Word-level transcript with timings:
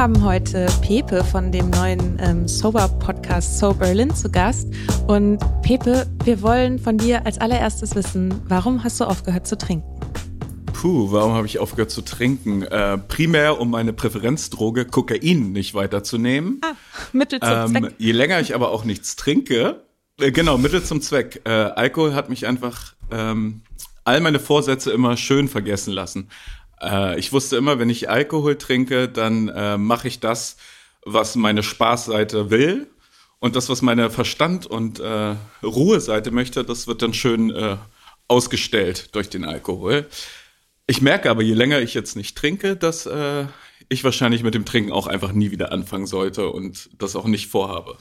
Haben 0.00 0.24
heute 0.24 0.66
Pepe 0.80 1.22
von 1.22 1.52
dem 1.52 1.68
neuen 1.68 2.18
ähm, 2.22 2.48
Sober-Podcast 2.48 3.58
So 3.58 3.74
Berlin 3.74 4.14
zu 4.14 4.30
Gast. 4.30 4.66
Und 5.06 5.38
Pepe, 5.60 6.06
wir 6.24 6.40
wollen 6.40 6.78
von 6.78 6.96
dir 6.96 7.26
als 7.26 7.36
allererstes 7.36 7.94
wissen, 7.94 8.32
warum 8.48 8.82
hast 8.82 8.98
du 8.98 9.04
aufgehört 9.04 9.46
zu 9.46 9.58
trinken? 9.58 9.86
Puh, 10.72 11.12
warum 11.12 11.34
habe 11.34 11.46
ich 11.46 11.58
aufgehört 11.58 11.90
zu 11.90 12.00
trinken? 12.00 12.62
Äh, 12.62 12.96
primär, 12.96 13.60
um 13.60 13.72
meine 13.72 13.92
Präferenzdroge 13.92 14.86
Kokain 14.86 15.52
nicht 15.52 15.74
weiterzunehmen. 15.74 16.62
Ah, 16.64 16.72
Mittel 17.12 17.38
zum 17.40 17.50
Ähm, 17.50 17.82
Zweck. 17.82 17.94
je 17.98 18.12
länger 18.12 18.40
ich 18.40 18.54
aber 18.54 18.70
auch 18.70 18.84
nichts 18.84 19.16
trinke, 19.16 19.82
äh, 20.18 20.32
genau, 20.32 20.56
Mittel 20.56 20.82
zum 20.82 21.02
Zweck. 21.02 21.42
Äh, 21.44 21.50
Alkohol 21.50 22.14
hat 22.14 22.30
mich 22.30 22.46
einfach 22.46 22.94
ähm, 23.10 23.60
all 24.04 24.22
meine 24.22 24.40
Vorsätze 24.40 24.92
immer 24.92 25.18
schön 25.18 25.46
vergessen 25.46 25.92
lassen. 25.92 26.30
Äh, 26.82 27.18
ich 27.18 27.32
wusste 27.32 27.56
immer, 27.56 27.78
wenn 27.78 27.90
ich 27.90 28.08
Alkohol 28.10 28.56
trinke, 28.56 29.08
dann 29.08 29.48
äh, 29.48 29.78
mache 29.78 30.08
ich 30.08 30.20
das, 30.20 30.56
was 31.04 31.36
meine 31.36 31.62
Spaßseite 31.62 32.50
will. 32.50 32.88
Und 33.38 33.56
das, 33.56 33.68
was 33.70 33.80
meine 33.80 34.10
Verstand- 34.10 34.66
und 34.66 35.00
äh, 35.00 35.34
Ruheseite 35.62 36.30
möchte, 36.30 36.62
das 36.62 36.86
wird 36.86 37.00
dann 37.00 37.14
schön 37.14 37.50
äh, 37.50 37.76
ausgestellt 38.28 39.14
durch 39.14 39.30
den 39.30 39.44
Alkohol. 39.44 40.06
Ich 40.86 41.00
merke 41.00 41.30
aber, 41.30 41.42
je 41.42 41.54
länger 41.54 41.80
ich 41.80 41.94
jetzt 41.94 42.16
nicht 42.16 42.36
trinke, 42.36 42.76
dass 42.76 43.06
äh, 43.06 43.46
ich 43.88 44.04
wahrscheinlich 44.04 44.42
mit 44.42 44.54
dem 44.54 44.64
Trinken 44.66 44.92
auch 44.92 45.06
einfach 45.06 45.32
nie 45.32 45.50
wieder 45.50 45.72
anfangen 45.72 46.06
sollte 46.06 46.50
und 46.50 46.90
das 46.98 47.16
auch 47.16 47.26
nicht 47.26 47.48
vorhabe. 47.48 47.96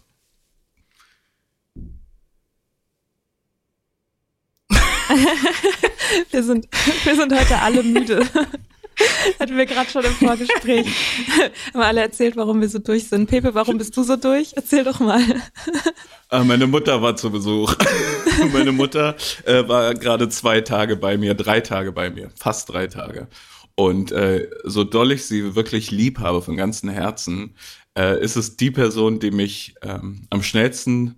Wir 6.32 6.44
sind, 6.44 6.68
wir 7.04 7.16
sind 7.16 7.34
heute 7.34 7.60
alle 7.60 7.84
müde. 7.84 8.28
Hatten 9.40 9.58
wir 9.58 9.66
gerade 9.66 9.90
schon 9.90 10.04
im 10.04 10.14
Vorgespräch. 10.14 10.88
Haben 11.74 11.82
alle 11.82 12.02
erzählt, 12.02 12.36
warum 12.36 12.62
wir 12.62 12.70
so 12.70 12.80
durch 12.80 13.08
sind. 13.08 13.28
Pepe, 13.28 13.54
warum 13.54 13.78
bist 13.78 13.96
du 13.96 14.04
so 14.04 14.16
durch? 14.16 14.54
Erzähl 14.56 14.84
doch 14.84 15.00
mal. 15.00 15.22
Äh, 16.32 16.44
meine 16.44 16.68
Mutter 16.68 17.02
war 17.02 17.16
zu 17.16 17.32
Besuch. 17.32 17.74
meine 18.54 18.72
Mutter 18.72 19.16
äh, 19.46 19.68
war 19.68 19.96
gerade 19.96 20.30
zwei 20.30 20.62
Tage 20.62 20.96
bei 20.96 21.18
mir, 21.18 21.34
drei 21.34 21.60
Tage 21.60 21.92
bei 21.92 22.12
mir, 22.12 22.30
fast 22.36 22.70
drei 22.70 22.86
Tage. 22.86 23.28
Und 23.74 24.12
äh, 24.12 24.48
so 24.64 24.84
doll 24.84 25.12
ich 25.12 25.26
sie 25.26 25.56
wirklich 25.56 25.90
lieb 25.90 26.20
habe 26.20 26.44
von 26.44 26.56
ganzem 26.56 26.90
Herzen, 26.90 27.56
äh, 27.98 28.22
ist 28.24 28.36
es 28.36 28.58
die 28.58 28.70
Person, 28.70 29.20
die 29.20 29.31
mich 29.31 29.74
ähm, 29.81 30.28
am 30.30 30.44
schnellsten 30.44 31.16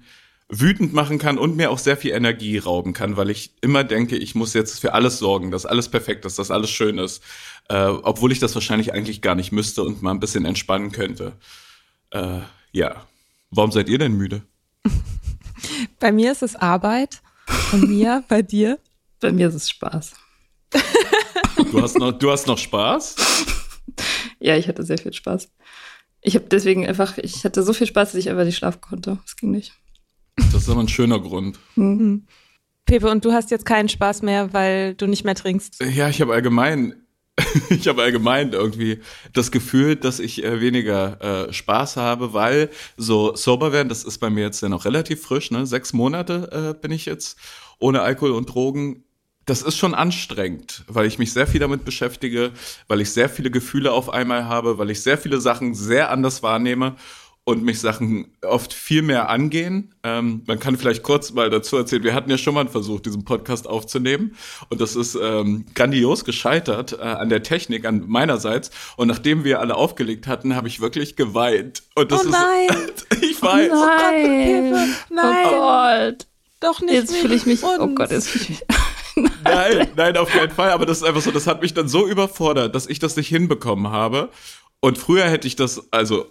wütend 0.52 0.94
machen 0.94 1.18
kann 1.18 1.38
und 1.38 1.56
mir 1.56 1.72
auch 1.72 1.80
sehr 1.80 1.96
viel 1.96 2.12
Energie 2.12 2.58
rauben 2.58 2.94
kann, 2.94 3.16
weil 3.16 3.30
ich 3.30 3.54
immer 3.62 3.86
denke, 3.86 4.18
ich 4.18 4.36
muss 4.36 4.54
jetzt 4.54 4.80
für 4.80 4.94
alles 4.94 5.18
sorgen, 5.18 5.50
dass 5.50 5.66
alles 5.66 5.88
perfekt 5.90 6.26
ist, 6.26 6.38
dass 6.38 6.52
alles 6.52 6.70
schön 6.70 6.98
ist, 6.98 7.24
äh, 7.70 7.86
obwohl 7.86 8.34
ich 8.34 8.40
das 8.40 8.54
wahrscheinlich 8.54 8.94
eigentlich 8.94 9.22
gar 9.22 9.36
nicht 9.36 9.54
müsste 9.54 9.84
und 9.84 10.02
mal 10.02 10.12
ein 10.12 10.20
bisschen 10.20 10.44
entspannen 10.44 10.92
könnte. 10.92 11.34
Äh, 12.12 12.40
ja. 12.74 13.08
Warum 13.50 13.72
seid 13.72 13.90
ihr 13.90 13.98
denn 13.98 14.14
müde? 14.14 14.44
Bei 16.00 16.12
mir 16.12 16.32
ist 16.34 16.44
es 16.44 16.56
Arbeit. 16.56 17.22
Und 17.72 17.90
Mia, 17.90 18.24
bei 18.28 18.42
dir? 18.42 18.78
Bei 19.20 19.32
mir 19.32 19.48
ist 19.48 19.56
es 19.56 19.70
Spaß. 19.70 20.14
Du 21.72 21.82
hast 21.82 21.98
noch, 21.98 22.12
du 22.12 22.32
hast 22.32 22.48
noch 22.48 22.58
Spaß? 22.58 23.16
Ja, 24.44 24.58
ich 24.58 24.68
hatte 24.68 24.84
sehr 24.84 24.98
viel 24.98 25.14
Spaß. 25.14 25.52
Ich 26.22 26.34
habe 26.34 26.46
deswegen 26.50 26.88
einfach, 26.88 27.20
ich 27.20 27.46
hatte 27.46 27.62
so 27.62 27.74
viel 27.74 27.86
Spaß, 27.86 28.12
dass 28.12 28.20
ich 28.20 28.28
einfach 28.28 28.44
nicht 28.44 28.58
schlafen 28.58 28.82
konnte. 28.82 29.20
Das 29.24 29.36
ging 29.36 29.52
nicht. 29.52 29.74
Das 30.36 30.64
ist 30.64 30.70
aber 30.70 30.82
ein 30.82 30.88
schöner 30.88 31.20
Grund. 31.20 31.60
Pepe, 32.86 33.10
und 33.10 33.24
du 33.26 33.32
hast 33.32 33.52
jetzt 33.52 33.66
keinen 33.66 33.90
Spaß 33.90 34.22
mehr, 34.22 34.54
weil 34.54 34.96
du 34.96 35.08
nicht 35.08 35.24
mehr 35.24 35.36
trinkst. 35.36 35.82
Ja, 35.82 36.10
ich 36.10 36.22
habe 36.22 36.34
allgemein, 36.34 36.96
ich 37.70 37.88
habe 37.88 38.02
allgemein 38.02 38.54
irgendwie 38.54 39.00
das 39.34 39.52
Gefühl, 39.52 39.96
dass 39.96 40.20
ich 40.20 40.44
äh, 40.44 40.62
weniger 40.62 41.48
äh, 41.48 41.54
Spaß 41.54 41.98
habe, 41.98 42.34
weil 42.34 42.70
so 42.98 43.36
sober 43.36 43.72
werden, 43.72 43.90
das 43.90 44.04
ist 44.04 44.18
bei 44.18 44.30
mir 44.30 44.44
jetzt 44.44 44.62
ja 44.62 44.70
noch 44.70 44.86
relativ 44.86 45.22
frisch, 45.22 45.52
ne? 45.52 45.66
Sechs 45.66 45.94
Monate 45.94 46.74
äh, 46.76 46.80
bin 46.80 46.92
ich 46.92 47.06
jetzt 47.06 47.38
ohne 47.80 48.02
Alkohol 48.02 48.32
und 48.32 48.48
Drogen. 48.48 49.04
Das 49.46 49.64
ist 49.64 49.78
schon 49.78 49.96
anstrengend, 49.96 50.84
weil 50.88 51.08
ich 51.08 51.18
mich 51.18 51.34
sehr 51.34 51.48
viel 51.48 51.60
damit 51.60 51.84
beschäftige, 51.84 52.52
weil 52.88 53.02
ich 53.02 53.12
sehr 53.12 53.28
viele 53.28 53.50
Gefühle 53.50 53.92
auf 53.92 54.10
einmal 54.10 54.46
habe, 54.46 54.78
weil 54.78 54.92
ich 54.92 55.02
sehr 55.02 55.18
viele 55.18 55.42
Sachen 55.42 55.74
sehr 55.74 56.12
anders 56.12 56.44
wahrnehme 56.44 56.96
und 57.44 57.64
mich 57.64 57.80
Sachen 57.80 58.28
oft 58.44 58.72
viel 58.74 59.02
mehr 59.02 59.30
angehen. 59.30 59.96
Ähm, 60.04 60.44
man 60.46 60.60
kann 60.60 60.78
vielleicht 60.78 61.02
kurz 61.02 61.32
mal 61.32 61.50
dazu 61.50 61.76
erzählen, 61.76 62.04
wir 62.04 62.14
hatten 62.14 62.30
ja 62.30 62.38
schon 62.38 62.54
mal 62.54 62.62
einen 62.62 62.70
Versuch, 62.70 63.00
diesen 63.00 63.26
Podcast 63.26 63.68
aufzunehmen 63.68 64.36
und 64.70 64.80
das 64.80 64.96
ist 64.96 65.16
ähm, 65.16 65.66
grandios 65.74 66.24
gescheitert 66.24 66.94
äh, 66.94 67.02
an 67.02 67.30
der 67.30 67.42
Technik, 67.42 67.86
an 67.86 68.04
meinerseits 68.08 68.70
und 68.96 69.08
nachdem 69.08 69.44
wir 69.44 69.60
alle 69.60 69.76
aufgelegt 69.76 70.28
hatten, 70.28 70.56
habe 70.56 70.68
ich 70.68 70.82
wirklich 70.82 71.16
geweint. 71.16 71.84
Und 71.96 72.12
das 72.12 72.26
oh 72.26 72.30
nein! 72.30 72.68
Ist, 72.70 73.08
ich 73.24 73.42
weiß. 73.42 73.72
Oh 73.72 73.86
nein! 73.86 74.74
Oh, 74.74 75.14
nein. 75.14 75.46
Oh 75.48 75.52
Gott! 75.52 76.28
Doch 76.60 76.80
nicht. 76.80 76.94
Jetzt 76.94 77.16
fühle 77.16 77.34
ich 77.34 77.48
mich. 77.48 77.64
uns. 77.64 77.80
Oh 77.80 77.88
Gott, 77.88 78.12
jetzt 78.12 78.30
fühle 78.30 78.44
ich 78.44 78.50
mich. 78.50 78.62
Nein, 79.44 79.90
nein, 79.98 80.16
auf 80.16 80.30
keinen 80.30 80.52
Fall. 80.52 80.70
Aber 80.70 80.86
das 80.86 81.00
ist 81.00 81.04
einfach 81.04 81.22
so, 81.22 81.32
das 81.32 81.46
hat 81.46 81.62
mich 81.62 81.74
dann 81.74 81.90
so 81.90 82.08
überfordert, 82.08 82.74
dass 82.74 82.88
ich 82.88 83.00
das 83.00 83.18
nicht 83.18 83.28
hinbekommen 83.28 83.92
habe. 83.92 84.30
Und 84.80 84.98
früher 84.98 85.26
hätte 85.26 85.48
ich 85.48 85.58
das, 85.58 85.92
also 85.92 86.28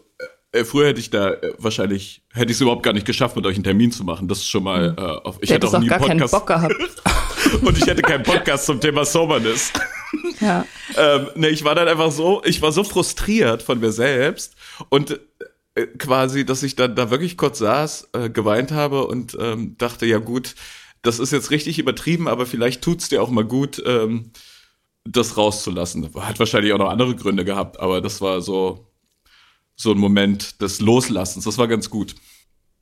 äh, 0.52 0.64
früher 0.64 0.88
hätte 0.88 1.00
ich 1.00 1.11
da 1.11 1.31
äh, 1.31 1.52
wahrscheinlich, 1.58 2.23
hätte 2.32 2.50
ich 2.50 2.56
es 2.56 2.61
überhaupt 2.61 2.82
gar 2.82 2.93
nicht 2.93 3.06
geschafft, 3.06 3.37
mit 3.37 3.47
euch 3.47 3.55
einen 3.55 3.64
Termin 3.64 3.93
zu 3.93 4.05
machen. 4.05 4.29
Das 4.29 4.38
ist 4.38 4.49
schon 4.49 4.64
mal, 4.64 4.94
äh, 4.99 5.00
auf, 5.00 5.38
ich 5.41 5.50
hätte 5.50 5.69
auch 5.69 5.75
auch 5.75 5.79
nie 5.79 5.87
gar 5.87 5.99
einen 5.99 6.19
keinen 6.19 6.20
Podcast. 6.20 6.32
Bock 6.32 6.47
gehabt. 6.47 7.62
und 7.62 7.79
ich 7.79 7.87
hätte 7.87 8.02
keinen 8.02 8.25
Podcast 8.25 8.67
zum 8.67 8.81
Thema 8.81 9.05
Soberness. 9.05 9.73
Ja. 10.41 10.64
ähm, 10.97 11.29
nee, 11.37 11.49
ich 11.49 11.62
war 11.64 11.75
dann 11.75 11.87
einfach 11.87 12.11
so, 12.11 12.43
ich 12.44 12.62
war 12.62 12.73
so 12.73 12.82
frustriert 12.82 13.62
von 13.62 13.79
mir 13.79 13.93
selbst 13.93 14.56
und 14.88 15.20
äh, 15.75 15.87
quasi, 15.87 16.44
dass 16.44 16.62
ich 16.64 16.75
dann 16.75 16.97
da 16.97 17.11
wirklich 17.11 17.37
kurz 17.37 17.58
saß, 17.58 18.08
äh, 18.14 18.31
geweint 18.31 18.73
habe 18.73 19.06
und 19.06 19.37
ähm, 19.38 19.76
dachte, 19.79 20.06
ja 20.06 20.19
gut, 20.19 20.56
das 21.02 21.20
ist 21.20 21.31
jetzt 21.32 21.50
richtig 21.50 21.79
übertrieben, 21.79 22.26
aber 22.26 22.47
vielleicht 22.47 22.82
tut's 22.82 23.08
dir 23.08 23.23
auch 23.23 23.31
mal 23.31 23.44
gut, 23.44 23.81
ähm, 23.87 24.32
das 25.05 25.37
rauszulassen. 25.37 26.08
Hat 26.14 26.38
wahrscheinlich 26.41 26.73
auch 26.73 26.79
noch 26.79 26.91
andere 26.91 27.14
Gründe 27.14 27.44
gehabt, 27.44 27.79
aber 27.79 28.00
das 28.00 28.20
war 28.20 28.41
so 28.41 28.89
so 29.81 29.93
ein 29.93 29.99
Moment 29.99 30.61
des 30.61 30.81
Loslassens. 30.81 31.44
Das 31.44 31.56
war 31.56 31.67
ganz 31.67 31.88
gut. 31.88 32.15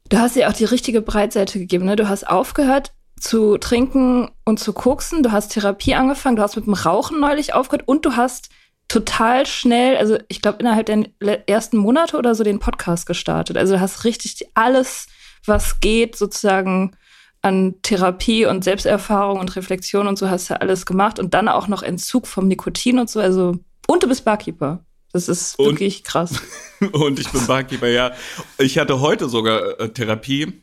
Du 0.09 0.19
hast 0.19 0.37
dir 0.37 0.49
auch 0.49 0.53
die 0.53 0.65
richtige 0.65 1.01
Breitseite 1.01 1.59
gegeben, 1.59 1.85
ne? 1.85 1.97
Du 1.97 2.09
hast 2.09 2.29
aufgehört 2.29 2.93
zu 3.21 3.59
trinken 3.59 4.31
und 4.45 4.59
zu 4.59 4.73
koksen, 4.73 5.23
du 5.23 5.33
hast 5.33 5.51
Therapie 5.53 5.95
angefangen, 5.95 6.37
du 6.37 6.43
hast 6.43 6.57
mit 6.57 6.67
dem 6.67 6.75
Rauchen 6.75 7.21
neulich 7.21 7.53
aufgehört 7.53 7.87
und 7.87 8.05
du 8.05 8.17
hast 8.17 8.49
total 8.89 9.45
schnell, 9.45 9.97
also 9.97 10.19
ich 10.29 10.41
glaube 10.41 10.59
innerhalb 10.61 10.87
der 10.87 11.49
ersten 11.49 11.77
Monate 11.77 12.17
oder 12.17 12.35
so 12.35 12.43
den 12.43 12.59
Podcast 12.59 13.07
gestartet. 13.07 13.57
Also 13.57 13.75
du 13.75 13.81
hast 13.81 14.05
richtig 14.05 14.49
alles, 14.55 15.07
was 15.45 15.81
geht, 15.81 16.17
sozusagen 16.17 16.97
an 17.43 17.75
Therapie 17.83 18.47
und 18.47 18.65
Selbsterfahrung 18.65 19.39
und 19.41 19.55
Reflexion 19.57 20.07
und 20.09 20.19
so 20.19 20.31
hast 20.31 20.51
du 20.51 20.61
alles 20.61 20.87
gemacht 20.87 21.19
und 21.19 21.35
dann 21.35 21.49
auch 21.49 21.69
noch 21.69 21.83
Entzug 21.83 22.27
vom 22.27 22.49
Nikotin 22.49 22.99
und 22.99 23.11
so. 23.11 23.21
Also 23.21 23.57
und 23.87 24.03
du 24.03 24.09
bist 24.09 24.25
Barkeeper. 24.25 24.85
Das 25.13 25.29
ist 25.29 25.59
Und- 25.59 25.67
wirklich 25.67 26.05
krass. 26.05 26.41
Und 26.93 27.19
ich 27.19 27.29
bin 27.31 27.47
Barkeeper, 27.47 27.89
ja. 27.89 28.13
Ich 28.59 28.79
hatte 28.79 29.01
heute 29.01 29.29
sogar 29.29 29.81
äh, 29.81 29.89
Therapie. 29.93 30.63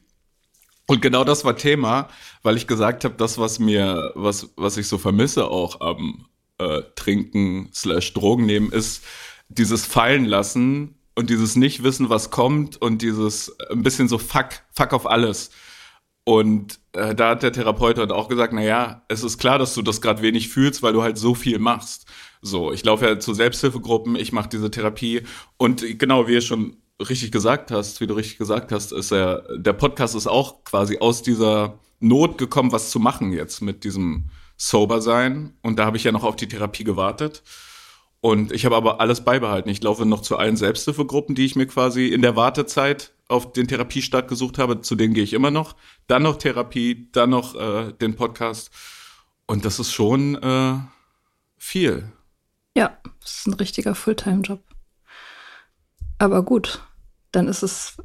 Und 0.88 1.02
genau 1.02 1.24
das 1.24 1.44
war 1.46 1.58
Thema, 1.58 2.10
weil 2.44 2.58
ich 2.58 2.68
gesagt 2.68 3.06
habe, 3.06 3.16
das, 3.18 3.38
was 3.40 3.58
mir, 3.60 4.12
was, 4.14 4.50
was 4.56 4.78
ich 4.78 4.88
so 4.88 4.98
vermisse 5.00 5.48
auch 5.50 5.82
am 5.82 6.28
äh, 6.60 6.84
Trinken 6.96 7.70
slash 7.74 8.14
Drogen 8.14 8.46
nehmen, 8.46 8.72
ist 8.72 9.04
dieses 9.50 9.84
Fallen 9.86 10.26
lassen 10.26 10.96
und 11.16 11.30
dieses 11.32 11.56
nicht 11.56 11.82
wissen, 11.84 12.10
was 12.10 12.30
kommt 12.30 12.80
und 12.80 13.02
dieses 13.02 13.56
ein 13.72 13.82
bisschen 13.82 14.08
so 14.08 14.20
fuck, 14.20 14.50
fuck 14.74 14.94
auf 14.94 15.08
alles. 15.08 15.50
Und 16.26 16.80
äh, 16.94 17.16
da 17.16 17.30
hat 17.30 17.44
der 17.44 17.54
Therapeut 17.54 17.98
halt 17.98 18.12
auch 18.12 18.28
gesagt, 18.28 18.52
na 18.52 18.64
ja, 18.64 19.04
es 19.08 19.24
ist 19.24 19.38
klar, 19.38 19.60
dass 19.60 19.76
du 19.76 19.82
das 19.84 20.02
gerade 20.02 20.22
wenig 20.22 20.50
fühlst, 20.50 20.82
weil 20.84 20.94
du 20.94 21.04
halt 21.04 21.18
so 21.18 21.36
viel 21.36 21.60
machst. 21.60 22.08
So, 22.42 22.72
ich 22.72 22.84
laufe 22.84 23.06
ja 23.06 23.20
zu 23.20 23.34
Selbsthilfegruppen, 23.34 24.16
ich 24.16 24.32
mache 24.32 24.50
diese 24.50 24.72
Therapie 24.72 25.22
und 25.58 26.00
genau, 26.00 26.28
wie 26.28 26.34
ihr 26.34 26.42
schon 26.42 26.78
richtig 27.00 27.32
gesagt 27.32 27.72
hast, 27.72 28.02
wie 28.02 28.08
du 28.08 28.16
richtig 28.16 28.38
gesagt 28.38 28.72
hast, 28.72 28.92
ist 28.92 29.12
ja, 29.12 29.42
der 29.56 29.74
Podcast 29.74 30.16
ist 30.16 30.28
auch 30.28 30.64
quasi 30.64 30.98
aus 31.00 31.22
dieser 31.22 31.80
Not 32.00 32.38
gekommen, 32.38 32.72
was 32.72 32.90
zu 32.90 33.00
machen 33.00 33.32
jetzt 33.32 33.62
mit 33.62 33.84
diesem 33.84 34.30
Sober-Sein. 34.58 35.54
Und 35.62 35.80
da 35.80 35.86
habe 35.86 35.98
ich 35.98 36.04
ja 36.04 36.12
noch 36.12 36.24
auf 36.24 36.36
die 36.36 36.48
Therapie 36.48 36.84
gewartet. 36.84 37.44
Und 38.26 38.52
ich 38.52 38.66
habe 38.66 38.76
aber 38.76 39.02
alles 39.02 39.22
beibehalten. 39.22 39.70
Ich 39.70 39.84
laufe 39.84 40.04
noch 40.04 40.20
zu 40.20 40.36
allen 40.36 40.58
Selbsthilfegruppen, 40.58 41.36
die 41.36 41.46
ich 41.46 41.56
mir 41.56 41.68
quasi 41.68 42.08
in 42.08 42.24
der 42.24 42.36
Wartezeit 42.36 43.12
auf 43.28 43.54
den 43.54 43.68
Therapiestart 43.68 44.28
gesucht 44.28 44.58
habe. 44.58 44.82
Zu 44.82 44.96
denen 44.96 45.14
gehe 45.14 45.24
ich 45.24 45.34
immer 45.34 45.52
noch. 45.52 45.76
Dann 46.08 46.24
noch 46.24 46.38
Therapie, 46.38 47.08
dann 47.12 47.30
noch 47.30 47.54
äh, 47.54 47.94
den 47.94 48.16
Podcast. 48.16 48.72
Und 49.46 49.64
das 49.64 49.78
ist 49.78 49.94
schon 49.94 50.42
äh, 50.42 50.74
viel. 51.60 52.12
Ja, 52.76 52.98
das 53.22 53.36
ist 53.36 53.46
ein 53.46 53.54
richtiger 53.54 53.94
Fulltime-Job. 53.94 54.64
Aber 56.18 56.42
gut, 56.42 56.82
dann 57.32 57.48
ist 57.48 57.62
es, 57.62 57.96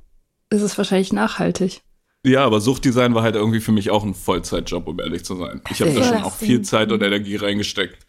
ist 0.50 0.60
es 0.60 0.76
wahrscheinlich 0.76 1.14
nachhaltig. 1.14 1.80
Ja, 2.26 2.44
aber 2.44 2.60
Suchtdesign 2.60 3.14
war 3.14 3.22
halt 3.22 3.36
irgendwie 3.36 3.60
für 3.60 3.72
mich 3.72 3.88
auch 3.88 4.04
ein 4.04 4.12
Vollzeitjob, 4.12 4.86
um 4.86 5.00
ehrlich 5.00 5.24
zu 5.24 5.36
sein. 5.36 5.62
Ich 5.70 5.80
habe 5.80 5.94
da 5.94 6.04
schon 6.04 6.22
auch 6.24 6.34
viel. 6.34 6.60
Zeit 6.60 6.92
und 6.92 7.02
Energie 7.02 7.36
reingesteckt. 7.36 8.04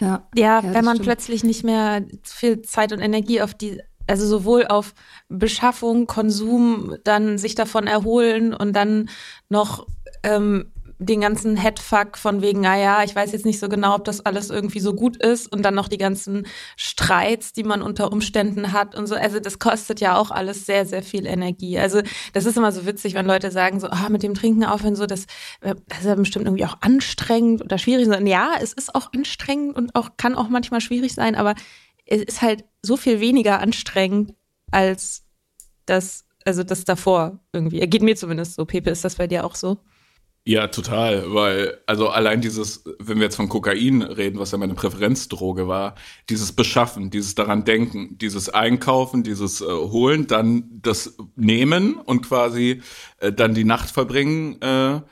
Ja, 0.00 0.28
Ja, 0.36 0.60
das 0.62 0.74
wenn 0.74 0.84
man 0.84 0.96
stimmt. 0.96 1.06
plötzlich 1.06 1.44
nicht 1.44 1.64
mehr 1.64 2.04
viel 2.22 2.62
Zeit 2.62 2.92
und 2.92 3.00
Energie 3.00 3.40
auf 3.42 3.54
die, 3.54 3.80
also 4.06 4.26
sowohl 4.26 4.66
auf 4.66 4.94
Beschaffung, 5.28 6.06
Konsum, 6.06 6.96
dann 7.04 7.38
sich 7.38 7.54
davon 7.54 7.86
erholen 7.86 8.54
und 8.54 8.72
dann 8.74 9.08
noch 9.48 9.86
ähm, 10.22 10.72
den 11.00 11.20
ganzen 11.20 11.56
Headfuck 11.56 12.18
von 12.18 12.42
wegen, 12.42 12.60
naja, 12.60 13.04
ich 13.04 13.14
weiß 13.14 13.30
jetzt 13.30 13.46
nicht 13.46 13.60
so 13.60 13.68
genau, 13.68 13.94
ob 13.94 14.04
das 14.04 14.26
alles 14.26 14.50
irgendwie 14.50 14.80
so 14.80 14.94
gut 14.94 15.16
ist 15.16 15.50
und 15.50 15.62
dann 15.62 15.74
noch 15.74 15.86
die 15.86 15.96
ganzen 15.96 16.46
Streits, 16.76 17.52
die 17.52 17.62
man 17.62 17.82
unter 17.82 18.10
Umständen 18.10 18.72
hat 18.72 18.96
und 18.96 19.06
so. 19.06 19.14
Also 19.14 19.38
das 19.38 19.60
kostet 19.60 20.00
ja 20.00 20.16
auch 20.16 20.32
alles 20.32 20.66
sehr, 20.66 20.86
sehr 20.86 21.04
viel 21.04 21.24
Energie. 21.24 21.78
Also 21.78 22.02
das 22.32 22.46
ist 22.46 22.56
immer 22.56 22.72
so 22.72 22.84
witzig, 22.84 23.14
wenn 23.14 23.26
Leute 23.26 23.52
sagen 23.52 23.78
so, 23.78 23.86
ah, 23.88 24.08
mit 24.08 24.24
dem 24.24 24.34
Trinken 24.34 24.64
aufhören, 24.64 24.96
so, 24.96 25.06
das, 25.06 25.26
das 25.60 26.00
ist 26.00 26.06
ja 26.06 26.16
bestimmt 26.16 26.46
irgendwie 26.46 26.66
auch 26.66 26.78
anstrengend 26.80 27.62
oder 27.62 27.78
schwierig. 27.78 28.08
Und 28.08 28.26
Ja, 28.26 28.54
es 28.60 28.72
ist 28.72 28.92
auch 28.94 29.12
anstrengend 29.12 29.76
und 29.76 29.94
auch 29.94 30.16
kann 30.16 30.34
auch 30.34 30.48
manchmal 30.48 30.80
schwierig 30.80 31.14
sein, 31.14 31.36
aber 31.36 31.54
es 32.06 32.22
ist 32.22 32.42
halt 32.42 32.64
so 32.82 32.96
viel 32.96 33.20
weniger 33.20 33.60
anstrengend 33.60 34.34
als 34.72 35.22
das, 35.86 36.24
also 36.44 36.64
das 36.64 36.84
davor 36.84 37.38
irgendwie. 37.52 37.78
Geht 37.80 38.02
mir 38.02 38.16
zumindest 38.16 38.56
so. 38.56 38.64
Pepe, 38.64 38.90
ist 38.90 39.04
das 39.04 39.14
bei 39.14 39.28
dir 39.28 39.44
auch 39.44 39.54
so? 39.54 39.78
Ja, 40.44 40.68
total, 40.68 41.34
weil, 41.34 41.78
also 41.84 42.08
allein 42.08 42.40
dieses, 42.40 42.82
wenn 42.98 43.18
wir 43.18 43.24
jetzt 43.24 43.36
von 43.36 43.50
Kokain 43.50 44.00
reden, 44.00 44.38
was 44.38 44.52
ja 44.52 44.56
meine 44.56 44.72
Präferenzdroge 44.72 45.68
war, 45.68 45.94
dieses 46.30 46.52
Beschaffen, 46.52 47.10
dieses 47.10 47.34
daran 47.34 47.66
denken, 47.66 48.16
dieses 48.16 48.48
Einkaufen, 48.48 49.22
dieses 49.22 49.60
äh, 49.60 49.66
Holen, 49.66 50.26
dann 50.26 50.64
das 50.80 51.18
Nehmen 51.36 51.96
und 51.96 52.22
quasi 52.26 52.80
äh, 53.18 53.30
dann 53.30 53.52
die 53.52 53.64
Nacht 53.64 53.90
verbringen, 53.90 54.58
äh, 54.62 55.02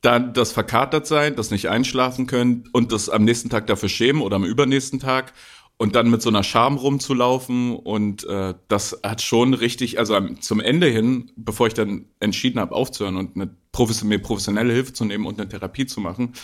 dann 0.00 0.32
das 0.32 0.50
verkatert 0.50 1.06
sein, 1.06 1.36
das 1.36 1.52
nicht 1.52 1.68
einschlafen 1.68 2.26
können 2.26 2.64
und 2.72 2.90
das 2.90 3.08
am 3.08 3.24
nächsten 3.24 3.48
Tag 3.48 3.68
dafür 3.68 3.88
schämen 3.88 4.22
oder 4.22 4.36
am 4.36 4.44
übernächsten 4.44 4.98
Tag 4.98 5.32
und 5.80 5.96
dann 5.96 6.10
mit 6.10 6.20
so 6.20 6.28
einer 6.28 6.42
Scham 6.42 6.76
rumzulaufen 6.76 7.74
und 7.74 8.24
äh, 8.24 8.52
das 8.68 9.00
hat 9.02 9.22
schon 9.22 9.54
richtig, 9.54 9.98
also 9.98 10.14
am, 10.14 10.38
zum 10.42 10.60
Ende 10.60 10.88
hin, 10.88 11.32
bevor 11.36 11.68
ich 11.68 11.72
dann 11.72 12.04
entschieden 12.20 12.60
habe 12.60 12.74
aufzuhören 12.74 13.16
und 13.16 13.34
eine 13.34 13.48
profes 13.72 14.04
mir 14.04 14.18
professionelle 14.18 14.74
Hilfe 14.74 14.92
zu 14.92 15.06
nehmen 15.06 15.24
und 15.24 15.40
eine 15.40 15.48
Therapie 15.48 15.86
zu 15.86 16.02
machen, 16.02 16.34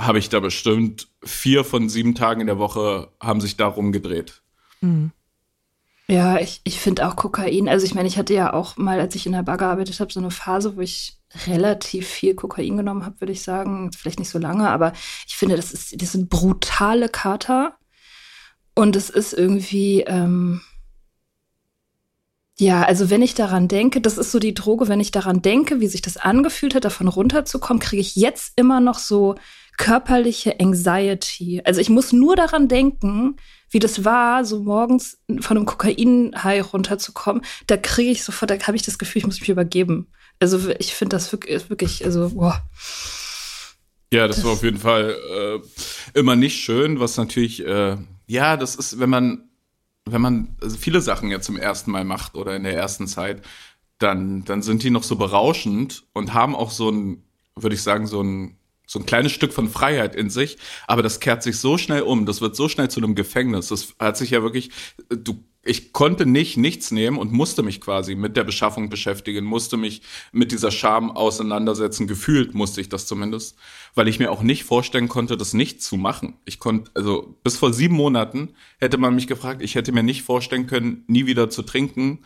habe 0.00 0.20
ich 0.20 0.28
da 0.28 0.38
bestimmt 0.38 1.08
vier 1.24 1.64
von 1.64 1.88
sieben 1.88 2.14
Tagen 2.14 2.42
in 2.42 2.46
der 2.46 2.60
Woche 2.60 3.08
haben 3.20 3.40
sich 3.40 3.56
darum 3.56 3.90
gedreht. 3.90 4.42
Ja, 6.06 6.38
ich, 6.38 6.60
ich 6.62 6.78
finde 6.78 7.08
auch 7.08 7.16
Kokain, 7.16 7.68
also 7.68 7.84
ich 7.84 7.96
meine, 7.96 8.06
ich 8.06 8.18
hatte 8.18 8.34
ja 8.34 8.52
auch 8.52 8.76
mal, 8.76 9.00
als 9.00 9.16
ich 9.16 9.26
in 9.26 9.32
der 9.32 9.42
Bar 9.42 9.56
gearbeitet 9.56 9.98
habe, 9.98 10.12
so 10.12 10.20
eine 10.20 10.30
Phase, 10.30 10.76
wo 10.76 10.80
ich 10.80 11.18
relativ 11.48 12.06
viel 12.06 12.36
Kokain 12.36 12.76
genommen 12.76 13.04
habe, 13.04 13.20
würde 13.20 13.32
ich 13.32 13.42
sagen. 13.42 13.90
Vielleicht 13.92 14.20
nicht 14.20 14.30
so 14.30 14.38
lange, 14.38 14.70
aber 14.70 14.92
ich 15.26 15.36
finde, 15.36 15.56
das, 15.56 15.72
ist, 15.72 16.00
das 16.00 16.12
sind 16.12 16.30
brutale 16.30 17.08
Kater. 17.08 17.76
Und 18.76 18.94
es 18.94 19.08
ist 19.08 19.32
irgendwie, 19.32 20.02
ähm, 20.02 20.60
ja, 22.58 22.82
also 22.82 23.08
wenn 23.08 23.22
ich 23.22 23.34
daran 23.34 23.68
denke, 23.68 24.02
das 24.02 24.18
ist 24.18 24.30
so 24.30 24.38
die 24.38 24.52
Droge, 24.52 24.86
wenn 24.86 25.00
ich 25.00 25.10
daran 25.10 25.40
denke, 25.40 25.80
wie 25.80 25.88
sich 25.88 26.02
das 26.02 26.18
angefühlt 26.18 26.74
hat, 26.74 26.84
davon 26.84 27.08
runterzukommen, 27.08 27.80
kriege 27.80 28.02
ich 28.02 28.16
jetzt 28.16 28.52
immer 28.56 28.80
noch 28.80 28.98
so 28.98 29.34
körperliche 29.78 30.60
Anxiety. 30.60 31.62
Also 31.64 31.80
ich 31.80 31.88
muss 31.88 32.12
nur 32.12 32.36
daran 32.36 32.68
denken, 32.68 33.36
wie 33.70 33.78
das 33.78 34.04
war, 34.04 34.44
so 34.44 34.60
morgens 34.62 35.22
von 35.40 35.56
einem 35.56 35.66
Kokain-High 35.66 36.74
runterzukommen. 36.74 37.42
Da 37.66 37.78
kriege 37.78 38.10
ich 38.10 38.24
sofort, 38.24 38.50
da 38.50 38.58
habe 38.58 38.76
ich 38.76 38.82
das 38.82 38.98
Gefühl, 38.98 39.20
ich 39.20 39.26
muss 39.26 39.40
mich 39.40 39.48
übergeben. 39.48 40.08
Also 40.38 40.68
ich 40.78 40.94
finde 40.94 41.16
das 41.16 41.32
wirklich, 41.32 42.04
also, 42.04 42.28
boah. 42.28 42.62
Ja, 44.12 44.28
das 44.28 44.44
war 44.44 44.52
auf 44.52 44.62
jeden 44.62 44.78
Fall 44.78 45.16
äh, 45.34 46.18
immer 46.18 46.36
nicht 46.36 46.62
schön, 46.62 47.00
was 47.00 47.16
natürlich, 47.16 47.64
äh, 47.64 47.96
ja, 48.26 48.56
das 48.56 48.74
ist, 48.74 48.98
wenn 48.98 49.10
man, 49.10 49.48
wenn 50.04 50.20
man 50.20 50.56
also 50.60 50.76
viele 50.76 51.00
Sachen 51.00 51.30
ja 51.30 51.40
zum 51.40 51.56
ersten 51.56 51.90
Mal 51.90 52.04
macht 52.04 52.34
oder 52.34 52.56
in 52.56 52.64
der 52.64 52.74
ersten 52.74 53.06
Zeit, 53.06 53.42
dann, 53.98 54.44
dann 54.44 54.62
sind 54.62 54.82
die 54.82 54.90
noch 54.90 55.02
so 55.02 55.16
berauschend 55.16 56.04
und 56.12 56.34
haben 56.34 56.54
auch 56.54 56.70
so 56.70 56.90
ein, 56.90 57.22
würde 57.54 57.74
ich 57.74 57.82
sagen, 57.82 58.06
so 58.06 58.22
ein, 58.22 58.58
so 58.86 58.98
ein 58.98 59.06
kleines 59.06 59.32
Stück 59.32 59.52
von 59.52 59.68
Freiheit 59.68 60.14
in 60.14 60.30
sich, 60.30 60.58
aber 60.86 61.02
das 61.02 61.18
kehrt 61.18 61.42
sich 61.42 61.58
so 61.58 61.76
schnell 61.76 62.02
um, 62.02 62.26
das 62.26 62.40
wird 62.40 62.54
so 62.54 62.68
schnell 62.68 62.88
zu 62.88 63.00
einem 63.00 63.14
Gefängnis. 63.14 63.68
Das 63.68 63.94
hat 63.98 64.16
sich 64.16 64.30
ja 64.30 64.42
wirklich, 64.42 64.70
du 65.08 65.42
ich 65.66 65.92
konnte 65.92 66.26
nicht 66.26 66.56
nichts 66.56 66.90
nehmen 66.90 67.18
und 67.18 67.32
musste 67.32 67.62
mich 67.62 67.80
quasi 67.80 68.14
mit 68.14 68.36
der 68.36 68.44
Beschaffung 68.44 68.88
beschäftigen, 68.88 69.44
musste 69.44 69.76
mich 69.76 70.02
mit 70.32 70.52
dieser 70.52 70.70
Scham 70.70 71.10
auseinandersetzen. 71.10 72.06
Gefühlt 72.06 72.54
musste 72.54 72.80
ich 72.80 72.88
das 72.88 73.06
zumindest, 73.06 73.56
weil 73.94 74.08
ich 74.08 74.18
mir 74.18 74.30
auch 74.30 74.42
nicht 74.42 74.64
vorstellen 74.64 75.08
konnte, 75.08 75.36
das 75.36 75.54
nicht 75.54 75.82
zu 75.82 75.96
machen. 75.96 76.38
Ich 76.44 76.58
konnte, 76.58 76.90
also 76.94 77.36
bis 77.42 77.56
vor 77.56 77.72
sieben 77.72 77.96
Monaten 77.96 78.54
hätte 78.78 78.98
man 78.98 79.14
mich 79.14 79.26
gefragt, 79.26 79.62
ich 79.62 79.74
hätte 79.74 79.92
mir 79.92 80.02
nicht 80.02 80.22
vorstellen 80.22 80.66
können, 80.66 81.04
nie 81.06 81.26
wieder 81.26 81.50
zu 81.50 81.62
trinken 81.62 82.24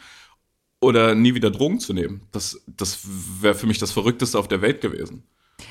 oder 0.80 1.14
nie 1.14 1.35
wieder 1.35 1.50
Drogen 1.50 1.80
zu 1.80 1.92
nehmen. 1.92 2.23
Das, 2.32 2.62
das 2.66 3.00
wäre 3.40 3.54
für 3.54 3.66
mich 3.66 3.78
das 3.78 3.92
Verrückteste 3.92 4.38
auf 4.38 4.49
der 4.49 4.62
Welt 4.62 4.80
gewesen. 4.80 5.25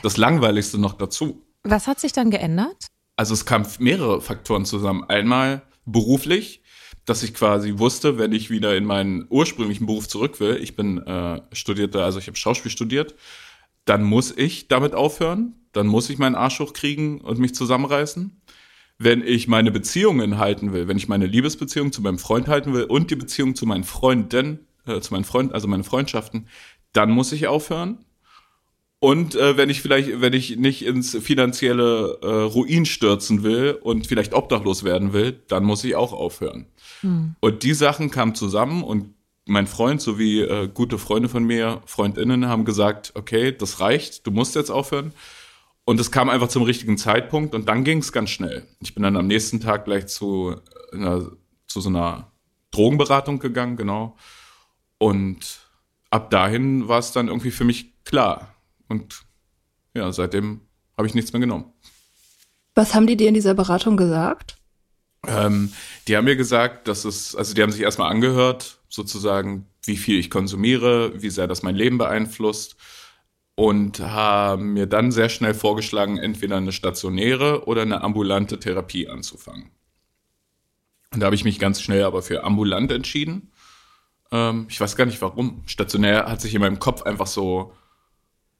Das 0.03 0.17
Langweiligste 0.17 0.77
noch 0.77 0.93
dazu. 0.93 1.45
Was 1.63 1.88
hat 1.88 1.99
sich 1.99 2.13
dann 2.13 2.31
geändert? 2.31 2.88
Also 3.15 3.33
es 3.33 3.45
kamen 3.45 3.67
mehrere 3.79 4.21
Faktoren 4.21 4.65
zusammen. 4.65 5.03
Einmal 5.03 5.63
beruflich 5.85 6.61
dass 7.09 7.23
ich 7.23 7.33
quasi 7.33 7.79
wusste, 7.79 8.19
wenn 8.19 8.31
ich 8.31 8.51
wieder 8.51 8.77
in 8.77 8.85
meinen 8.85 9.25
ursprünglichen 9.29 9.87
Beruf 9.87 10.07
zurück 10.07 10.39
will, 10.39 10.57
ich 10.61 10.75
bin 10.75 10.99
äh, 10.99 11.41
studierter, 11.51 12.03
also 12.05 12.19
ich 12.19 12.27
habe 12.27 12.37
Schauspiel 12.37 12.69
studiert, 12.69 13.15
dann 13.85 14.03
muss 14.03 14.31
ich 14.31 14.67
damit 14.67 14.93
aufhören, 14.93 15.55
dann 15.71 15.87
muss 15.87 16.09
ich 16.11 16.19
meinen 16.19 16.35
Arsch 16.35 16.59
hochkriegen 16.59 17.21
und 17.21 17.39
mich 17.39 17.55
zusammenreißen. 17.55 18.39
Wenn 18.99 19.23
ich 19.25 19.47
meine 19.47 19.71
Beziehungen 19.71 20.37
halten 20.37 20.71
will, 20.71 20.87
wenn 20.87 20.97
ich 20.97 21.07
meine 21.07 21.25
Liebesbeziehung 21.25 21.91
zu 21.91 22.01
meinem 22.01 22.19
Freund 22.19 22.47
halten 22.47 22.73
will 22.73 22.83
und 22.83 23.09
die 23.09 23.15
Beziehung 23.15 23.55
zu 23.55 23.65
meinen 23.65 23.85
Freunden, 23.85 24.67
äh, 24.85 24.99
zu 24.99 25.13
meinen 25.13 25.23
Freunden, 25.23 25.53
also 25.53 25.67
meine 25.67 25.83
Freundschaften, 25.83 26.47
dann 26.93 27.09
muss 27.09 27.31
ich 27.31 27.47
aufhören. 27.47 28.05
Und 28.99 29.35
äh, 29.35 29.55
wenn 29.55 29.69
ich 29.69 29.81
vielleicht, 29.81 30.21
wenn 30.21 30.33
ich 30.33 30.57
nicht 30.57 30.85
ins 30.85 31.17
finanzielle 31.17 32.19
äh, 32.21 32.27
Ruin 32.27 32.85
stürzen 32.85 33.43
will 33.43 33.79
und 33.81 34.05
vielleicht 34.05 34.33
obdachlos 34.33 34.83
werden 34.83 35.13
will, 35.13 35.39
dann 35.47 35.63
muss 35.63 35.83
ich 35.85 35.95
auch 35.95 36.11
aufhören. 36.11 36.67
Hm. 37.01 37.35
Und 37.39 37.63
die 37.63 37.73
Sachen 37.73 38.11
kamen 38.11 38.35
zusammen 38.35 38.83
und 38.83 39.13
mein 39.45 39.67
Freund 39.67 40.01
sowie 40.01 40.41
äh, 40.41 40.69
gute 40.71 40.97
Freunde 40.97 41.27
von 41.27 41.43
mir, 41.43 41.81
Freundinnen, 41.85 42.47
haben 42.47 42.65
gesagt, 42.65 43.13
okay, 43.15 43.51
das 43.51 43.79
reicht, 43.79 44.27
du 44.27 44.31
musst 44.31 44.55
jetzt 44.55 44.69
aufhören. 44.69 45.13
Und 45.85 45.99
es 45.99 46.11
kam 46.11 46.29
einfach 46.29 46.49
zum 46.49 46.61
richtigen 46.61 46.99
Zeitpunkt 46.99 47.55
und 47.55 47.67
dann 47.67 47.83
ging 47.83 47.97
es 47.97 48.11
ganz 48.11 48.29
schnell. 48.29 48.67
Ich 48.79 48.93
bin 48.93 49.01
dann 49.01 49.17
am 49.17 49.25
nächsten 49.25 49.59
Tag 49.59 49.85
gleich 49.85 50.05
zu, 50.05 50.55
einer, 50.93 51.31
zu 51.65 51.81
so 51.81 51.89
einer 51.89 52.31
Drogenberatung 52.69 53.39
gegangen, 53.39 53.75
genau. 53.75 54.15
Und 54.99 55.61
ab 56.11 56.29
dahin 56.29 56.87
war 56.87 56.99
es 56.99 57.11
dann 57.11 57.27
irgendwie 57.27 57.49
für 57.49 57.63
mich 57.63 58.03
klar. 58.03 58.53
Und 58.87 59.23
ja, 59.95 60.11
seitdem 60.11 60.61
habe 60.95 61.07
ich 61.07 61.15
nichts 61.15 61.33
mehr 61.33 61.39
genommen. 61.39 61.73
Was 62.75 62.93
haben 62.93 63.07
die 63.07 63.17
dir 63.17 63.29
in 63.29 63.33
dieser 63.33 63.55
Beratung 63.55 63.97
gesagt? 63.97 64.58
Ähm, 65.27 65.73
die 66.07 66.15
haben 66.15 66.25
mir 66.25 66.35
gesagt, 66.35 66.88
dass 66.88 67.05
es, 67.05 67.35
also 67.35 67.53
die 67.53 67.61
haben 67.61 67.71
sich 67.71 67.81
erstmal 67.81 68.11
angehört, 68.11 68.79
sozusagen, 68.89 69.67
wie 69.83 69.97
viel 69.97 70.19
ich 70.19 70.29
konsumiere, 70.29 71.21
wie 71.21 71.29
sehr 71.29 71.47
das 71.47 71.63
mein 71.63 71.75
Leben 71.75 71.97
beeinflusst 71.97 72.75
und 73.55 73.99
haben 73.99 74.73
mir 74.73 74.88
dann 74.88 75.11
sehr 75.11 75.27
schnell 75.29 75.53
vorgeschlagen, 75.53 76.17
entweder 76.17 76.57
eine 76.57 76.71
stationäre 76.71 77.65
oder 77.65 77.81
eine 77.81 78.01
ambulante 78.01 78.59
Therapie 78.59 79.09
anzufangen. 79.09 79.71
Und 81.13 81.19
da 81.19 81.25
habe 81.25 81.35
ich 81.35 81.43
mich 81.43 81.59
ganz 81.59 81.81
schnell 81.81 82.03
aber 82.03 82.21
für 82.21 82.43
ambulant 82.43 82.91
entschieden. 82.91 83.51
Ähm, 84.31 84.67
ich 84.69 84.79
weiß 84.79 84.95
gar 84.95 85.05
nicht 85.05 85.21
warum. 85.21 85.63
Stationär 85.65 86.27
hat 86.27 86.39
sich 86.39 86.53
in 86.53 86.61
meinem 86.61 86.79
Kopf 86.79 87.01
einfach 87.01 87.27
so 87.27 87.73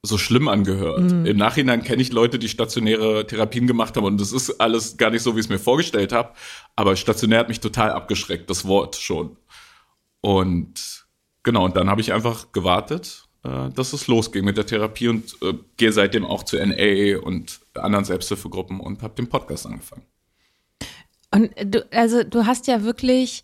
so 0.02 0.18
schlimm 0.18 0.48
angehört. 0.48 1.12
Mhm. 1.12 1.26
Im 1.26 1.38
Nachhinein 1.38 1.84
kenne 1.84 2.02
ich 2.02 2.12
Leute, 2.12 2.40
die 2.40 2.48
stationäre 2.48 3.28
Therapien 3.28 3.68
gemacht 3.68 3.98
haben 3.98 4.06
und 4.06 4.20
das 4.20 4.32
ist 4.32 4.60
alles 4.62 4.98
gar 4.98 5.10
nicht 5.10 5.24
so, 5.24 5.36
wie 5.36 5.40
ich 5.40 5.46
es 5.46 5.50
mir 5.50 5.60
vorgestellt 5.60 6.12
habe. 6.12 6.34
Aber 6.76 6.96
stationär 6.96 7.40
hat 7.40 7.50
mich 7.50 7.60
total 7.60 7.92
abgeschreckt, 7.92 8.50
das 8.50 8.66
Wort 8.66 8.96
schon. 8.96 9.36
Und 10.22 11.06
genau, 11.44 11.66
und 11.66 11.76
dann 11.76 11.90
habe 11.90 12.02
ich 12.02 12.14
einfach 12.14 12.52
gewartet, 12.54 13.26
äh, 13.44 13.70
dass 13.70 13.94
es 13.94 14.08
losging 14.08 14.46
mit 14.46 14.58
der 14.58 14.66
Therapie 14.66 15.10
und 15.10 15.36
äh, 15.42 15.54
gehe 15.76 15.92
seitdem 15.92 16.26
auch 16.26 16.44
zu 16.44 16.58
NA 16.58 17.20
und 17.20 17.60
anderen 17.76 18.06
Selbsthilfegruppen 18.06 18.80
und 18.80 19.02
habe 19.02 19.16
den 19.16 19.28
Podcast 19.28 19.66
angefangen. 19.66 20.04
Und 21.32 21.52
du, 21.64 21.86
also 21.92 22.24
du 22.24 22.46
hast 22.46 22.68
ja 22.68 22.84
wirklich 22.84 23.44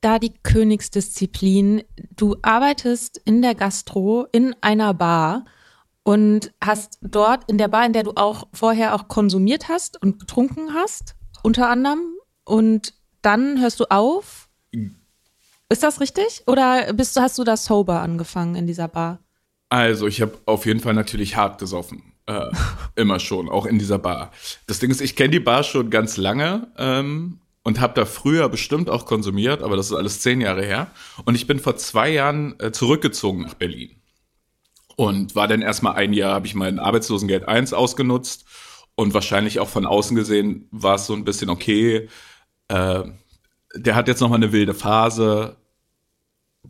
da 0.00 0.18
die 0.18 0.34
Königsdisziplin. 0.42 1.82
Du 2.14 2.36
arbeitest 2.42 3.22
in 3.24 3.40
der 3.40 3.54
Gastro 3.54 4.26
in 4.32 4.54
einer 4.60 4.92
Bar 4.92 5.46
und 6.04 6.52
hast 6.62 6.98
dort 7.00 7.50
in 7.50 7.58
der 7.58 7.68
Bar, 7.68 7.86
in 7.86 7.92
der 7.92 8.04
du 8.04 8.12
auch 8.14 8.46
vorher 8.52 8.94
auch 8.94 9.08
konsumiert 9.08 9.68
hast 9.68 10.00
und 10.00 10.20
getrunken 10.20 10.74
hast, 10.74 11.16
unter 11.42 11.68
anderem. 11.68 12.00
Und 12.44 12.94
dann 13.22 13.60
hörst 13.60 13.80
du 13.80 13.86
auf. 13.86 14.48
Ist 15.70 15.82
das 15.82 16.00
richtig? 16.00 16.42
Oder 16.46 16.92
bist 16.92 17.18
hast 17.18 17.38
du 17.38 17.44
da 17.44 17.56
sober 17.56 18.00
angefangen 18.00 18.54
in 18.54 18.66
dieser 18.66 18.86
Bar? 18.86 19.18
Also, 19.70 20.06
ich 20.06 20.20
habe 20.20 20.38
auf 20.44 20.66
jeden 20.66 20.80
Fall 20.80 20.94
natürlich 20.94 21.36
hart 21.36 21.58
gesoffen. 21.58 22.12
Äh, 22.26 22.50
immer 22.96 23.18
schon, 23.18 23.48
auch 23.48 23.64
in 23.64 23.78
dieser 23.78 23.98
Bar. 23.98 24.30
Das 24.66 24.78
Ding 24.78 24.90
ist, 24.90 25.00
ich 25.00 25.16
kenne 25.16 25.30
die 25.30 25.40
Bar 25.40 25.62
schon 25.64 25.88
ganz 25.88 26.18
lange 26.18 26.68
ähm, 26.76 27.40
und 27.62 27.80
habe 27.80 27.94
da 27.94 28.04
früher 28.04 28.48
bestimmt 28.50 28.90
auch 28.90 29.06
konsumiert, 29.06 29.62
aber 29.62 29.76
das 29.76 29.86
ist 29.86 29.96
alles 29.96 30.20
zehn 30.20 30.42
Jahre 30.42 30.64
her. 30.64 30.88
Und 31.24 31.34
ich 31.34 31.46
bin 31.46 31.58
vor 31.58 31.76
zwei 31.76 32.10
Jahren 32.10 32.60
äh, 32.60 32.72
zurückgezogen 32.72 33.42
nach 33.42 33.54
Berlin 33.54 33.90
und 34.96 35.34
war 35.34 35.48
dann 35.48 35.62
erstmal 35.62 35.94
ein 35.94 36.12
Jahr, 36.12 36.34
habe 36.34 36.46
ich 36.46 36.54
mein 36.54 36.78
Arbeitslosengeld 36.78 37.48
1 37.48 37.72
ausgenutzt 37.72 38.44
und 38.94 39.14
wahrscheinlich 39.14 39.60
auch 39.60 39.68
von 39.68 39.86
außen 39.86 40.16
gesehen 40.16 40.68
war 40.70 40.96
es 40.96 41.06
so 41.06 41.14
ein 41.14 41.24
bisschen 41.24 41.50
okay. 41.50 42.08
Äh, 42.68 43.02
der 43.74 43.94
hat 43.96 44.08
jetzt 44.08 44.20
noch 44.20 44.28
mal 44.28 44.36
eine 44.36 44.52
wilde 44.52 44.74
Phase, 44.74 45.56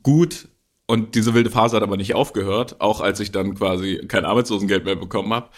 gut. 0.03 0.49
Und 0.87 1.15
diese 1.15 1.33
wilde 1.33 1.51
Phase 1.51 1.77
hat 1.77 1.83
aber 1.83 1.97
nicht 1.97 2.15
aufgehört, 2.15 2.81
auch 2.81 3.01
als 3.01 3.19
ich 3.21 3.33
dann 3.33 3.55
quasi 3.55 4.05
kein 4.07 4.27
Arbeitslosengeld 4.27 4.85
mehr 4.85 4.97
bekommen 4.97 5.33
habe. 5.33 5.49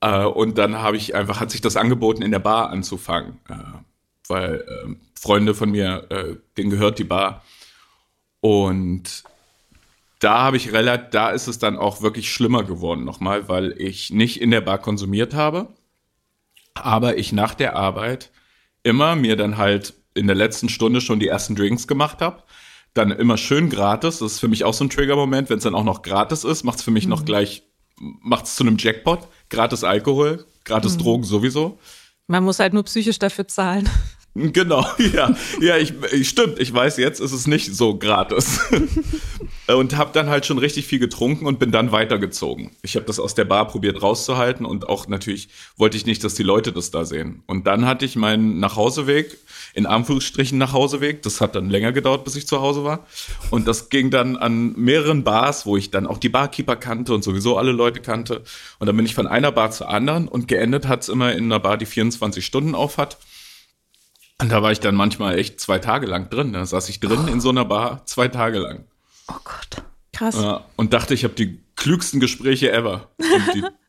Äh, 0.00 0.24
und 0.24 0.58
dann 0.58 0.76
habe 0.76 0.96
ich 0.96 1.14
einfach, 1.14 1.40
hat 1.40 1.50
sich 1.50 1.60
das 1.60 1.76
angeboten, 1.76 2.22
in 2.22 2.32
der 2.32 2.40
Bar 2.40 2.70
anzufangen, 2.70 3.38
äh, 3.48 3.54
weil 4.28 4.64
äh, 4.68 4.94
Freunde 5.14 5.54
von 5.54 5.70
mir, 5.70 6.06
äh, 6.10 6.36
denen 6.56 6.70
gehört 6.70 6.98
die 6.98 7.04
Bar. 7.04 7.44
Und 8.40 9.24
da 10.18 10.38
habe 10.38 10.56
ich 10.56 10.72
relativ, 10.72 11.10
da 11.10 11.30
ist 11.30 11.46
es 11.46 11.58
dann 11.58 11.76
auch 11.76 12.02
wirklich 12.02 12.32
schlimmer 12.32 12.64
geworden 12.64 13.04
nochmal, 13.04 13.48
weil 13.48 13.74
ich 13.78 14.10
nicht 14.10 14.40
in 14.40 14.50
der 14.50 14.62
Bar 14.62 14.78
konsumiert 14.78 15.34
habe, 15.34 15.68
aber 16.74 17.18
ich 17.18 17.32
nach 17.32 17.54
der 17.54 17.76
Arbeit 17.76 18.30
immer 18.82 19.16
mir 19.16 19.36
dann 19.36 19.56
halt 19.56 19.94
in 20.14 20.26
der 20.26 20.36
letzten 20.36 20.68
Stunde 20.68 21.00
schon 21.00 21.20
die 21.20 21.28
ersten 21.28 21.54
Drinks 21.54 21.86
gemacht 21.86 22.20
habe. 22.20 22.42
Dann 22.94 23.10
immer 23.10 23.36
schön 23.36 23.68
gratis. 23.68 24.20
Das 24.20 24.32
ist 24.32 24.38
für 24.40 24.48
mich 24.48 24.64
auch 24.64 24.72
so 24.72 24.84
ein 24.84 24.90
Trigger-Moment. 24.90 25.50
Wenn 25.50 25.58
es 25.58 25.64
dann 25.64 25.74
auch 25.74 25.84
noch 25.84 26.02
gratis 26.02 26.44
ist, 26.44 26.64
macht 26.64 26.78
es 26.78 26.84
für 26.84 26.90
mich 26.90 27.04
mhm. 27.04 27.10
noch 27.10 27.24
gleich, 27.24 27.62
macht 27.98 28.46
es 28.46 28.56
zu 28.56 28.64
einem 28.64 28.78
Jackpot. 28.78 29.28
Gratis 29.50 29.84
Alkohol, 29.84 30.46
gratis 30.64 30.94
mhm. 30.94 31.02
Drogen 31.02 31.24
sowieso. 31.24 31.78
Man 32.26 32.44
muss 32.44 32.58
halt 32.58 32.72
nur 32.72 32.84
psychisch 32.84 33.18
dafür 33.18 33.46
zahlen. 33.46 33.88
Genau, 34.36 34.86
ja. 35.14 35.34
Ja, 35.60 35.76
ich, 35.78 35.94
stimmt, 36.28 36.58
ich 36.58 36.72
weiß, 36.72 36.98
jetzt 36.98 37.20
ist 37.20 37.32
es 37.32 37.46
nicht 37.46 37.74
so 37.74 37.96
gratis. 37.96 38.60
und 39.66 39.96
habe 39.96 40.10
dann 40.12 40.28
halt 40.28 40.44
schon 40.44 40.58
richtig 40.58 40.86
viel 40.86 40.98
getrunken 40.98 41.46
und 41.46 41.58
bin 41.58 41.72
dann 41.72 41.90
weitergezogen. 41.90 42.70
Ich 42.82 42.96
habe 42.96 43.06
das 43.06 43.18
aus 43.18 43.34
der 43.34 43.46
Bar 43.46 43.66
probiert 43.66 44.02
rauszuhalten 44.02 44.66
und 44.66 44.88
auch 44.88 45.08
natürlich 45.08 45.48
wollte 45.76 45.96
ich 45.96 46.04
nicht, 46.04 46.22
dass 46.22 46.34
die 46.34 46.42
Leute 46.42 46.72
das 46.72 46.90
da 46.90 47.06
sehen. 47.06 47.42
Und 47.46 47.66
dann 47.66 47.86
hatte 47.86 48.04
ich 48.04 48.14
meinen 48.16 48.60
Nachhauseweg, 48.60 49.38
in 49.72 49.86
Anführungsstrichen 49.86 50.58
Nachhauseweg. 50.58 51.22
Das 51.22 51.40
hat 51.40 51.54
dann 51.54 51.70
länger 51.70 51.92
gedauert, 51.92 52.24
bis 52.24 52.36
ich 52.36 52.46
zu 52.46 52.60
Hause 52.60 52.84
war. 52.84 53.06
Und 53.50 53.66
das 53.66 53.88
ging 53.88 54.10
dann 54.10 54.36
an 54.36 54.74
mehreren 54.76 55.24
Bars, 55.24 55.64
wo 55.64 55.78
ich 55.78 55.90
dann 55.90 56.06
auch 56.06 56.18
die 56.18 56.28
Barkeeper 56.28 56.76
kannte 56.76 57.14
und 57.14 57.24
sowieso 57.24 57.56
alle 57.56 57.72
Leute 57.72 58.00
kannte. 58.00 58.42
Und 58.78 58.86
dann 58.86 58.96
bin 58.96 59.06
ich 59.06 59.14
von 59.14 59.26
einer 59.26 59.50
Bar 59.50 59.70
zur 59.70 59.88
anderen 59.88 60.28
und 60.28 60.46
geendet 60.46 60.86
hat 60.86 61.02
es 61.02 61.08
immer 61.08 61.32
in 61.32 61.44
einer 61.44 61.60
Bar, 61.60 61.78
die 61.78 61.86
24 61.86 62.44
Stunden 62.44 62.74
auf 62.74 62.98
hat. 62.98 63.16
Und 64.40 64.52
da 64.52 64.62
war 64.62 64.72
ich 64.72 64.80
dann 64.80 64.94
manchmal 64.94 65.38
echt 65.38 65.60
zwei 65.60 65.78
Tage 65.78 66.06
lang 66.06 66.28
drin. 66.28 66.52
Da 66.52 66.64
saß 66.66 66.88
ich 66.88 67.00
drin 67.00 67.24
oh. 67.26 67.32
in 67.32 67.40
so 67.40 67.48
einer 67.48 67.64
Bar 67.64 68.04
zwei 68.06 68.28
Tage 68.28 68.58
lang. 68.58 68.84
Oh 69.28 69.36
Gott. 69.44 69.82
Krass. 70.12 70.36
Ja, 70.36 70.64
und 70.76 70.92
dachte, 70.92 71.14
ich 71.14 71.24
habe 71.24 71.34
die 71.34 71.60
klügsten 71.74 72.20
Gespräche 72.20 72.72
ever. 72.72 73.10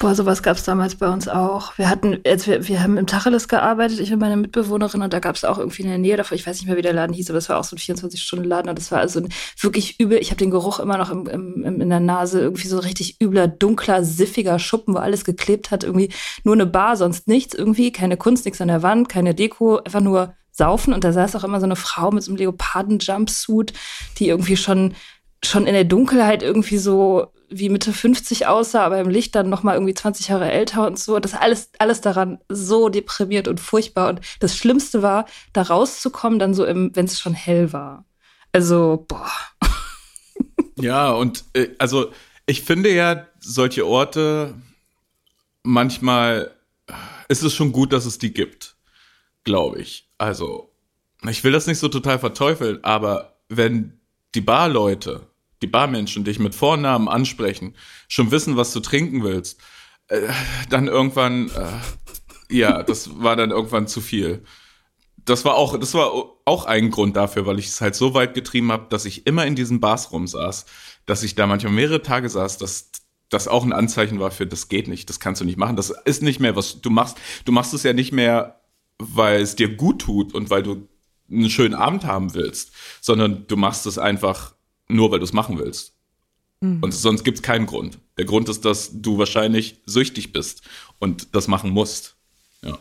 Boah, 0.00 0.14
sowas 0.14 0.44
gab 0.44 0.56
es 0.56 0.62
damals 0.62 0.94
bei 0.94 1.08
uns 1.08 1.26
auch. 1.26 1.76
Wir 1.76 1.90
hatten, 1.90 2.20
als 2.24 2.46
wir, 2.46 2.68
wir 2.68 2.80
haben 2.80 2.96
im 2.98 3.08
Tacheles 3.08 3.48
gearbeitet, 3.48 3.98
ich 3.98 4.12
und 4.12 4.20
meine 4.20 4.36
Mitbewohnerin, 4.36 5.02
und 5.02 5.12
da 5.12 5.18
gab 5.18 5.34
es 5.34 5.44
auch 5.44 5.58
irgendwie 5.58 5.82
in 5.82 5.88
der 5.88 5.98
Nähe 5.98 6.16
davon, 6.16 6.36
ich 6.36 6.46
weiß 6.46 6.58
nicht 6.58 6.68
mehr, 6.68 6.76
wie 6.76 6.82
der 6.82 6.92
Laden 6.92 7.12
hieß, 7.12 7.30
aber 7.30 7.38
das 7.38 7.48
war 7.48 7.58
auch 7.58 7.64
so 7.64 7.74
ein 7.74 7.80
24-Stunden-Laden 7.80 8.68
und 8.68 8.78
das 8.78 8.92
war 8.92 9.00
also 9.00 9.18
ein 9.18 9.28
wirklich 9.60 9.98
übel, 9.98 10.18
ich 10.18 10.30
habe 10.30 10.38
den 10.38 10.52
Geruch 10.52 10.78
immer 10.78 10.98
noch 10.98 11.10
im, 11.10 11.26
im, 11.26 11.80
in 11.80 11.90
der 11.90 11.98
Nase, 11.98 12.40
irgendwie 12.40 12.68
so 12.68 12.78
richtig 12.78 13.20
übler, 13.20 13.48
dunkler, 13.48 14.04
siffiger 14.04 14.60
Schuppen, 14.60 14.94
wo 14.94 14.98
alles 14.98 15.24
geklebt 15.24 15.72
hat, 15.72 15.82
irgendwie 15.82 16.10
nur 16.44 16.54
eine 16.54 16.66
Bar, 16.66 16.96
sonst 16.96 17.26
nichts 17.26 17.56
irgendwie, 17.56 17.90
keine 17.90 18.16
Kunst, 18.16 18.44
nichts 18.44 18.60
an 18.60 18.68
der 18.68 18.84
Wand, 18.84 19.08
keine 19.08 19.34
Deko, 19.34 19.78
einfach 19.78 20.00
nur 20.00 20.32
saufen 20.52 20.94
und 20.94 21.02
da 21.02 21.12
saß 21.12 21.34
auch 21.34 21.42
immer 21.42 21.58
so 21.58 21.66
eine 21.66 21.76
Frau 21.76 22.12
mit 22.12 22.22
so 22.22 22.30
einem 22.30 22.38
Leoparden-Jumpsuit, 22.38 23.72
die 24.18 24.28
irgendwie 24.28 24.56
schon 24.56 24.94
schon 25.44 25.66
in 25.66 25.74
der 25.74 25.84
Dunkelheit 25.84 26.42
irgendwie 26.42 26.78
so 26.78 27.32
wie 27.50 27.68
Mitte 27.68 27.92
50 27.92 28.46
aussah, 28.46 28.84
aber 28.84 29.00
im 29.00 29.08
Licht 29.08 29.34
dann 29.34 29.48
noch 29.48 29.62
mal 29.62 29.74
irgendwie 29.74 29.94
20 29.94 30.28
Jahre 30.28 30.50
älter 30.50 30.86
und 30.86 30.98
so. 30.98 31.18
Das 31.18 31.34
alles, 31.34 31.70
alles 31.78 32.00
daran 32.00 32.38
so 32.48 32.88
deprimiert 32.88 33.48
und 33.48 33.60
furchtbar. 33.60 34.08
Und 34.08 34.20
das 34.40 34.56
Schlimmste 34.56 35.02
war, 35.02 35.26
da 35.52 35.62
rauszukommen, 35.62 36.38
dann 36.38 36.54
so 36.54 36.64
im, 36.64 36.90
wenn 36.94 37.06
es 37.06 37.20
schon 37.20 37.34
hell 37.34 37.72
war. 37.72 38.04
Also, 38.52 39.04
boah. 39.08 39.30
Ja, 40.80 41.10
und 41.10 41.44
äh, 41.54 41.70
also 41.80 42.12
ich 42.46 42.62
finde 42.62 42.94
ja, 42.94 43.26
solche 43.40 43.84
Orte 43.84 44.54
manchmal 45.64 46.54
ist 47.28 47.42
es 47.42 47.54
schon 47.54 47.72
gut, 47.72 47.92
dass 47.92 48.06
es 48.06 48.18
die 48.18 48.32
gibt, 48.32 48.76
glaube 49.44 49.80
ich. 49.80 50.08
Also, 50.18 50.72
ich 51.28 51.44
will 51.44 51.52
das 51.52 51.66
nicht 51.66 51.78
so 51.78 51.88
total 51.88 52.18
verteufeln, 52.18 52.82
aber 52.84 53.38
wenn 53.48 54.00
die 54.34 54.40
Barleute, 54.40 55.27
die 55.62 55.66
Barmenschen 55.66 56.24
dich 56.24 56.38
mit 56.38 56.54
Vornamen 56.54 57.08
ansprechen, 57.08 57.74
schon 58.08 58.30
wissen, 58.30 58.56
was 58.56 58.72
du 58.72 58.80
trinken 58.80 59.22
willst, 59.22 59.60
äh, 60.08 60.28
dann 60.70 60.88
irgendwann, 60.88 61.50
äh, 61.50 62.54
ja, 62.54 62.82
das 62.82 63.22
war 63.22 63.36
dann 63.36 63.50
irgendwann 63.50 63.86
zu 63.86 64.00
viel. 64.00 64.44
Das 65.24 65.44
war 65.44 65.56
auch, 65.56 65.78
das 65.78 65.94
war 65.94 66.12
auch 66.44 66.64
ein 66.64 66.90
Grund 66.90 67.16
dafür, 67.16 67.44
weil 67.44 67.58
ich 67.58 67.66
es 67.66 67.80
halt 67.80 67.94
so 67.94 68.14
weit 68.14 68.34
getrieben 68.34 68.72
habe, 68.72 68.86
dass 68.88 69.04
ich 69.04 69.26
immer 69.26 69.44
in 69.44 69.56
diesen 69.56 69.80
Bars 69.80 70.10
rumsaß, 70.12 70.64
dass 71.04 71.22
ich 71.22 71.34
da 71.34 71.46
manchmal 71.46 71.72
mehrere 71.72 72.02
Tage 72.02 72.28
saß, 72.28 72.56
dass 72.58 72.90
das 73.28 73.46
auch 73.46 73.64
ein 73.64 73.74
Anzeichen 73.74 74.20
war 74.20 74.30
für, 74.30 74.46
das 74.46 74.68
geht 74.68 74.88
nicht, 74.88 75.08
das 75.10 75.20
kannst 75.20 75.40
du 75.42 75.44
nicht 75.44 75.58
machen, 75.58 75.76
das 75.76 75.92
ist 76.06 76.22
nicht 76.22 76.40
mehr, 76.40 76.56
was 76.56 76.80
du 76.80 76.88
machst. 76.88 77.18
Du 77.44 77.52
machst 77.52 77.74
es 77.74 77.82
ja 77.82 77.92
nicht 77.92 78.12
mehr, 78.12 78.60
weil 78.98 79.42
es 79.42 79.54
dir 79.54 79.76
gut 79.76 80.00
tut 80.00 80.34
und 80.34 80.48
weil 80.48 80.62
du 80.62 80.88
einen 81.30 81.50
schönen 81.50 81.74
Abend 81.74 82.04
haben 82.04 82.32
willst, 82.34 82.72
sondern 83.02 83.46
du 83.46 83.56
machst 83.56 83.84
es 83.84 83.98
einfach 83.98 84.54
nur, 84.88 85.10
weil 85.10 85.18
du 85.18 85.24
es 85.24 85.32
machen 85.32 85.58
willst. 85.58 85.94
Mhm. 86.60 86.82
Und 86.82 86.92
sonst 86.92 87.24
gibt 87.24 87.38
es 87.38 87.42
keinen 87.42 87.66
Grund. 87.66 87.98
Der 88.16 88.24
Grund 88.24 88.48
ist, 88.48 88.64
dass 88.64 88.90
du 88.92 89.18
wahrscheinlich 89.18 89.80
süchtig 89.86 90.32
bist 90.32 90.62
und 90.98 91.34
das 91.34 91.48
machen 91.48 91.70
musst. 91.70 92.16
Ja. 92.62 92.78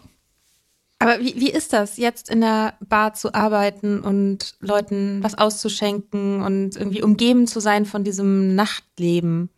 Aber 0.99 1.19
wie, 1.19 1.35
wie 1.35 1.51
ist 1.51 1.73
das, 1.73 1.97
jetzt 1.97 2.29
in 2.29 2.41
der 2.41 2.73
Bar 2.79 3.13
zu 3.13 3.33
arbeiten 3.33 3.99
und 3.99 4.55
Leuten 4.59 5.21
was 5.21 5.37
auszuschenken 5.37 6.41
und 6.41 6.75
irgendwie 6.75 7.03
umgeben 7.03 7.45
zu 7.45 7.59
sein 7.59 7.85
von 7.85 8.03
diesem 8.03 8.55
Nachtleben? 8.55 9.49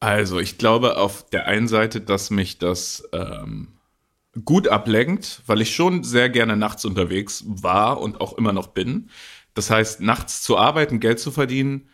Also, 0.00 0.40
ich 0.40 0.58
glaube 0.58 0.96
auf 0.96 1.28
der 1.28 1.46
einen 1.46 1.68
Seite, 1.68 2.00
dass 2.00 2.30
mich 2.30 2.58
das 2.58 3.08
ähm, 3.12 3.68
gut 4.44 4.66
ablenkt, 4.66 5.42
weil 5.46 5.60
ich 5.60 5.74
schon 5.74 6.02
sehr 6.02 6.30
gerne 6.30 6.56
nachts 6.56 6.84
unterwegs 6.84 7.44
war 7.46 8.00
und 8.00 8.20
auch 8.20 8.36
immer 8.36 8.52
noch 8.52 8.68
bin. 8.68 9.10
Das 9.54 9.70
heißt, 9.70 10.00
nachts 10.00 10.42
zu 10.42 10.56
arbeiten, 10.56 11.00
Geld 11.00 11.18
zu 11.18 11.30
verdienen, 11.30 11.88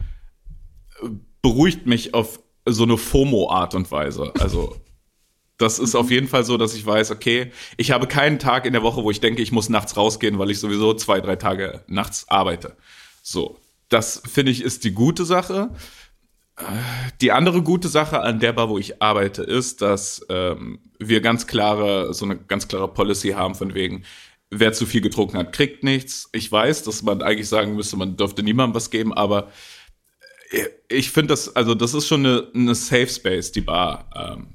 beruhigt 1.43 1.87
mich 1.87 2.15
auf 2.15 2.41
so 2.67 2.83
eine 2.83 2.97
FOMO-Art 2.97 3.75
und 3.75 3.91
Weise. 3.91 4.33
Also 4.39 4.77
das 5.59 5.79
ist 5.79 5.95
auf 5.95 6.11
jeden 6.11 6.29
Fall 6.29 6.45
so, 6.45 6.59
dass 6.59 6.75
ich 6.75 6.85
weiß, 6.85 7.11
okay, 7.11 7.51
ich 7.77 7.91
habe 7.91 8.07
keinen 8.07 8.39
Tag 8.39 8.67
in 8.67 8.73
der 8.73 8.83
Woche, 8.83 9.03
wo 9.03 9.11
ich 9.11 9.21
denke, 9.21 9.43
ich 9.43 9.53
muss 9.53 9.69
nachts 9.69 9.97
rausgehen, 9.97 10.39
weil 10.39 10.51
ich 10.51 10.61
sowieso 10.61 10.95
zwei, 10.95 11.21
drei 11.21 11.37
Tage 11.37 11.83
nachts 11.87 12.29
arbeite. 12.29 12.77
So, 13.23 13.59
das 13.89 14.23
finde 14.27 14.53
ich 14.53 14.63
ist 14.63 14.85
die 14.85 14.93
gute 14.93 15.25
Sache. 15.25 15.71
Die 17.21 17.33
andere 17.33 17.63
gute 17.63 17.89
Sache 17.89 18.21
an 18.21 18.41
der 18.41 18.53
Bar, 18.55 18.71
wo 18.71 18.79
ich 18.79 19.03
arbeite, 19.03 19.43
ist, 19.43 19.83
dass 19.83 20.25
ähm, 20.31 20.79
wir 20.99 21.21
ganz 21.21 21.47
klare, 21.47 22.15
so 22.15 22.25
eine 22.25 22.37
ganz 22.37 22.67
klare 22.67 22.89
Policy 22.89 23.31
haben 23.31 23.55
von 23.55 23.75
wegen, 23.75 24.05
wer 24.51 24.73
zu 24.73 24.87
viel 24.87 25.01
getrunken 25.01 25.39
hat, 25.39 25.53
kriegt 25.53 25.83
nichts. 25.83 26.29
Ich 26.33 26.51
weiß, 26.51 26.83
dass 26.85 27.03
man 27.03 27.23
eigentlich 27.23 27.49
sagen 27.49 27.75
müsste, 27.75 27.97
man 27.97 28.17
dürfte 28.17 28.43
niemandem 28.43 28.75
was 28.75 28.91
geben, 28.91 29.13
aber 29.13 29.51
ich 30.89 31.11
finde 31.11 31.29
das, 31.29 31.55
also 31.57 31.75
das 31.75 31.95
ist 31.95 32.07
schon 32.07 32.25
eine, 32.25 32.49
eine 32.55 32.75
Safe 32.75 33.09
Space, 33.09 33.51
die 33.53 33.61
Bar, 33.61 34.09
ähm, 34.15 34.47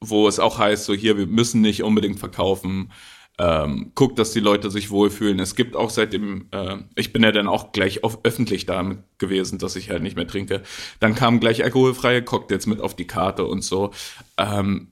wo 0.00 0.28
es 0.28 0.38
auch 0.38 0.58
heißt, 0.58 0.84
so 0.84 0.94
hier, 0.94 1.18
wir 1.18 1.26
müssen 1.26 1.60
nicht 1.60 1.82
unbedingt 1.82 2.20
verkaufen 2.20 2.92
ähm, 3.38 3.92
guckt, 3.94 4.18
dass 4.18 4.32
die 4.32 4.40
Leute 4.40 4.70
sich 4.70 4.90
wohlfühlen. 4.90 5.38
Es 5.40 5.54
gibt 5.54 5.76
auch 5.76 5.90
seitdem, 5.90 6.48
äh, 6.52 6.76
ich 6.94 7.12
bin 7.12 7.22
ja 7.22 7.32
dann 7.32 7.48
auch 7.48 7.72
gleich 7.72 8.02
auf, 8.02 8.20
öffentlich 8.22 8.66
damit 8.66 8.98
gewesen, 9.18 9.58
dass 9.58 9.76
ich 9.76 9.90
halt 9.90 10.02
nicht 10.02 10.16
mehr 10.16 10.26
trinke. 10.26 10.62
Dann 11.00 11.14
kamen 11.14 11.40
gleich 11.40 11.62
alkoholfreie 11.62 12.22
Cocktails 12.22 12.66
mit 12.66 12.80
auf 12.80 12.96
die 12.96 13.06
Karte 13.06 13.44
und 13.44 13.62
so. 13.62 13.92
Ähm, 14.38 14.88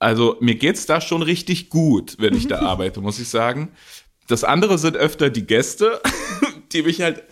also 0.00 0.38
mir 0.40 0.54
geht's 0.56 0.86
da 0.86 1.00
schon 1.00 1.22
richtig 1.22 1.68
gut, 1.68 2.16
wenn 2.18 2.34
ich 2.34 2.48
da 2.48 2.60
arbeite, 2.66 3.00
muss 3.00 3.20
ich 3.20 3.28
sagen. 3.28 3.68
Das 4.26 4.44
andere 4.44 4.78
sind 4.78 4.96
öfter 4.96 5.28
die 5.28 5.46
Gäste, 5.46 6.00
die 6.72 6.82
mich 6.82 7.02
halt, 7.02 7.22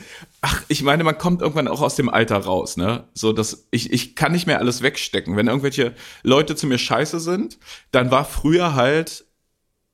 ach, 0.42 0.62
ich 0.68 0.82
meine, 0.82 1.02
man 1.02 1.16
kommt 1.16 1.40
irgendwann 1.40 1.66
auch 1.66 1.80
aus 1.80 1.96
dem 1.96 2.10
Alter 2.10 2.36
raus, 2.36 2.76
ne? 2.76 3.08
So, 3.14 3.32
dass 3.32 3.66
ich, 3.70 3.92
ich 3.92 4.14
kann 4.14 4.32
nicht 4.32 4.46
mehr 4.46 4.58
alles 4.58 4.82
wegstecken. 4.82 5.36
Wenn 5.36 5.46
irgendwelche 5.46 5.94
Leute 6.22 6.56
zu 6.56 6.66
mir 6.66 6.78
scheiße 6.78 7.20
sind, 7.20 7.58
dann 7.90 8.10
war 8.10 8.24
früher 8.24 8.74
halt 8.74 9.24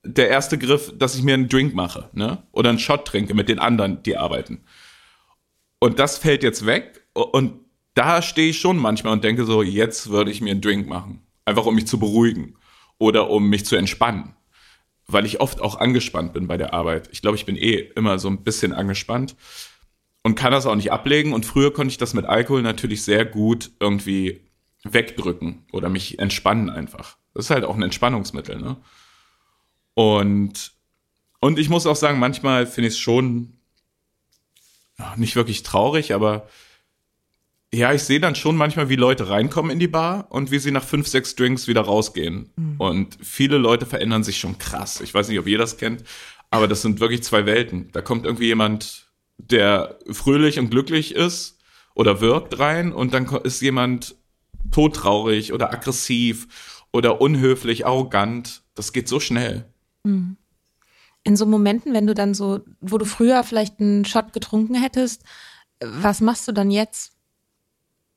der 0.02 0.28
erste 0.28 0.58
Griff, 0.58 0.92
dass 0.96 1.14
ich 1.14 1.22
mir 1.22 1.34
einen 1.34 1.48
Drink 1.48 1.74
mache, 1.74 2.10
ne? 2.12 2.42
Oder 2.52 2.70
einen 2.70 2.78
Shot 2.80 3.06
trinke 3.06 3.34
mit 3.34 3.48
den 3.48 3.60
anderen, 3.60 4.02
die 4.02 4.16
arbeiten. 4.16 4.64
Und 5.78 6.00
das 6.00 6.18
fällt 6.18 6.42
jetzt 6.42 6.66
weg 6.66 7.06
und 7.12 7.60
da 7.94 8.20
stehe 8.20 8.50
ich 8.50 8.58
schon 8.58 8.78
manchmal 8.78 9.12
und 9.12 9.22
denke 9.22 9.44
so, 9.44 9.62
jetzt 9.62 10.08
würde 10.08 10.32
ich 10.32 10.40
mir 10.40 10.50
einen 10.50 10.60
Drink 10.60 10.88
machen. 10.88 11.24
Einfach 11.44 11.66
um 11.66 11.76
mich 11.76 11.86
zu 11.86 12.00
beruhigen 12.00 12.56
oder 13.04 13.30
um 13.30 13.48
mich 13.48 13.66
zu 13.66 13.76
entspannen. 13.76 14.34
Weil 15.06 15.26
ich 15.26 15.40
oft 15.40 15.60
auch 15.60 15.78
angespannt 15.78 16.32
bin 16.32 16.46
bei 16.46 16.56
der 16.56 16.72
Arbeit. 16.72 17.10
Ich 17.12 17.20
glaube, 17.20 17.36
ich 17.36 17.44
bin 17.44 17.56
eh 17.56 17.74
immer 17.94 18.18
so 18.18 18.28
ein 18.28 18.42
bisschen 18.42 18.72
angespannt 18.72 19.36
und 20.22 20.34
kann 20.34 20.52
das 20.52 20.64
auch 20.64 20.74
nicht 20.74 20.90
ablegen. 20.90 21.34
Und 21.34 21.44
früher 21.44 21.72
konnte 21.72 21.92
ich 21.92 21.98
das 21.98 22.14
mit 22.14 22.24
Alkohol 22.24 22.62
natürlich 22.62 23.02
sehr 23.02 23.26
gut 23.26 23.70
irgendwie 23.78 24.40
wegdrücken 24.82 25.66
oder 25.72 25.90
mich 25.90 26.18
entspannen 26.18 26.70
einfach. 26.70 27.18
Das 27.34 27.46
ist 27.46 27.50
halt 27.50 27.64
auch 27.64 27.76
ein 27.76 27.82
Entspannungsmittel, 27.82 28.58
ne? 28.58 28.76
Und, 29.94 30.72
und 31.40 31.58
ich 31.58 31.68
muss 31.68 31.86
auch 31.86 31.96
sagen, 31.96 32.18
manchmal 32.18 32.66
finde 32.66 32.88
ich 32.88 32.94
es 32.94 33.00
schon 33.00 33.52
nicht 35.16 35.36
wirklich 35.36 35.62
traurig, 35.62 36.14
aber 36.14 36.48
ja, 37.74 37.92
ich 37.92 38.02
sehe 38.04 38.20
dann 38.20 38.34
schon 38.34 38.56
manchmal, 38.56 38.88
wie 38.88 38.96
Leute 38.96 39.28
reinkommen 39.28 39.70
in 39.70 39.78
die 39.78 39.88
Bar 39.88 40.26
und 40.30 40.50
wie 40.50 40.58
sie 40.58 40.70
nach 40.70 40.84
fünf, 40.84 41.08
sechs 41.08 41.34
Drinks 41.34 41.66
wieder 41.66 41.82
rausgehen. 41.82 42.50
Mhm. 42.56 42.76
Und 42.78 43.18
viele 43.20 43.58
Leute 43.58 43.86
verändern 43.86 44.22
sich 44.22 44.38
schon 44.38 44.58
krass. 44.58 45.00
Ich 45.00 45.12
weiß 45.12 45.28
nicht, 45.28 45.38
ob 45.38 45.46
ihr 45.46 45.58
das 45.58 45.76
kennt, 45.76 46.04
aber 46.50 46.68
das 46.68 46.82
sind 46.82 47.00
wirklich 47.00 47.22
zwei 47.22 47.46
Welten. 47.46 47.90
Da 47.92 48.00
kommt 48.00 48.24
irgendwie 48.24 48.46
jemand, 48.46 49.08
der 49.38 49.98
fröhlich 50.10 50.58
und 50.58 50.70
glücklich 50.70 51.14
ist 51.14 51.58
oder 51.94 52.20
wirkt 52.20 52.58
rein 52.58 52.92
und 52.92 53.12
dann 53.12 53.26
ist 53.42 53.60
jemand 53.60 54.16
todtraurig 54.70 55.52
oder 55.52 55.72
aggressiv 55.72 56.84
oder 56.92 57.20
unhöflich, 57.20 57.86
arrogant. 57.86 58.62
Das 58.74 58.92
geht 58.92 59.08
so 59.08 59.20
schnell. 59.20 59.64
Mhm. 60.04 60.36
In 61.24 61.36
so 61.36 61.46
Momenten, 61.46 61.94
wenn 61.94 62.06
du 62.06 62.14
dann 62.14 62.34
so, 62.34 62.60
wo 62.80 62.98
du 62.98 63.04
früher 63.04 63.42
vielleicht 63.42 63.80
einen 63.80 64.04
Shot 64.04 64.32
getrunken 64.32 64.74
hättest, 64.74 65.22
was 65.80 66.20
machst 66.20 66.46
du 66.46 66.52
dann 66.52 66.70
jetzt? 66.70 67.13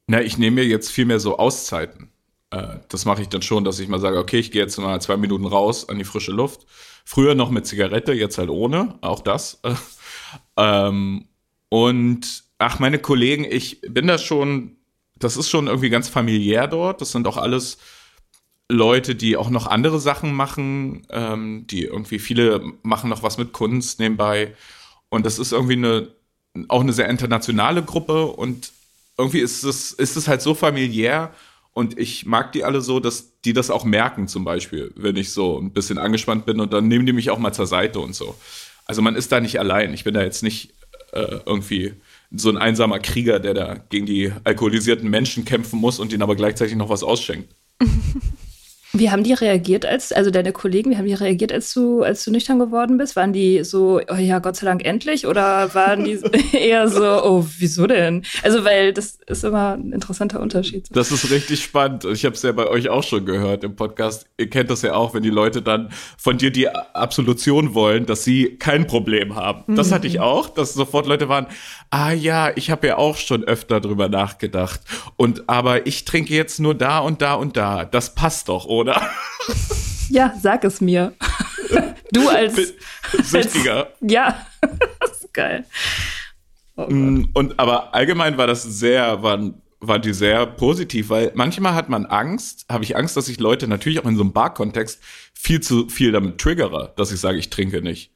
Na, 0.07 0.21
ich 0.21 0.37
nehme 0.37 0.61
mir 0.61 0.65
jetzt 0.65 0.89
viel 0.89 1.05
mehr 1.05 1.19
so 1.19 1.37
Auszeiten. 1.37 2.09
Äh, 2.49 2.77
das 2.89 3.05
mache 3.05 3.21
ich 3.21 3.29
dann 3.29 3.41
schon, 3.41 3.65
dass 3.65 3.79
ich 3.79 3.89
mal 3.89 3.99
sage, 3.99 4.17
okay, 4.17 4.39
ich 4.39 4.51
gehe 4.51 4.61
jetzt 4.61 4.77
mal 4.77 5.01
zwei 5.01 5.17
Minuten 5.17 5.45
raus 5.45 5.89
an 5.89 5.97
die 5.97 6.05
frische 6.05 6.31
Luft. 6.31 6.65
Früher 7.03 7.35
noch 7.35 7.49
mit 7.49 7.67
Zigarette, 7.67 8.13
jetzt 8.13 8.37
halt 8.37 8.49
ohne, 8.49 8.97
auch 9.01 9.21
das. 9.21 9.61
ähm, 10.57 11.25
und 11.69 12.43
ach, 12.57 12.79
meine 12.79 12.99
Kollegen, 12.99 13.45
ich 13.49 13.81
bin 13.81 14.07
da 14.07 14.17
schon, 14.17 14.77
das 15.15 15.35
ist 15.35 15.49
schon 15.49 15.67
irgendwie 15.67 15.89
ganz 15.89 16.07
familiär 16.07 16.67
dort. 16.67 17.01
Das 17.01 17.11
sind 17.11 17.27
auch 17.27 17.37
alles 17.37 17.77
Leute, 18.69 19.15
die 19.15 19.35
auch 19.35 19.49
noch 19.49 19.67
andere 19.67 19.99
Sachen 19.99 20.33
machen, 20.33 21.05
ähm, 21.09 21.67
die 21.67 21.83
irgendwie 21.83 22.19
viele 22.19 22.61
machen 22.83 23.09
noch 23.09 23.23
was 23.23 23.37
mit 23.37 23.51
Kunst 23.51 23.99
nebenbei. 23.99 24.55
Und 25.09 25.25
das 25.25 25.39
ist 25.39 25.51
irgendwie 25.51 25.73
eine, 25.73 26.09
auch 26.69 26.81
eine 26.81 26.93
sehr 26.93 27.09
internationale 27.09 27.83
Gruppe 27.83 28.27
und 28.27 28.71
irgendwie 29.17 29.39
ist 29.39 29.63
es, 29.63 29.91
ist 29.91 30.15
es 30.15 30.27
halt 30.27 30.41
so 30.41 30.53
familiär 30.53 31.34
und 31.73 31.97
ich 31.99 32.25
mag 32.25 32.51
die 32.53 32.63
alle 32.63 32.82
so, 32.82 32.99
dass 32.99 33.39
die 33.41 33.53
das 33.53 33.69
auch 33.69 33.86
merken, 33.86 34.27
zum 34.27 34.43
Beispiel, 34.43 34.91
wenn 34.95 35.15
ich 35.15 35.32
so 35.32 35.60
ein 35.60 35.73
bisschen 35.73 35.97
angespannt 35.97 36.45
bin 36.45 36.60
und 36.60 36.73
dann 36.73 36.88
nehmen 36.88 37.06
die 37.06 37.13
mich 37.13 37.30
auch 37.30 37.39
mal 37.39 37.53
zur 37.53 37.67
Seite 37.67 37.99
und 37.99 38.15
so. 38.15 38.36
Also 38.86 39.01
man 39.01 39.15
ist 39.15 39.32
da 39.32 39.39
nicht 39.39 39.60
allein. 39.60 39.93
Ich 39.93 40.03
bin 40.03 40.13
da 40.13 40.23
jetzt 40.23 40.43
nicht 40.43 40.73
äh, 41.12 41.39
irgendwie 41.45 41.93
so 42.32 42.49
ein 42.49 42.58
einsamer 42.58 42.99
Krieger, 42.99 43.39
der 43.39 43.53
da 43.53 43.75
gegen 43.89 44.06
die 44.06 44.32
alkoholisierten 44.43 45.10
Menschen 45.10 45.45
kämpfen 45.45 45.80
muss 45.80 45.99
und 45.99 46.12
ihnen 46.12 46.23
aber 46.23 46.36
gleichzeitig 46.36 46.75
noch 46.75 46.89
was 46.89 47.03
ausschenkt. 47.03 47.53
Wie 48.99 49.12
haben 49.12 49.23
die 49.23 49.33
reagiert, 49.33 49.86
als, 49.86 50.12
also 50.12 50.31
deine 50.31 50.51
Kollegen, 50.51 50.91
wie 50.91 50.97
haben 50.97 51.05
die 51.05 51.13
reagiert, 51.13 51.51
als 51.51 51.73
du, 51.73 52.03
als 52.03 52.23
du 52.23 52.31
nüchtern 52.31 52.60
geworden 52.60 52.97
bist? 52.97 53.15
Waren 53.15 53.33
die 53.33 53.63
so, 53.63 54.01
oh 54.10 54.15
ja, 54.15 54.39
Gott 54.39 54.55
sei 54.55 54.65
Dank 54.65 54.86
endlich? 54.86 55.27
Oder 55.27 55.73
waren 55.73 56.03
die 56.03 56.19
eher 56.57 56.88
so, 56.88 57.23
oh, 57.23 57.45
wieso 57.57 57.88
denn? 57.88 58.23
Also, 58.43 58.63
weil 58.63 58.93
das 58.93 59.19
ist 59.27 59.43
immer 59.43 59.73
ein 59.73 59.91
interessanter 59.91 60.39
Unterschied. 60.39 60.88
Das 60.91 61.12
ist 61.12 61.29
richtig 61.29 61.63
spannend. 61.63 62.05
Ich 62.05 62.25
habe 62.25 62.36
es 62.36 62.41
ja 62.41 62.51
bei 62.51 62.67
euch 62.67 62.89
auch 62.89 63.03
schon 63.03 63.25
gehört 63.25 63.63
im 63.63 63.75
Podcast. 63.75 64.25
Ihr 64.38 64.49
kennt 64.49 64.69
das 64.69 64.81
ja 64.81 64.93
auch, 64.95 65.13
wenn 65.13 65.23
die 65.23 65.29
Leute 65.29 65.62
dann 65.62 65.89
von 66.17 66.38
dir 66.38 66.51
die 66.51 66.69
Absolution 66.69 67.73
wollen, 67.73 68.05
dass 68.05 68.23
sie 68.23 68.57
kein 68.57 68.88
Problem 68.88 69.36
haben. 69.36 69.75
Das 69.75 69.91
hatte 69.91 70.07
ich 70.07 70.15
mhm. 70.15 70.21
auch, 70.21 70.49
dass 70.49 70.73
sofort 70.73 71.07
Leute 71.07 71.29
waren, 71.29 71.47
ah 71.89 72.12
ja, 72.12 72.51
ich 72.55 72.71
habe 72.71 72.88
ja 72.88 72.97
auch 72.97 73.17
schon 73.17 73.43
öfter 73.43 73.79
drüber 73.79 74.10
nachgedacht. 74.10 74.81
Und 75.15 75.49
aber 75.49 75.86
ich 75.88 76.05
trinke 76.05 76.33
jetzt 76.33 76.60
nur 76.60 76.75
da 76.75 76.99
und 76.99 77.21
da 77.21 77.36
und 77.36 77.57
da. 77.57 77.86
Das 77.86 78.15
passt 78.15 78.49
doch, 78.49 78.65
oder? 78.65 78.87
Ja, 80.10 80.34
sag 80.41 80.63
es 80.63 80.82
mir. 80.82 81.13
Du 82.13 82.30
als 82.30 82.73
Süchtiger. 83.23 83.88
Als, 83.88 83.95
ja, 84.00 84.45
das 85.02 85.21
ist 85.21 85.34
geil. 85.34 85.65
Oh 86.78 86.88
mm, 86.88 87.32
und 87.34 87.60
aber 87.60 87.93
allgemein 87.93 88.38
war 88.38 88.47
das 88.47 88.63
sehr, 88.63 89.21
waren, 89.23 89.62
war 89.82 90.00
die 90.00 90.13
sehr 90.13 90.45
positiv, 90.45 91.10
weil 91.10 91.34
manchmal 91.36 91.73
hat 91.73 91.89
man 91.89 92.06
Angst, 92.06 92.65
habe 92.69 92.86
ich 92.86 92.95
Angst, 92.95 93.17
dass 93.17 93.28
ich 93.28 93.41
Leute 93.41 93.67
natürlich 93.67 94.00
auch 94.00 94.06
in 94.06 94.15
so 94.15 94.21
einem 94.21 94.32
Bar-Kontext 94.32 95.02
viel 95.34 95.60
zu 95.60 95.89
viel 95.89 96.13
damit 96.13 96.38
triggere, 96.38 96.93
dass 96.95 97.12
ich 97.12 97.19
sage, 97.19 97.39
ich 97.39 97.50
trinke 97.50 97.82
nicht. 97.82 98.12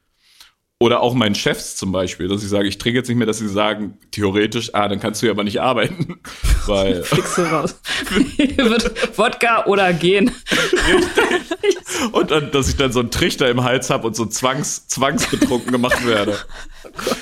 Oder 0.82 1.02
auch 1.02 1.14
meinen 1.14 1.36
Chefs 1.36 1.76
zum 1.76 1.92
Beispiel, 1.92 2.28
dass 2.28 2.42
ich 2.42 2.50
sage, 2.50 2.68
ich 2.68 2.80
trinke 2.80 2.98
jetzt 2.98 3.08
nicht 3.08 3.18
mehr, 3.20 3.28
dass 3.28 3.38
sie 3.38 3.48
sagen, 3.48 4.00
theoretisch, 4.10 4.74
ah, 4.74 4.88
dann 4.88 5.00
kannst 5.00 5.22
du 5.22 5.28
ja 5.28 5.32
aber 5.32 5.44
nicht 5.44 5.62
arbeiten. 5.62 6.20
Weil. 6.66 7.04
Fixe 7.04 7.46
raus. 7.52 7.80
wird 8.10 9.16
Wodka 9.16 9.68
oder 9.68 9.94
gehen. 9.94 10.32
Richtig. 10.50 12.12
Und 12.12 12.32
dann, 12.32 12.50
dass 12.50 12.68
ich 12.68 12.78
dann 12.78 12.92
so 12.92 13.00
einen 13.00 13.12
Trichter 13.12 13.48
im 13.52 13.64
Hals 13.64 13.92
habe 13.92 14.08
und 14.08 14.16
so 14.16 14.26
zwangs, 14.26 14.88
zwangsbetrunken 14.88 15.72
gemacht 15.72 16.04
werde. 16.04 16.36
Oh 16.84 16.90
Gott. 16.96 17.18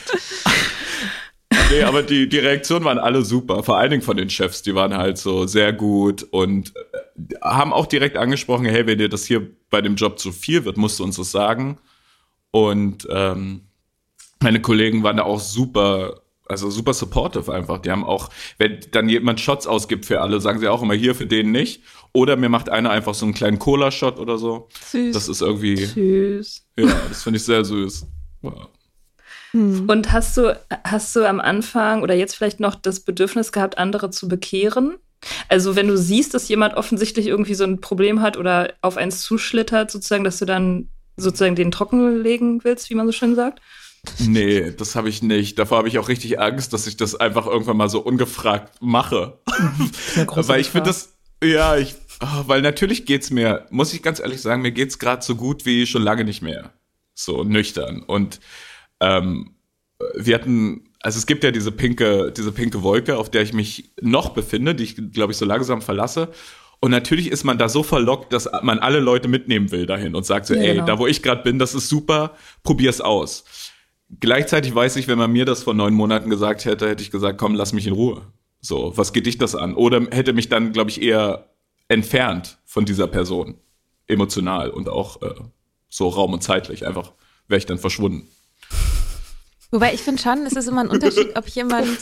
Nee, 1.70 1.84
aber 1.84 2.02
die, 2.02 2.30
die 2.30 2.40
Reaktionen 2.40 2.86
waren 2.86 2.98
alle 2.98 3.24
super. 3.26 3.62
Vor 3.64 3.78
allen 3.78 3.92
Dingen 3.92 4.04
von 4.04 4.16
den 4.16 4.30
Chefs. 4.30 4.62
Die 4.62 4.74
waren 4.74 4.96
halt 4.96 5.18
so 5.18 5.48
sehr 5.48 5.74
gut 5.74 6.24
und 6.32 6.72
äh, 6.78 7.36
haben 7.42 7.74
auch 7.74 7.88
direkt 7.88 8.16
angesprochen, 8.16 8.64
hey, 8.64 8.88
wenn 8.88 9.00
dir 9.00 9.10
das 9.10 9.26
hier 9.26 9.50
bei 9.70 9.82
dem 9.82 9.96
Job 9.96 10.18
zu 10.18 10.32
viel 10.32 10.64
wird, 10.64 10.78
musst 10.78 10.98
du 11.00 11.04
uns 11.04 11.18
das 11.18 11.32
sagen. 11.32 11.78
Und 12.52 13.08
ähm, 13.12 13.62
meine 14.42 14.62
Kollegen 14.62 15.04
waren 15.04 15.18
da 15.18 15.24
auch 15.24 15.40
super, 15.40 16.22
also 16.46 16.70
super 16.70 16.94
supportive 16.94 17.54
einfach. 17.54 17.80
Die 17.80 17.92
haben 17.92 18.04
auch, 18.04 18.30
wenn 18.58 18.80
dann 18.92 19.10
jemand 19.10 19.40
Shots 19.40 19.68
ausgibt 19.68 20.06
für 20.06 20.22
alle, 20.22 20.42
sagen 20.42 20.60
sie 20.60 20.68
auch 20.68 20.82
immer 20.82 20.96
hier 20.96 21.16
für 21.16 21.28
den 21.28 21.52
nicht. 21.52 21.84
Oder 22.14 22.38
mir 22.38 22.50
macht 22.50 22.70
einer 22.70 22.90
einfach 22.90 23.14
so 23.14 23.26
einen 23.26 23.36
kleinen 23.36 23.60
Cola-Shot 23.60 24.20
oder 24.20 24.38
so. 24.38 24.68
Süß. 24.90 25.14
Das 25.14 25.30
ist 25.30 25.42
irgendwie. 25.42 25.76
Süß. 25.76 26.66
Ja, 26.78 26.86
das 27.08 27.24
finde 27.24 27.38
ich 27.38 27.44
sehr 27.44 27.64
süß. 27.64 28.08
Wow. 28.42 28.70
Hm. 29.52 29.88
Und 29.88 30.12
hast 30.12 30.38
du, 30.38 30.60
hast 30.84 31.16
du 31.16 31.28
am 31.28 31.40
Anfang 31.40 32.02
oder 32.02 32.16
jetzt 32.16 32.36
vielleicht 32.36 32.60
noch 32.60 32.76
das 32.76 33.02
Bedürfnis 33.02 33.52
gehabt, 33.52 33.78
andere 33.78 34.10
zu 34.10 34.28
bekehren? 34.28 34.98
Also 35.50 35.76
wenn 35.76 35.88
du 35.88 35.98
siehst, 35.98 36.34
dass 36.34 36.48
jemand 36.48 36.76
offensichtlich 36.76 37.28
irgendwie 37.28 37.56
so 37.56 37.66
ein 37.66 37.82
Problem 37.82 38.22
hat 38.22 38.38
oder 38.38 38.74
auf 38.82 38.96
eins 38.98 39.22
zuschlittert, 39.22 39.92
sozusagen, 39.92 40.24
dass 40.24 40.40
du 40.40 40.46
dann 40.46 40.88
sozusagen 41.20 41.56
den 41.56 41.72
trocken 41.72 42.22
legen 42.22 42.64
willst, 42.64 42.90
wie 42.90 42.96
man 42.96 43.06
so 43.06 43.12
schön 43.12 43.36
sagt? 43.36 43.62
Nee, 44.20 44.72
das 44.72 44.96
habe 44.96 45.10
ich 45.10 45.22
nicht. 45.22 45.60
Davor 45.60 45.80
habe 45.80 45.88
ich 45.88 46.00
auch 46.00 46.08
richtig 46.08 46.40
Angst, 46.40 46.74
dass 46.74 46.88
ich 46.88 46.98
das 46.98 47.16
einfach 47.16 47.46
irgendwann 47.46 47.78
mal 47.78 47.90
so 47.90 48.00
ungefragt 48.00 48.74
mache. 48.82 49.40
weil 50.36 50.62
ich 50.62 50.70
finde 50.70 50.88
das, 50.90 51.18
ja, 51.44 51.78
ich, 51.78 51.96
oh, 52.22 52.48
weil 52.48 52.62
natürlich 52.62 53.06
geht's 53.06 53.30
mir, 53.30 53.66
muss 53.70 53.94
ich 53.94 54.02
ganz 54.02 54.20
ehrlich 54.20 54.42
sagen, 54.42 54.62
mir 54.62 54.72
geht's 54.72 55.00
gerade 55.00 55.24
so 55.24 55.36
gut 55.36 55.66
wie 55.66 55.86
schon 55.86 56.02
lange 56.02 56.24
nicht 56.24 56.42
mehr. 56.42 56.74
So 57.14 57.44
nüchtern. 57.44 58.02
Und 58.04 58.40
ähm, 59.02 59.56
wir 60.16 60.36
hatten, 60.36 60.90
also 61.02 61.18
es 61.18 61.26
gibt 61.26 61.44
ja 61.44 61.52
diese 61.52 61.72
pinke, 61.72 62.32
diese 62.36 62.54
pinke 62.54 62.84
Wolke, 62.84 63.18
auf 63.18 63.30
der 63.30 63.42
ich 63.42 63.54
mich 63.54 63.92
noch 64.02 64.30
befinde, 64.30 64.76
die 64.76 64.86
ich, 64.86 64.96
glaube 65.12 65.34
ich, 65.34 65.38
so 65.38 65.46
langsam 65.46 65.82
verlasse. 65.82 66.30
Und 66.82 66.92
natürlich 66.92 67.30
ist 67.30 67.44
man 67.44 67.58
da 67.58 67.68
so 67.68 67.84
verlockt, 67.84 68.32
dass 68.32 68.50
man 68.62 68.80
alle 68.80 69.00
Leute 69.00 69.28
mitnehmen 69.28 69.72
will 69.72 69.86
dahin 69.86 70.16
und 70.16 70.26
sagt 70.26 70.46
so, 70.46 70.54
ja, 70.54 70.62
ey, 70.62 70.74
genau. 70.76 70.86
da 70.86 71.00
wo 71.00 71.08
ich 71.08 71.22
gerade 71.22 71.44
bin, 71.44 71.60
das 71.60 71.76
ist 71.76 71.90
super, 71.90 72.36
probier's 72.64 73.02
aus. 73.02 73.44
Gleichzeitig 74.20 74.74
weiß 74.74 74.96
ich, 74.96 75.08
wenn 75.08 75.18
man 75.18 75.32
mir 75.32 75.46
das 75.46 75.64
vor 75.64 75.74
neun 75.74 75.94
Monaten 75.94 76.30
gesagt 76.30 76.66
hätte, 76.66 76.88
hätte 76.88 77.04
ich 77.04 77.12
gesagt, 77.12 77.38
komm, 77.38 77.56
lass 77.56 77.74
mich 77.74 77.86
in 77.86 77.94
Ruhe. 77.94 78.22
So, 78.62 78.94
was 78.96 79.14
geht 79.14 79.26
dich 79.26 79.38
das 79.38 79.56
an? 79.56 79.76
Oder 79.76 80.08
hätte 80.12 80.34
mich 80.34 80.50
dann, 80.50 80.72
glaube 80.72 80.90
ich, 80.90 81.02
eher 81.02 81.50
entfernt 81.90 82.58
von 82.66 82.86
dieser 82.86 83.08
Person. 83.08 83.56
Emotional 84.08 84.72
und 84.72 84.90
auch 84.90 85.22
äh, 85.22 85.36
so 85.90 86.08
raum- 86.08 86.34
und 86.34 86.42
zeitlich. 86.42 86.88
Einfach 86.88 87.12
wäre 87.48 87.60
ich 87.60 87.66
dann 87.66 87.78
verschwunden. 87.78 88.28
Wobei 89.72 89.94
ich 89.94 90.02
finde 90.02 90.22
schon, 90.22 90.46
es 90.48 90.54
ist 90.54 90.68
immer 90.68 90.82
ein 90.82 90.88
Unterschied, 90.88 91.38
ob 91.38 91.48
jemand, 91.48 92.00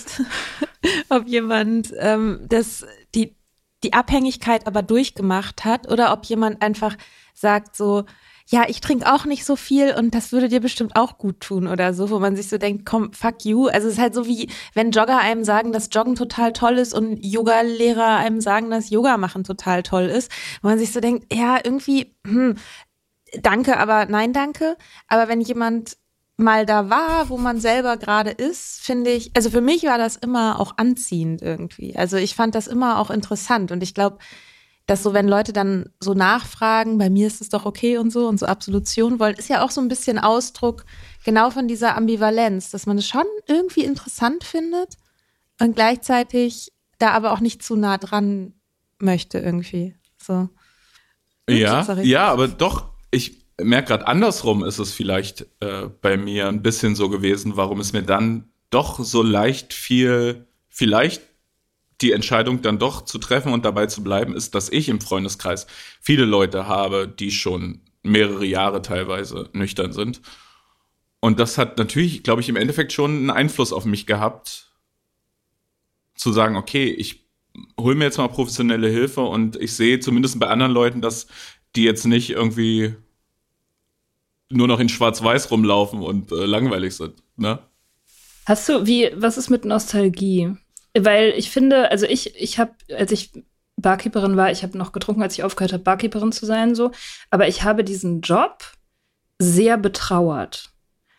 ob 1.10 1.28
jemand 1.28 1.94
ähm, 2.00 2.40
das, 2.48 2.86
die, 3.13 3.36
die 3.84 3.94
Abhängigkeit 3.94 4.68
aber 4.68 4.82
durchgemacht 4.82 5.66
hat 5.66 5.90
oder 5.92 6.12
ob 6.13 6.26
jemand 6.26 6.62
einfach 6.62 6.96
sagt 7.34 7.76
so, 7.76 8.06
ja, 8.50 8.63
ich 8.68 8.80
trinke 8.80 9.12
auch 9.13 9.26
nicht 9.26 9.44
so 9.44 9.58
viel 9.58 9.94
und 9.94 10.16
das 10.16 10.32
würde 10.32 10.48
dir 10.48 10.62
bestimmt 10.62 10.96
auch 10.96 11.18
gut 11.18 11.42
tun 11.42 11.68
oder 11.68 11.94
so, 11.94 12.10
wo 12.10 12.20
man 12.20 12.38
sich 12.38 12.48
so 12.48 12.58
denkt, 12.58 12.86
komm, 12.86 13.12
fuck 13.12 13.44
you. 13.44 13.68
Also 13.68 13.88
es 13.88 13.96
ist 13.96 14.00
halt 14.00 14.13
so 14.13 14.26
wie, 14.26 14.50
wenn 14.74 14.92
Jogger 14.92 15.20
einem 15.20 15.44
sagen, 15.44 15.74
dass 15.74 15.90
Joggen 15.92 16.16
total 16.16 16.54
toll 16.54 16.78
ist 16.78 16.94
und 16.94 17.20
Yoga-Lehrer 17.26 18.16
einem 18.18 18.40
sagen, 18.40 18.70
dass 18.70 18.90
Yoga 18.90 19.18
machen 19.18 19.44
total 19.44 19.84
toll 19.84 20.06
ist, 20.06 20.32
wo 20.62 20.70
man 20.70 20.80
sich 20.80 20.94
so 20.94 21.02
denkt, 21.02 21.34
ja, 21.34 21.60
irgendwie, 21.62 22.16
hm, 22.26 22.56
danke, 23.42 23.78
aber 23.78 24.06
nein, 24.06 24.32
danke. 24.32 24.78
Aber 25.10 25.28
wenn 25.28 25.42
jemand 25.42 25.98
mal 26.38 26.65
da 26.67 26.89
war, 26.89 27.30
wo 27.30 27.38
man 27.38 27.60
selber 27.60 27.97
gerade 27.97 28.30
ist, 28.30 28.80
finde 28.82 29.12
ich, 29.12 29.32
also 29.36 29.50
für 29.50 29.62
mich 29.62 29.84
war 29.84 29.97
das 29.97 30.15
immer 30.15 30.60
auch 30.60 30.73
anziehend 30.78 31.41
irgendwie. 31.41 31.95
Also 31.97 32.17
ich 32.17 32.36
fand 32.36 32.54
das 32.56 32.67
immer 32.67 33.00
auch 33.00 33.10
interessant 33.10 33.71
und 33.71 33.82
ich 33.82 33.95
glaube, 33.95 34.19
dass 34.86 35.04
so, 35.04 35.13
wenn 35.13 35.28
Leute 35.28 35.52
dann 35.52 35.89
so 36.00 36.13
nachfragen, 36.13 36.97
bei 36.97 37.10
mir 37.10 37.28
ist 37.28 37.41
es 37.41 37.50
doch 37.50 37.65
okay 37.65 37.97
und 37.97 38.12
so 38.12 38.28
und 38.28 38.39
so 38.39 38.45
Absolution 38.45 39.19
wollen, 39.19 39.36
ist 39.36 39.50
ja 39.50 39.63
auch 39.65 39.71
so 39.71 39.82
ein 39.82 39.89
bisschen 39.89 40.17
Ausdruck 40.17 40.86
genau 41.26 41.50
von 41.50 41.67
dieser 41.67 41.97
Ambivalenz, 41.97 42.69
dass 42.69 42.86
man 42.86 42.97
es 42.97 43.08
schon 43.08 43.26
irgendwie 43.47 43.84
interessant 43.84 44.45
findet 44.45 44.95
und 45.60 45.76
gleichzeitig 45.76 46.71
da 47.00 47.12
aber 47.12 47.34
auch 47.34 47.41
nicht 47.41 47.63
zu 47.63 47.76
nah 47.76 47.97
dran 47.97 48.54
möchte 49.00 49.39
irgendwie. 49.39 49.95
So. 50.17 50.47
Ja, 51.50 51.93
ja, 52.02 52.28
aber 52.28 52.47
doch, 52.47 52.86
ich, 53.12 53.47
merke 53.62 53.89
gerade 53.89 54.08
andersrum 54.08 54.63
ist 54.63 54.80
es 54.80 54.93
vielleicht 54.93 55.48
äh, 55.60 55.89
bei 56.02 56.17
mir 56.17 56.48
ein 56.48 56.62
bisschen 56.62 56.96
so 56.96 57.10
gewesen, 57.10 57.56
warum 57.56 57.80
es 57.80 57.93
mir 57.93 58.04
dann 58.04 58.50
doch 58.70 59.00
so 59.00 59.24
leicht 59.24 59.74
viel, 59.74 60.48
vielleicht 60.70 61.22
die 62.02 62.12
Entscheidung 62.12 62.62
dann 62.62 62.78
doch 62.78 63.04
zu 63.06 63.17
treffen 63.17 63.54
und 63.54 63.65
dabei 63.65 63.88
zu 63.88 64.04
bleiben, 64.04 64.36
ist, 64.36 64.54
dass 64.54 64.70
ich 64.70 64.89
im 64.89 65.02
Freundeskreis 65.02 65.65
viele 66.00 66.26
Leute 66.26 66.67
habe, 66.67 67.08
die 67.08 67.32
schon 67.32 67.82
mehrere 68.04 68.46
Jahre 68.46 68.82
teilweise 68.82 69.50
nüchtern 69.54 69.91
sind. 69.91 70.22
Und 71.20 71.39
das 71.39 71.58
hat 71.58 71.80
natürlich, 71.80 72.22
glaube 72.24 72.41
ich, 72.41 72.50
im 72.50 72.56
Endeffekt 72.56 72.93
schon 72.93 73.12
einen 73.12 73.30
Einfluss 73.32 73.74
auf 73.74 73.86
mich 73.86 74.06
gehabt, 74.06 74.72
zu 76.13 76.32
sagen, 76.32 76.56
okay, 76.56 76.86
ich 76.86 77.28
hole 77.80 77.96
mir 77.96 78.06
jetzt 78.06 78.17
mal 78.17 78.28
professionelle 78.28 78.89
Hilfe 78.89 79.22
und 79.22 79.56
ich 79.56 79.74
sehe 79.74 80.00
zumindest 80.00 80.39
bei 80.39 80.48
anderen 80.48 80.72
Leuten, 80.72 81.02
dass 81.02 81.28
die 81.76 81.84
jetzt 81.84 82.06
nicht 82.06 82.30
irgendwie 82.30 82.96
nur 84.50 84.68
noch 84.68 84.80
in 84.80 84.90
Schwarz-Weiß 84.90 85.52
rumlaufen 85.52 86.02
und 86.02 86.32
äh, 86.32 86.46
langweilig 86.46 86.96
sind. 86.96 87.16
Ne? 87.36 87.60
Hast 88.46 88.68
du, 88.70 88.86
wie, 88.86 89.12
was 89.16 89.38
ist 89.38 89.50
mit 89.50 89.66
Nostalgie? 89.66 90.54
Weil 90.98 91.34
ich 91.36 91.50
finde, 91.50 91.92
also 91.92 92.06
ich, 92.06 92.36
ich 92.36 92.60
habe, 92.60 92.72
als 92.98 93.12
ich 93.12 93.32
Barkeeperin 93.76 94.38
war, 94.38 94.52
ich 94.52 94.64
habe 94.64 94.78
noch 94.78 94.92
getrunken, 94.92 95.22
als 95.22 95.34
ich 95.34 95.44
aufgehört 95.44 95.74
habe, 95.74 95.84
Barkeeperin 95.84 96.32
zu 96.32 96.46
sein, 96.46 96.74
so. 96.74 96.92
Aber 97.30 97.48
ich 97.48 97.64
habe 97.64 97.84
diesen 97.84 98.22
Job 98.22 98.64
sehr 99.38 99.78
betrauert. 99.78 100.72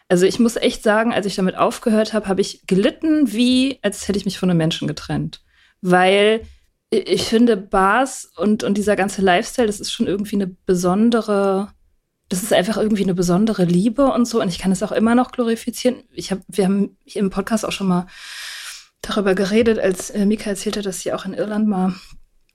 Also 0.08 0.24
ich 0.26 0.38
muss 0.38 0.56
echt 0.56 0.82
sagen, 0.82 1.12
als 1.12 1.26
ich 1.26 1.36
damit 1.36 1.56
aufgehört 1.56 2.14
habe, 2.14 2.28
habe 2.28 2.40
ich 2.40 2.66
gelitten, 2.66 3.32
wie 3.32 3.78
als 3.82 4.08
hätte 4.08 4.18
ich 4.18 4.24
mich 4.24 4.38
von 4.38 4.50
einem 4.50 4.58
Menschen 4.58 4.88
getrennt. 4.88 5.42
Weil 5.82 6.42
ich 6.90 7.24
finde, 7.24 7.56
Bars 7.56 8.32
und, 8.36 8.64
und 8.64 8.78
dieser 8.78 8.96
ganze 8.96 9.20
Lifestyle, 9.20 9.66
das 9.66 9.80
ist 9.80 9.92
schon 9.92 10.06
irgendwie 10.06 10.36
eine 10.36 10.46
besondere 10.46 11.68
das 12.28 12.42
ist 12.42 12.52
einfach 12.52 12.76
irgendwie 12.76 13.04
eine 13.04 13.14
besondere 13.14 13.64
Liebe 13.64 14.12
und 14.12 14.26
so. 14.26 14.40
Und 14.40 14.48
ich 14.48 14.58
kann 14.58 14.72
es 14.72 14.82
auch 14.82 14.92
immer 14.92 15.14
noch 15.14 15.32
glorifizieren. 15.32 16.02
Ich 16.12 16.30
hab, 16.30 16.40
wir 16.48 16.64
haben 16.64 16.96
im 17.06 17.30
Podcast 17.30 17.64
auch 17.64 17.72
schon 17.72 17.88
mal 17.88 18.06
darüber 19.00 19.34
geredet, 19.34 19.78
als 19.78 20.10
äh, 20.10 20.26
Mika 20.26 20.50
erzählte, 20.50 20.82
dass 20.82 21.00
sie 21.00 21.12
auch 21.12 21.24
in 21.24 21.34
Irland 21.34 21.66
mal 21.66 21.94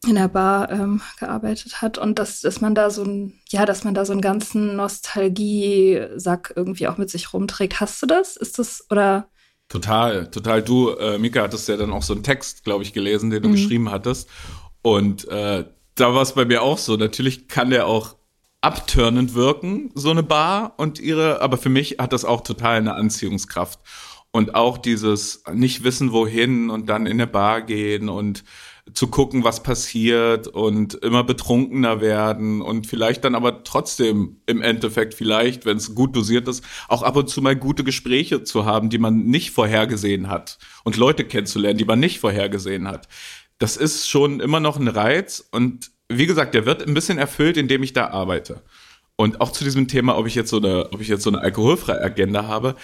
in 0.08 0.16
der 0.16 0.28
Bar 0.28 0.70
ähm, 0.70 1.02
gearbeitet 1.18 1.82
hat 1.82 1.98
und 1.98 2.20
dass, 2.20 2.42
dass 2.42 2.60
man 2.62 2.76
da 2.76 2.90
so 2.90 3.04
ein, 3.04 3.40
ja, 3.50 3.66
dass 3.66 3.84
man 3.84 3.94
da 3.94 4.06
so 4.06 4.12
einen 4.12 4.22
ganzen 4.22 4.76
Nostalgie-Sack 4.76 6.54
irgendwie 6.56 6.88
auch 6.88 6.98
mit 6.98 7.10
sich 7.10 7.34
rumträgt. 7.34 7.80
Hast 7.80 8.02
du 8.02 8.06
das? 8.06 8.36
Ist 8.36 8.60
das 8.60 8.86
oder? 8.92 9.30
Total, 9.70 10.30
total. 10.30 10.62
Du, 10.62 10.90
äh, 10.92 11.18
Mika, 11.18 11.42
hattest 11.42 11.70
ja 11.70 11.78
dann 11.78 11.94
auch 11.94 12.04
so 12.04 12.14
einen 12.14 12.24
Text, 12.24 12.66
glaube 12.66 12.84
ich, 12.84 12.94
gelesen, 12.94 13.30
den 13.30 13.42
du 13.42 13.50
mhm. 13.50 13.54
geschrieben 13.54 13.92
hattest. 13.92 14.30
Und 14.82 15.28
äh, 15.30 15.64
da 15.96 16.14
war 16.14 16.22
es 16.22 16.34
bei 16.34 16.46
mir 16.46 16.62
auch 16.62 16.78
so. 16.78 16.98
Natürlich 16.98 17.48
kann 17.48 17.70
der 17.70 17.88
auch 17.88 18.18
abturnend 18.64 19.34
wirken, 19.36 19.92
so 19.94 20.10
eine 20.10 20.24
Bar 20.24 20.74
und 20.78 21.00
ihre, 21.00 21.42
aber 21.42 21.58
für 21.58 21.70
mich 21.70 21.98
hat 22.00 22.14
das 22.14 22.26
auch 22.26 22.42
total 22.42 22.78
eine 22.78 22.96
Anziehungskraft. 22.96 23.80
Und 24.32 24.56
auch 24.56 24.80
dieses 24.80 25.44
nicht 25.54 25.84
wissen, 25.84 26.12
wohin 26.12 26.72
und 26.72 26.90
dann 26.90 27.06
in 27.06 27.14
eine 27.14 27.28
Bar 27.28 27.62
gehen 27.62 28.10
und 28.10 28.44
zu 28.92 29.08
gucken, 29.08 29.44
was 29.44 29.62
passiert 29.62 30.48
und 30.48 30.96
immer 30.96 31.24
betrunkener 31.24 32.02
werden 32.02 32.62
und 32.62 32.88
vielleicht 32.88 33.24
dann 33.24 33.36
aber 33.36 33.64
trotzdem 33.64 34.42
im 34.46 34.62
Endeffekt 34.62 35.14
vielleicht, 35.14 35.66
wenn 35.66 35.78
es 35.78 35.94
gut 35.94 36.16
dosiert 36.16 36.48
ist, 36.48 36.64
auch 36.88 37.04
ab 37.04 37.16
und 37.16 37.30
zu 37.30 37.42
mal 37.42 37.56
gute 37.56 37.84
Gespräche 37.84 38.44
zu 38.44 38.66
haben, 38.66 38.90
die 38.90 38.98
man 38.98 39.26
nicht 39.26 39.52
vorhergesehen 39.52 40.30
hat 40.30 40.58
und 40.84 40.98
Leute 40.98 41.26
kennenzulernen, 41.26 41.78
die 41.78 41.86
man 41.86 42.00
nicht 42.00 42.20
vorhergesehen 42.20 42.88
hat 42.88 43.08
das 43.64 43.78
ist 43.78 44.10
schon 44.10 44.42
immer 44.42 44.60
noch 44.60 44.78
ein 44.78 44.90
Reiz 44.90 45.48
und 45.52 45.93
wie 46.10 46.26
gesagt, 46.26 46.54
der 46.54 46.66
wird 46.66 46.86
ein 46.86 46.94
bisschen 46.94 47.18
erfüllt, 47.18 47.58
indem 47.58 47.84
ich 47.84 47.94
da 47.94 48.08
arbeite. 48.08 48.62
Und 49.16 49.42
auch 49.42 49.52
zu 49.52 49.64
diesem 49.64 49.88
Thema, 49.88 50.18
ob 50.18 50.28
ich 50.28 50.36
jetzt 50.36 50.50
so 50.50 50.58
eine, 50.58 50.92
ob 50.92 51.02
ich 51.02 51.08
jetzt 51.08 51.24
so 51.24 51.30
eine 51.30 51.40
alkoholfreie 51.40 52.02
Agenda 52.02 52.48
habe. 52.48 52.76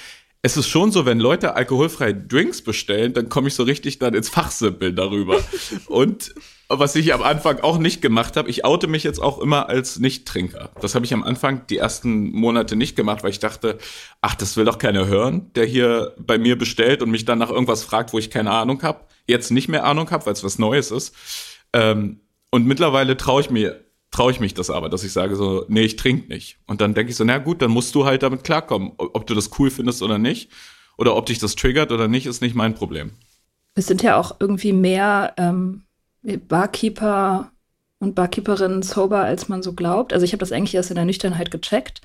Es 0.41 0.55
ist 0.55 0.69
schon 0.69 0.91
so, 0.91 1.05
wenn 1.05 1.19
Leute 1.19 1.55
alkoholfreie 1.55 2.15
Drinks 2.15 2.61
bestellen, 2.61 3.13
dann 3.13 3.27
komme 3.27 3.49
ich 3.49 3.55
so 3.55 3.63
richtig 3.63 3.99
dann 3.99 4.13
ins 4.13 4.29
Fachsimpeln 4.29 4.95
darüber. 4.95 5.37
und 5.87 6.33
was 6.69 6.95
ich 6.95 7.13
am 7.13 7.23
Anfang 7.23 7.59
auch 7.61 7.79
nicht 7.79 8.01
gemacht 8.01 8.37
habe, 8.37 8.49
ich 8.49 8.63
oute 8.63 8.87
mich 8.87 9.03
jetzt 9.03 9.19
auch 9.19 9.39
immer 9.39 9.67
als 9.67 9.99
Nicht-Trinker. 9.99 10.69
Das 10.79 10.93
habe 10.95 11.03
ich 11.03 11.13
am 11.13 11.23
Anfang 11.23 11.65
die 11.67 11.77
ersten 11.77 12.31
Monate 12.31 12.75
nicht 12.75 12.95
gemacht, 12.95 13.23
weil 13.23 13.31
ich 13.31 13.39
dachte, 13.39 13.79
ach, 14.21 14.35
das 14.35 14.55
will 14.55 14.65
doch 14.65 14.77
keiner 14.77 15.07
hören, 15.07 15.51
der 15.55 15.65
hier 15.65 16.13
bei 16.19 16.37
mir 16.37 16.57
bestellt 16.57 17.01
und 17.01 17.09
mich 17.09 17.25
dann 17.25 17.39
nach 17.39 17.49
irgendwas 17.49 17.83
fragt, 17.83 18.13
wo 18.13 18.19
ich 18.19 18.29
keine 18.29 18.51
Ahnung 18.51 18.81
habe. 18.83 19.01
Jetzt 19.27 19.49
nicht 19.49 19.67
mehr 19.67 19.83
Ahnung 19.83 20.09
habe, 20.11 20.27
weil 20.27 20.33
es 20.33 20.43
was 20.43 20.59
Neues 20.59 20.91
ist. 20.91 21.15
Ähm, 21.73 22.21
und 22.51 22.65
mittlerweile 22.65 23.17
traue 23.17 23.41
ich 23.41 23.49
mir 23.49 23.83
traue 24.11 24.31
ich 24.31 24.39
mich 24.39 24.53
das 24.53 24.69
aber, 24.69 24.89
dass 24.89 25.03
ich 25.03 25.13
sage 25.13 25.35
so, 25.35 25.65
nee, 25.67 25.83
ich 25.83 25.95
trinke 25.95 26.27
nicht. 26.29 26.57
Und 26.65 26.81
dann 26.81 26.93
denke 26.93 27.11
ich 27.11 27.15
so, 27.15 27.23
na 27.23 27.37
gut, 27.37 27.61
dann 27.61 27.71
musst 27.71 27.93
du 27.95 28.05
halt 28.05 28.23
damit 28.23 28.43
klarkommen. 28.43 28.93
Ob 28.97 29.27
du 29.27 29.35
das 29.35 29.51
cool 29.59 29.69
findest 29.69 30.01
oder 30.01 30.17
nicht, 30.17 30.49
oder 30.97 31.15
ob 31.15 31.27
dich 31.27 31.39
das 31.39 31.55
triggert 31.55 31.91
oder 31.91 32.07
nicht, 32.07 32.25
ist 32.25 32.41
nicht 32.41 32.55
mein 32.55 32.75
Problem. 32.75 33.11
Es 33.75 33.87
sind 33.87 34.03
ja 34.03 34.17
auch 34.17 34.37
irgendwie 34.39 34.73
mehr 34.73 35.33
ähm, 35.37 35.83
Barkeeper 36.21 37.51
und 37.99 38.15
Barkeeperinnen 38.15 38.81
sober, 38.81 39.19
als 39.19 39.47
man 39.47 39.63
so 39.63 39.73
glaubt. 39.73 40.11
Also 40.11 40.25
ich 40.25 40.33
habe 40.33 40.39
das 40.39 40.51
eigentlich 40.51 40.75
erst 40.75 40.89
in 40.89 40.95
der 40.95 41.05
Nüchternheit 41.05 41.51
gecheckt. 41.51 42.01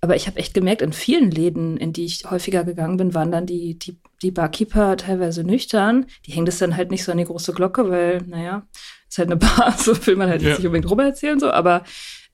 Aber 0.00 0.14
ich 0.14 0.26
habe 0.26 0.38
echt 0.38 0.52
gemerkt, 0.52 0.82
in 0.82 0.92
vielen 0.92 1.30
Läden, 1.30 1.76
in 1.78 1.92
die 1.92 2.04
ich 2.04 2.30
häufiger 2.30 2.64
gegangen 2.64 2.98
bin, 2.98 3.14
waren 3.14 3.32
dann 3.32 3.46
die, 3.46 3.78
die, 3.78 3.98
die 4.22 4.30
Barkeeper 4.30 4.96
teilweise 4.96 5.42
nüchtern. 5.42 6.06
Die 6.26 6.32
hängen 6.32 6.46
das 6.46 6.58
dann 6.58 6.76
halt 6.76 6.90
nicht 6.90 7.02
so 7.02 7.12
an 7.12 7.18
die 7.18 7.24
große 7.24 7.54
Glocke, 7.54 7.88
weil, 7.88 8.22
naja, 8.26 8.66
ist 9.08 9.18
halt 9.18 9.30
eine 9.30 9.36
Bar, 9.36 9.76
so 9.78 10.06
will 10.06 10.16
man 10.16 10.28
halt 10.28 10.42
ja. 10.42 10.50
nicht 10.50 10.64
unbedingt 10.64 10.90
drüber 10.90 11.04
erzählen, 11.04 11.38
so, 11.38 11.50
aber, 11.50 11.84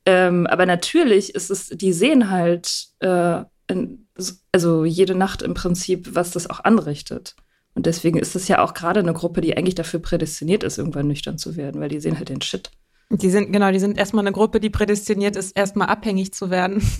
ähm, 0.07 0.47
aber 0.47 0.67
natürlich 0.67 1.35
ist 1.35 1.51
es, 1.51 1.69
die 1.69 1.93
sehen 1.93 2.31
halt, 2.31 2.87
äh, 3.01 3.43
in, 3.69 4.09
also 4.53 4.85
jede 4.85 5.15
Nacht 5.15 5.43
im 5.43 5.55
Prinzip, 5.55 6.15
was 6.15 6.33
das 6.33 6.49
auch 6.51 6.61
anrichtet. 6.61 7.35
Und 7.75 7.87
deswegen 7.87 8.19
ist 8.19 8.37
es 8.37 8.49
ja 8.49 8.63
auch 8.63 8.75
gerade 8.75 9.01
eine 9.01 9.15
Gruppe, 9.15 9.41
die 9.41 9.57
eigentlich 9.57 9.75
dafür 9.75 10.01
prädestiniert 10.01 10.63
ist, 10.63 10.79
irgendwann 10.79 11.09
nüchtern 11.09 11.39
zu 11.39 11.57
werden, 11.57 11.81
weil 11.81 11.89
die 11.89 12.01
sehen 12.01 12.19
halt 12.19 12.29
den 12.29 12.43
Shit. 12.43 12.71
Die 13.15 13.29
sind, 13.29 13.53
genau, 13.53 13.71
die 13.71 13.79
sind 13.79 13.99
erstmal 13.99 14.25
eine 14.25 14.33
Gruppe, 14.33 14.59
die 14.59 14.71
prädestiniert 14.71 15.37
ist, 15.37 15.55
erstmal 15.55 15.89
abhängig 15.89 16.33
zu 16.33 16.51
werden. 16.51 16.83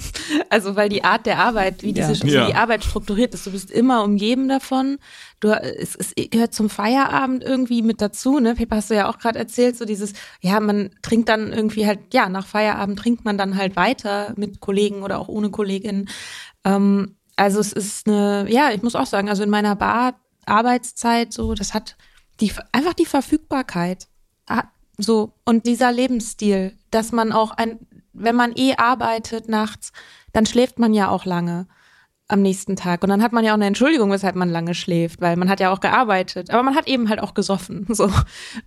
Also, 0.49 0.77
weil 0.77 0.89
die 0.89 1.05
Art 1.05 1.25
der 1.25 1.39
Arbeit, 1.39 1.83
wie 1.83 1.93
diese, 1.93 2.13
ja. 2.27 2.47
die 2.47 2.55
Arbeit 2.55 2.85
strukturiert 2.85 3.33
ist, 3.35 3.47
du 3.47 3.53
bist 3.53 3.71
immer 3.71 4.03
umgeben 4.03 4.49
davon. 4.49 4.99
Du, 5.41 5.49
es, 5.49 5.97
es 5.97 6.15
gehört 6.31 6.55
zum 6.55 6.69
Feierabend 6.69 7.43
irgendwie 7.43 7.83
mit 7.83 8.01
dazu, 8.01 8.39
ne? 8.39 8.55
Pepa 8.55 8.77
hast 8.77 8.91
du 8.91 8.95
ja 8.95 9.09
auch 9.09 9.19
gerade 9.19 9.39
erzählt, 9.39 9.77
so 9.77 9.85
dieses, 9.85 10.13
ja, 10.41 10.61
man 10.61 10.91
trinkt 11.03 11.29
dann 11.29 11.53
irgendwie 11.53 11.87
halt, 11.87 12.01
ja, 12.13 12.29
nach 12.29 12.47
Feierabend 12.47 12.99
trinkt 12.99 13.25
man 13.25 13.39
dann 13.39 13.57
halt 13.57 13.77
weiter 13.77 14.33
mit 14.37 14.61
Kollegen 14.61 15.03
oder 15.03 15.19
auch 15.19 15.29
ohne 15.29 15.51
Kolleginnen. 15.51 16.09
Ähm, 16.65 17.17
also, 17.37 17.61
es 17.61 17.73
ist 17.73 18.07
eine, 18.07 18.47
ja, 18.49 18.71
ich 18.73 18.83
muss 18.83 18.95
auch 18.95 19.07
sagen, 19.07 19.29
also 19.29 19.43
in 19.43 19.51
meiner 19.51 19.77
Bar, 19.77 20.21
Arbeitszeit, 20.45 21.33
so, 21.33 21.55
das 21.55 21.73
hat 21.73 21.97
die, 22.41 22.53
einfach 22.73 22.95
die 22.95 23.07
Verfügbarkeit 23.07 24.07
so, 25.05 25.33
und 25.45 25.67
dieser 25.67 25.93
Lebensstil, 25.93 26.77
dass 26.91 27.13
man 27.13 27.33
auch 27.33 27.53
ein, 27.53 27.79
wenn 28.13 28.37
man 28.37 28.53
eh 28.57 28.75
arbeitet 28.77 29.49
nachts, 29.49 29.93
dann 30.33 30.47
schläft 30.47 30.79
man 30.79 30.95
ja 30.95 31.09
auch 31.09 31.25
lange 31.25 31.67
am 32.29 32.41
nächsten 32.41 32.77
Tag. 32.77 33.03
Und 33.03 33.11
dann 33.11 33.23
hat 33.23 33.33
man 33.33 33.45
ja 33.45 33.53
auch 33.53 33.57
eine 33.57 33.67
Entschuldigung, 33.67 34.11
weshalb 34.11 34.37
man 34.37 34.49
lange 34.49 34.75
schläft, 34.75 35.21
weil 35.21 35.37
man 35.37 35.49
hat 35.49 35.61
ja 35.61 35.71
auch 35.73 35.81
gearbeitet. 35.81 36.51
Aber 36.51 36.63
man 36.63 36.75
hat 36.75 36.89
eben 36.89 37.09
halt 37.09 37.21
auch 37.21 37.35
gesoffen. 37.35 37.87
So. 37.93 38.11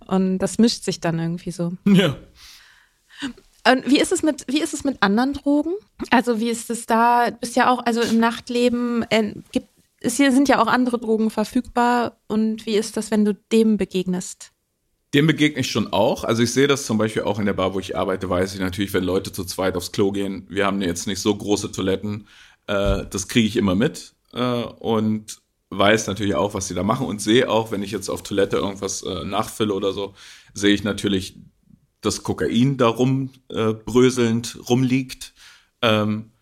Und 0.06 0.38
das 0.38 0.58
mischt 0.58 0.84
sich 0.84 1.00
dann 1.00 1.18
irgendwie 1.18 1.50
so. 1.50 1.72
Ja. 1.84 2.16
Und 3.68 3.90
wie 3.90 3.98
ist 3.98 4.12
es 4.12 4.22
mit, 4.22 4.44
wie 4.46 4.60
ist 4.60 4.72
es 4.72 4.84
mit 4.84 5.02
anderen 5.02 5.32
Drogen? 5.32 5.72
Also, 6.10 6.38
wie 6.38 6.48
ist 6.48 6.70
es 6.70 6.86
da? 6.86 7.30
Du 7.30 7.38
bist 7.38 7.56
ja 7.56 7.68
auch, 7.68 7.84
also 7.84 8.00
im 8.02 8.20
Nachtleben 8.20 9.04
äh, 9.10 9.34
gibt 9.50 9.68
es 10.00 10.16
hier 10.16 10.30
sind 10.30 10.48
ja 10.48 10.60
auch 10.60 10.68
andere 10.68 10.98
Drogen 10.98 11.30
verfügbar. 11.30 12.18
Und 12.28 12.66
wie 12.66 12.76
ist 12.76 12.96
das, 12.96 13.10
wenn 13.10 13.24
du 13.24 13.34
dem 13.34 13.76
begegnest? 13.76 14.52
Dem 15.16 15.26
begegne 15.26 15.60
ich 15.60 15.70
schon 15.70 15.90
auch. 15.94 16.24
Also 16.24 16.42
ich 16.42 16.52
sehe 16.52 16.66
das 16.66 16.84
zum 16.84 16.98
Beispiel 16.98 17.22
auch 17.22 17.38
in 17.38 17.46
der 17.46 17.54
Bar, 17.54 17.72
wo 17.72 17.80
ich 17.80 17.96
arbeite, 17.96 18.28
weiß 18.28 18.52
ich 18.52 18.60
natürlich, 18.60 18.92
wenn 18.92 19.02
Leute 19.02 19.32
zu 19.32 19.44
zweit 19.44 19.74
aufs 19.74 19.90
Klo 19.90 20.12
gehen. 20.12 20.46
Wir 20.50 20.66
haben 20.66 20.82
jetzt 20.82 21.06
nicht 21.06 21.20
so 21.20 21.34
große 21.34 21.72
Toiletten. 21.72 22.28
Äh, 22.66 23.06
das 23.08 23.26
kriege 23.26 23.48
ich 23.48 23.56
immer 23.56 23.74
mit 23.74 24.12
äh, 24.34 24.64
und 24.64 25.40
weiß 25.70 26.06
natürlich 26.08 26.34
auch, 26.34 26.52
was 26.52 26.68
sie 26.68 26.74
da 26.74 26.82
machen 26.82 27.06
und 27.06 27.22
sehe 27.22 27.48
auch, 27.48 27.70
wenn 27.70 27.82
ich 27.82 27.92
jetzt 27.92 28.10
auf 28.10 28.24
Toilette 28.24 28.58
irgendwas 28.58 29.04
äh, 29.04 29.24
nachfülle 29.24 29.72
oder 29.72 29.94
so, 29.94 30.12
sehe 30.52 30.74
ich 30.74 30.84
natürlich, 30.84 31.38
dass 32.02 32.22
Kokain 32.22 32.76
da 32.76 32.88
rum 32.88 33.30
äh, 33.48 33.72
bröselnd 33.72 34.58
rumliegt. 34.68 35.32
Ähm, 35.80 36.32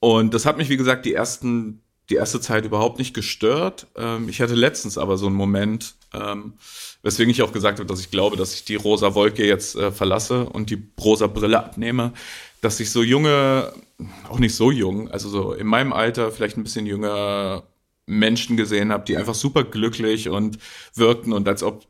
und 0.00 0.34
das 0.34 0.46
hat 0.46 0.56
mich, 0.56 0.68
wie 0.68 0.76
gesagt, 0.76 1.06
die 1.06 1.14
ersten, 1.14 1.80
die 2.10 2.16
erste 2.16 2.40
Zeit 2.40 2.64
überhaupt 2.64 2.98
nicht 2.98 3.14
gestört. 3.14 3.86
Ähm, 3.96 4.28
ich 4.28 4.40
hatte 4.40 4.54
letztens 4.54 4.98
aber 4.98 5.16
so 5.16 5.26
einen 5.26 5.36
Moment, 5.36 5.94
ähm, 6.12 6.54
weswegen 7.02 7.30
ich 7.30 7.42
auch 7.42 7.52
gesagt 7.52 7.78
habe, 7.78 7.88
dass 7.88 8.00
ich 8.00 8.10
glaube, 8.10 8.36
dass 8.36 8.54
ich 8.54 8.64
die 8.64 8.74
rosa 8.74 9.14
Wolke 9.14 9.46
jetzt 9.46 9.76
äh, 9.76 9.92
verlasse 9.92 10.44
und 10.44 10.70
die 10.70 10.82
rosa 11.00 11.28
Brille 11.28 11.58
abnehme, 11.58 12.12
dass 12.60 12.80
ich 12.80 12.90
so 12.90 13.02
junge, 13.02 13.72
auch 14.28 14.38
nicht 14.38 14.54
so 14.54 14.70
jung, 14.70 15.10
also 15.10 15.28
so 15.28 15.52
in 15.52 15.66
meinem 15.66 15.92
Alter, 15.92 16.30
vielleicht 16.32 16.56
ein 16.56 16.64
bisschen 16.64 16.86
jünger 16.86 17.62
Menschen 18.06 18.56
gesehen 18.56 18.92
habe, 18.92 19.04
die 19.04 19.16
einfach 19.16 19.34
super 19.34 19.64
glücklich 19.64 20.28
und 20.28 20.58
wirkten 20.94 21.32
und 21.32 21.48
als 21.48 21.62
ob 21.62 21.86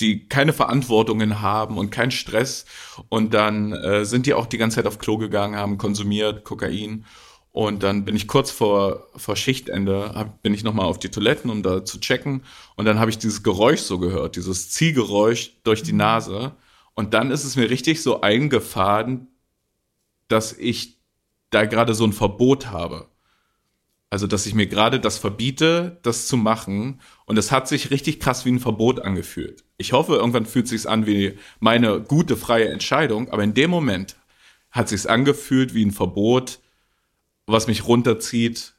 die 0.00 0.26
keine 0.28 0.52
Verantwortungen 0.52 1.42
haben 1.42 1.78
und 1.78 1.90
keinen 1.90 2.10
Stress. 2.10 2.64
Und 3.08 3.34
dann 3.34 3.72
äh, 3.72 4.04
sind 4.04 4.26
die 4.26 4.34
auch 4.34 4.46
die 4.46 4.58
ganze 4.58 4.76
Zeit 4.76 4.86
auf 4.86 4.98
Klo 4.98 5.18
gegangen, 5.18 5.56
haben 5.56 5.78
konsumiert 5.78 6.42
Kokain 6.44 7.04
und 7.52 7.82
dann 7.82 8.04
bin 8.04 8.14
ich 8.14 8.28
kurz 8.28 8.50
vor, 8.50 9.08
vor 9.16 9.34
Schichtende, 9.34 10.12
hab, 10.14 10.42
bin 10.42 10.54
ich 10.54 10.62
nochmal 10.62 10.86
auf 10.86 10.98
die 10.98 11.08
Toiletten, 11.08 11.50
um 11.50 11.62
da 11.62 11.84
zu 11.84 11.98
checken. 11.98 12.44
Und 12.76 12.84
dann 12.84 13.00
habe 13.00 13.10
ich 13.10 13.18
dieses 13.18 13.42
Geräusch 13.42 13.80
so 13.80 13.98
gehört, 13.98 14.36
dieses 14.36 14.70
Ziehgeräusch 14.70 15.54
durch 15.64 15.82
die 15.82 15.92
Nase. 15.92 16.52
Und 16.94 17.12
dann 17.12 17.32
ist 17.32 17.44
es 17.44 17.56
mir 17.56 17.68
richtig 17.68 18.02
so 18.02 18.20
eingefahren, 18.20 19.28
dass 20.28 20.52
ich 20.52 20.98
da 21.50 21.64
gerade 21.64 21.94
so 21.94 22.04
ein 22.04 22.12
Verbot 22.12 22.68
habe. 22.68 23.08
Also, 24.10 24.26
dass 24.28 24.46
ich 24.46 24.54
mir 24.54 24.66
gerade 24.66 25.00
das 25.00 25.18
verbiete, 25.18 25.98
das 26.02 26.28
zu 26.28 26.36
machen. 26.36 27.00
Und 27.26 27.36
es 27.36 27.50
hat 27.50 27.66
sich 27.66 27.90
richtig 27.90 28.20
krass 28.20 28.44
wie 28.44 28.52
ein 28.52 28.60
Verbot 28.60 29.00
angefühlt. 29.00 29.64
Ich 29.76 29.92
hoffe, 29.92 30.14
irgendwann 30.14 30.46
fühlt 30.46 30.66
es 30.66 30.70
sich 30.70 30.88
an 30.88 31.06
wie 31.06 31.36
meine 31.58 32.00
gute, 32.00 32.36
freie 32.36 32.68
Entscheidung. 32.68 33.28
Aber 33.30 33.42
in 33.42 33.54
dem 33.54 33.70
Moment 33.70 34.16
hat 34.70 34.88
sich 34.88 35.10
angefühlt 35.10 35.74
wie 35.74 35.84
ein 35.84 35.90
Verbot, 35.90 36.59
was 37.52 37.66
mich 37.66 37.86
runterzieht. 37.86 38.74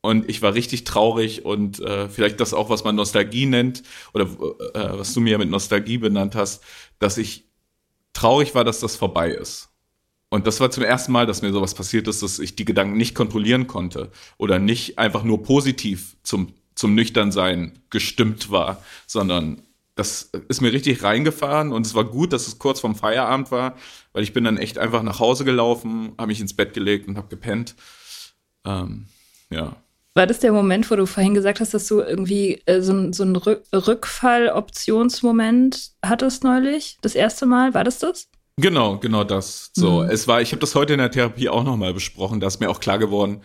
Und 0.00 0.28
ich 0.28 0.42
war 0.42 0.54
richtig 0.54 0.84
traurig 0.84 1.44
und 1.44 1.80
äh, 1.80 2.08
vielleicht 2.08 2.38
das 2.40 2.54
auch, 2.54 2.70
was 2.70 2.84
man 2.84 2.94
Nostalgie 2.94 3.46
nennt, 3.46 3.82
oder 4.14 4.26
äh, 4.74 4.98
was 4.98 5.12
du 5.12 5.20
mir 5.20 5.38
mit 5.38 5.50
Nostalgie 5.50 5.98
benannt 5.98 6.36
hast, 6.36 6.62
dass 7.00 7.18
ich 7.18 7.44
traurig 8.12 8.54
war, 8.54 8.64
dass 8.64 8.80
das 8.80 8.96
vorbei 8.96 9.30
ist. 9.30 9.70
Und 10.30 10.46
das 10.46 10.60
war 10.60 10.70
zum 10.70 10.84
ersten 10.84 11.12
Mal, 11.12 11.26
dass 11.26 11.42
mir 11.42 11.52
sowas 11.52 11.74
passiert 11.74 12.06
ist, 12.06 12.22
dass 12.22 12.38
ich 12.38 12.54
die 12.54 12.64
Gedanken 12.64 12.96
nicht 12.96 13.14
kontrollieren 13.14 13.66
konnte 13.66 14.10
oder 14.36 14.58
nicht 14.58 14.98
einfach 14.98 15.24
nur 15.24 15.42
positiv 15.42 16.16
zum, 16.22 16.52
zum 16.74 16.94
Nüchternsein 16.94 17.78
gestimmt 17.90 18.50
war, 18.50 18.82
sondern 19.06 19.62
das 19.98 20.30
ist 20.48 20.60
mir 20.60 20.72
richtig 20.72 21.02
reingefahren 21.02 21.72
und 21.72 21.84
es 21.84 21.96
war 21.96 22.04
gut, 22.04 22.32
dass 22.32 22.46
es 22.46 22.60
kurz 22.60 22.78
vorm 22.78 22.94
Feierabend 22.94 23.50
war, 23.50 23.74
weil 24.12 24.22
ich 24.22 24.32
bin 24.32 24.44
dann 24.44 24.56
echt 24.56 24.78
einfach 24.78 25.02
nach 25.02 25.18
Hause 25.18 25.44
gelaufen, 25.44 26.12
habe 26.16 26.28
mich 26.28 26.40
ins 26.40 26.54
Bett 26.54 26.72
gelegt 26.72 27.08
und 27.08 27.16
habe 27.16 27.26
gepennt. 27.26 27.74
Ähm, 28.64 29.06
ja. 29.50 29.74
War 30.14 30.28
das 30.28 30.38
der 30.38 30.52
Moment, 30.52 30.88
wo 30.88 30.94
du 30.94 31.04
vorhin 31.04 31.34
gesagt 31.34 31.58
hast, 31.58 31.74
dass 31.74 31.88
du 31.88 31.98
irgendwie 32.00 32.62
äh, 32.66 32.80
so, 32.80 33.12
so 33.12 33.24
einen 33.24 33.34
Rückfall-Optionsmoment 33.34 35.90
hattest 36.04 36.44
neulich? 36.44 36.98
Das 37.00 37.16
erste 37.16 37.46
Mal? 37.46 37.74
War 37.74 37.82
das 37.82 37.98
das? 37.98 38.28
Genau, 38.56 38.98
genau 38.98 39.24
das. 39.24 39.72
So, 39.74 40.04
mhm. 40.04 40.10
es 40.10 40.28
war, 40.28 40.40
ich 40.40 40.52
habe 40.52 40.60
das 40.60 40.76
heute 40.76 40.92
in 40.92 41.00
der 41.00 41.10
Therapie 41.10 41.48
auch 41.48 41.64
nochmal 41.64 41.92
besprochen, 41.92 42.38
da 42.38 42.46
ist 42.46 42.60
mir 42.60 42.70
auch 42.70 42.78
klar 42.78 42.98
geworden, 42.98 43.42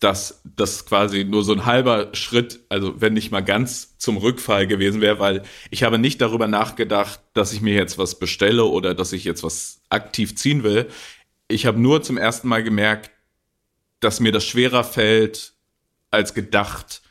dass 0.00 0.42
das 0.44 0.86
quasi 0.86 1.24
nur 1.24 1.42
so 1.42 1.52
ein 1.52 1.66
halber 1.66 2.10
Schritt, 2.12 2.60
also 2.68 3.00
wenn 3.00 3.14
nicht 3.14 3.32
mal 3.32 3.40
ganz 3.40 3.98
zum 3.98 4.16
Rückfall 4.16 4.66
gewesen 4.68 5.00
wäre, 5.00 5.18
weil 5.18 5.42
ich 5.70 5.82
habe 5.82 5.98
nicht 5.98 6.20
darüber 6.20 6.46
nachgedacht, 6.46 7.20
dass 7.34 7.52
ich 7.52 7.60
mir 7.60 7.74
jetzt 7.74 7.98
was 7.98 8.18
bestelle 8.18 8.64
oder 8.64 8.94
dass 8.94 9.12
ich 9.12 9.24
jetzt 9.24 9.42
was 9.42 9.80
aktiv 9.88 10.36
ziehen 10.36 10.62
will. 10.62 10.88
Ich 11.48 11.66
habe 11.66 11.80
nur 11.80 12.02
zum 12.02 12.16
ersten 12.16 12.46
Mal 12.46 12.62
gemerkt, 12.62 13.10
dass 13.98 14.20
mir 14.20 14.30
das 14.30 14.44
schwerer 14.44 14.84
fällt 14.84 15.54
als 16.10 16.32
gedacht, 16.32 17.02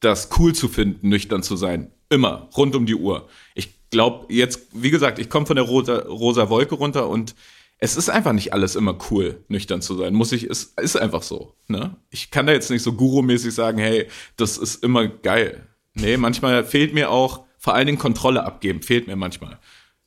das 0.00 0.28
cool 0.38 0.54
zu 0.54 0.68
finden, 0.68 1.08
nüchtern 1.08 1.44
zu 1.44 1.56
sein. 1.56 1.92
Immer, 2.08 2.48
rund 2.56 2.74
um 2.74 2.86
die 2.86 2.94
Uhr. 2.94 3.28
Ich 3.54 3.90
glaube 3.90 4.32
jetzt, 4.32 4.68
wie 4.72 4.90
gesagt, 4.90 5.18
ich 5.18 5.30
komme 5.30 5.46
von 5.46 5.56
der 5.56 5.64
rosa, 5.64 6.00
rosa 6.00 6.48
Wolke 6.48 6.74
runter 6.74 7.08
und 7.08 7.36
es 7.78 7.96
ist 7.96 8.08
einfach 8.08 8.32
nicht 8.32 8.52
alles 8.52 8.74
immer 8.74 8.98
cool, 9.10 9.44
nüchtern 9.48 9.80
zu 9.80 9.96
sein. 9.96 10.14
Muss 10.14 10.32
ich, 10.32 10.44
es 10.44 10.74
ist 10.80 10.96
einfach 10.96 11.22
so. 11.22 11.54
Ne? 11.68 11.96
Ich 12.10 12.30
kann 12.30 12.46
da 12.46 12.52
jetzt 12.52 12.70
nicht 12.70 12.82
so 12.82 12.92
gurumäßig 12.92 13.54
sagen, 13.54 13.78
hey, 13.78 14.08
das 14.36 14.58
ist 14.58 14.82
immer 14.82 15.06
geil. 15.06 15.66
Nee, 15.94 16.16
manchmal 16.16 16.64
fehlt 16.64 16.92
mir 16.92 17.10
auch 17.10 17.44
vor 17.56 17.74
allen 17.74 17.86
Dingen 17.86 17.98
Kontrolle 17.98 18.44
abgeben, 18.44 18.82
fehlt 18.82 19.06
mir 19.06 19.16
manchmal. 19.16 19.58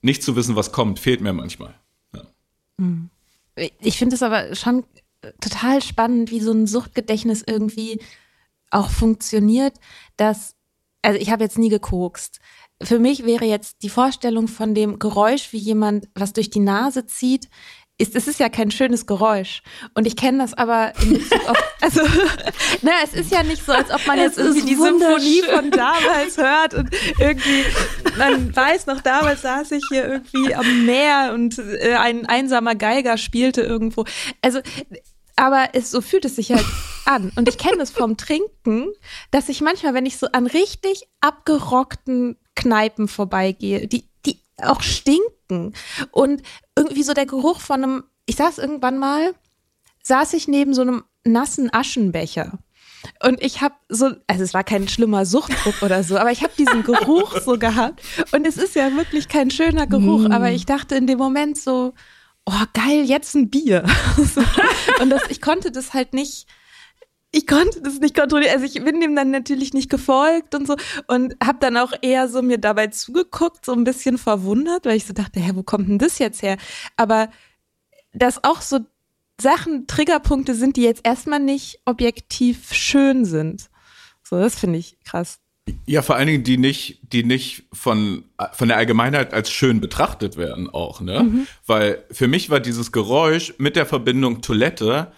Nicht 0.01 0.23
zu 0.23 0.35
wissen, 0.35 0.55
was 0.55 0.71
kommt, 0.71 0.99
fehlt 0.99 1.21
mir 1.21 1.33
manchmal. 1.33 1.75
Ja. 2.13 2.23
Hm. 2.79 3.09
Ich 3.79 3.97
finde 3.97 4.15
es 4.15 4.23
aber 4.23 4.55
schon 4.55 4.85
total 5.39 5.81
spannend, 5.81 6.31
wie 6.31 6.39
so 6.39 6.51
ein 6.51 6.67
Suchtgedächtnis 6.67 7.43
irgendwie 7.45 7.99
auch 8.69 8.89
funktioniert, 8.89 9.75
dass, 10.17 10.55
also 11.01 11.19
ich 11.19 11.29
habe 11.29 11.43
jetzt 11.43 11.57
nie 11.57 11.69
gekokst. 11.69 12.39
Für 12.83 12.99
mich 12.99 13.25
wäre 13.25 13.45
jetzt 13.45 13.77
die 13.83 13.89
Vorstellung 13.89 14.47
von 14.47 14.73
dem 14.73 14.99
Geräusch, 14.99 15.51
wie 15.51 15.57
jemand 15.57 16.07
was 16.15 16.33
durch 16.33 16.49
die 16.49 16.59
Nase 16.59 17.05
zieht, 17.05 17.47
ist, 18.01 18.15
es 18.15 18.27
ist 18.27 18.39
ja 18.39 18.49
kein 18.49 18.71
schönes 18.71 19.05
Geräusch. 19.05 19.61
Und 19.93 20.07
ich 20.07 20.15
kenne 20.15 20.39
das 20.39 20.55
aber 20.55 20.93
in 21.03 21.13
Bezug 21.13 21.47
auf, 21.47 21.57
also, 21.81 22.01
na, 22.81 22.91
es 23.03 23.13
ist 23.13 23.31
ja 23.31 23.43
nicht 23.43 23.63
so, 23.63 23.71
als 23.71 23.91
ob 23.91 24.05
man 24.07 24.17
jetzt 24.17 24.39
irgendwie 24.39 24.65
die 24.65 24.75
Symphonie 24.75 25.43
von 25.43 25.69
damals 25.69 26.37
hört 26.37 26.73
und 26.73 26.89
irgendwie, 27.19 27.63
man 28.17 28.55
weiß 28.55 28.87
noch, 28.87 29.01
damals 29.01 29.43
saß 29.43 29.71
ich 29.71 29.83
hier 29.89 30.05
irgendwie 30.05 30.55
am 30.55 30.85
Meer 30.85 31.31
und 31.33 31.59
äh, 31.59 31.93
ein 31.93 32.25
einsamer 32.25 32.73
Geiger 32.73 33.17
spielte 33.17 33.61
irgendwo. 33.61 34.05
Also, 34.41 34.61
aber 35.35 35.69
es, 35.73 35.91
so 35.91 36.01
fühlt 36.01 36.25
es 36.25 36.35
sich 36.35 36.51
halt 36.51 36.65
an. 37.05 37.31
Und 37.35 37.47
ich 37.47 37.57
kenne 37.57 37.81
es 37.83 37.91
vom 37.91 38.17
Trinken, 38.17 38.87
dass 39.29 39.49
ich 39.49 39.61
manchmal, 39.61 39.93
wenn 39.93 40.05
ich 40.05 40.17
so 40.17 40.27
an 40.31 40.47
richtig 40.47 41.03
abgerockten 41.19 42.37
Kneipen 42.55 43.07
vorbeigehe, 43.07 43.87
die, 43.87 44.05
die 44.25 44.39
auch 44.57 44.81
stinken 44.81 45.73
und 46.11 46.41
irgendwie 46.75 47.03
so 47.03 47.13
der 47.13 47.25
Geruch 47.25 47.59
von 47.59 47.83
einem, 47.83 48.03
ich 48.25 48.35
saß 48.35 48.57
irgendwann 48.57 48.99
mal, 48.99 49.33
saß 50.03 50.33
ich 50.33 50.47
neben 50.47 50.73
so 50.73 50.81
einem 50.81 51.03
nassen 51.23 51.73
Aschenbecher. 51.73 52.59
Und 53.23 53.41
ich 53.41 53.61
habe 53.61 53.75
so, 53.89 54.11
also 54.27 54.43
es 54.43 54.53
war 54.53 54.63
kein 54.63 54.87
schlimmer 54.87 55.25
Suchtdruck 55.25 55.81
oder 55.81 56.03
so, 56.03 56.17
aber 56.17 56.31
ich 56.31 56.43
habe 56.43 56.53
diesen 56.57 56.83
Geruch 56.83 57.39
so 57.41 57.57
gehabt. 57.57 58.01
Und 58.31 58.45
es 58.45 58.57
ist 58.57 58.75
ja 58.75 58.95
wirklich 58.95 59.27
kein 59.27 59.49
schöner 59.49 59.87
Geruch, 59.87 60.27
mm. 60.27 60.31
aber 60.31 60.51
ich 60.51 60.65
dachte 60.65 60.95
in 60.95 61.07
dem 61.07 61.17
Moment 61.17 61.57
so, 61.57 61.93
oh 62.45 62.63
geil, 62.73 63.03
jetzt 63.05 63.35
ein 63.35 63.49
Bier. 63.49 63.85
und 65.01 65.09
das, 65.09 65.23
ich 65.29 65.41
konnte 65.41 65.71
das 65.71 65.93
halt 65.93 66.13
nicht, 66.13 66.47
ich 67.31 67.47
konnte 67.47 67.81
das 67.81 67.99
nicht 67.99 68.15
kontrollieren. 68.15 68.53
Also 68.53 68.65
ich 68.65 68.83
bin 68.83 68.99
dem 68.99 69.15
dann 69.15 69.31
natürlich 69.31 69.73
nicht 69.73 69.89
gefolgt 69.89 70.53
und 70.53 70.67
so 70.67 70.75
und 71.07 71.35
habe 71.43 71.59
dann 71.61 71.77
auch 71.77 71.93
eher 72.01 72.27
so 72.27 72.41
mir 72.41 72.57
dabei 72.57 72.87
zugeguckt, 72.87 73.65
so 73.65 73.73
ein 73.73 73.83
bisschen 73.83 74.17
verwundert, 74.17 74.85
weil 74.85 74.97
ich 74.97 75.05
so 75.05 75.13
dachte, 75.13 75.39
hä, 75.39 75.51
wo 75.55 75.63
kommt 75.63 75.87
denn 75.87 75.97
das 75.97 76.19
jetzt 76.19 76.41
her? 76.41 76.57
Aber 76.97 77.29
dass 78.13 78.43
auch 78.43 78.61
so 78.61 78.79
Sachen, 79.39 79.87
Triggerpunkte 79.87 80.53
sind, 80.53 80.75
die 80.75 80.83
jetzt 80.83 81.05
erstmal 81.05 81.39
nicht 81.39 81.79
objektiv 81.85 82.73
schön 82.73 83.25
sind. 83.25 83.69
So, 84.23 84.37
das 84.37 84.59
finde 84.59 84.79
ich 84.79 84.97
krass. 85.03 85.39
Ja, 85.85 86.01
vor 86.01 86.15
allen 86.15 86.27
Dingen, 86.27 86.43
die 86.43 86.57
nicht, 86.57 86.99
die 87.13 87.23
nicht 87.23 87.63
von, 87.71 88.25
von 88.53 88.67
der 88.67 88.77
Allgemeinheit 88.77 89.33
als 89.33 89.51
schön 89.51 89.79
betrachtet 89.79 90.35
werden 90.35 90.69
auch, 90.69 91.01
ne? 91.01 91.23
Mhm. 91.23 91.47
Weil 91.65 92.03
für 92.11 92.27
mich 92.27 92.49
war 92.49 92.59
dieses 92.59 92.91
Geräusch 92.91 93.53
mit 93.57 93.75
der 93.75 93.85
Verbindung 93.85 94.41
Toilette 94.41 95.11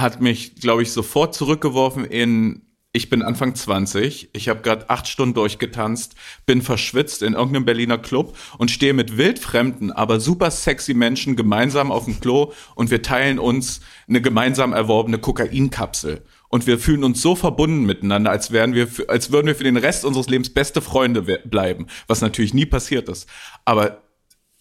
hat 0.00 0.20
mich, 0.20 0.56
glaube 0.56 0.82
ich, 0.82 0.92
sofort 0.92 1.34
zurückgeworfen 1.34 2.04
in 2.04 2.62
ich 2.96 3.10
bin 3.10 3.22
Anfang 3.22 3.54
20, 3.54 4.30
ich 4.32 4.48
habe 4.48 4.62
gerade 4.62 4.88
acht 4.88 5.06
Stunden 5.06 5.34
durchgetanzt, 5.34 6.14
bin 6.46 6.62
verschwitzt 6.62 7.22
in 7.22 7.34
irgendeinem 7.34 7.66
Berliner 7.66 7.98
Club 7.98 8.34
und 8.56 8.70
stehe 8.70 8.94
mit 8.94 9.18
wildfremden, 9.18 9.92
aber 9.92 10.18
super 10.18 10.50
sexy 10.50 10.94
Menschen 10.94 11.36
gemeinsam 11.36 11.92
auf 11.92 12.06
dem 12.06 12.20
Klo 12.20 12.52
und 12.74 12.90
wir 12.90 13.02
teilen 13.02 13.38
uns 13.38 13.80
eine 14.08 14.22
gemeinsam 14.22 14.72
erworbene 14.72 15.18
Kokainkapsel 15.18 16.22
und 16.48 16.66
wir 16.66 16.78
fühlen 16.78 17.04
uns 17.04 17.20
so 17.20 17.36
verbunden 17.36 17.84
miteinander, 17.84 18.30
als 18.30 18.50
wären 18.50 18.72
wir, 18.72 18.88
als 19.08 19.30
würden 19.30 19.46
wir 19.46 19.54
für 19.54 19.64
den 19.64 19.76
Rest 19.76 20.06
unseres 20.06 20.28
Lebens 20.28 20.48
beste 20.48 20.80
Freunde 20.80 21.20
bleiben, 21.20 21.88
was 22.06 22.22
natürlich 22.22 22.54
nie 22.54 22.66
passiert 22.66 23.10
ist. 23.10 23.28
Aber 23.66 24.04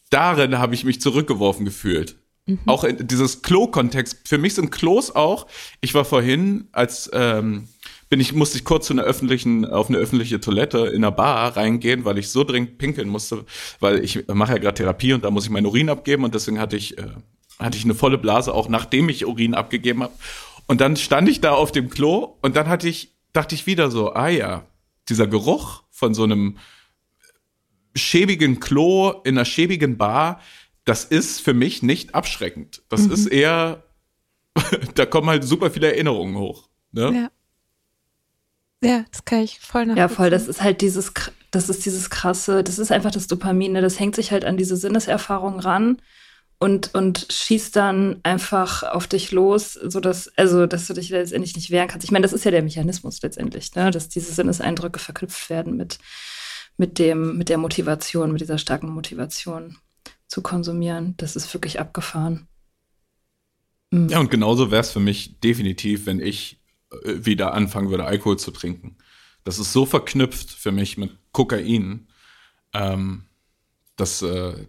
darin 0.09 0.57
habe 0.57 0.75
ich 0.75 0.83
mich 0.83 0.99
zurückgeworfen 0.99 1.63
gefühlt. 1.63 2.17
Mhm. 2.45 2.59
Auch 2.65 2.83
in 2.83 3.07
dieses 3.07 3.41
Klo-Kontext. 3.41 4.27
Für 4.27 4.37
mich 4.37 4.53
sind 4.53 4.71
Klos 4.71 5.11
auch. 5.13 5.47
Ich 5.81 5.93
war 5.93 6.05
vorhin, 6.05 6.67
als 6.71 7.09
ähm, 7.13 7.67
bin 8.09 8.19
ich 8.19 8.33
musste 8.33 8.57
ich 8.57 8.65
kurz 8.65 8.87
zu 8.87 8.93
einer 8.93 9.03
öffentlichen 9.03 9.65
auf 9.65 9.89
eine 9.89 9.97
öffentliche 9.97 10.39
Toilette 10.39 10.87
in 10.87 11.03
einer 11.03 11.11
Bar 11.11 11.57
reingehen, 11.57 12.05
weil 12.05 12.17
ich 12.17 12.29
so 12.29 12.43
dringend 12.43 12.77
pinkeln 12.77 13.09
musste, 13.09 13.45
weil 13.79 14.03
ich 14.03 14.27
mache 14.27 14.53
ja 14.53 14.57
gerade 14.59 14.75
Therapie 14.75 15.13
und 15.13 15.23
da 15.23 15.31
muss 15.31 15.45
ich 15.45 15.49
meinen 15.49 15.65
Urin 15.65 15.89
abgeben 15.89 16.23
und 16.23 16.35
deswegen 16.35 16.59
hatte 16.59 16.77
ich 16.77 16.97
äh, 16.97 17.07
hatte 17.57 17.77
ich 17.77 17.85
eine 17.85 17.95
volle 17.95 18.17
Blase 18.17 18.53
auch 18.53 18.69
nachdem 18.69 19.09
ich 19.09 19.25
Urin 19.25 19.55
abgegeben 19.55 20.03
habe 20.03 20.13
und 20.67 20.81
dann 20.81 20.95
stand 20.97 21.29
ich 21.29 21.41
da 21.41 21.53
auf 21.53 21.71
dem 21.71 21.89
Klo 21.89 22.37
und 22.41 22.55
dann 22.55 22.67
hatte 22.67 22.89
ich, 22.89 23.13
dachte 23.33 23.55
ich 23.55 23.67
wieder 23.67 23.91
so, 23.91 24.13
ah 24.13 24.29
ja, 24.29 24.65
dieser 25.09 25.27
Geruch 25.27 25.83
von 25.91 26.13
so 26.13 26.23
einem 26.23 26.57
schäbigen 27.95 28.59
Klo 28.59 29.11
in 29.23 29.37
einer 29.37 29.45
schäbigen 29.45 29.97
Bar, 29.97 30.41
das 30.85 31.03
ist 31.03 31.41
für 31.41 31.53
mich 31.53 31.83
nicht 31.83 32.15
abschreckend. 32.15 32.83
Das 32.89 33.01
mhm. 33.01 33.11
ist 33.11 33.25
eher, 33.25 33.83
da 34.95 35.05
kommen 35.05 35.29
halt 35.29 35.43
super 35.43 35.71
viele 35.71 35.91
Erinnerungen 35.91 36.37
hoch. 36.37 36.69
Ne? 36.91 37.11
Ja. 37.13 37.31
Ja, 38.83 39.05
das 39.11 39.25
kann 39.25 39.39
ich 39.39 39.59
voll 39.59 39.87
nach. 39.87 39.97
Ja, 39.97 40.07
voll. 40.07 40.29
Das 40.29 40.47
ist 40.47 40.61
halt 40.61 40.81
dieses, 40.81 41.11
das 41.49 41.69
ist 41.69 41.85
dieses 41.85 42.11
krasse, 42.11 42.63
das 42.63 42.77
ist 42.77 42.91
einfach 42.91 43.09
das 43.09 43.25
Dopamin. 43.25 43.71
Ne? 43.71 43.81
Das 43.81 43.99
hängt 43.99 44.15
sich 44.15 44.31
halt 44.31 44.45
an 44.45 44.57
diese 44.57 44.77
Sinneserfahrung 44.77 45.59
ran 45.59 46.01
und, 46.59 46.93
und 46.93 47.25
schießt 47.31 47.75
dann 47.75 48.19
einfach 48.21 48.83
auf 48.83 49.07
dich 49.07 49.31
los, 49.31 49.73
sodass, 49.73 50.31
also, 50.37 50.67
dass 50.67 50.85
du 50.85 50.93
dich 50.93 51.09
letztendlich 51.09 51.55
nicht 51.55 51.71
wehren 51.71 51.87
kannst. 51.87 52.05
Ich 52.05 52.11
meine, 52.11 52.23
das 52.23 52.33
ist 52.33 52.45
ja 52.45 52.51
der 52.51 52.61
Mechanismus 52.61 53.21
letztendlich, 53.23 53.73
ne? 53.73 53.89
dass 53.89 54.07
diese 54.07 54.31
Sinneseindrücke 54.33 54.99
verknüpft 54.99 55.49
werden 55.49 55.77
mit, 55.77 55.97
mit 56.77 56.99
dem, 56.99 57.37
mit 57.37 57.49
der 57.49 57.57
Motivation, 57.57 58.31
mit 58.31 58.41
dieser 58.41 58.59
starken 58.59 58.89
Motivation 58.89 59.77
zu 60.27 60.41
konsumieren. 60.41 61.15
Das 61.17 61.35
ist 61.35 61.53
wirklich 61.53 61.79
abgefahren. 61.79 62.47
Mhm. 63.91 64.09
Ja, 64.09 64.19
und 64.19 64.31
genauso 64.31 64.71
wäre 64.71 64.81
es 64.81 64.91
für 64.91 64.99
mich 64.99 65.39
definitiv, 65.39 66.05
wenn 66.05 66.19
ich 66.19 66.61
äh, 66.91 67.25
wieder 67.25 67.53
anfangen 67.53 67.89
würde, 67.89 68.05
Alkohol 68.05 68.37
zu 68.37 68.51
trinken. 68.51 68.97
Das 69.43 69.59
ist 69.59 69.71
so 69.71 69.85
verknüpft 69.85 70.49
für 70.51 70.71
mich 70.71 70.97
mit 70.97 71.11
Kokain, 71.31 72.07
ähm, 72.73 73.25
dass, 73.95 74.21
äh, 74.21 74.65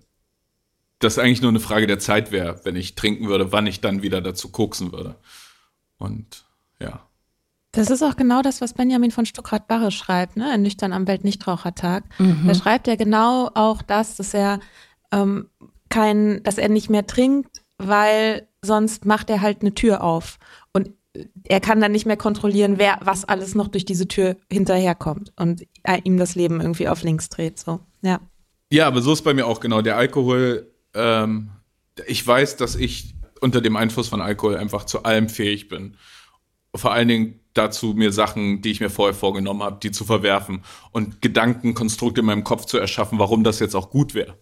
das 0.99 1.19
eigentlich 1.19 1.42
nur 1.42 1.51
eine 1.51 1.61
Frage 1.61 1.87
der 1.87 1.99
Zeit 1.99 2.33
wäre, 2.33 2.61
wenn 2.64 2.77
ich 2.77 2.95
trinken 2.95 3.29
würde, 3.29 3.53
wann 3.53 3.66
ich 3.66 3.81
dann 3.81 4.03
wieder 4.03 4.21
dazu 4.21 4.51
koksen 4.51 4.92
würde. 4.92 5.16
Und 5.99 6.45
ja. 6.79 7.07
Das 7.73 7.90
ist 7.90 8.03
auch 8.03 8.16
genau 8.16 8.40
das, 8.40 8.61
was 8.62 8.73
Benjamin 8.73 9.11
von 9.11 9.27
Stuckrad-Barre 9.27 9.90
schreibt, 9.90 10.37
ne? 10.37 10.57
Nüchtern 10.57 10.95
am 10.95 11.07
Weltnichtrauchertag. 11.07 12.05
Mhm. 12.19 12.45
Da 12.47 12.55
schreibt 12.55 12.88
er 12.88 12.97
genau 12.97 13.51
auch 13.55 13.83
das, 13.83 14.16
dass 14.16 14.33
er 14.33 14.61
ähm, 15.16 15.48
kein, 15.88 16.42
dass 16.42 16.59
er 16.59 16.68
nicht 16.68 16.90
mehr 16.90 17.07
trinkt, 17.07 17.62
weil 17.79 18.48
sonst 18.62 19.05
macht 19.05 19.31
er 19.31 19.40
halt 19.40 19.62
eine 19.62 19.74
Tür 19.74 20.02
auf. 20.02 20.38
Und 20.72 20.90
er 21.44 21.61
kann 21.61 21.81
dann 21.81 21.92
nicht 21.92 22.07
mehr 22.07 22.16
kontrollieren, 22.16 22.79
wer 22.79 22.98
was 23.02 23.24
alles 23.24 23.55
noch 23.55 23.68
durch 23.68 23.85
diese 23.85 24.07
Tür 24.07 24.37
hinterherkommt 24.50 25.33
und 25.37 25.66
ihm 26.05 26.18
das 26.18 26.35
Leben 26.35 26.61
irgendwie 26.61 26.88
auf 26.88 27.02
links 27.02 27.29
dreht. 27.29 27.59
So, 27.59 27.81
ja. 28.02 28.20
Ja, 28.70 28.87
aber 28.88 29.00
so 29.00 29.12
ist 29.12 29.22
bei 29.22 29.33
mir 29.33 29.46
auch 29.46 29.61
genau. 29.61 29.81
Der 29.81 29.96
Alkohol 29.96 30.70
ähm, 30.94 31.50
ich 32.07 32.26
weiß, 32.26 32.57
dass 32.57 32.74
ich 32.74 33.14
unter 33.40 33.61
dem 33.61 33.76
Einfluss 33.76 34.09
von 34.09 34.20
Alkohol 34.20 34.57
einfach 34.57 34.85
zu 34.85 35.05
allem 35.05 35.29
fähig 35.29 35.68
bin. 35.68 35.96
Vor 36.74 36.92
allen 36.92 37.09
Dingen 37.09 37.40
dazu, 37.55 37.94
mir 37.94 38.12
Sachen, 38.12 38.61
die 38.61 38.70
ich 38.70 38.81
mir 38.81 38.90
vorher 38.90 39.14
vorgenommen 39.14 39.62
habe, 39.62 39.79
die 39.83 39.90
zu 39.90 40.05
verwerfen 40.05 40.62
und 40.92 41.22
Gedankenkonstrukte 41.22 42.20
in 42.20 42.26
meinem 42.26 42.44
Kopf 42.44 42.66
zu 42.66 42.76
erschaffen, 42.79 43.18
warum 43.18 43.44
das 43.44 43.61
jetzt 43.61 43.74
auch 43.74 43.90
gut 43.90 44.14
wäre. 44.14 44.37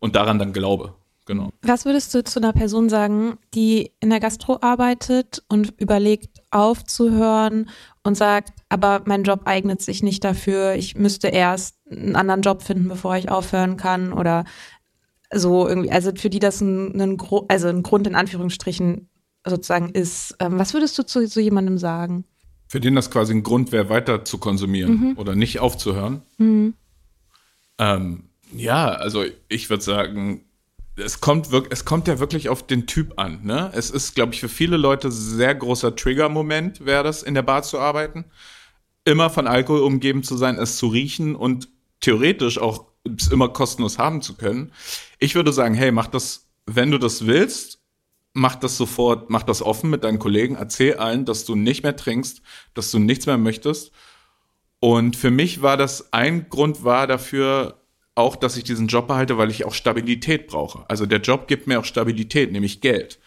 Und 0.00 0.16
daran 0.16 0.38
dann 0.38 0.52
glaube. 0.52 0.94
Genau. 1.28 1.50
Was 1.60 1.84
würdest 1.84 2.14
du 2.14 2.24
zu 2.24 2.40
einer 2.40 2.54
Person 2.54 2.88
sagen, 2.88 3.36
die 3.52 3.92
in 4.00 4.08
der 4.08 4.18
Gastro 4.18 4.58
arbeitet 4.62 5.42
und 5.50 5.78
überlegt, 5.78 6.38
aufzuhören 6.50 7.68
und 8.02 8.14
sagt, 8.14 8.54
aber 8.70 9.02
mein 9.04 9.24
Job 9.24 9.42
eignet 9.44 9.82
sich 9.82 10.02
nicht 10.02 10.24
dafür, 10.24 10.74
ich 10.74 10.96
müsste 10.96 11.28
erst 11.28 11.76
einen 11.90 12.16
anderen 12.16 12.40
Job 12.40 12.62
finden, 12.62 12.88
bevor 12.88 13.14
ich 13.18 13.30
aufhören 13.30 13.76
kann 13.76 14.14
oder 14.14 14.46
so 15.30 15.68
irgendwie, 15.68 15.90
also 15.90 16.12
für 16.16 16.30
die 16.30 16.38
das 16.38 16.62
ein, 16.62 16.98
ein, 16.98 17.18
also 17.48 17.68
ein 17.68 17.82
Grund 17.82 18.06
in 18.06 18.14
Anführungsstrichen 18.14 19.10
sozusagen 19.46 19.90
ist. 19.90 20.34
Ähm, 20.40 20.58
was 20.58 20.72
würdest 20.72 20.96
du 20.98 21.04
zu 21.04 21.26
so 21.26 21.40
jemandem 21.40 21.76
sagen? 21.76 22.24
Für 22.68 22.80
den 22.80 22.94
das 22.94 23.10
quasi 23.10 23.34
ein 23.34 23.42
Grund 23.42 23.70
wäre, 23.70 23.90
weiter 23.90 24.24
zu 24.24 24.38
konsumieren 24.38 25.10
mhm. 25.10 25.18
oder 25.18 25.34
nicht 25.34 25.60
aufzuhören. 25.60 26.22
Mhm. 26.38 26.72
Ähm, 27.78 28.27
ja, 28.52 28.88
also 28.88 29.24
ich 29.48 29.70
würde 29.70 29.82
sagen, 29.82 30.44
es 30.96 31.20
kommt, 31.20 31.50
wirklich, 31.50 31.72
es 31.72 31.84
kommt 31.84 32.08
ja 32.08 32.18
wirklich 32.18 32.48
auf 32.48 32.66
den 32.66 32.86
Typ 32.86 33.18
an. 33.18 33.44
Ne? 33.44 33.70
Es 33.74 33.90
ist, 33.90 34.14
glaube 34.14 34.34
ich, 34.34 34.40
für 34.40 34.48
viele 34.48 34.76
Leute 34.76 35.12
sehr 35.12 35.54
großer 35.54 35.94
Trigger-Moment, 35.94 36.84
wäre 36.84 37.04
das, 37.04 37.22
in 37.22 37.34
der 37.34 37.42
Bar 37.42 37.62
zu 37.62 37.78
arbeiten. 37.78 38.24
Immer 39.04 39.30
von 39.30 39.46
Alkohol 39.46 39.80
umgeben 39.80 40.22
zu 40.22 40.36
sein, 40.36 40.56
es 40.56 40.76
zu 40.76 40.88
riechen 40.88 41.36
und 41.36 41.68
theoretisch 42.00 42.58
auch 42.58 42.86
es 43.16 43.28
immer 43.28 43.48
kostenlos 43.48 43.98
haben 43.98 44.22
zu 44.22 44.36
können. 44.36 44.72
Ich 45.18 45.34
würde 45.34 45.52
sagen, 45.52 45.74
hey, 45.74 45.92
mach 45.92 46.08
das, 46.08 46.48
wenn 46.66 46.90
du 46.90 46.98
das 46.98 47.26
willst, 47.26 47.80
mach 48.32 48.56
das 48.56 48.76
sofort, 48.76 49.30
mach 49.30 49.42
das 49.42 49.62
offen 49.62 49.90
mit 49.90 50.04
deinen 50.04 50.18
Kollegen, 50.18 50.56
erzähl 50.56 50.94
allen, 50.96 51.24
dass 51.24 51.44
du 51.44 51.54
nicht 51.54 51.82
mehr 51.82 51.96
trinkst, 51.96 52.42
dass 52.74 52.90
du 52.90 52.98
nichts 52.98 53.26
mehr 53.26 53.38
möchtest 53.38 53.92
Und 54.80 55.16
für 55.16 55.30
mich 55.30 55.62
war 55.62 55.76
das 55.76 56.12
ein 56.12 56.48
Grund 56.48 56.84
war 56.84 57.06
dafür 57.06 57.77
auch, 58.18 58.36
dass 58.36 58.56
ich 58.56 58.64
diesen 58.64 58.88
Job 58.88 59.08
behalte, 59.08 59.38
weil 59.38 59.50
ich 59.50 59.64
auch 59.64 59.74
Stabilität 59.74 60.48
brauche. 60.48 60.84
Also 60.88 61.06
der 61.06 61.20
Job 61.20 61.48
gibt 61.48 61.66
mir 61.66 61.80
auch 61.80 61.84
Stabilität, 61.84 62.52
nämlich 62.52 62.80
Geld. 62.80 63.18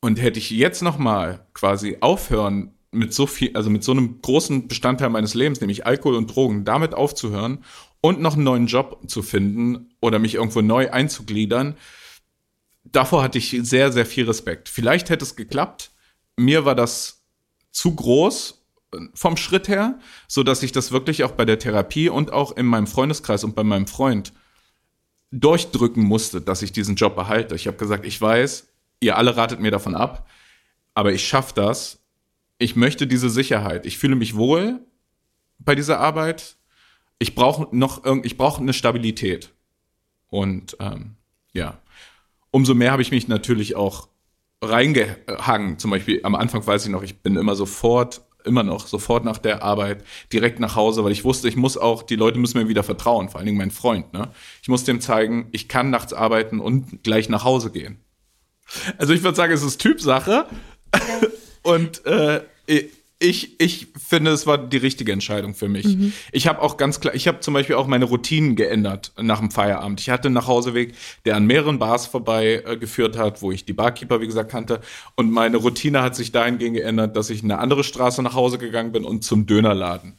Und 0.00 0.20
hätte 0.20 0.38
ich 0.38 0.50
jetzt 0.50 0.82
noch 0.82 0.98
mal 0.98 1.46
quasi 1.54 1.96
aufhören 2.00 2.72
mit 2.92 3.12
so 3.12 3.26
viel, 3.26 3.54
also 3.54 3.70
mit 3.70 3.82
so 3.84 3.92
einem 3.92 4.20
großen 4.22 4.68
Bestandteil 4.68 5.10
meines 5.10 5.34
Lebens, 5.34 5.60
nämlich 5.60 5.86
Alkohol 5.86 6.16
und 6.16 6.34
Drogen, 6.34 6.64
damit 6.64 6.94
aufzuhören 6.94 7.64
und 8.00 8.20
noch 8.20 8.34
einen 8.34 8.44
neuen 8.44 8.66
Job 8.66 9.00
zu 9.08 9.22
finden 9.22 9.90
oder 10.00 10.18
mich 10.18 10.34
irgendwo 10.34 10.60
neu 10.60 10.90
einzugliedern, 10.90 11.76
davor 12.84 13.22
hatte 13.22 13.38
ich 13.38 13.58
sehr, 13.62 13.92
sehr 13.92 14.06
viel 14.06 14.26
Respekt. 14.26 14.68
Vielleicht 14.68 15.10
hätte 15.10 15.24
es 15.24 15.36
geklappt. 15.36 15.90
Mir 16.36 16.64
war 16.64 16.74
das 16.74 17.24
zu 17.72 17.94
groß 17.94 18.57
vom 19.14 19.36
Schritt 19.36 19.68
her, 19.68 19.98
so 20.26 20.42
dass 20.42 20.62
ich 20.62 20.72
das 20.72 20.92
wirklich 20.92 21.24
auch 21.24 21.32
bei 21.32 21.44
der 21.44 21.58
Therapie 21.58 22.08
und 22.08 22.32
auch 22.32 22.56
in 22.56 22.66
meinem 22.66 22.86
Freundeskreis 22.86 23.44
und 23.44 23.54
bei 23.54 23.64
meinem 23.64 23.86
Freund 23.86 24.32
durchdrücken 25.30 26.02
musste, 26.02 26.40
dass 26.40 26.62
ich 26.62 26.72
diesen 26.72 26.96
Job 26.96 27.14
behalte. 27.14 27.54
Ich 27.54 27.66
habe 27.66 27.76
gesagt, 27.76 28.06
ich 28.06 28.20
weiß, 28.20 28.68
ihr 29.00 29.16
alle 29.16 29.36
ratet 29.36 29.60
mir 29.60 29.70
davon 29.70 29.94
ab, 29.94 30.26
aber 30.94 31.12
ich 31.12 31.26
schaffe 31.26 31.52
das. 31.54 32.00
Ich 32.58 32.76
möchte 32.76 33.06
diese 33.06 33.30
Sicherheit. 33.30 33.86
Ich 33.86 33.98
fühle 33.98 34.16
mich 34.16 34.36
wohl 34.36 34.80
bei 35.58 35.74
dieser 35.74 36.00
Arbeit. 36.00 36.56
Ich 37.18 37.34
brauche 37.34 37.68
noch 37.76 38.04
ich 38.22 38.36
brauche 38.36 38.62
eine 38.62 38.72
Stabilität. 38.72 39.50
Und 40.28 40.76
ähm, 40.80 41.16
ja, 41.52 41.78
umso 42.50 42.74
mehr 42.74 42.92
habe 42.92 43.02
ich 43.02 43.10
mich 43.10 43.28
natürlich 43.28 43.76
auch 43.76 44.08
reingehangen. 44.62 45.78
Zum 45.78 45.90
Beispiel 45.90 46.20
am 46.24 46.34
Anfang 46.34 46.66
weiß 46.66 46.86
ich 46.86 46.90
noch, 46.90 47.02
ich 47.02 47.18
bin 47.20 47.36
immer 47.36 47.54
sofort, 47.54 48.22
immer 48.48 48.64
noch 48.64 48.86
sofort 48.86 49.24
nach 49.24 49.38
der 49.38 49.62
Arbeit 49.62 50.04
direkt 50.32 50.58
nach 50.58 50.74
Hause, 50.74 51.04
weil 51.04 51.12
ich 51.12 51.24
wusste, 51.24 51.48
ich 51.48 51.56
muss 51.56 51.76
auch, 51.76 52.02
die 52.02 52.16
Leute 52.16 52.38
müssen 52.38 52.58
mir 52.58 52.68
wieder 52.68 52.82
vertrauen, 52.82 53.28
vor 53.28 53.38
allen 53.38 53.46
Dingen 53.46 53.58
mein 53.58 53.70
Freund. 53.70 54.12
Ne? 54.12 54.30
Ich 54.62 54.68
muss 54.68 54.84
dem 54.84 55.00
zeigen, 55.00 55.48
ich 55.52 55.68
kann 55.68 55.90
nachts 55.90 56.12
arbeiten 56.12 56.58
und 56.58 57.04
gleich 57.04 57.28
nach 57.28 57.44
Hause 57.44 57.70
gehen. 57.70 58.00
Also 58.98 59.12
ich 59.12 59.22
würde 59.22 59.36
sagen, 59.36 59.52
es 59.52 59.62
ist 59.62 59.80
Typsache. 59.80 60.46
Ja. 60.94 61.00
und 61.62 62.04
äh, 62.06 62.40
ich, 63.20 63.60
ich 63.60 63.88
finde, 63.96 64.30
es 64.30 64.46
war 64.46 64.58
die 64.58 64.76
richtige 64.76 65.10
Entscheidung 65.12 65.54
für 65.54 65.68
mich. 65.68 65.86
Mhm. 65.86 66.12
Ich 66.30 66.46
habe 66.46 66.62
auch 66.62 66.76
ganz 66.76 67.00
klar, 67.00 67.14
ich 67.14 67.26
habe 67.26 67.40
zum 67.40 67.52
Beispiel 67.52 67.74
auch 67.74 67.88
meine 67.88 68.04
Routinen 68.04 68.54
geändert 68.54 69.12
nach 69.20 69.40
dem 69.40 69.50
Feierabend. 69.50 70.00
Ich 70.00 70.08
hatte 70.08 70.28
einen 70.28 70.34
Nachhauseweg, 70.34 70.94
der 71.24 71.34
an 71.34 71.46
mehreren 71.46 71.80
Bars 71.80 72.06
vorbei 72.06 72.62
äh, 72.64 72.76
geführt 72.76 73.18
hat, 73.18 73.42
wo 73.42 73.50
ich 73.50 73.64
die 73.64 73.72
Barkeeper, 73.72 74.20
wie 74.20 74.26
gesagt, 74.26 74.52
kannte. 74.52 74.80
Und 75.16 75.32
meine 75.32 75.56
Routine 75.56 76.00
hat 76.02 76.14
sich 76.14 76.30
dahingehend 76.30 76.76
geändert, 76.76 77.16
dass 77.16 77.30
ich 77.30 77.42
eine 77.42 77.58
andere 77.58 77.82
Straße 77.82 78.22
nach 78.22 78.34
Hause 78.34 78.58
gegangen 78.58 78.92
bin 78.92 79.04
und 79.04 79.24
zum 79.24 79.46
Dönerladen. 79.46 80.16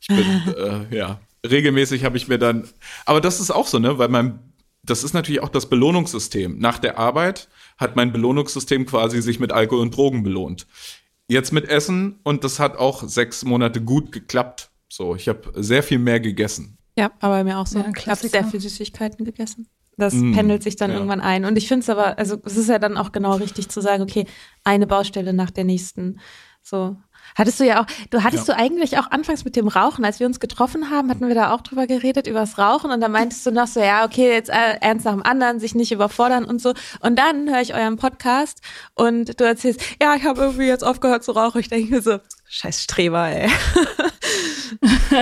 Ich 0.00 0.08
bin, 0.08 0.18
äh, 0.58 0.94
ja, 0.94 1.20
regelmäßig 1.48 2.04
habe 2.04 2.18
ich 2.18 2.28
mir 2.28 2.38
dann, 2.38 2.68
aber 3.06 3.22
das 3.22 3.40
ist 3.40 3.50
auch 3.50 3.66
so, 3.66 3.78
ne, 3.78 3.96
weil 3.96 4.08
mein, 4.08 4.38
das 4.82 5.04
ist 5.04 5.14
natürlich 5.14 5.42
auch 5.42 5.48
das 5.48 5.70
Belohnungssystem. 5.70 6.58
Nach 6.58 6.78
der 6.78 6.98
Arbeit 6.98 7.48
hat 7.78 7.96
mein 7.96 8.12
Belohnungssystem 8.12 8.84
quasi 8.84 9.22
sich 9.22 9.40
mit 9.40 9.52
Alkohol 9.52 9.80
und 9.80 9.96
Drogen 9.96 10.22
belohnt 10.22 10.66
jetzt 11.32 11.52
mit 11.52 11.68
Essen 11.68 12.20
und 12.22 12.44
das 12.44 12.58
hat 12.58 12.76
auch 12.76 13.02
sechs 13.02 13.44
Monate 13.44 13.82
gut 13.82 14.12
geklappt. 14.12 14.70
So, 14.88 15.16
ich 15.16 15.28
habe 15.28 15.52
sehr 15.56 15.82
viel 15.82 15.98
mehr 15.98 16.20
gegessen. 16.20 16.78
Ja, 16.96 17.10
aber 17.20 17.42
mir 17.44 17.58
auch 17.58 17.66
so. 17.66 17.78
Ja, 17.78 17.90
ich 17.96 18.06
habe 18.06 18.28
sehr 18.28 18.44
viel 18.44 18.60
Süßigkeiten 18.60 19.24
gegessen. 19.24 19.68
Das 19.96 20.14
mm, 20.14 20.32
pendelt 20.32 20.62
sich 20.62 20.76
dann 20.76 20.90
ja. 20.90 20.96
irgendwann 20.96 21.20
ein. 21.20 21.44
Und 21.44 21.56
ich 21.56 21.68
finde 21.68 21.82
es 21.82 21.90
aber, 21.90 22.18
also 22.18 22.38
es 22.44 22.56
ist 22.56 22.68
ja 22.68 22.78
dann 22.78 22.96
auch 22.96 23.12
genau 23.12 23.34
richtig 23.34 23.68
zu 23.68 23.80
sagen, 23.80 24.02
okay, 24.02 24.26
eine 24.64 24.86
Baustelle 24.86 25.32
nach 25.32 25.50
der 25.50 25.64
nächsten. 25.64 26.20
So. 26.62 26.96
Hattest 27.34 27.60
du 27.60 27.64
ja 27.64 27.82
auch, 27.82 27.86
du 28.10 28.22
hattest 28.22 28.48
ja. 28.48 28.54
du 28.54 28.60
eigentlich 28.60 28.98
auch 28.98 29.10
anfangs 29.10 29.44
mit 29.44 29.56
dem 29.56 29.68
Rauchen, 29.68 30.04
als 30.04 30.20
wir 30.20 30.26
uns 30.26 30.40
getroffen 30.40 30.90
haben, 30.90 31.10
hatten 31.10 31.26
wir 31.26 31.34
da 31.34 31.52
auch 31.52 31.60
drüber 31.60 31.86
geredet, 31.86 32.26
über 32.26 32.40
das 32.40 32.58
Rauchen 32.58 32.90
und 32.90 33.00
da 33.00 33.08
meintest 33.08 33.46
du 33.46 33.50
noch 33.50 33.66
so, 33.66 33.80
ja, 33.80 34.04
okay, 34.04 34.32
jetzt 34.32 34.50
äh, 34.50 34.76
ernst 34.80 35.04
nach 35.04 35.12
dem 35.12 35.22
anderen, 35.22 35.60
sich 35.60 35.74
nicht 35.74 35.92
überfordern 35.92 36.44
und 36.44 36.60
so. 36.60 36.74
Und 37.00 37.18
dann 37.18 37.48
höre 37.48 37.60
ich 37.60 37.74
euren 37.74 37.96
Podcast 37.96 38.60
und 38.94 39.40
du 39.40 39.44
erzählst, 39.44 39.80
ja, 40.00 40.14
ich 40.14 40.24
habe 40.24 40.40
irgendwie 40.40 40.66
jetzt 40.66 40.84
aufgehört 40.84 41.24
zu 41.24 41.32
rauchen. 41.32 41.60
Ich 41.60 41.68
denke 41.68 41.94
mir 41.94 42.02
so, 42.02 42.18
scheiß 42.48 42.82
Streber, 42.82 43.28
ey. 43.28 43.50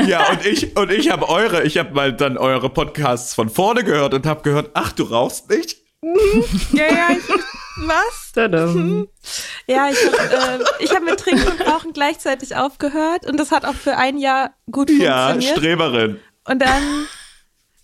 ja, 0.07 0.31
und 0.31 0.45
ich 0.45 0.77
und 0.77 0.91
ich 0.91 1.11
habe 1.11 1.29
eure, 1.29 1.63
ich 1.65 1.79
habe 1.79 1.93
mal 1.95 2.13
dann 2.13 2.37
eure 2.39 2.71
Podcasts 2.71 3.35
von 3.35 3.49
vorne 3.49 3.85
gehört 3.85 4.15
und 4.15 4.27
habe 4.27 4.43
gehört, 4.43 4.71
ach, 4.75 4.93
du 4.93 5.05
rauchst 5.05 5.51
nicht? 5.51 5.77
ja, 6.73 6.87
ja, 6.87 7.09
ich, 7.11 7.60
was? 7.89 8.33
Tadam. 8.33 9.09
Ja, 9.67 9.89
ich 9.89 9.99
habe 10.05 10.65
äh, 10.81 10.87
hab 10.89 11.03
mit 11.05 11.21
Trinken 11.21 11.47
und 11.47 11.61
Rauchen 11.61 11.93
gleichzeitig 11.93 12.57
aufgehört 12.57 13.27
und 13.27 13.39
das 13.39 13.53
hat 13.53 13.65
auch 13.65 13.75
für 13.75 13.97
ein 13.97 14.19
Jahr 14.19 14.55
gut 14.69 14.91
funktioniert. 14.91 15.43
Ja, 15.43 15.57
Streberin. 15.57 16.19
Und 16.45 16.61
dann, 16.61 17.07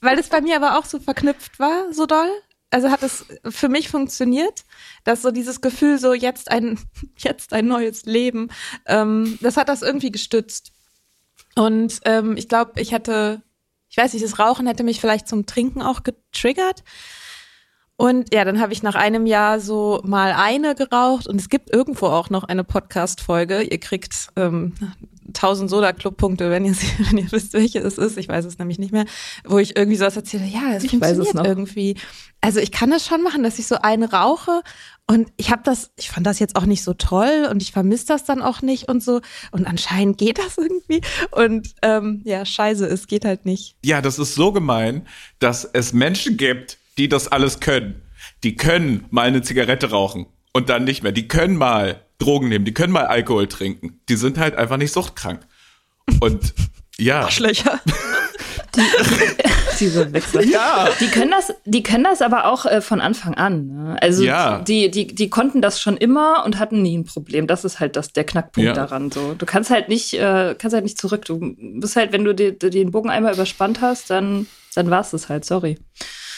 weil 0.00 0.16
das 0.16 0.28
bei 0.28 0.40
mir 0.40 0.56
aber 0.56 0.78
auch 0.78 0.84
so 0.84 0.98
verknüpft 0.98 1.60
war, 1.60 1.92
so 1.92 2.06
doll, 2.06 2.30
also 2.70 2.90
hat 2.90 3.02
es 3.02 3.26
für 3.48 3.68
mich 3.68 3.88
funktioniert, 3.88 4.64
dass 5.04 5.22
so 5.22 5.30
dieses 5.30 5.60
Gefühl, 5.60 5.98
so 5.98 6.12
jetzt 6.14 6.50
ein, 6.50 6.78
jetzt 7.18 7.52
ein 7.52 7.66
neues 7.66 8.04
Leben, 8.04 8.48
ähm, 8.86 9.38
das 9.40 9.56
hat 9.56 9.68
das 9.68 9.82
irgendwie 9.82 10.10
gestützt. 10.10 10.72
Und 11.54 12.00
ähm, 12.04 12.36
ich 12.36 12.48
glaube, 12.48 12.80
ich 12.80 12.92
hätte, 12.92 13.42
ich 13.88 13.96
weiß 13.96 14.12
nicht, 14.12 14.24
das 14.24 14.38
Rauchen 14.38 14.66
hätte 14.66 14.82
mich 14.82 15.00
vielleicht 15.00 15.28
zum 15.28 15.46
Trinken 15.46 15.80
auch 15.80 16.02
getriggert. 16.02 16.82
Und 17.98 18.34
ja, 18.34 18.44
dann 18.44 18.60
habe 18.60 18.74
ich 18.74 18.82
nach 18.82 18.94
einem 18.94 19.24
Jahr 19.24 19.58
so 19.58 20.02
mal 20.04 20.32
eine 20.32 20.74
geraucht 20.74 21.26
und 21.26 21.40
es 21.40 21.48
gibt 21.48 21.72
irgendwo 21.72 22.06
auch 22.06 22.28
noch 22.28 22.44
eine 22.44 22.62
Podcast-Folge. 22.62 23.62
Ihr 23.62 23.80
kriegt 23.80 24.28
ähm, 24.36 24.74
1000 25.28 25.70
Soda-Club-Punkte, 25.70 26.50
wenn 26.50 26.66
ihr, 26.66 26.74
wenn 26.98 27.18
ihr 27.18 27.32
wisst, 27.32 27.54
welche 27.54 27.78
es 27.78 27.96
ist. 27.96 28.18
Ich 28.18 28.28
weiß 28.28 28.44
es 28.44 28.58
nämlich 28.58 28.78
nicht 28.78 28.92
mehr, 28.92 29.06
wo 29.46 29.58
ich 29.58 29.76
irgendwie 29.76 29.96
sowas 29.96 30.16
erzähle. 30.16 30.44
Ja, 30.44 30.74
es 30.74 30.84
ich 30.84 30.90
funktioniert 30.90 31.34
es 31.34 31.40
irgendwie. 31.42 31.96
Also 32.42 32.60
ich 32.60 32.70
kann 32.70 32.90
das 32.90 33.06
schon 33.06 33.22
machen, 33.22 33.42
dass 33.42 33.58
ich 33.58 33.66
so 33.66 33.76
eine 33.76 34.10
rauche 34.10 34.60
und 35.06 35.32
ich 35.38 35.50
habe 35.50 35.62
das, 35.64 35.90
ich 35.96 36.10
fand 36.10 36.26
das 36.26 36.38
jetzt 36.38 36.56
auch 36.56 36.66
nicht 36.66 36.82
so 36.82 36.92
toll 36.92 37.48
und 37.50 37.62
ich 37.62 37.72
vermisse 37.72 38.06
das 38.06 38.24
dann 38.24 38.42
auch 38.42 38.60
nicht 38.60 38.88
und 38.88 39.02
so. 39.02 39.20
Und 39.52 39.66
anscheinend 39.66 40.18
geht 40.18 40.38
das 40.38 40.58
irgendwie. 40.58 41.00
Und 41.30 41.74
ähm, 41.80 42.20
ja, 42.24 42.44
scheiße, 42.44 42.86
es 42.86 43.06
geht 43.06 43.24
halt 43.24 43.46
nicht. 43.46 43.76
Ja, 43.84 44.02
das 44.02 44.18
ist 44.18 44.34
so 44.34 44.52
gemein, 44.52 45.06
dass 45.38 45.64
es 45.64 45.92
Menschen 45.92 46.36
gibt, 46.36 46.78
die 46.98 47.08
das 47.08 47.28
alles 47.28 47.60
können. 47.60 48.02
Die 48.42 48.56
können 48.56 49.04
mal 49.10 49.26
eine 49.26 49.42
Zigarette 49.42 49.90
rauchen 49.90 50.26
und 50.52 50.68
dann 50.68 50.84
nicht 50.84 51.02
mehr. 51.02 51.12
Die 51.12 51.28
können 51.28 51.56
mal 51.56 52.02
Drogen 52.18 52.48
nehmen, 52.48 52.64
die 52.64 52.74
können 52.74 52.92
mal 52.92 53.06
Alkohol 53.06 53.46
trinken. 53.46 54.00
Die 54.08 54.16
sind 54.16 54.38
halt 54.38 54.56
einfach 54.56 54.78
nicht 54.78 54.92
suchtkrank. 54.92 55.40
Und 56.20 56.54
ja. 56.98 57.22
Arschlöcher. 57.22 57.80
Diese 59.80 60.12
Wechsel. 60.12 60.48
Ja. 60.48 60.88
Die 61.00 61.08
können 61.08 61.30
das, 61.30 61.52
die 61.64 61.82
können 61.82 62.04
das 62.04 62.22
aber 62.22 62.46
auch 62.46 62.64
äh, 62.64 62.80
von 62.80 63.00
Anfang 63.00 63.34
an. 63.34 63.66
Ne? 63.66 63.96
Also 64.00 64.24
ja. 64.24 64.60
die, 64.60 64.90
die, 64.90 65.06
die 65.06 65.28
konnten 65.28 65.60
das 65.60 65.80
schon 65.80 65.96
immer 65.96 66.44
und 66.44 66.58
hatten 66.58 66.82
nie 66.82 66.96
ein 66.96 67.04
Problem. 67.04 67.46
Das 67.46 67.64
ist 67.64 67.80
halt 67.80 67.96
das, 67.96 68.12
der 68.12 68.24
Knackpunkt 68.24 68.68
ja. 68.68 68.72
daran. 68.72 69.10
So, 69.10 69.34
du 69.34 69.46
kannst 69.46 69.70
halt 69.70 69.88
nicht, 69.88 70.14
äh, 70.14 70.54
kannst 70.58 70.74
halt 70.74 70.84
nicht 70.84 70.98
zurück. 70.98 71.24
Du 71.26 71.54
bist 71.58 71.96
halt, 71.96 72.12
wenn 72.12 72.24
du 72.24 72.34
die, 72.34 72.58
den 72.58 72.90
Bogen 72.90 73.10
einmal 73.10 73.34
überspannt 73.34 73.80
hast, 73.80 74.10
dann, 74.10 74.46
dann 74.74 74.90
war 74.90 75.00
es 75.00 75.28
halt. 75.28 75.44
Sorry. 75.44 75.78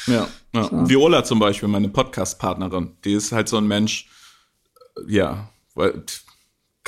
Ja, 0.09 0.28
ja. 0.54 0.64
So. 0.64 0.88
Viola 0.88 1.24
zum 1.24 1.38
Beispiel, 1.38 1.68
meine 1.68 1.88
Podcast-Partnerin, 1.88 2.96
die 3.04 3.12
ist 3.12 3.32
halt 3.32 3.48
so 3.48 3.56
ein 3.56 3.66
Mensch, 3.66 4.09
ja, 5.06 5.50
weil 5.74 6.02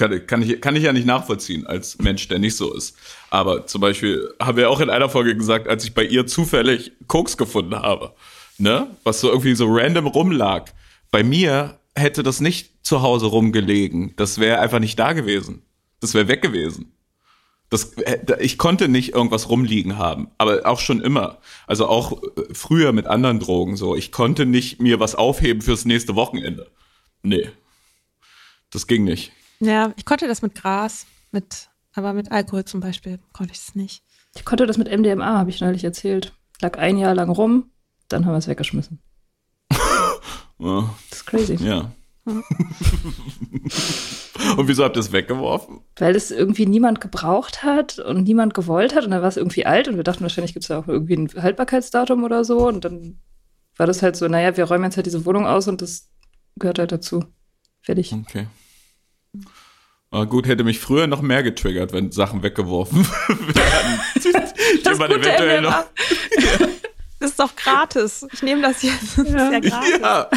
kann, 0.00 0.26
kann, 0.26 0.42
ich, 0.42 0.60
kann 0.60 0.76
ich 0.76 0.84
ja 0.84 0.92
nicht 0.92 1.06
nachvollziehen 1.06 1.66
als 1.66 1.98
Mensch, 1.98 2.26
der 2.28 2.38
nicht 2.38 2.56
so 2.56 2.72
ist. 2.72 2.96
Aber 3.28 3.66
zum 3.66 3.82
Beispiel 3.82 4.32
haben 4.40 4.56
wir 4.56 4.70
auch 4.70 4.80
in 4.80 4.88
einer 4.88 5.10
Folge 5.10 5.36
gesagt, 5.36 5.68
als 5.68 5.84
ich 5.84 5.94
bei 5.94 6.04
ihr 6.04 6.26
zufällig 6.26 6.92
Koks 7.06 7.36
gefunden 7.36 7.76
habe, 7.76 8.14
ne, 8.56 8.86
was 9.04 9.20
so 9.20 9.28
irgendwie 9.28 9.54
so 9.54 9.66
random 9.68 10.06
rumlag. 10.06 10.70
Bei 11.10 11.22
mir 11.22 11.78
hätte 11.94 12.22
das 12.22 12.40
nicht 12.40 12.86
zu 12.86 13.02
Hause 13.02 13.26
rumgelegen. 13.26 14.14
Das 14.16 14.38
wäre 14.38 14.60
einfach 14.60 14.78
nicht 14.78 14.98
da 14.98 15.12
gewesen. 15.12 15.62
Das 16.00 16.14
wäre 16.14 16.28
weg 16.28 16.40
gewesen. 16.40 16.92
Das, 17.70 17.94
äh, 17.94 18.36
ich 18.40 18.58
konnte 18.58 18.88
nicht 18.88 19.14
irgendwas 19.14 19.48
rumliegen 19.48 19.96
haben, 19.96 20.28
aber 20.38 20.66
auch 20.66 20.80
schon 20.80 21.00
immer. 21.00 21.38
Also 21.66 21.86
auch 21.86 22.22
äh, 22.22 22.52
früher 22.52 22.92
mit 22.92 23.06
anderen 23.06 23.38
Drogen 23.38 23.76
so. 23.76 23.96
Ich 23.96 24.12
konnte 24.12 24.44
nicht 24.44 24.80
mir 24.82 25.00
was 25.00 25.14
aufheben 25.14 25.62
fürs 25.62 25.84
nächste 25.84 26.16
Wochenende. 26.16 26.70
Nee. 27.22 27.48
Das 28.70 28.86
ging 28.86 29.04
nicht. 29.04 29.32
Ja, 29.60 29.92
ich 29.96 30.04
konnte 30.04 30.26
das 30.26 30.42
mit 30.42 30.54
Gras, 30.54 31.06
mit, 31.30 31.68
aber 31.94 32.12
mit 32.12 32.32
Alkohol 32.32 32.64
zum 32.64 32.80
Beispiel 32.80 33.20
konnte 33.32 33.52
ich 33.52 33.60
es 33.60 33.74
nicht. 33.74 34.02
Ich 34.34 34.44
konnte 34.44 34.66
das 34.66 34.78
mit 34.78 34.90
MDMA, 34.90 35.38
habe 35.38 35.50
ich 35.50 35.60
neulich 35.60 35.84
erzählt. 35.84 36.32
Lag 36.60 36.76
ein 36.78 36.98
Jahr 36.98 37.14
lang 37.14 37.30
rum, 37.30 37.70
dann 38.08 38.26
haben 38.26 38.32
wir 38.32 38.38
es 38.38 38.48
weggeschmissen. 38.48 39.00
ja. 40.58 40.94
Das 41.10 41.20
ist 41.20 41.26
crazy. 41.26 41.54
Ja. 41.54 41.92
und 42.26 42.44
wieso 44.68 44.84
habt 44.84 44.96
ihr 44.96 45.00
es 45.00 45.12
weggeworfen? 45.12 45.80
Weil 45.96 46.14
es 46.14 46.30
irgendwie 46.30 46.66
niemand 46.66 47.00
gebraucht 47.00 47.62
hat 47.62 47.98
und 47.98 48.24
niemand 48.24 48.54
gewollt 48.54 48.94
hat 48.94 49.04
und 49.04 49.10
dann 49.10 49.22
war 49.22 49.28
es 49.28 49.36
irgendwie 49.36 49.66
alt 49.66 49.88
und 49.88 49.96
wir 49.96 50.04
dachten 50.04 50.22
wahrscheinlich 50.22 50.52
gibt 50.52 50.64
es 50.64 50.68
ja 50.68 50.78
auch 50.78 50.88
irgendwie 50.88 51.16
ein 51.16 51.30
Haltbarkeitsdatum 51.42 52.24
oder 52.24 52.44
so 52.44 52.68
und 52.68 52.84
dann 52.84 53.20
war 53.76 53.86
das 53.86 54.02
halt 54.02 54.16
so, 54.16 54.28
naja, 54.28 54.56
wir 54.56 54.64
räumen 54.64 54.84
jetzt 54.84 54.96
halt 54.96 55.06
diese 55.06 55.24
Wohnung 55.24 55.46
aus 55.46 55.66
und 55.66 55.80
das 55.80 56.10
gehört 56.56 56.78
halt 56.78 56.92
dazu. 56.92 57.24
Fertig. 57.80 58.12
Okay. 58.12 58.46
Ah, 60.10 60.24
gut, 60.24 60.46
hätte 60.46 60.64
mich 60.64 60.80
früher 60.80 61.06
noch 61.06 61.22
mehr 61.22 61.42
getriggert, 61.42 61.92
wenn 61.92 62.10
Sachen 62.10 62.42
weggeworfen 62.42 63.06
werden. 63.28 64.00
das 64.84 64.98
man 64.98 65.10
eventuell 65.10 65.62
noch. 65.62 65.84
Das 67.20 67.32
ist 67.32 67.38
doch 67.38 67.54
gratis. 67.54 68.26
Ich 68.32 68.42
nehme 68.42 68.62
das 68.62 68.82
jetzt. 68.82 69.18
Das 69.18 69.28
ja. 69.28 69.48
ist 69.48 69.52
ja 69.52 69.60
gratis. 69.60 70.00
Ja. 70.00 70.30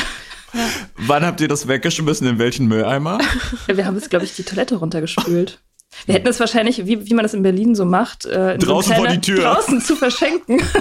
Ja. 0.53 0.69
Wann 0.97 1.25
habt 1.25 1.41
ihr 1.41 1.47
das 1.47 1.67
weggeschmissen? 1.67 2.27
In 2.27 2.39
welchen 2.39 2.67
Mülleimer? 2.67 3.19
Wir 3.67 3.85
haben 3.85 3.95
jetzt, 3.95 4.09
glaube 4.09 4.25
ich, 4.25 4.35
die 4.35 4.43
Toilette 4.43 4.75
runtergespült. 4.75 5.59
Wir 6.05 6.15
hätten 6.15 6.27
es 6.27 6.39
wahrscheinlich, 6.39 6.85
wie, 6.85 7.07
wie 7.07 7.13
man 7.13 7.23
das 7.23 7.33
in 7.33 7.43
Berlin 7.43 7.75
so 7.75 7.85
macht, 7.85 8.25
äh, 8.25 8.57
draußen 8.57 8.95
so 8.95 9.01
vor 9.01 9.07
die 9.07 9.21
Tür. 9.21 9.41
Draußen 9.43 9.81
zu 9.81 9.95
verschenken. 9.95 10.61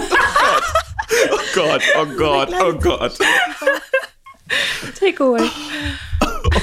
Oh 1.30 1.38
Gott, 1.54 1.82
oh 2.00 2.06
Gott, 2.16 2.48
oh 2.58 2.72
Gott. 2.72 3.18
Takeaway. 4.98 5.46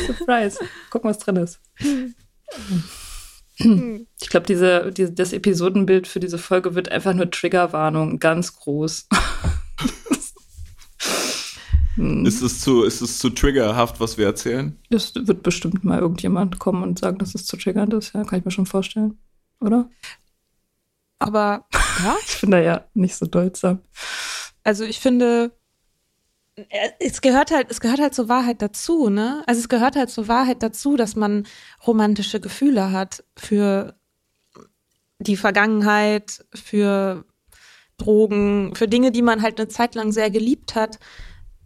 Surprise. 0.07 0.59
Gucken, 0.89 1.09
was 1.11 1.19
drin 1.19 1.35
ist. 1.35 1.59
Ich 3.59 4.29
glaube, 4.29 4.47
diese, 4.47 4.91
diese, 4.91 5.11
das 5.11 5.33
Episodenbild 5.33 6.07
für 6.07 6.19
diese 6.19 6.37
Folge 6.37 6.75
wird 6.75 6.89
einfach 6.89 7.13
nur 7.13 7.29
Triggerwarnung, 7.29 8.19
ganz 8.19 8.55
groß. 8.55 9.07
Ist 11.99 12.41
es 12.41 12.61
zu, 12.61 12.83
ist 12.83 13.01
es 13.01 13.19
zu 13.19 13.29
triggerhaft, 13.29 13.99
was 13.99 14.17
wir 14.17 14.25
erzählen? 14.25 14.77
Das 14.89 15.13
wird 15.15 15.43
bestimmt 15.43 15.83
mal 15.83 15.99
irgendjemand 15.99 16.57
kommen 16.57 16.83
und 16.83 16.97
sagen, 16.97 17.17
dass 17.17 17.35
es 17.35 17.45
zu 17.45 17.57
triggernd 17.57 17.93
ist. 17.93 18.13
Ja, 18.13 18.23
kann 18.23 18.39
ich 18.39 18.45
mir 18.45 18.51
schon 18.51 18.65
vorstellen. 18.65 19.17
Oder? 19.59 19.89
Aber 21.19 21.65
ja, 22.03 22.15
ich 22.25 22.39
bin 22.39 22.51
da 22.51 22.59
ja 22.59 22.85
nicht 22.93 23.15
so 23.15 23.25
dolzsam. 23.25 23.81
Also 24.63 24.85
ich 24.85 24.99
finde, 24.99 25.51
äh, 26.55 26.89
es 26.99 27.19
gehört 27.19 27.51
halt, 27.51 27.69
es 27.69 27.81
gehört 27.81 27.99
halt 27.99 28.15
zur 28.15 28.29
Wahrheit 28.29 28.61
dazu, 28.61 29.09
ne? 29.09 29.43
Also 29.45 29.59
es 29.59 29.67
gehört 29.67 29.97
halt 29.97 30.09
zur 30.09 30.29
Wahrheit 30.29 30.63
dazu, 30.63 30.95
dass 30.95 31.17
man 31.17 31.47
romantische 31.85 32.39
Gefühle 32.39 32.93
hat 32.93 33.25
für 33.35 33.95
die 35.19 35.35
Vergangenheit, 35.35 36.45
für 36.53 37.25
Drogen, 37.97 38.73
für 38.75 38.87
Dinge, 38.87 39.11
die 39.11 39.21
man 39.21 39.41
halt 39.41 39.59
eine 39.59 39.67
Zeit 39.67 39.95
lang 39.95 40.13
sehr 40.13 40.31
geliebt 40.31 40.75
hat, 40.75 40.99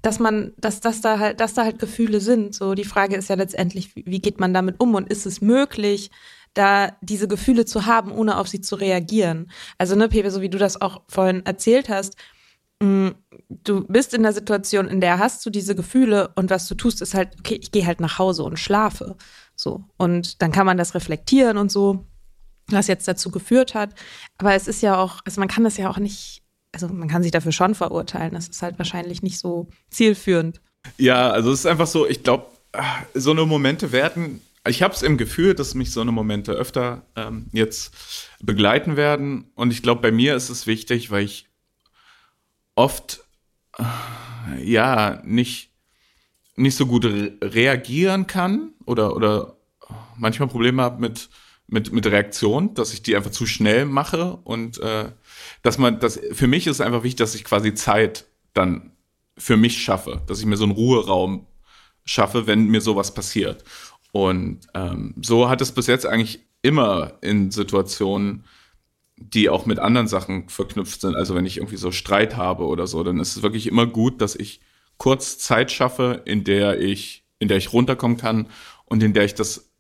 dass 0.03 0.19
man, 0.19 0.53
dass, 0.57 0.79
dass 0.79 1.01
da 1.01 1.17
halt, 1.17 1.39
dass 1.39 1.55
da 1.55 1.63
halt 1.63 1.79
Gefühle 1.79 2.21
sind. 2.21 2.53
So, 2.53 2.75
die 2.75 2.83
Frage 2.83 3.15
ist 3.15 3.29
ja 3.29 3.35
letztendlich, 3.35 3.95
wie 3.95 4.19
geht 4.19 4.39
man 4.39 4.53
damit 4.53 4.79
um 4.79 4.93
und 4.93 5.09
ist 5.09 5.25
es 5.25 5.41
möglich, 5.41 6.11
da 6.53 6.95
diese 7.01 7.27
Gefühle 7.27 7.65
zu 7.65 7.87
haben, 7.87 8.11
ohne 8.11 8.37
auf 8.37 8.47
sie 8.47 8.61
zu 8.61 8.75
reagieren? 8.75 9.49
Also, 9.79 9.95
ne, 9.95 10.09
Pepe, 10.09 10.29
so 10.29 10.41
wie 10.41 10.49
du 10.49 10.59
das 10.59 10.79
auch 10.79 11.01
vorhin 11.07 11.43
erzählt 11.47 11.89
hast, 11.89 12.15
Mm, 12.83 13.11
du 13.49 13.85
bist 13.87 14.13
in 14.13 14.23
der 14.23 14.33
Situation, 14.33 14.87
in 14.87 14.99
der 14.99 15.17
hast 15.17 15.45
du 15.45 15.49
diese 15.49 15.73
Gefühle 15.73 16.31
und 16.35 16.49
was 16.49 16.67
du 16.67 16.75
tust, 16.75 17.01
ist 17.01 17.13
halt, 17.13 17.29
okay, 17.39 17.55
ich 17.61 17.71
gehe 17.71 17.85
halt 17.85 18.01
nach 18.01 18.19
Hause 18.19 18.43
und 18.43 18.59
schlafe. 18.59 19.15
So. 19.55 19.85
Und 19.95 20.41
dann 20.41 20.51
kann 20.51 20.65
man 20.65 20.77
das 20.77 20.93
reflektieren 20.93 21.57
und 21.57 21.71
so, 21.71 22.05
was 22.67 22.87
jetzt 22.87 23.07
dazu 23.07 23.31
geführt 23.31 23.73
hat. 23.73 23.91
Aber 24.37 24.53
es 24.53 24.67
ist 24.67 24.81
ja 24.81 24.97
auch, 24.97 25.21
also 25.25 25.39
man 25.39 25.47
kann 25.47 25.63
das 25.63 25.77
ja 25.77 25.89
auch 25.89 25.97
nicht, 25.97 26.42
also 26.73 26.89
man 26.89 27.07
kann 27.07 27.23
sich 27.23 27.31
dafür 27.31 27.51
schon 27.51 27.75
verurteilen. 27.75 28.33
Das 28.33 28.49
ist 28.49 28.61
halt 28.61 28.77
wahrscheinlich 28.77 29.23
nicht 29.23 29.39
so 29.39 29.69
zielführend. 29.89 30.59
Ja, 30.97 31.29
also 31.29 31.51
es 31.51 31.59
ist 31.59 31.65
einfach 31.65 31.87
so, 31.87 32.07
ich 32.07 32.23
glaube, 32.23 32.47
so 33.13 33.31
eine 33.31 33.45
Momente 33.45 33.91
werden, 33.91 34.41
ich 34.67 34.81
habe 34.81 34.93
es 34.93 35.01
im 35.01 35.17
Gefühl, 35.17 35.53
dass 35.53 35.75
mich 35.75 35.91
so 35.91 36.01
eine 36.01 36.11
Momente 36.11 36.53
öfter 36.53 37.05
ähm, 37.15 37.47
jetzt 37.51 37.93
begleiten 38.41 38.95
werden. 38.95 39.51
Und 39.55 39.71
ich 39.71 39.81
glaube, 39.81 40.01
bei 40.01 40.11
mir 40.11 40.35
ist 40.35 40.49
es 40.49 40.67
wichtig, 40.67 41.11
weil 41.11 41.25
ich 41.25 41.47
oft 42.75 43.23
äh, 43.77 44.63
ja 44.63 45.21
nicht 45.25 45.69
nicht 46.55 46.75
so 46.75 46.85
gut 46.85 47.05
re 47.05 47.33
reagieren 47.41 48.27
kann 48.27 48.73
oder 48.85 49.15
oder 49.15 49.57
manchmal 50.15 50.47
Probleme 50.47 50.81
habe 50.81 51.01
mit 51.01 51.29
mit 51.67 51.91
mit 51.91 52.05
Reaktion, 52.05 52.73
dass 52.73 52.93
ich 52.93 53.03
die 53.03 53.15
einfach 53.15 53.31
zu 53.31 53.45
schnell 53.45 53.85
mache 53.85 54.37
und 54.43 54.79
äh, 54.79 55.11
dass 55.61 55.77
man 55.77 55.99
das 55.99 56.19
für 56.31 56.47
mich 56.47 56.67
ist 56.67 56.81
einfach 56.81 57.03
wichtig, 57.03 57.17
dass 57.17 57.35
ich 57.35 57.43
quasi 57.43 57.73
Zeit 57.73 58.25
dann 58.53 58.91
für 59.37 59.57
mich 59.57 59.81
schaffe, 59.81 60.21
dass 60.27 60.39
ich 60.39 60.45
mir 60.45 60.57
so 60.57 60.65
einen 60.65 60.73
Ruheraum 60.73 61.47
schaffe, 62.05 62.47
wenn 62.47 62.67
mir 62.67 62.81
sowas 62.81 63.13
passiert. 63.13 63.63
Und 64.11 64.59
ähm, 64.75 65.15
so 65.21 65.49
hat 65.49 65.61
es 65.61 65.71
bis 65.71 65.87
jetzt 65.87 66.05
eigentlich 66.05 66.41
immer 66.61 67.13
in 67.21 67.49
Situationen 67.49 68.43
die 69.31 69.49
auch 69.49 69.65
mit 69.65 69.79
anderen 69.79 70.07
Sachen 70.07 70.49
verknüpft 70.49 71.01
sind. 71.01 71.15
Also 71.15 71.35
wenn 71.35 71.45
ich 71.45 71.57
irgendwie 71.57 71.77
so 71.77 71.91
Streit 71.91 72.35
habe 72.35 72.65
oder 72.65 72.87
so, 72.87 73.03
dann 73.03 73.19
ist 73.19 73.37
es 73.37 73.43
wirklich 73.43 73.67
immer 73.67 73.85
gut, 73.85 74.21
dass 74.21 74.35
ich 74.35 74.59
kurz 74.97 75.37
Zeit 75.37 75.71
schaffe, 75.71 76.21
in 76.25 76.43
der 76.43 76.79
ich, 76.79 77.23
in 77.39 77.47
der 77.47 77.57
ich 77.57 77.73
runterkommen 77.73 78.17
kann 78.17 78.47
und 78.85 79.03
in 79.03 79.13
der 79.13 79.25
ich 79.25 79.35
das 79.35 79.71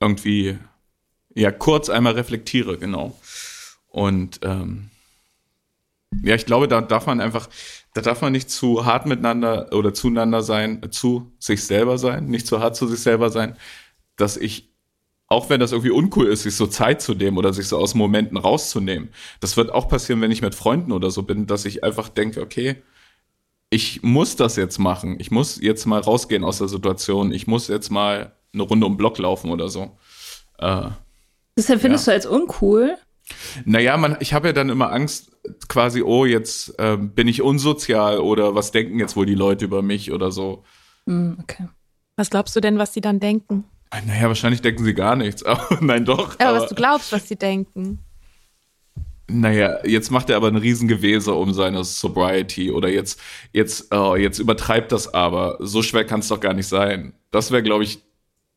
irgendwie 0.00 0.58
ja 1.34 1.50
kurz 1.50 1.88
einmal 1.88 2.14
reflektiere, 2.14 2.78
genau. 2.78 3.18
Und 3.88 4.40
ähm, 4.42 4.90
ja, 6.22 6.34
ich 6.34 6.46
glaube, 6.46 6.68
da 6.68 6.80
darf 6.80 7.06
man 7.06 7.20
einfach, 7.20 7.48
da 7.94 8.00
darf 8.00 8.20
man 8.20 8.32
nicht 8.32 8.50
zu 8.50 8.84
hart 8.84 9.06
miteinander 9.06 9.72
oder 9.72 9.94
zueinander 9.94 10.42
sein, 10.42 10.82
zu 10.90 11.32
sich 11.38 11.64
selber 11.64 11.98
sein, 11.98 12.26
nicht 12.26 12.46
zu 12.46 12.60
hart 12.60 12.76
zu 12.76 12.86
sich 12.86 13.00
selber 13.00 13.30
sein, 13.30 13.56
dass 14.16 14.36
ich 14.36 14.72
auch 15.32 15.48
wenn 15.48 15.60
das 15.60 15.72
irgendwie 15.72 15.90
uncool 15.90 16.26
ist, 16.26 16.42
sich 16.42 16.54
so 16.54 16.66
Zeit 16.66 17.00
zu 17.00 17.14
nehmen 17.14 17.38
oder 17.38 17.54
sich 17.54 17.66
so 17.66 17.78
aus 17.78 17.94
Momenten 17.94 18.36
rauszunehmen. 18.36 19.08
Das 19.40 19.56
wird 19.56 19.72
auch 19.72 19.88
passieren, 19.88 20.20
wenn 20.20 20.30
ich 20.30 20.42
mit 20.42 20.54
Freunden 20.54 20.92
oder 20.92 21.10
so 21.10 21.22
bin, 21.22 21.46
dass 21.46 21.64
ich 21.64 21.82
einfach 21.82 22.10
denke, 22.10 22.42
okay, 22.42 22.82
ich 23.70 24.02
muss 24.02 24.36
das 24.36 24.56
jetzt 24.56 24.78
machen. 24.78 25.16
Ich 25.18 25.30
muss 25.30 25.58
jetzt 25.58 25.86
mal 25.86 26.00
rausgehen 26.00 26.44
aus 26.44 26.58
der 26.58 26.68
Situation. 26.68 27.32
Ich 27.32 27.46
muss 27.46 27.68
jetzt 27.68 27.88
mal 27.88 28.36
eine 28.52 28.62
Runde 28.62 28.84
um 28.84 28.98
Block 28.98 29.16
laufen 29.16 29.50
oder 29.50 29.70
so. 29.70 29.96
Äh, 30.58 30.90
das 31.54 31.68
empfindest 31.70 32.06
ja. 32.06 32.12
du 32.12 32.16
als 32.16 32.26
uncool? 32.26 32.96
Naja, 33.64 33.96
man, 33.96 34.16
ich 34.20 34.34
habe 34.34 34.48
ja 34.48 34.52
dann 34.52 34.68
immer 34.68 34.92
Angst, 34.92 35.32
quasi, 35.68 36.02
oh, 36.02 36.24
jetzt 36.24 36.78
äh, 36.78 36.96
bin 36.96 37.28
ich 37.28 37.42
unsozial 37.42 38.18
oder 38.18 38.54
was 38.54 38.72
denken 38.72 38.98
jetzt 38.98 39.16
wohl 39.16 39.26
die 39.26 39.34
Leute 39.34 39.64
über 39.64 39.82
mich 39.82 40.12
oder 40.12 40.30
so. 40.30 40.64
Mm, 41.06 41.34
okay. 41.40 41.68
Was 42.16 42.30
glaubst 42.30 42.54
du 42.56 42.60
denn, 42.60 42.78
was 42.78 42.92
sie 42.92 43.00
dann 43.00 43.20
denken? 43.20 43.64
Naja, 44.06 44.28
wahrscheinlich 44.28 44.62
denken 44.62 44.84
sie 44.84 44.94
gar 44.94 45.16
nichts. 45.16 45.42
Aber, 45.44 45.78
nein, 45.80 46.04
doch. 46.04 46.34
Aber, 46.38 46.50
aber 46.50 46.60
was 46.60 46.68
du 46.68 46.74
glaubst, 46.74 47.12
was 47.12 47.28
sie 47.28 47.36
denken. 47.36 48.00
Naja, 49.28 49.78
jetzt 49.86 50.10
macht 50.10 50.28
er 50.28 50.36
aber 50.36 50.48
ein 50.48 50.56
Riesengewese 50.56 51.32
um 51.32 51.54
seine 51.54 51.84
Sobriety 51.84 52.70
oder 52.70 52.90
jetzt, 52.90 53.18
jetzt, 53.52 53.94
oh, 53.94 54.14
jetzt 54.14 54.38
übertreibt 54.38 54.92
das 54.92 55.14
aber. 55.14 55.56
So 55.60 55.82
schwer 55.82 56.04
kann 56.04 56.20
es 56.20 56.28
doch 56.28 56.40
gar 56.40 56.52
nicht 56.52 56.66
sein. 56.66 57.14
Das 57.30 57.50
wäre, 57.50 57.62
glaube 57.62 57.84
ich, 57.84 58.02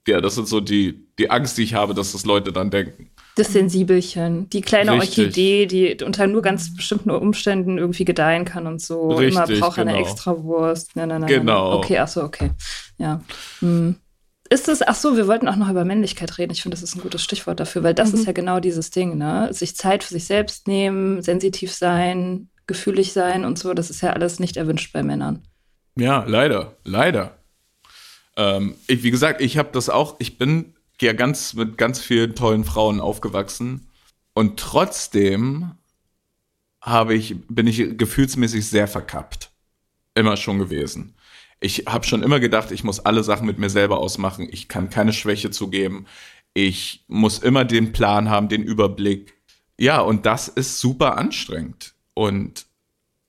ja, 0.08 0.22
das 0.22 0.38
ist 0.38 0.50
so 0.50 0.60
die, 0.60 1.08
die 1.18 1.30
Angst, 1.30 1.58
die 1.58 1.64
ich 1.64 1.74
habe, 1.74 1.94
dass 1.94 2.12
das 2.12 2.26
Leute 2.26 2.52
dann 2.52 2.70
denken. 2.70 3.10
Das 3.36 3.52
Sensibelchen, 3.52 4.50
die 4.50 4.62
kleine 4.62 4.94
Richtig. 4.94 5.26
Orchidee, 5.26 5.66
die 5.66 6.04
unter 6.04 6.28
nur 6.28 6.42
ganz 6.42 6.74
bestimmten 6.74 7.12
Umständen 7.12 7.78
irgendwie 7.78 8.06
gedeihen 8.06 8.46
kann 8.46 8.66
und 8.66 8.82
so. 8.82 9.10
Richtig, 9.10 9.36
Immer 9.36 9.60
braucht 9.60 9.76
genau. 9.76 9.92
eine 9.92 10.00
Extrawurst. 10.00 10.96
Nein, 10.96 11.10
nein, 11.10 11.22
nein. 11.22 11.30
Genau. 11.30 11.72
Nein. 11.72 11.78
Okay, 11.80 11.98
ach 12.00 12.08
so, 12.08 12.24
okay. 12.24 12.52
Ja. 12.98 13.22
Hm. 13.60 13.96
Ist 14.50 14.70
es, 14.70 14.88
ach 14.88 14.96
so, 14.96 15.18
wir 15.18 15.28
wollten 15.28 15.48
auch 15.48 15.56
noch 15.56 15.70
über 15.70 15.86
Männlichkeit 15.86 16.38
reden. 16.38 16.52
Ich 16.52 16.62
finde, 16.62 16.76
das 16.76 16.84
ist 16.84 16.96
ein 16.96 17.02
gutes 17.02 17.24
Stichwort 17.24 17.60
dafür, 17.60 17.84
weil 17.84 17.96
das 17.96 18.14
mhm. 18.14 18.20
ist 18.20 18.26
ja 18.28 18.32
genau 18.32 18.60
dieses 18.60 18.92
Ding, 18.92 19.18
ne? 19.18 19.50
Sich 19.52 19.76
Zeit 19.76 20.04
für 20.04 20.14
sich 20.14 20.26
selbst 20.26 20.68
nehmen, 20.68 21.22
sensitiv 21.24 21.74
sein, 21.74 22.50
gefühlig 22.68 23.12
sein 23.12 23.44
und 23.44 23.58
so, 23.58 23.74
das 23.74 23.90
ist 23.90 24.02
ja 24.02 24.12
alles 24.12 24.40
nicht 24.40 24.58
erwünscht 24.58 24.94
bei 24.94 25.04
Männern. 25.04 25.44
Ja, 25.98 26.26
leider, 26.28 26.76
leider. 26.84 27.38
Ähm, 28.38 28.76
ich, 28.88 29.04
wie 29.04 29.12
gesagt, 29.12 29.42
ich 29.42 29.58
habe 29.58 29.70
das 29.72 29.90
auch, 29.90 30.16
ich 30.20 30.38
bin 30.38 30.74
ja 31.02 31.14
ganz 31.14 31.54
mit 31.54 31.78
ganz 31.78 32.00
vielen 32.00 32.36
tollen 32.36 32.64
Frauen 32.64 33.00
aufgewachsen 33.00 33.88
und 34.34 34.60
trotzdem 34.60 35.72
habe 36.82 37.16
ich, 37.16 37.36
bin 37.48 37.68
ich 37.68 37.98
gefühlsmäßig 37.98 38.68
sehr 38.68 38.88
verkappt. 38.88 39.52
Immer 40.14 40.38
schon 40.38 40.60
gewesen 40.60 41.16
ich 41.60 41.86
habe 41.88 42.06
schon 42.06 42.24
immer 42.24 42.40
gedacht, 42.40 42.72
ich 42.72 42.84
muss 42.84 43.00
alle 43.00 43.24
Sachen 43.24 43.48
mit 43.48 43.58
mir 43.58 43.70
selber 43.70 44.00
ausmachen. 44.00 44.48
Ich 44.52 44.68
kann 44.68 44.90
keine 44.90 45.14
Schwäche 45.14 45.52
zugeben. 45.52 46.06
Ich 46.54 47.04
muss 47.08 47.40
immer 47.40 47.66
den 47.66 47.92
Plan 47.92 48.30
haben, 48.30 48.50
den 48.50 48.64
Überblick. 48.64 49.34
Ja, 49.78 50.00
und 50.00 50.26
das 50.26 50.48
ist 50.48 50.80
super 50.80 51.18
anstrengend. 51.18 51.96
Und 52.14 52.66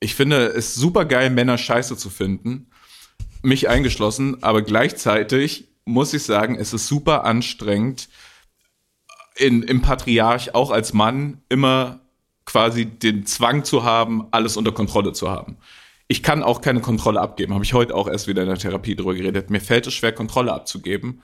ich 0.01 0.15
finde 0.15 0.49
es 0.49 0.75
super 0.75 1.05
geil, 1.05 1.31
Männer 1.31 1.59
scheiße 1.59 1.97
zu 1.97 2.11
finden. 2.11 2.69
Mich 3.43 3.69
eingeschlossen. 3.69 4.43
Aber 4.43 4.63
gleichzeitig 4.63 5.69
muss 5.85 6.15
ich 6.15 6.25
sagen, 6.25 6.57
es 6.57 6.73
ist 6.73 6.87
super 6.87 7.25
anstrengend, 7.25 8.09
in, 9.37 9.63
im 9.63 9.83
Patriarch 9.83 10.55
auch 10.55 10.71
als 10.71 10.93
Mann 10.93 11.43
immer 11.49 12.01
quasi 12.47 12.87
den 12.87 13.27
Zwang 13.27 13.65
zu 13.65 13.85
haben, 13.85 14.27
alles 14.31 14.57
unter 14.57 14.73
Kontrolle 14.73 15.13
zu 15.13 15.31
haben 15.31 15.59
ich 16.09 16.23
kann 16.23 16.43
auch 16.43 16.61
keine 16.61 16.81
Kontrolle 16.81 17.21
abgeben. 17.21 17.55
Habe 17.55 17.65
ich 17.65 17.75
heute 17.75 17.95
auch 17.95 18.09
erst 18.09 18.29
wieder 18.29 18.43
in 18.43 18.49
der 18.49 18.59
Therapie 18.59 18.95
drüber 18.95 19.15
geredet. 19.15 19.51
Mir 19.51 19.61
fällt 19.61 19.87
es 19.87 19.95
schwer, 19.95 20.13
Kontrolle 20.13 20.53
abzugeben, 20.53 21.23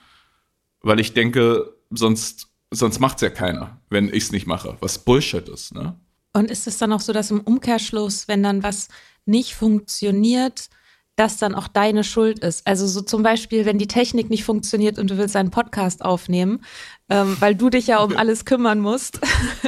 weil 0.80 0.98
ich 0.98 1.14
denke, 1.14 1.76
sonst, 1.90 2.48
sonst 2.70 2.98
macht's 2.98 3.22
ja 3.22 3.30
keiner, 3.30 3.80
wenn 3.90 4.08
ich 4.08 4.24
es 4.24 4.32
nicht 4.32 4.46
mache. 4.46 4.76
Was 4.80 4.98
Bullshit 4.98 5.48
ist, 5.48 5.74
ne? 5.74 5.98
Und 6.34 6.50
ist 6.50 6.66
es 6.66 6.78
dann 6.78 6.92
auch 6.94 7.00
so, 7.00 7.12
dass 7.12 7.30
im 7.30 7.40
Umkehrschluss, 7.40 8.26
wenn 8.26 8.42
dann 8.42 8.62
was 8.62 8.88
nicht 9.26 9.54
funktioniert, 9.54 10.70
das 11.16 11.36
dann 11.36 11.54
auch 11.54 11.68
deine 11.68 12.04
Schuld 12.04 12.38
ist. 12.38 12.66
Also 12.66 12.86
so 12.86 13.02
zum 13.02 13.22
Beispiel, 13.22 13.66
wenn 13.66 13.78
die 13.78 13.86
Technik 13.86 14.30
nicht 14.30 14.44
funktioniert 14.44 14.98
und 14.98 15.10
du 15.10 15.18
willst 15.18 15.36
einen 15.36 15.50
Podcast 15.50 16.04
aufnehmen, 16.04 16.64
ähm, 17.10 17.36
weil 17.40 17.54
du 17.54 17.70
dich 17.70 17.86
ja 17.86 17.98
um 17.98 18.16
alles 18.16 18.44
kümmern 18.44 18.80
musst, 18.80 19.20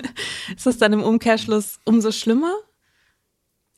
ist 0.56 0.66
das 0.66 0.78
dann 0.78 0.92
im 0.92 1.02
Umkehrschluss 1.02 1.80
umso 1.84 2.12
schlimmer? 2.12 2.54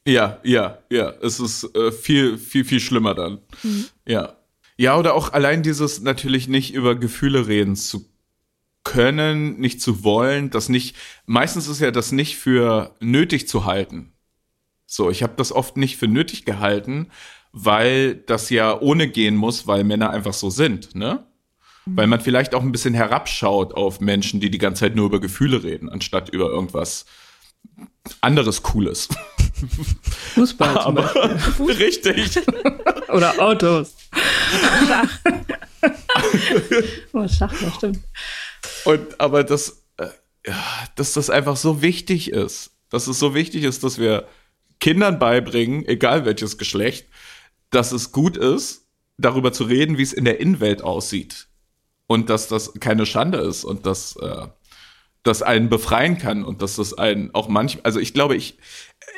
Ja, 0.06 0.38
ja, 0.44 0.78
ja. 0.90 1.12
Es 1.20 1.40
ist 1.40 1.64
äh, 1.74 1.90
viel, 1.90 2.38
viel, 2.38 2.64
viel 2.64 2.80
schlimmer 2.80 3.14
dann. 3.14 3.40
Mhm. 3.62 3.86
Ja. 4.06 4.36
Ja, 4.78 4.98
oder 4.98 5.14
auch 5.14 5.32
allein 5.32 5.62
dieses 5.62 6.00
natürlich 6.00 6.48
nicht 6.48 6.74
über 6.74 6.94
Gefühle 6.94 7.48
reden 7.48 7.76
zu 7.76 8.04
können, 8.84 9.58
nicht 9.58 9.80
zu 9.80 10.04
wollen, 10.04 10.50
das 10.50 10.68
nicht, 10.68 10.96
meistens 11.24 11.66
ist 11.66 11.80
ja 11.80 11.90
das 11.90 12.12
nicht 12.12 12.36
für 12.36 12.94
nötig 13.00 13.48
zu 13.48 13.64
halten. 13.64 14.12
So, 14.86 15.10
ich 15.10 15.24
habe 15.24 15.32
das 15.36 15.50
oft 15.50 15.76
nicht 15.76 15.96
für 15.96 16.06
nötig 16.06 16.44
gehalten, 16.44 17.10
weil 17.58 18.16
das 18.16 18.50
ja 18.50 18.78
ohne 18.78 19.08
gehen 19.08 19.34
muss, 19.34 19.66
weil 19.66 19.82
Männer 19.82 20.10
einfach 20.10 20.34
so 20.34 20.50
sind, 20.50 20.94
ne? 20.94 21.24
Mhm. 21.86 21.96
Weil 21.96 22.06
man 22.06 22.20
vielleicht 22.20 22.54
auch 22.54 22.60
ein 22.60 22.70
bisschen 22.70 22.92
herabschaut 22.92 23.72
auf 23.72 23.98
Menschen, 23.98 24.40
die 24.40 24.50
die 24.50 24.58
ganze 24.58 24.80
Zeit 24.80 24.94
nur 24.94 25.06
über 25.06 25.20
Gefühle 25.20 25.64
reden, 25.64 25.88
anstatt 25.88 26.28
über 26.28 26.50
irgendwas 26.50 27.06
anderes 28.20 28.62
Cooles. 28.62 29.08
Fußball 30.34 30.76
Aber, 30.76 31.10
Richtig. 31.60 32.38
Oder 33.08 33.40
Autos. 33.40 33.96
Schach. 34.86 35.18
oh, 37.14 37.26
Schach, 37.26 37.62
ja, 37.62 37.70
stimmt. 37.72 38.00
Und 38.84 39.18
aber 39.18 39.44
das, 39.44 39.82
äh, 39.96 40.08
dass 40.94 41.14
das 41.14 41.30
einfach 41.30 41.56
so 41.56 41.80
wichtig 41.80 42.32
ist, 42.32 42.72
dass 42.90 43.06
es 43.06 43.18
so 43.18 43.34
wichtig 43.34 43.64
ist, 43.64 43.82
dass 43.82 43.98
wir 43.98 44.28
Kindern 44.78 45.18
beibringen, 45.18 45.86
egal 45.86 46.26
welches 46.26 46.58
Geschlecht, 46.58 47.06
dass 47.70 47.92
es 47.92 48.12
gut 48.12 48.36
ist, 48.36 48.86
darüber 49.18 49.52
zu 49.52 49.64
reden, 49.64 49.98
wie 49.98 50.02
es 50.02 50.12
in 50.12 50.24
der 50.24 50.40
Innenwelt 50.40 50.82
aussieht. 50.82 51.48
Und 52.06 52.30
dass 52.30 52.48
das 52.48 52.74
keine 52.74 53.06
Schande 53.06 53.38
ist 53.38 53.64
und 53.64 53.86
dass 53.86 54.16
äh, 54.16 54.46
das 55.22 55.42
einen 55.42 55.68
befreien 55.68 56.18
kann 56.18 56.44
und 56.44 56.62
dass 56.62 56.76
das 56.76 56.94
einen 56.94 57.34
auch 57.34 57.48
manchmal, 57.48 57.82
also 57.84 57.98
ich 57.98 58.14
glaube, 58.14 58.36
ich 58.36 58.58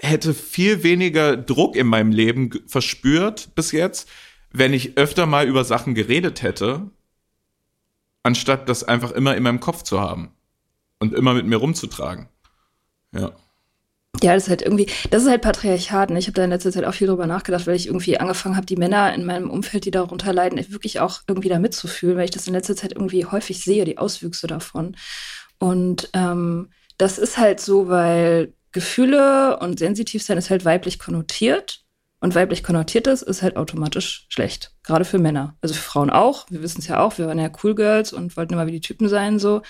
hätte 0.01 0.32
viel 0.32 0.82
weniger 0.82 1.36
Druck 1.36 1.76
in 1.76 1.86
meinem 1.86 2.12
Leben 2.12 2.51
verspürt 2.66 3.55
bis 3.55 3.72
jetzt, 3.72 4.09
wenn 4.51 4.72
ich 4.72 4.96
öfter 4.96 5.26
mal 5.26 5.46
über 5.46 5.64
Sachen 5.64 5.94
geredet 5.94 6.42
hätte, 6.42 6.90
anstatt 8.22 8.68
das 8.68 8.84
einfach 8.84 9.11
immer 9.12 9.36
in 9.36 9.42
meinem 9.42 9.61
Kopf 9.61 9.82
zu 9.82 10.01
haben 10.01 10.32
und 10.99 11.12
immer 11.12 11.34
mit 11.34 11.46
mir 11.46 11.57
rumzutragen. 11.57 12.28
Ja. 13.12 13.32
Ja, 14.22 14.34
das 14.34 14.44
ist 14.44 14.48
halt 14.48 14.62
irgendwie, 14.62 14.86
das 15.10 15.22
ist 15.22 15.28
halt 15.28 15.42
Patriarchat. 15.42 16.10
Ne? 16.10 16.18
Ich 16.18 16.26
habe 16.26 16.34
da 16.34 16.44
in 16.44 16.50
letzter 16.50 16.72
Zeit 16.72 16.84
auch 16.84 16.94
viel 16.94 17.06
drüber 17.06 17.26
nachgedacht, 17.26 17.66
weil 17.66 17.76
ich 17.76 17.86
irgendwie 17.86 18.18
angefangen 18.18 18.56
habe, 18.56 18.66
die 18.66 18.76
Männer 18.76 19.14
in 19.14 19.24
meinem 19.24 19.50
Umfeld, 19.50 19.84
die 19.84 19.90
darunter 19.90 20.32
leiden, 20.32 20.58
wirklich 20.72 21.00
auch 21.00 21.20
irgendwie 21.28 21.48
da 21.48 21.58
mitzufühlen, 21.58 22.16
weil 22.16 22.24
ich 22.24 22.30
das 22.30 22.46
in 22.46 22.52
letzter 22.52 22.74
Zeit 22.74 22.92
irgendwie 22.92 23.26
häufig 23.26 23.62
sehe, 23.62 23.84
die 23.84 23.98
Auswüchse 23.98 24.46
davon. 24.46 24.96
Und 25.58 26.10
ähm, 26.14 26.70
das 26.96 27.18
ist 27.18 27.38
halt 27.38 27.60
so, 27.60 27.88
weil 27.88 28.54
Gefühle 28.72 29.58
und 29.60 29.78
sensitiv 29.78 30.22
sein 30.22 30.38
ist 30.38 30.50
halt 30.50 30.64
weiblich 30.64 30.98
konnotiert. 30.98 31.84
Und 32.20 32.34
weiblich 32.34 32.64
konnotiertes 32.64 33.22
ist 33.22 33.42
halt 33.42 33.56
automatisch 33.56 34.26
schlecht. 34.28 34.72
Gerade 34.82 35.04
für 35.04 35.20
Männer. 35.20 35.56
Also 35.60 35.74
für 35.74 35.82
Frauen 35.82 36.10
auch. 36.10 36.46
Wir 36.50 36.62
wissen 36.62 36.80
es 36.80 36.88
ja 36.88 36.98
auch. 36.98 37.16
Wir 37.16 37.28
waren 37.28 37.38
ja 37.38 37.50
Cool 37.62 37.76
Girls 37.76 38.12
und 38.12 38.36
wollten 38.36 38.54
immer 38.54 38.66
wie 38.66 38.72
die 38.72 38.80
Typen 38.80 39.08
sein, 39.08 39.38
so. 39.38 39.62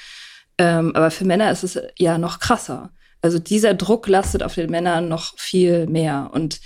Ähm, 0.57 0.96
aber 0.96 1.11
für 1.11 1.26
Männer 1.26 1.51
ist 1.51 1.62
es 1.62 1.78
ja 1.99 2.16
noch 2.16 2.38
krasser. 2.38 2.90
Also 3.21 3.39
dieser 3.39 3.75
Druck 3.75 4.07
lastet 4.09 4.43
auf 4.43 4.55
den 4.55 4.71
Männern 4.71 5.09
noch 5.09 5.39
viel 5.39 5.87
mehr. 5.87 6.31
Und 6.33 6.61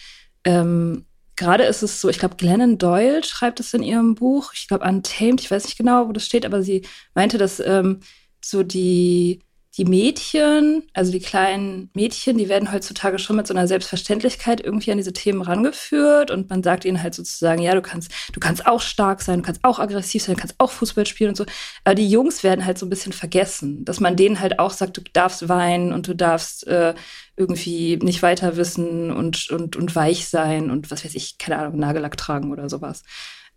ähm, 0.44 1.06
gerade 1.36 1.64
ist 1.64 1.82
es 1.82 2.00
so, 2.00 2.08
ich 2.08 2.18
glaube, 2.18 2.36
Glennon 2.36 2.78
Doyle 2.78 3.24
schreibt 3.24 3.60
es 3.60 3.74
in 3.74 3.82
ihrem 3.82 4.14
Buch, 4.14 4.52
ich 4.54 4.68
glaube 4.68 4.84
Untamed, 4.84 5.40
ich 5.40 5.50
weiß 5.50 5.64
nicht 5.64 5.78
genau, 5.78 6.08
wo 6.08 6.12
das 6.12 6.26
steht, 6.26 6.44
aber 6.46 6.62
sie 6.62 6.86
meinte, 7.14 7.38
dass 7.38 7.60
ähm, 7.60 8.00
so 8.44 8.62
die 8.62 9.40
die 9.78 9.86
Mädchen, 9.86 10.82
also 10.92 11.12
die 11.12 11.20
kleinen 11.20 11.88
Mädchen, 11.94 12.36
die 12.36 12.50
werden 12.50 12.72
heutzutage 12.72 13.18
schon 13.18 13.36
mit 13.36 13.46
so 13.46 13.54
einer 13.54 13.66
Selbstverständlichkeit 13.66 14.60
irgendwie 14.60 14.92
an 14.92 14.98
diese 14.98 15.14
Themen 15.14 15.40
rangeführt 15.40 16.30
und 16.30 16.50
man 16.50 16.62
sagt 16.62 16.84
ihnen 16.84 17.02
halt 17.02 17.14
sozusagen, 17.14 17.62
ja, 17.62 17.74
du 17.74 17.80
kannst, 17.80 18.12
du 18.34 18.40
kannst 18.40 18.66
auch 18.66 18.82
stark 18.82 19.22
sein, 19.22 19.38
du 19.38 19.46
kannst 19.46 19.64
auch 19.64 19.78
aggressiv 19.78 20.22
sein, 20.22 20.34
du 20.34 20.40
kannst 20.40 20.56
auch 20.58 20.70
Fußball 20.70 21.06
spielen 21.06 21.30
und 21.30 21.36
so. 21.36 21.46
Aber 21.84 21.94
die 21.94 22.08
Jungs 22.08 22.42
werden 22.42 22.66
halt 22.66 22.76
so 22.76 22.84
ein 22.84 22.90
bisschen 22.90 23.14
vergessen, 23.14 23.82
dass 23.86 23.98
man 23.98 24.14
denen 24.14 24.40
halt 24.40 24.58
auch 24.58 24.72
sagt, 24.72 24.98
du 24.98 25.00
darfst 25.14 25.48
weinen 25.48 25.94
und 25.94 26.06
du 26.06 26.14
darfst 26.14 26.66
äh, 26.66 26.94
irgendwie 27.36 27.98
nicht 28.02 28.22
weiter 28.22 28.58
wissen 28.58 29.10
und, 29.10 29.48
und, 29.50 29.76
und 29.76 29.96
weich 29.96 30.28
sein 30.28 30.70
und 30.70 30.90
was 30.90 31.02
weiß 31.02 31.14
ich, 31.14 31.38
keine 31.38 31.58
Ahnung, 31.58 31.78
Nagellack 31.78 32.18
tragen 32.18 32.52
oder 32.52 32.68
sowas. 32.68 33.04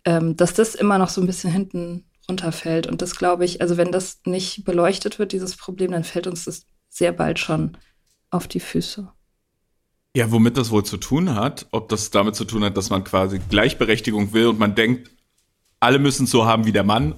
Ähm, 0.06 0.34
dass 0.36 0.54
das 0.54 0.74
immer 0.74 0.96
noch 0.96 1.10
so 1.10 1.20
ein 1.20 1.26
bisschen 1.26 1.52
hinten 1.52 2.06
runterfällt. 2.28 2.86
Und 2.86 3.02
das 3.02 3.16
glaube 3.16 3.44
ich, 3.44 3.60
also 3.60 3.76
wenn 3.76 3.92
das 3.92 4.20
nicht 4.24 4.64
beleuchtet 4.64 5.18
wird, 5.18 5.32
dieses 5.32 5.56
Problem, 5.56 5.92
dann 5.92 6.04
fällt 6.04 6.26
uns 6.26 6.44
das 6.44 6.66
sehr 6.88 7.12
bald 7.12 7.38
schon 7.38 7.76
auf 8.30 8.48
die 8.48 8.60
Füße. 8.60 9.08
Ja, 10.16 10.30
womit 10.30 10.56
das 10.56 10.70
wohl 10.70 10.84
zu 10.84 10.96
tun 10.96 11.34
hat, 11.34 11.66
ob 11.72 11.88
das 11.88 12.10
damit 12.10 12.36
zu 12.36 12.44
tun 12.44 12.64
hat, 12.64 12.76
dass 12.76 12.90
man 12.90 13.04
quasi 13.04 13.38
Gleichberechtigung 13.50 14.32
will 14.32 14.46
und 14.46 14.58
man 14.58 14.74
denkt, 14.74 15.10
alle 15.78 15.98
müssen 15.98 16.24
es 16.24 16.30
so 16.30 16.46
haben 16.46 16.64
wie 16.64 16.72
der 16.72 16.84
Mann, 16.84 17.14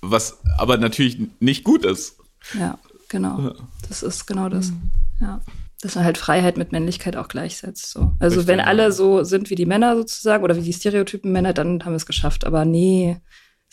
was 0.00 0.38
aber 0.58 0.76
natürlich 0.76 1.18
nicht 1.38 1.64
gut 1.64 1.84
ist. 1.84 2.16
Ja, 2.58 2.78
genau. 3.08 3.54
Das 3.88 4.02
ist 4.02 4.26
genau 4.26 4.48
das. 4.48 4.70
Mhm. 4.70 4.90
Ja. 5.20 5.40
Dass 5.80 5.94
man 5.94 6.04
halt 6.04 6.18
Freiheit 6.18 6.56
mit 6.56 6.72
Männlichkeit 6.72 7.16
auch 7.16 7.28
gleichsetzt. 7.28 7.90
So. 7.90 8.12
Also 8.18 8.40
Richtig, 8.40 8.46
wenn 8.48 8.60
alle 8.60 8.90
so 8.90 9.22
sind 9.22 9.50
wie 9.50 9.54
die 9.54 9.66
Männer 9.66 9.96
sozusagen 9.96 10.42
oder 10.42 10.56
wie 10.56 10.62
die 10.62 10.72
Stereotypen 10.72 11.30
Männer, 11.30 11.52
dann 11.52 11.84
haben 11.84 11.92
wir 11.92 11.96
es 11.96 12.06
geschafft. 12.06 12.44
Aber 12.44 12.64
nee, 12.64 13.18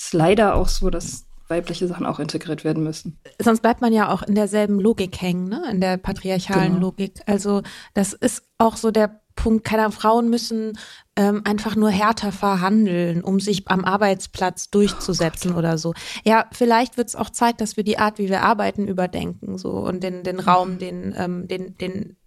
ist 0.06 0.14
leider 0.14 0.56
auch 0.56 0.68
so, 0.68 0.90
dass 0.90 1.26
weibliche 1.48 1.88
Sachen 1.88 2.06
auch 2.06 2.20
integriert 2.20 2.64
werden 2.64 2.84
müssen. 2.84 3.20
Sonst 3.40 3.62
bleibt 3.62 3.82
man 3.82 3.94
ja 3.94 4.10
auch 4.12 4.24
in 4.24 4.36
derselben 4.36 4.80
Logik 4.80 5.22
hängen, 5.22 5.50
ne? 5.50 5.64
in 5.70 5.82
der 5.82 5.98
patriarchalen 5.98 6.76
genau. 6.76 6.88
Logik. 6.88 7.22
Also 7.28 7.62
das 7.94 8.14
ist 8.14 8.44
auch 8.58 8.78
so 8.78 8.90
der 8.90 9.22
Punkt, 9.36 9.66
keine 9.66 9.92
Frauen 9.92 10.30
müssen 10.30 10.78
ähm, 11.16 11.42
einfach 11.46 11.76
nur 11.76 11.90
härter 11.90 12.32
verhandeln, 12.32 13.24
um 13.24 13.40
sich 13.40 13.68
am 13.68 13.86
Arbeitsplatz 13.86 14.70
durchzusetzen 14.70 15.54
oh 15.54 15.58
oder 15.58 15.78
so. 15.78 15.94
Ja, 16.24 16.46
vielleicht 16.52 16.98
wird 16.98 17.10
es 17.10 17.16
auch 17.16 17.30
Zeit, 17.30 17.62
dass 17.62 17.78
wir 17.78 17.84
die 17.84 17.98
Art, 17.98 18.18
wie 18.18 18.30
wir 18.30 18.44
arbeiten, 18.44 18.88
überdenken 18.88 19.58
so 19.58 19.72
und 19.72 20.04
den, 20.04 20.24
den 20.24 20.40
Raum, 20.40 20.80
den, 20.80 21.14
ähm, 21.18 21.48
den, 21.48 21.78
den 21.78 22.18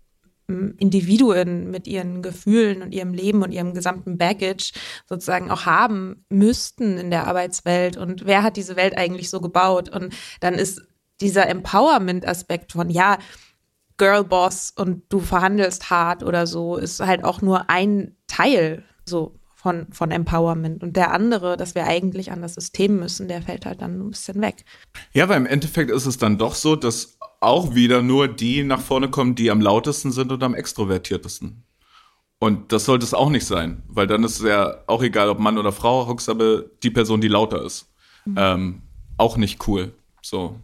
Individuen 0.47 1.71
mit 1.71 1.87
ihren 1.87 2.23
Gefühlen 2.23 2.83
und 2.83 2.93
ihrem 2.93 3.15
Leben 3.15 3.43
und 3.43 3.53
ihrem 3.53 3.75
gesamten 3.75 4.19
Baggage 4.19 4.73
sozusagen 5.09 5.51
auch 5.51 5.67
haben 5.67 6.25
müssten 6.29 6.99
in 6.99 7.11
der 7.11 7.27
Arbeitswelt 7.27 7.97
und 7.97 8.27
wer 8.27 8.43
hat 8.43 8.57
diese 8.57 8.77
Welt 8.77 8.97
eigentlich 8.97 9.31
so 9.31 9.41
gebaut 9.41 9.89
und 9.89 10.15
dann 10.41 10.55
ist 10.55 10.83
dieser 11.21 11.49
Empowerment-Aspekt 11.49 12.73
von 12.73 12.91
ja, 12.91 13.19
Girlboss 13.97 14.73
und 14.77 15.05
du 15.09 15.21
verhandelst 15.21 15.91
hart 15.91 16.23
oder 16.23 16.47
so, 16.47 16.77
ist 16.77 17.01
halt 17.01 17.25
auch 17.25 17.41
nur 17.41 17.71
ein 17.71 18.17
Teil 18.27 18.83
so 19.05 19.39
von, 19.55 19.87
von 19.93 20.11
Empowerment. 20.11 20.83
Und 20.83 20.95
der 20.97 21.13
andere, 21.13 21.57
dass 21.57 21.75
wir 21.75 21.87
eigentlich 21.87 22.31
an 22.31 22.43
das 22.43 22.55
System 22.55 22.99
müssen, 22.99 23.29
der 23.29 23.41
fällt 23.41 23.65
halt 23.65 23.81
dann 23.81 23.99
ein 23.99 24.11
bisschen 24.11 24.43
weg. 24.43 24.65
Ja, 25.13 25.29
weil 25.29 25.39
im 25.39 25.47
Endeffekt 25.47 25.91
ist 25.91 26.05
es 26.05 26.19
dann 26.19 26.37
doch 26.37 26.55
so, 26.55 26.77
dass 26.77 27.14
auch 27.45 27.75
wieder 27.75 28.03
nur 28.03 28.29
die 28.29 28.63
nach 28.65 28.81
vorne 28.81 29.11
kommen, 29.11 29.35
die 29.35 29.51
am 29.51 29.61
lautesten 29.61 30.13
sind 30.13 30.33
und 30.33 30.43
am 30.43 30.55
extrovertiertesten. 30.55 31.65
Und 32.39 32.73
das 32.73 32.85
sollte 32.85 33.05
es 33.05 33.15
auch 33.15 33.31
nicht 33.31 33.47
sein, 33.47 33.83
weil 33.89 34.07
dann 34.07 34.25
ist 34.25 34.41
es 34.41 34.47
ja 34.47 34.83
auch 34.87 35.03
egal, 35.03 35.29
ob 35.29 35.39
Mann 35.39 35.57
oder 35.57 35.73
Frau, 35.73 36.07
Hauptsache 36.07 36.71
die 36.83 36.91
Person, 36.91 37.21
die 37.21 37.29
lauter 37.29 37.65
ist. 37.65 37.93
Mhm. 38.25 38.35
Ähm, 38.39 38.83
auch 39.17 39.37
nicht 39.37 39.67
cool. 39.67 39.95
So. 40.21 40.59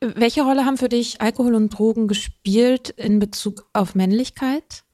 Welche 0.00 0.42
Rolle 0.42 0.66
haben 0.66 0.76
für 0.76 0.88
dich 0.88 1.20
Alkohol 1.20 1.54
und 1.54 1.70
Drogen 1.70 2.08
gespielt 2.08 2.90
in 2.90 3.18
Bezug 3.20 3.66
auf 3.72 3.94
Männlichkeit? 3.94 4.84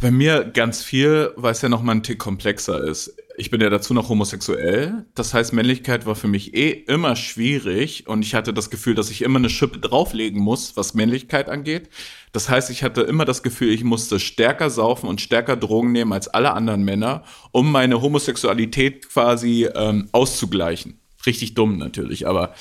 Bei 0.00 0.10
mir 0.10 0.44
ganz 0.44 0.82
viel, 0.82 1.32
weil 1.36 1.52
es 1.52 1.62
ja 1.62 1.68
noch 1.68 1.82
mal 1.82 1.92
ein 1.92 2.02
Tick 2.02 2.18
komplexer 2.18 2.82
ist. 2.82 3.14
Ich 3.36 3.50
bin 3.50 3.60
ja 3.60 3.70
dazu 3.70 3.94
noch 3.94 4.08
homosexuell. 4.08 5.06
Das 5.14 5.32
heißt, 5.32 5.52
Männlichkeit 5.52 6.04
war 6.04 6.14
für 6.14 6.28
mich 6.28 6.54
eh 6.54 6.70
immer 6.70 7.16
schwierig 7.16 8.06
und 8.06 8.24
ich 8.24 8.34
hatte 8.34 8.52
das 8.52 8.68
Gefühl, 8.68 8.94
dass 8.94 9.10
ich 9.10 9.22
immer 9.22 9.38
eine 9.38 9.48
Schippe 9.48 9.78
drauflegen 9.78 10.40
muss, 10.40 10.76
was 10.76 10.92
Männlichkeit 10.94 11.48
angeht. 11.48 11.88
Das 12.32 12.48
heißt, 12.50 12.68
ich 12.70 12.82
hatte 12.82 13.02
immer 13.02 13.24
das 13.24 13.42
Gefühl, 13.42 13.70
ich 13.70 13.84
musste 13.84 14.20
stärker 14.20 14.68
saufen 14.68 15.08
und 15.08 15.20
stärker 15.20 15.56
Drogen 15.56 15.92
nehmen 15.92 16.12
als 16.12 16.28
alle 16.28 16.52
anderen 16.52 16.82
Männer, 16.82 17.24
um 17.52 17.72
meine 17.72 18.02
Homosexualität 18.02 19.08
quasi 19.08 19.68
ähm, 19.74 20.08
auszugleichen. 20.12 21.00
Richtig 21.24 21.54
dumm 21.54 21.78
natürlich, 21.78 22.26
aber 22.26 22.54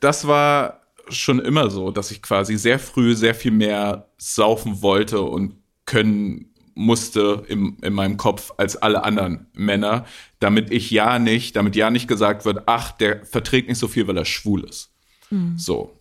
das 0.00 0.26
war 0.26 0.80
schon 1.08 1.38
immer 1.38 1.70
so, 1.70 1.90
dass 1.90 2.10
ich 2.10 2.22
quasi 2.22 2.56
sehr 2.56 2.78
früh 2.78 3.14
sehr 3.14 3.34
viel 3.34 3.52
mehr 3.52 4.08
saufen 4.16 4.82
wollte 4.82 5.20
und 5.20 5.56
können 5.86 6.53
musste 6.74 7.44
im, 7.48 7.76
in 7.82 7.92
meinem 7.92 8.16
Kopf 8.16 8.52
als 8.56 8.76
alle 8.76 9.04
anderen 9.04 9.46
Männer, 9.52 10.06
damit 10.40 10.70
ich 10.70 10.90
ja 10.90 11.18
nicht, 11.18 11.56
damit 11.56 11.76
ja 11.76 11.90
nicht 11.90 12.08
gesagt 12.08 12.44
wird, 12.44 12.64
ach, 12.66 12.92
der 12.92 13.24
verträgt 13.24 13.68
nicht 13.68 13.78
so 13.78 13.88
viel, 13.88 14.06
weil 14.06 14.16
er 14.16 14.24
schwul 14.24 14.64
ist. 14.64 14.92
Mhm. 15.30 15.58
So. 15.58 16.00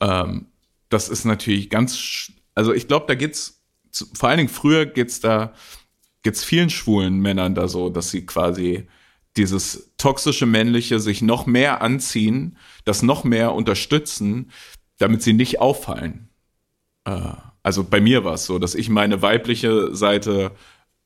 Ähm, 0.00 0.46
das 0.88 1.08
ist 1.08 1.24
natürlich 1.24 1.68
ganz, 1.70 2.32
also 2.54 2.72
ich 2.72 2.88
glaube, 2.88 3.06
da 3.08 3.14
geht's, 3.14 3.62
vor 4.14 4.28
allen 4.28 4.38
Dingen 4.38 4.48
früher 4.48 4.86
geht's 4.86 5.20
da 5.20 5.52
geht's 6.22 6.44
vielen 6.44 6.70
schwulen 6.70 7.20
Männern 7.20 7.54
da 7.54 7.68
so, 7.68 7.90
dass 7.90 8.10
sie 8.10 8.26
quasi 8.26 8.86
dieses 9.36 9.92
toxische 9.98 10.46
Männliche 10.46 11.00
sich 11.00 11.22
noch 11.22 11.46
mehr 11.46 11.80
anziehen, 11.80 12.56
das 12.84 13.02
noch 13.02 13.24
mehr 13.24 13.54
unterstützen, 13.54 14.50
damit 14.98 15.22
sie 15.22 15.32
nicht 15.32 15.60
auffallen. 15.60 16.28
Äh, 17.04 17.32
also 17.62 17.84
bei 17.84 18.00
mir 18.00 18.24
war 18.24 18.34
es 18.34 18.46
so, 18.46 18.58
dass 18.58 18.74
ich 18.74 18.88
meine 18.88 19.22
weibliche 19.22 19.94
Seite 19.94 20.52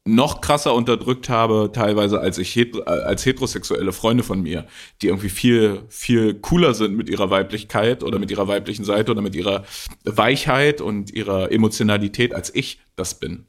noch 0.04 0.40
krasser 0.40 0.74
unterdrückt 0.74 1.28
habe, 1.28 1.70
teilweise 1.72 2.20
als 2.20 2.38
ich 2.38 2.58
als 2.86 3.24
heterosexuelle 3.24 3.92
Freunde 3.92 4.24
von 4.24 4.42
mir, 4.42 4.66
die 5.00 5.06
irgendwie 5.06 5.28
viel 5.28 5.84
viel 5.88 6.34
cooler 6.34 6.74
sind 6.74 6.96
mit 6.96 7.08
ihrer 7.08 7.30
Weiblichkeit 7.30 8.02
oder 8.02 8.18
mit 8.18 8.30
ihrer 8.30 8.48
weiblichen 8.48 8.84
Seite 8.84 9.12
oder 9.12 9.22
mit 9.22 9.36
ihrer 9.36 9.64
Weichheit 10.04 10.80
und 10.80 11.12
ihrer 11.12 11.52
Emotionalität 11.52 12.34
als 12.34 12.52
ich 12.52 12.80
das 12.96 13.20
bin. 13.20 13.46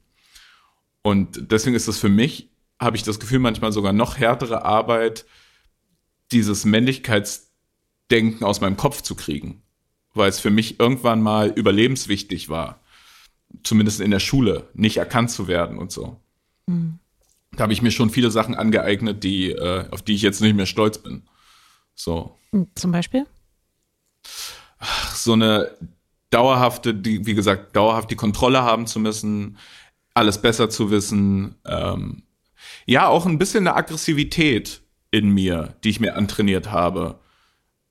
Und 1.01 1.51
deswegen 1.51 1.76
ist 1.76 1.88
es 1.88 1.97
für 1.97 2.10
mich, 2.10 2.49
habe 2.80 2.97
ich 2.97 3.04
das 3.04 3.20
Gefühl, 3.20 3.39
manchmal 3.39 3.72
sogar 3.72 3.93
noch 3.93 4.18
härtere 4.18 4.64
Arbeit, 4.64 5.26
dieses 6.32 6.66
Männlichkeitsdenken 6.66 8.43
aus 8.43 8.62
meinem 8.62 8.78
Kopf 8.78 9.01
zu 9.01 9.16
kriegen, 9.16 9.64
weil 10.14 10.30
es 10.30 10.39
für 10.39 10.51
mich 10.51 10.80
irgendwann 10.80 11.22
mal 11.22 11.49
überlebenswichtig 11.49 12.49
war, 12.49 12.80
zumindest 13.64 14.01
in 14.01 14.12
der 14.12 14.20
Schule, 14.20 14.68
nicht 14.74 14.97
erkannt 14.97 15.32
zu 15.32 15.47
werden 15.47 15.78
und 15.78 15.91
so. 15.91 16.20
Mhm. 16.68 16.99
Da 17.51 17.64
habe 17.64 17.74
ich 17.74 17.82
mir 17.82 17.91
schon 17.91 18.10
viele 18.10 18.32
Sachen 18.32 18.56
angeeignet, 18.56 19.24
die, 19.24 19.51
äh, 19.51 19.86
auf 19.91 20.01
die 20.01 20.16
ich 20.16 20.22
jetzt 20.24 20.41
nicht 20.41 20.56
mehr 20.56 20.66
stolz 20.66 20.97
bin. 20.97 21.24
So. 21.93 22.36
Hm, 22.51 22.68
zum 22.76 22.91
Beispiel? 22.91 23.26
Ach, 24.80 25.16
so 25.16 25.34
eine 25.34 25.72
dauerhafte, 26.32 26.95
die, 26.95 27.26
wie 27.26 27.36
gesagt, 27.36 27.76
dauerhaft 27.76 28.10
die 28.10 28.16
Kontrolle 28.16 28.64
haben 28.64 28.88
zu 28.88 28.99
müssen, 28.99 29.58
alles 30.14 30.41
besser 30.41 30.70
zu 30.70 30.89
wissen. 30.89 31.56
Ähm, 31.66 32.24
ja, 32.86 33.08
auch 33.08 33.26
ein 33.26 33.38
bisschen 33.38 33.68
eine 33.68 33.76
Aggressivität 33.76 34.82
in 35.12 35.30
mir, 35.30 35.76
die 35.84 35.89
ich 35.89 35.99
mir 35.99 36.16
antrainiert 36.16 36.72
habe. 36.72 37.20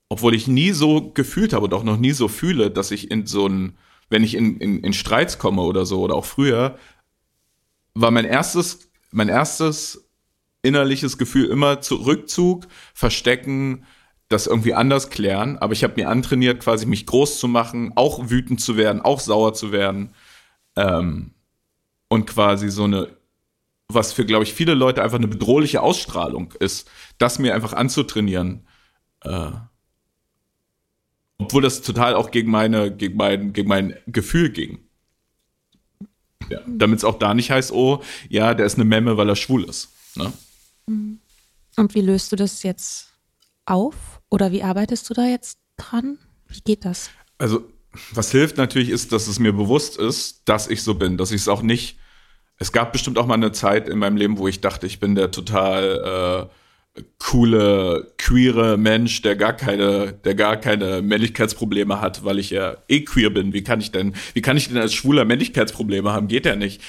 Obwohl 0.09 0.35
ich 0.35 0.47
nie 0.47 0.71
so 0.71 1.11
gefühlt 1.11 1.53
habe 1.53 1.65
und 1.65 1.73
auch 1.73 1.83
noch 1.83 1.97
nie 1.97 2.11
so 2.11 2.27
fühle, 2.27 2.69
dass 2.69 2.91
ich 2.91 3.09
in 3.09 3.25
so 3.25 3.47
ein, 3.47 3.77
wenn 4.13 4.23
ich 4.23 4.35
in, 4.35 4.57
in, 4.57 4.79
in 4.81 4.93
Streits 4.93 5.39
komme 5.39 5.63
oder 5.63 5.87
so, 5.87 6.01
oder 6.01 6.13
auch 6.13 6.25
früher, 6.25 6.77
war 7.95 8.11
mein 8.11 8.25
erstes, 8.25 8.91
mein 9.09 9.27
erstes 9.27 10.07
innerliches 10.61 11.17
Gefühl 11.17 11.47
immer 11.47 11.81
zu 11.81 11.95
Rückzug, 11.95 12.67
Verstecken, 12.93 13.85
das 14.29 14.45
irgendwie 14.45 14.75
anders 14.75 15.09
klären. 15.09 15.57
Aber 15.57 15.73
ich 15.73 15.83
habe 15.83 15.95
mir 15.95 16.09
antrainiert, 16.09 16.61
quasi 16.61 16.85
mich 16.85 17.07
groß 17.07 17.39
zu 17.39 17.47
machen, 17.47 17.91
auch 17.95 18.29
wütend 18.29 18.61
zu 18.61 18.77
werden, 18.77 19.01
auch 19.01 19.19
sauer 19.19 19.55
zu 19.55 19.71
werden. 19.71 20.13
Ähm, 20.75 21.31
und 22.07 22.27
quasi 22.27 22.69
so 22.69 22.83
eine, 22.83 23.17
was 23.87 24.13
für, 24.13 24.25
glaube 24.25 24.43
ich, 24.43 24.53
viele 24.53 24.75
Leute 24.75 25.01
einfach 25.01 25.17
eine 25.17 25.27
bedrohliche 25.27 25.81
Ausstrahlung 25.81 26.53
ist, 26.59 26.87
das 27.17 27.39
mir 27.39 27.55
einfach 27.55 27.73
anzutrainieren. 27.73 28.67
Äh, 29.21 29.53
obwohl 31.43 31.61
das 31.61 31.81
total 31.81 32.15
auch 32.15 32.31
gegen 32.31 32.49
meine, 32.49 32.95
gegen 32.95 33.17
mein, 33.17 33.51
gegen 33.51 33.67
mein 33.67 33.95
Gefühl 34.07 34.49
ging. 34.49 34.79
Ja, 36.49 36.59
Damit 36.65 36.99
es 36.99 37.03
auch 37.03 37.19
da 37.19 37.33
nicht 37.33 37.51
heißt, 37.51 37.71
oh, 37.71 38.01
ja, 38.29 38.53
der 38.53 38.65
ist 38.65 38.75
eine 38.75 38.85
Memme, 38.85 39.17
weil 39.17 39.29
er 39.29 39.35
schwul 39.35 39.65
ist. 39.65 39.89
Ne? 40.15 40.31
Und 40.87 41.95
wie 41.95 42.01
löst 42.01 42.31
du 42.31 42.35
das 42.35 42.63
jetzt 42.63 43.13
auf? 43.65 44.21
Oder 44.29 44.51
wie 44.51 44.63
arbeitest 44.63 45.09
du 45.09 45.13
da 45.13 45.25
jetzt 45.25 45.59
dran? 45.77 46.17
Wie 46.47 46.61
geht 46.61 46.85
das? 46.85 47.09
Also, 47.37 47.69
was 48.11 48.31
hilft 48.31 48.57
natürlich 48.57 48.89
ist, 48.89 49.11
dass 49.11 49.27
es 49.27 49.39
mir 49.39 49.53
bewusst 49.53 49.97
ist, 49.97 50.43
dass 50.45 50.67
ich 50.67 50.81
so 50.81 50.95
bin, 50.95 51.17
dass 51.17 51.31
ich 51.31 51.41
es 51.41 51.47
auch 51.47 51.61
nicht. 51.61 51.99
Es 52.57 52.71
gab 52.71 52.93
bestimmt 52.93 53.17
auch 53.17 53.25
mal 53.25 53.33
eine 53.33 53.51
Zeit 53.51 53.89
in 53.89 53.99
meinem 53.99 54.17
Leben, 54.17 54.37
wo 54.37 54.47
ich 54.47 54.61
dachte, 54.61 54.87
ich 54.87 54.99
bin 54.99 55.15
der 55.15 55.31
total 55.31 56.49
äh, 56.49 56.53
coole, 57.17 58.13
queere 58.17 58.77
Mensch, 58.77 59.21
der 59.23 59.35
gar 59.35 59.53
keine, 59.53 60.13
der 60.13 60.35
gar 60.35 60.57
keine 60.57 61.01
Männlichkeitsprobleme 61.01 61.99
hat, 61.99 62.23
weil 62.23 62.37
ich 62.37 62.51
ja 62.51 62.77
eh 62.87 63.01
queer 63.01 63.31
bin. 63.31 63.53
Wie 63.53 63.63
kann 63.63 63.81
ich 63.81 63.91
denn, 63.91 64.13
wie 64.33 64.41
kann 64.41 64.57
ich 64.57 64.67
denn 64.67 64.77
als 64.77 64.93
Schwuler 64.93 65.25
Männlichkeitsprobleme 65.25 66.11
haben? 66.11 66.27
Geht 66.27 66.45
ja 66.45 66.55
nicht. 66.55 66.81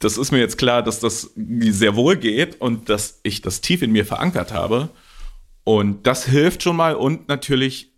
Das 0.00 0.18
ist 0.18 0.32
mir 0.32 0.38
jetzt 0.38 0.58
klar, 0.58 0.82
dass 0.82 0.98
das 0.98 1.32
sehr 1.36 1.94
wohl 1.94 2.16
geht 2.16 2.60
und 2.60 2.88
dass 2.88 3.20
ich 3.22 3.42
das 3.42 3.60
tief 3.60 3.82
in 3.82 3.92
mir 3.92 4.04
verankert 4.04 4.52
habe. 4.52 4.88
Und 5.62 6.08
das 6.08 6.26
hilft 6.26 6.64
schon 6.64 6.76
mal 6.76 6.96
und 6.96 7.28
natürlich 7.28 7.92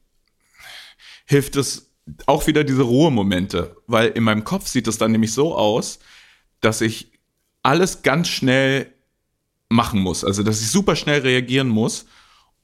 hilft 1.25 1.57
es 1.57 1.95
auch 2.27 2.47
wieder 2.47 2.65
diese 2.65 2.83
Ruhemomente, 2.83 3.77
weil 3.87 4.09
in 4.09 4.25
meinem 4.25 4.45
Kopf 4.45 4.67
sieht 4.67 4.87
es 4.87 4.99
dann 4.99 5.13
nämlich 5.13 5.33
so 5.33 5.55
aus, 5.57 5.99
dass 6.61 6.83
ich 6.83 7.13
alles 7.63 8.03
ganz 8.03 8.29
schnell 8.29 8.94
machen 9.75 10.01
muss. 10.01 10.25
Also, 10.25 10.43
dass 10.43 10.61
ich 10.61 10.71
super 10.71 10.97
schnell 10.97 11.21
reagieren 11.21 11.69
muss. 11.69 12.07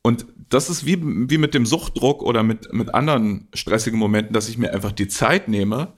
Und 0.02 0.26
das 0.48 0.70
ist 0.70 0.86
wie, 0.86 0.98
wie 1.02 1.38
mit 1.38 1.52
dem 1.52 1.66
Suchtdruck 1.66 2.22
oder 2.22 2.42
mit, 2.42 2.72
mit 2.72 2.94
anderen 2.94 3.48
stressigen 3.52 3.98
Momenten, 3.98 4.32
dass 4.32 4.48
ich 4.48 4.56
mir 4.56 4.72
einfach 4.72 4.92
die 4.92 5.08
Zeit 5.08 5.48
nehme, 5.48 5.92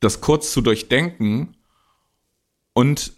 das 0.00 0.22
kurz 0.22 0.52
zu 0.52 0.62
durchdenken 0.62 1.56
und 2.72 3.12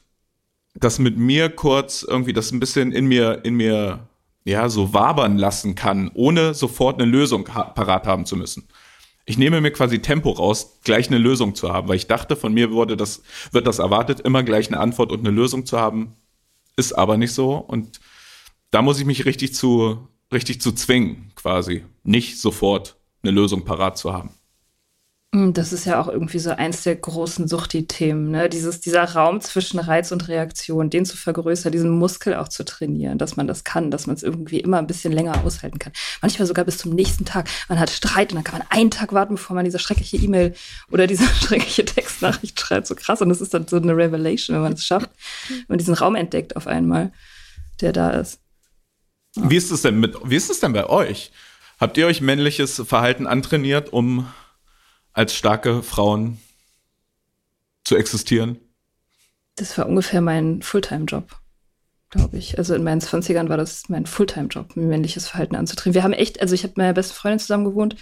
das 0.75 0.99
mit 0.99 1.19
mir 1.19 1.51
kurz 1.51 2.03
irgendwie 2.03 2.33
das 2.33 2.51
ein 2.51 2.59
bisschen 2.59 2.91
in 2.91 3.07
mir, 3.07 3.45
in 3.45 3.55
mir, 3.55 4.09
ja, 4.45 4.69
so 4.69 4.93
wabern 4.93 5.39
lassen 5.39 5.77
kann, 5.77 6.11
ohne 6.15 6.55
sofort 6.55 7.01
eine 7.01 7.09
Lösung 7.09 7.55
ha 7.55 7.65
parat 7.65 8.07
haben 8.07 8.27
zu 8.27 8.37
müssen. 8.37 8.67
Ich 9.25 9.39
nehme 9.39 9.61
mir 9.61 9.71
quasi 9.71 10.01
Tempo 10.01 10.31
raus, 10.31 10.81
gleich 10.83 11.07
eine 11.09 11.19
Lösung 11.19 11.55
zu 11.55 11.73
haben, 11.73 11.87
weil 11.87 11.97
ich 11.97 12.09
dachte, 12.09 12.35
von 12.35 12.53
mir 12.53 12.73
wurde 12.73 12.97
das, 12.97 13.23
wird 13.53 13.69
das 13.69 13.79
erwartet, 13.79 14.19
immer 14.21 14.43
gleich 14.43 14.67
eine 14.67 14.81
Antwort 14.81 15.13
und 15.13 15.21
eine 15.21 15.31
Lösung 15.31 15.65
zu 15.65 15.79
haben 15.79 16.17
ist 16.77 16.93
aber 16.93 17.17
nicht 17.17 17.33
so. 17.33 17.57
Und 17.57 18.01
da 18.71 18.83
muss 18.83 18.99
ich 18.99 19.05
mich 19.05 19.25
richtig 19.25 19.55
zu, 19.55 20.09
richtig 20.33 20.61
zu 20.61 20.73
zwingen, 20.73 21.33
quasi, 21.35 21.85
nicht 22.03 22.39
sofort 22.41 22.97
eine 23.23 23.33
Lösung 23.33 23.65
parat 23.65 23.99
zu 23.99 24.13
haben. 24.13 24.31
Mm, 25.35 25.53
das 25.53 25.73
ist 25.73 25.87
ja 25.87 25.99
auch 25.99 26.09
irgendwie 26.09 26.39
so 26.39 26.51
eins 26.51 26.83
der 26.83 26.95
großen 26.95 27.49
Suchti-Themen, 27.49 28.31
ne? 28.31 28.51
Dieses, 28.51 28.81
dieser 28.81 29.03
Raum 29.05 29.41
zwischen 29.41 29.79
Reiz 29.79 30.13
und 30.13 30.29
Reaktion, 30.29 30.91
den 30.91 31.07
zu 31.07 31.17
vergrößern, 31.17 31.73
diesen 31.73 31.91
Muskel 31.91 32.35
auch 32.35 32.49
zu 32.49 32.67
trainieren, 32.67 33.17
dass 33.17 33.37
man 33.37 33.47
das 33.47 33.65
kann, 33.65 33.91
dass 33.91 34.07
man 34.07 34.15
es 34.15 34.23
irgendwie 34.23 34.61
immer 34.61 34.77
ein 34.77 34.87
bisschen 34.87 35.11
länger 35.11 35.43
aushalten 35.43 35.79
kann. 35.79 35.95
Manchmal 36.21 36.47
sogar 36.47 36.67
bis 36.67 36.77
zum 36.77 36.95
nächsten 36.95 37.25
Tag. 37.25 37.49
Man 37.71 37.81
hat 37.81 37.89
Streit 37.89 38.33
und 38.33 38.37
dann 38.37 38.45
kann 38.45 38.59
man 38.59 38.69
einen 38.69 38.91
Tag 38.91 39.15
warten, 39.15 39.37
bevor 39.37 39.57
man 39.57 39.65
diese 39.65 39.79
schreckliche 39.79 40.19
E-Mail 40.19 40.55
oder 40.91 41.07
diese 41.07 41.25
schreckliche 41.41 41.87
Textnachricht 41.87 42.61
schreibt. 42.61 42.87
So 42.87 42.95
krass. 42.95 43.23
Und 43.23 43.31
das 43.31 43.41
ist 43.41 43.55
dann 43.55 43.67
so 43.67 43.77
eine 43.77 43.97
Revelation, 43.97 44.57
wenn 44.57 44.63
man 44.63 44.73
es 44.75 44.85
schafft, 44.85 45.11
wenn 45.49 45.65
man 45.69 45.79
diesen 45.79 45.95
Raum 45.95 46.15
entdeckt 46.15 46.57
auf 46.57 46.67
einmal, 46.67 47.11
der 47.81 47.95
da 47.95 48.11
ist. 48.11 48.39
Ja. 49.37 49.49
Wie 49.49 49.57
ist 49.57 49.71
es 49.71 49.81
denn 49.81 49.99
mit, 49.99 50.15
wie 50.25 50.37
ist 50.37 50.51
es 50.51 50.61
denn 50.61 50.75
bei 50.75 50.87
euch? 50.91 51.33
Habt 51.81 51.97
ihr 51.97 52.07
euch 52.07 52.21
männliches 52.21 52.83
Verhalten 52.87 53.27
antrainiert, 53.27 53.95
um 53.95 54.27
als 55.13 55.35
starke 55.35 55.83
Frauen 55.83 56.39
zu 57.85 57.97
existieren? 57.97 58.59
Das 59.57 59.77
war 59.77 59.87
ungefähr 59.87 60.21
mein 60.21 60.63
Fulltime-Job, 60.63 61.37
glaube 62.11 62.39
ich. 62.39 62.59
Also 62.59 62.75
in 62.75 62.85
meinen 62.85 63.01
20ern 63.01 63.49
war 63.49 63.57
das 63.57 63.89
mein 63.89 64.07
Fulltime-Job, 64.07 64.77
männliches 64.77 65.29
Verhalten 65.29 65.57
anzutreten. 65.57 65.95
Wir 65.95 66.03
haben 66.03 66.13
echt, 66.13 66.41
also 66.41 66.55
ich 66.55 66.63
habe 66.63 66.71
mit 66.71 66.79
meiner 66.79 66.95
besten 66.95 67.15
Freundin 67.15 67.39
zusammen 67.39 67.65
gewohnt. 67.65 67.97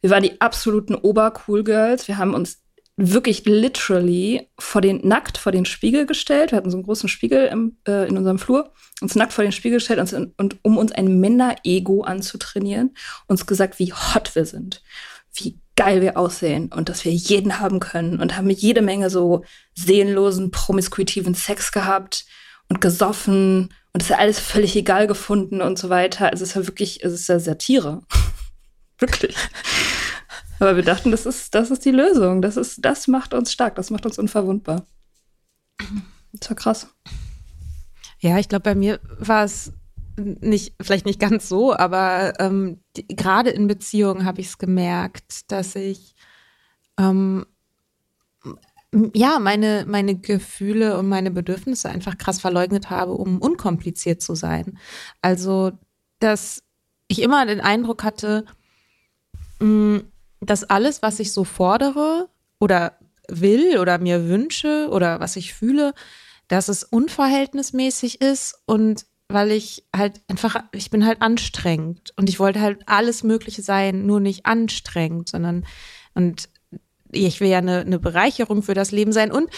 Wir 0.00 0.10
waren 0.10 0.22
die 0.22 0.40
absoluten 0.40 0.94
Ober-Cool-Girls. 0.94 2.08
Wir 2.08 2.16
haben 2.16 2.34
uns 2.34 2.62
wirklich 2.96 3.44
literally 3.46 4.48
vor 4.58 4.80
den 4.80 5.06
nackt 5.06 5.38
vor 5.38 5.52
den 5.52 5.64
Spiegel 5.64 6.06
gestellt. 6.06 6.52
Wir 6.52 6.58
hatten 6.58 6.70
so 6.70 6.76
einen 6.76 6.84
großen 6.84 7.08
Spiegel 7.08 7.46
im, 7.46 7.78
äh, 7.88 8.06
in 8.06 8.16
unserem 8.18 8.38
Flur, 8.38 8.72
uns 9.00 9.14
nackt 9.14 9.32
vor 9.32 9.42
den 9.42 9.52
Spiegel 9.52 9.78
gestellt 9.78 10.12
und, 10.12 10.38
und 10.38 10.56
um 10.62 10.76
uns 10.76 10.92
ein 10.92 11.18
Männer-Ego 11.18 12.02
anzutrainieren, 12.02 12.94
uns 13.26 13.46
gesagt, 13.46 13.78
wie 13.78 13.92
hot 13.92 14.34
wir 14.34 14.44
sind, 14.44 14.82
wie 15.32 15.58
geil 15.80 16.02
wir 16.02 16.18
aussehen 16.18 16.70
und 16.70 16.90
dass 16.90 17.06
wir 17.06 17.12
jeden 17.12 17.58
haben 17.58 17.80
können 17.80 18.20
und 18.20 18.36
haben 18.36 18.50
jede 18.50 18.82
Menge 18.82 19.08
so 19.08 19.46
seelenlosen, 19.74 20.50
promiskuitiven 20.50 21.34
Sex 21.34 21.72
gehabt 21.72 22.26
und 22.68 22.82
gesoffen 22.82 23.72
und 23.94 24.02
ist 24.02 24.10
ja 24.10 24.18
alles 24.18 24.38
völlig 24.38 24.76
egal 24.76 25.06
gefunden 25.06 25.62
und 25.62 25.78
so 25.78 25.88
weiter. 25.88 26.30
Also 26.30 26.44
es 26.44 26.50
ist 26.50 26.56
ja 26.56 26.66
wirklich, 26.66 27.02
es 27.02 27.14
ist 27.14 27.28
ja 27.30 27.40
Satire. 27.40 28.02
wirklich. 28.98 29.34
Aber 30.58 30.76
wir 30.76 30.82
dachten, 30.82 31.12
das 31.12 31.24
ist, 31.24 31.54
das 31.54 31.70
ist 31.70 31.86
die 31.86 31.92
Lösung. 31.92 32.42
Das 32.42 32.58
ist, 32.58 32.84
das 32.84 33.08
macht 33.08 33.32
uns 33.32 33.50
stark, 33.50 33.74
das 33.76 33.88
macht 33.88 34.04
uns 34.04 34.18
unverwundbar. 34.18 34.84
Das 36.34 36.50
war 36.50 36.56
krass. 36.58 36.88
Ja, 38.18 38.38
ich 38.38 38.50
glaube, 38.50 38.64
bei 38.64 38.74
mir 38.74 39.00
war 39.18 39.44
es 39.44 39.72
nicht, 40.16 40.74
vielleicht 40.80 41.06
nicht 41.06 41.20
ganz 41.20 41.48
so, 41.48 41.74
aber 41.74 42.34
ähm, 42.40 42.80
gerade 42.94 43.50
in 43.50 43.66
Beziehungen 43.66 44.24
habe 44.24 44.40
ich 44.40 44.48
es 44.48 44.58
gemerkt, 44.58 45.50
dass 45.50 45.74
ich 45.76 46.14
ähm, 46.98 47.46
ja 49.14 49.38
meine, 49.38 49.84
meine 49.86 50.16
Gefühle 50.16 50.98
und 50.98 51.08
meine 51.08 51.30
Bedürfnisse 51.30 51.88
einfach 51.88 52.18
krass 52.18 52.40
verleugnet 52.40 52.90
habe, 52.90 53.12
um 53.12 53.38
unkompliziert 53.40 54.20
zu 54.20 54.34
sein. 54.34 54.78
Also, 55.22 55.72
dass 56.18 56.62
ich 57.08 57.22
immer 57.22 57.46
den 57.46 57.60
Eindruck 57.60 58.04
hatte, 58.04 58.44
mh, 59.60 60.02
dass 60.40 60.64
alles, 60.64 61.02
was 61.02 61.20
ich 61.20 61.32
so 61.32 61.44
fordere 61.44 62.28
oder 62.58 62.98
will 63.28 63.78
oder 63.78 63.98
mir 63.98 64.28
wünsche 64.28 64.88
oder 64.90 65.20
was 65.20 65.36
ich 65.36 65.54
fühle, 65.54 65.94
dass 66.48 66.68
es 66.68 66.82
unverhältnismäßig 66.82 68.20
ist 68.20 68.60
und 68.66 69.06
weil 69.32 69.52
ich 69.52 69.84
halt 69.94 70.20
einfach, 70.28 70.62
ich 70.72 70.90
bin 70.90 71.06
halt 71.06 71.22
anstrengend 71.22 72.12
und 72.16 72.28
ich 72.28 72.38
wollte 72.38 72.60
halt 72.60 72.80
alles 72.86 73.22
Mögliche 73.22 73.62
sein, 73.62 74.06
nur 74.06 74.20
nicht 74.20 74.46
anstrengend, 74.46 75.28
sondern 75.28 75.66
und 76.14 76.48
ich 77.12 77.40
will 77.40 77.48
ja 77.48 77.58
eine, 77.58 77.80
eine 77.80 77.98
Bereicherung 77.98 78.62
für 78.62 78.74
das 78.74 78.90
Leben 78.90 79.12
sein 79.12 79.32
und 79.32 79.50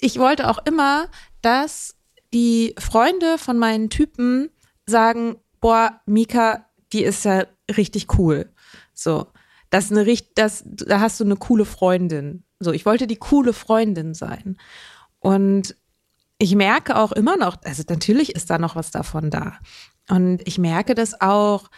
ich 0.00 0.18
wollte 0.18 0.48
auch 0.48 0.58
immer, 0.66 1.08
dass 1.42 1.96
die 2.32 2.74
Freunde 2.78 3.38
von 3.38 3.58
meinen 3.58 3.90
Typen 3.90 4.50
sagen, 4.86 5.36
boah, 5.60 6.00
Mika, 6.06 6.66
die 6.92 7.02
ist 7.02 7.24
ja 7.24 7.46
richtig 7.76 8.18
cool. 8.18 8.50
So, 8.94 9.26
das 9.70 9.86
ist 9.86 9.92
eine 9.92 10.16
das, 10.34 10.62
da 10.66 11.00
hast 11.00 11.20
du 11.20 11.24
eine 11.24 11.36
coole 11.36 11.64
Freundin. 11.64 12.44
So, 12.60 12.72
ich 12.72 12.86
wollte 12.86 13.06
die 13.06 13.16
coole 13.16 13.52
Freundin 13.52 14.14
sein. 14.14 14.56
Und 15.18 15.76
ich 16.38 16.54
merke 16.54 16.96
auch 16.96 17.12
immer 17.12 17.36
noch, 17.36 17.56
also 17.64 17.82
natürlich 17.88 18.34
ist 18.34 18.50
da 18.50 18.58
noch 18.58 18.76
was 18.76 18.90
davon 18.90 19.30
da. 19.30 19.58
Und 20.08 20.46
ich 20.46 20.58
merke 20.58 20.94
das 20.94 21.20
auch, 21.20 21.68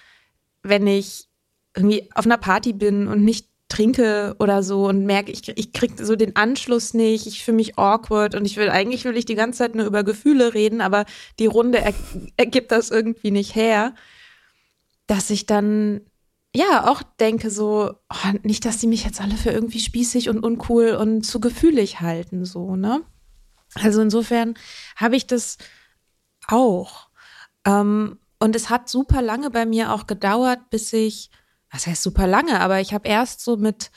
wenn 0.63 0.87
ich 0.87 1.29
irgendwie 1.77 2.11
auf 2.15 2.27
einer 2.27 2.39
Party 2.39 2.73
bin 2.73 3.07
und 3.09 3.25
nicht 3.25 3.49
trinke 3.69 4.35
oder 4.39 4.63
so 4.63 4.87
und 4.89 5.05
merke, 5.05 5.31
ich, 5.31 5.47
ich 5.49 5.73
krieg 5.73 5.93
so 5.99 6.17
den 6.17 6.37
Anschluss 6.37 6.95
nicht, 6.95 7.27
ich 7.27 7.45
fühle 7.45 7.57
mich 7.57 7.79
awkward 7.79 8.35
und 8.35 8.45
ich 8.47 8.57
will, 8.57 8.71
eigentlich 8.71 9.05
will 9.05 9.17
ich 9.17 9.27
die 9.27 9.35
ganze 9.35 9.59
Zeit 9.59 9.75
nur 9.75 9.87
über 9.87 10.05
Gefühle 10.05 10.55
reden, 10.55 10.81
aber 10.81 11.05
die 11.39 11.47
Runde 11.47 11.79
er, 11.79 11.95
ergibt 12.37 12.73
das 12.73 12.91
irgendwie 12.91 13.31
nicht 13.31 13.55
her, 13.55 13.95
dass 15.07 15.31
ich 15.31 15.47
dann 15.47 16.01
ja 16.57 16.91
auch 16.91 17.03
denke 17.21 17.51
so, 17.51 17.93
oh, 18.11 18.39
nicht, 18.43 18.65
dass 18.65 18.79
die 18.79 18.87
mich 18.87 19.05
jetzt 19.05 19.21
alle 19.21 19.37
für 19.37 19.51
irgendwie 19.51 19.81
spießig 19.81 20.31
und 20.31 20.43
uncool 20.43 20.95
und 20.95 21.23
zu 21.25 21.39
gefühlig 21.39 22.01
halten, 22.01 22.45
so, 22.47 22.75
ne? 22.75 23.03
Also 23.83 24.03
insofern 24.03 24.55
habe 24.97 25.17
ich 25.17 25.27
das 25.27 25.59
auch. 26.47 27.09
Ähm, 27.65 28.19
und 28.39 28.55
es 28.55 28.71
hat 28.71 28.89
super 28.89 29.23
lange 29.23 29.51
bei 29.51 29.67
mir 29.67 29.93
auch 29.93 30.07
gedauert, 30.07 30.71
bis 30.71 30.93
ich 30.93 31.31
was 31.71 31.87
heißt 31.87 32.03
super 32.03 32.27
lange, 32.27 32.61
aber 32.61 32.81
ich 32.81 32.93
habe 32.95 33.09
erst 33.09 33.43
so 33.43 33.57
mit 33.57 33.91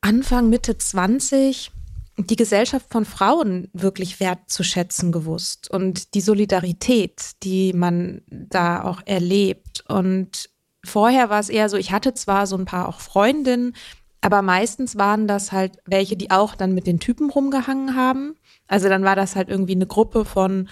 Anfang, 0.00 0.48
Mitte 0.48 0.76
20 0.76 1.70
die 2.18 2.36
Gesellschaft 2.36 2.86
von 2.90 3.06
Frauen 3.06 3.68
wirklich 3.72 4.20
wertzuschätzen 4.20 5.12
gewusst 5.12 5.70
und 5.70 6.14
die 6.14 6.20
Solidarität, 6.20 7.42
die 7.42 7.72
man 7.72 8.20
da 8.28 8.82
auch 8.82 9.00
erlebt. 9.06 9.82
Und 9.88 10.50
vorher 10.84 11.30
war 11.30 11.40
es 11.40 11.48
eher 11.48 11.70
so, 11.70 11.78
ich 11.78 11.90
hatte 11.90 12.12
zwar 12.12 12.46
so 12.46 12.56
ein 12.56 12.66
paar 12.66 12.86
auch 12.86 13.00
Freundinnen, 13.00 13.74
aber 14.20 14.42
meistens 14.42 14.96
waren 14.96 15.26
das 15.26 15.52
halt 15.52 15.78
welche, 15.86 16.16
die 16.16 16.30
auch 16.30 16.54
dann 16.54 16.74
mit 16.74 16.86
den 16.86 17.00
Typen 17.00 17.30
rumgehangen 17.30 17.96
haben. 17.96 18.34
Also 18.72 18.88
dann 18.88 19.04
war 19.04 19.16
das 19.16 19.36
halt 19.36 19.50
irgendwie 19.50 19.74
eine 19.74 19.86
Gruppe 19.86 20.24
von 20.24 20.70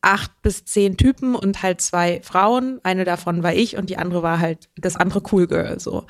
acht 0.00 0.42
bis 0.42 0.64
zehn 0.64 0.96
Typen 0.96 1.36
und 1.36 1.62
halt 1.62 1.80
zwei 1.80 2.20
Frauen. 2.24 2.80
Eine 2.82 3.04
davon 3.04 3.44
war 3.44 3.54
ich 3.54 3.76
und 3.76 3.88
die 3.88 3.98
andere 3.98 4.24
war 4.24 4.40
halt 4.40 4.68
das 4.76 4.96
andere 4.96 5.22
Cool 5.30 5.46
Girl 5.46 5.78
so. 5.78 6.06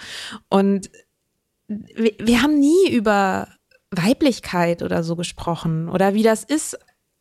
Und 0.48 0.90
wir, 1.68 2.12
wir 2.18 2.42
haben 2.42 2.58
nie 2.58 2.90
über 2.90 3.48
Weiblichkeit 3.90 4.82
oder 4.82 5.02
so 5.02 5.14
gesprochen 5.14 5.90
oder 5.90 6.14
wie 6.14 6.22
das 6.22 6.42
ist, 6.42 6.78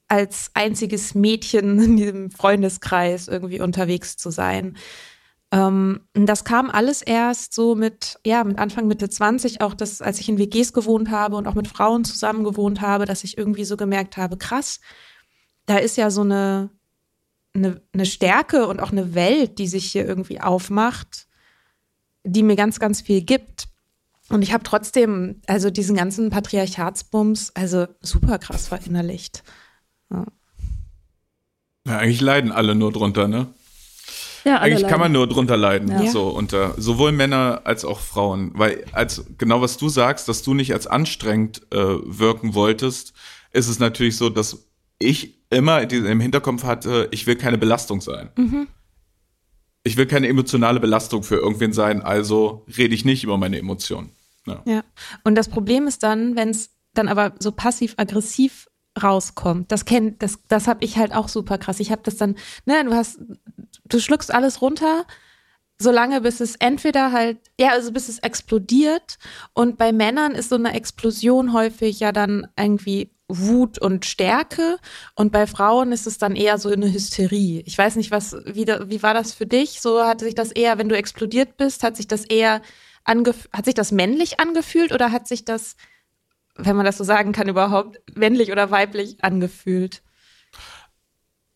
als 0.07 0.51
einziges 0.53 1.13
Mädchen 1.13 1.77
in 1.77 1.97
diesem 1.97 2.31
Freundeskreis 2.31 3.27
irgendwie 3.27 3.59
unterwegs 3.59 4.15
zu 4.15 4.29
sein. 4.29 4.77
Ähm, 5.51 6.01
das 6.13 6.43
kam 6.43 6.69
alles 6.69 7.01
erst 7.01 7.53
so 7.53 7.75
mit, 7.75 8.19
ja, 8.25 8.43
mit 8.43 8.57
Anfang 8.57 8.87
Mitte 8.87 9.09
20, 9.09 9.61
auch 9.61 9.73
das, 9.73 10.01
als 10.01 10.19
ich 10.19 10.29
in 10.29 10.37
WGs 10.37 10.73
gewohnt 10.73 11.11
habe 11.11 11.35
und 11.35 11.47
auch 11.47 11.55
mit 11.55 11.67
Frauen 11.67 12.03
zusammen 12.03 12.43
gewohnt 12.43 12.81
habe, 12.81 13.05
dass 13.05 13.23
ich 13.23 13.37
irgendwie 13.37 13.65
so 13.65 13.77
gemerkt 13.77 14.17
habe, 14.17 14.37
krass, 14.37 14.79
da 15.65 15.77
ist 15.77 15.97
ja 15.97 16.09
so 16.09 16.21
eine, 16.21 16.71
eine, 17.53 17.81
eine 17.93 18.05
Stärke 18.05 18.67
und 18.67 18.81
auch 18.81 18.91
eine 18.91 19.15
Welt, 19.15 19.59
die 19.59 19.67
sich 19.67 19.91
hier 19.91 20.05
irgendwie 20.05 20.41
aufmacht, 20.41 21.27
die 22.23 22.43
mir 22.43 22.55
ganz, 22.55 22.79
ganz 22.79 23.01
viel 23.01 23.21
gibt. 23.21 23.67
Und 24.29 24.41
ich 24.41 24.53
habe 24.53 24.63
trotzdem, 24.63 25.41
also 25.45 25.69
diesen 25.69 25.95
ganzen 25.95 26.31
Patriarchatsbums, 26.31 27.51
also 27.55 27.87
super 28.01 28.39
krass 28.39 28.67
verinnerlicht. 28.67 29.43
Ja. 30.11 30.25
ja. 31.87 31.97
eigentlich 31.99 32.21
leiden 32.21 32.51
alle 32.51 32.73
nur 32.73 32.91
drunter, 32.91 33.27
ne? 33.27 33.47
Ja, 34.45 34.59
eigentlich 34.59 34.81
leiden. 34.81 34.89
kann 34.91 34.99
man 34.99 35.11
nur 35.11 35.27
drunter 35.27 35.57
leiden, 35.57 35.89
ja. 35.89 36.11
so 36.11 36.29
unter 36.29 36.79
sowohl 36.79 37.11
Männer 37.11 37.61
als 37.63 37.83
auch 37.83 37.99
Frauen, 37.99 38.51
weil 38.53 38.85
als 38.91 39.25
genau 39.39 39.61
was 39.61 39.77
du 39.77 39.89
sagst, 39.89 40.29
dass 40.29 40.43
du 40.43 40.53
nicht 40.53 40.71
als 40.71 40.85
anstrengend 40.85 41.63
äh, 41.71 41.77
wirken 41.77 42.53
wolltest, 42.53 43.13
ist 43.51 43.67
es 43.67 43.79
natürlich 43.79 44.17
so, 44.17 44.29
dass 44.29 44.67
ich 44.99 45.39
immer 45.49 45.89
im 45.89 46.19
Hinterkopf 46.19 46.63
hatte, 46.63 47.07
ich 47.11 47.25
will 47.25 47.35
keine 47.35 47.57
Belastung 47.57 48.01
sein. 48.01 48.29
Mhm. 48.37 48.67
Ich 49.83 49.97
will 49.97 50.05
keine 50.05 50.27
emotionale 50.27 50.79
Belastung 50.79 51.23
für 51.23 51.35
irgendwen 51.37 51.73
sein, 51.73 52.01
also 52.01 52.65
rede 52.77 52.93
ich 52.93 53.03
nicht 53.03 53.23
über 53.23 53.37
meine 53.37 53.57
Emotionen. 53.57 54.11
Ja. 54.45 54.61
ja. 54.65 54.83
Und 55.23 55.35
das 55.35 55.49
Problem 55.49 55.87
ist 55.87 56.03
dann, 56.03 56.35
wenn 56.35 56.49
es 56.49 56.69
dann 56.93 57.07
aber 57.07 57.33
so 57.39 57.51
passiv-aggressiv 57.51 58.67
rauskommt. 59.01 59.71
Das 59.71 59.85
kennt, 59.85 60.23
das, 60.23 60.39
das 60.47 60.67
habe 60.67 60.83
ich 60.85 60.97
halt 60.97 61.13
auch 61.13 61.27
super 61.27 61.57
krass. 61.57 61.79
Ich 61.79 61.91
habe 61.91 62.01
das 62.03 62.15
dann, 62.15 62.35
ne, 62.65 62.83
du 62.85 62.93
hast, 62.93 63.19
du 63.85 63.99
schluckst 63.99 64.33
alles 64.33 64.61
runter, 64.61 65.05
solange 65.77 66.21
bis 66.21 66.39
es 66.39 66.55
entweder 66.55 67.11
halt, 67.11 67.37
ja, 67.59 67.69
also 67.69 67.91
bis 67.91 68.09
es 68.09 68.19
explodiert. 68.19 69.17
Und 69.53 69.77
bei 69.77 69.91
Männern 69.91 70.33
ist 70.33 70.49
so 70.49 70.55
eine 70.55 70.73
Explosion 70.73 71.53
häufig 71.53 71.99
ja 71.99 72.11
dann 72.11 72.47
irgendwie 72.57 73.11
Wut 73.27 73.79
und 73.79 74.05
Stärke 74.05 74.77
und 75.15 75.31
bei 75.31 75.47
Frauen 75.47 75.91
ist 75.91 76.05
es 76.05 76.19
dann 76.19 76.35
eher 76.35 76.59
so 76.59 76.69
eine 76.69 76.91
Hysterie. 76.91 77.63
Ich 77.65 77.75
weiß 77.75 77.95
nicht, 77.95 78.11
was 78.11 78.35
wie, 78.45 78.67
wie 78.67 79.01
war 79.01 79.15
das 79.15 79.33
für 79.33 79.47
dich? 79.47 79.81
So 79.81 80.05
hat 80.05 80.19
sich 80.19 80.35
das 80.35 80.51
eher, 80.51 80.77
wenn 80.77 80.89
du 80.89 80.97
explodiert 80.97 81.57
bist, 81.57 81.81
hat 81.83 81.97
sich 81.97 82.07
das 82.07 82.25
eher 82.25 82.61
hat 83.07 83.65
sich 83.65 83.73
das 83.75 83.91
männlich 83.91 84.39
angefühlt 84.39 84.91
oder 84.91 85.11
hat 85.11 85.27
sich 85.27 85.45
das, 85.45 85.75
wenn 86.55 86.75
man 86.75 86.85
das 86.85 86.97
so 86.97 87.03
sagen 87.03 87.33
kann, 87.33 87.47
überhaupt 87.47 88.01
männlich 88.15 88.51
oder 88.51 88.71
weiblich 88.71 89.23
angefühlt? 89.23 90.01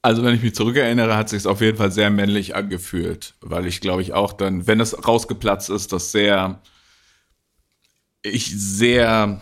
Also 0.01 0.23
wenn 0.23 0.33
ich 0.35 0.41
mich 0.41 0.55
zurückerinnere, 0.55 1.17
hat 1.17 1.29
sich 1.29 1.39
es 1.39 1.45
auf 1.45 1.61
jeden 1.61 1.77
Fall 1.77 1.91
sehr 1.91 2.09
männlich 2.09 2.55
angefühlt, 2.55 3.35
weil 3.41 3.65
ich 3.65 3.81
glaube 3.81 4.01
ich 4.01 4.13
auch 4.13 4.31
dann, 4.31 4.65
wenn 4.65 4.79
es 4.79 5.07
rausgeplatzt 5.07 5.69
ist, 5.69 5.91
das 5.91 6.11
sehr 6.11 6.61
ich 8.21 8.51
sehr 8.51 9.41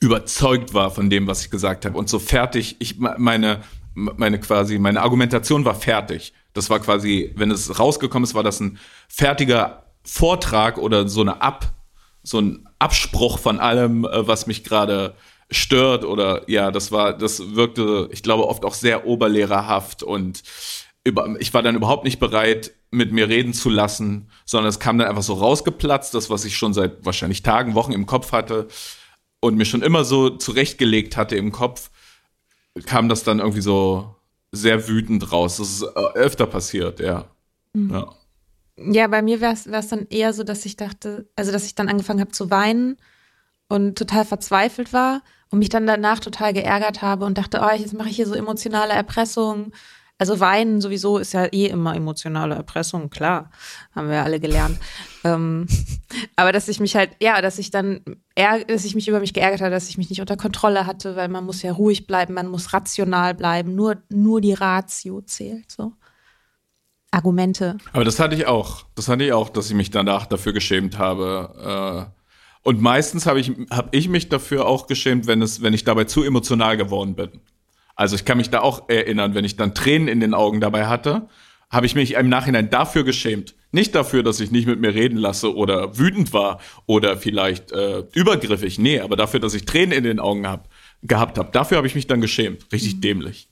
überzeugt 0.00 0.74
war 0.74 0.90
von 0.90 1.08
dem, 1.08 1.26
was 1.26 1.44
ich 1.44 1.50
gesagt 1.50 1.84
habe 1.86 1.96
und 1.96 2.08
so 2.08 2.18
fertig, 2.18 2.76
ich 2.78 2.98
meine 2.98 3.62
meine 3.94 4.40
quasi 4.40 4.78
meine 4.78 5.02
Argumentation 5.02 5.64
war 5.64 5.74
fertig. 5.74 6.32
Das 6.54 6.68
war 6.68 6.80
quasi, 6.80 7.32
wenn 7.36 7.50
es 7.50 7.78
rausgekommen 7.78 8.24
ist, 8.24 8.34
war 8.34 8.42
das 8.42 8.60
ein 8.60 8.78
fertiger 9.08 9.84
Vortrag 10.02 10.76
oder 10.78 11.08
so 11.08 11.22
eine 11.22 11.40
Ab 11.40 11.72
so 12.22 12.40
ein 12.40 12.68
Abspruch 12.78 13.38
von 13.38 13.58
allem, 13.58 14.04
äh, 14.04 14.26
was 14.26 14.46
mich 14.46 14.64
gerade 14.64 15.14
stört 15.52 16.04
oder 16.04 16.48
ja, 16.50 16.70
das 16.70 16.92
war 16.92 17.16
das 17.16 17.54
wirkte, 17.54 18.08
ich 18.12 18.22
glaube 18.22 18.48
oft 18.48 18.64
auch 18.64 18.74
sehr 18.74 19.06
oberlehrerhaft 19.06 20.02
und 20.02 20.42
über, 21.04 21.34
ich 21.40 21.52
war 21.52 21.62
dann 21.62 21.74
überhaupt 21.74 22.04
nicht 22.04 22.20
bereit, 22.20 22.72
mit 22.90 23.10
mir 23.10 23.28
reden 23.28 23.54
zu 23.54 23.70
lassen, 23.70 24.28
sondern 24.44 24.68
es 24.68 24.78
kam 24.78 24.98
dann 24.98 25.08
einfach 25.08 25.22
so 25.22 25.34
rausgeplatzt, 25.34 26.14
das, 26.14 26.30
was 26.30 26.44
ich 26.44 26.56
schon 26.56 26.74
seit 26.74 27.04
wahrscheinlich 27.04 27.42
Tagen, 27.42 27.74
Wochen 27.74 27.92
im 27.92 28.06
Kopf 28.06 28.32
hatte 28.32 28.68
und 29.40 29.56
mir 29.56 29.64
schon 29.64 29.82
immer 29.82 30.04
so 30.04 30.30
zurechtgelegt 30.30 31.16
hatte 31.16 31.36
im 31.36 31.50
Kopf, 31.50 31.90
kam 32.86 33.08
das 33.08 33.24
dann 33.24 33.40
irgendwie 33.40 33.62
so 33.62 34.14
sehr 34.52 34.86
wütend 34.88 35.32
raus. 35.32 35.56
Das 35.56 35.70
ist 35.70 35.82
äh, 35.82 36.18
öfter 36.18 36.46
passiert, 36.46 37.00
ja. 37.00 37.24
Mhm. 37.72 37.90
Ja. 37.90 38.14
ja. 38.76 39.06
bei 39.08 39.22
mir 39.22 39.40
wäre 39.40 39.54
es 39.54 39.88
dann 39.88 40.06
eher 40.10 40.34
so, 40.34 40.44
dass 40.44 40.64
ich 40.66 40.76
dachte, 40.76 41.28
also 41.34 41.50
dass 41.50 41.64
ich 41.64 41.74
dann 41.74 41.88
angefangen 41.88 42.20
habe 42.20 42.32
zu 42.32 42.50
weinen 42.50 42.98
und 43.68 43.96
total 43.96 44.26
verzweifelt 44.26 44.92
war 44.92 45.22
und 45.52 45.60
mich 45.60 45.68
dann 45.68 45.86
danach 45.86 46.18
total 46.18 46.52
geärgert 46.52 47.02
habe 47.02 47.24
und 47.24 47.38
dachte, 47.38 47.60
oh, 47.62 47.76
jetzt 47.76 47.94
mache 47.94 48.08
ich 48.08 48.16
hier 48.16 48.26
so 48.26 48.34
emotionale 48.34 48.92
Erpressung 48.92 49.72
also 50.22 50.38
Weinen 50.38 50.80
sowieso 50.80 51.18
ist 51.18 51.32
ja 51.32 51.46
eh 51.46 51.66
immer 51.66 51.96
emotionale 51.96 52.54
Erpressung, 52.54 53.10
klar, 53.10 53.50
haben 53.92 54.06
wir 54.06 54.16
ja 54.16 54.22
alle 54.22 54.38
gelernt. 54.38 54.78
ähm, 55.24 55.66
aber 56.36 56.52
dass 56.52 56.68
ich 56.68 56.78
mich 56.78 56.94
halt, 56.94 57.10
ja, 57.20 57.42
dass 57.42 57.58
ich 57.58 57.72
dann, 57.72 58.02
dass 58.36 58.84
ich 58.84 58.94
mich 58.94 59.08
über 59.08 59.18
mich 59.18 59.34
geärgert 59.34 59.60
habe, 59.62 59.72
dass 59.72 59.88
ich 59.88 59.98
mich 59.98 60.10
nicht 60.10 60.20
unter 60.20 60.36
Kontrolle 60.36 60.86
hatte, 60.86 61.16
weil 61.16 61.28
man 61.28 61.44
muss 61.44 61.62
ja 61.62 61.72
ruhig 61.72 62.06
bleiben, 62.06 62.34
man 62.34 62.46
muss 62.46 62.72
rational 62.72 63.34
bleiben, 63.34 63.74
nur, 63.74 64.00
nur 64.10 64.40
die 64.40 64.54
Ratio 64.54 65.22
zählt, 65.22 65.72
so. 65.72 65.92
Argumente. 67.10 67.76
Aber 67.92 68.04
das 68.04 68.20
hatte 68.20 68.36
ich 68.36 68.46
auch. 68.46 68.86
Das 68.94 69.08
hatte 69.08 69.24
ich 69.24 69.32
auch, 69.32 69.50
dass 69.50 69.68
ich 69.68 69.74
mich 69.74 69.90
danach 69.90 70.24
dafür 70.24 70.52
geschämt 70.54 70.98
habe. 70.98 72.08
Äh, 72.08 72.21
und 72.62 72.80
meistens 72.80 73.26
habe 73.26 73.40
ich, 73.40 73.52
hab 73.70 73.94
ich 73.94 74.08
mich 74.08 74.28
dafür 74.28 74.66
auch 74.66 74.86
geschämt, 74.86 75.26
wenn 75.26 75.42
es, 75.42 75.62
wenn 75.62 75.74
ich 75.74 75.84
dabei 75.84 76.04
zu 76.04 76.22
emotional 76.22 76.76
geworden 76.76 77.14
bin. 77.14 77.30
Also 77.96 78.16
ich 78.16 78.24
kann 78.24 78.38
mich 78.38 78.50
da 78.50 78.60
auch 78.60 78.88
erinnern, 78.88 79.34
wenn 79.34 79.44
ich 79.44 79.56
dann 79.56 79.74
Tränen 79.74 80.08
in 80.08 80.20
den 80.20 80.34
Augen 80.34 80.60
dabei 80.60 80.86
hatte, 80.86 81.28
habe 81.70 81.86
ich 81.86 81.94
mich 81.94 82.14
im 82.14 82.28
Nachhinein 82.28 82.70
dafür 82.70 83.04
geschämt. 83.04 83.54
Nicht 83.72 83.94
dafür, 83.94 84.22
dass 84.22 84.40
ich 84.40 84.50
nicht 84.50 84.66
mit 84.66 84.80
mir 84.80 84.94
reden 84.94 85.16
lasse 85.16 85.54
oder 85.54 85.98
wütend 85.98 86.32
war 86.32 86.60
oder 86.86 87.16
vielleicht 87.16 87.72
äh, 87.72 88.04
übergriffig. 88.14 88.78
Nee, 88.78 89.00
aber 89.00 89.16
dafür, 89.16 89.40
dass 89.40 89.54
ich 89.54 89.64
Tränen 89.64 89.92
in 89.92 90.04
den 90.04 90.20
Augen 90.20 90.46
habe. 90.46 90.64
gehabt 91.02 91.38
habe. 91.38 91.50
Dafür 91.52 91.78
habe 91.78 91.86
ich 91.86 91.94
mich 91.94 92.06
dann 92.06 92.20
geschämt. 92.20 92.66
Richtig 92.70 92.96
mhm. 92.96 93.00
dämlich. 93.00 93.48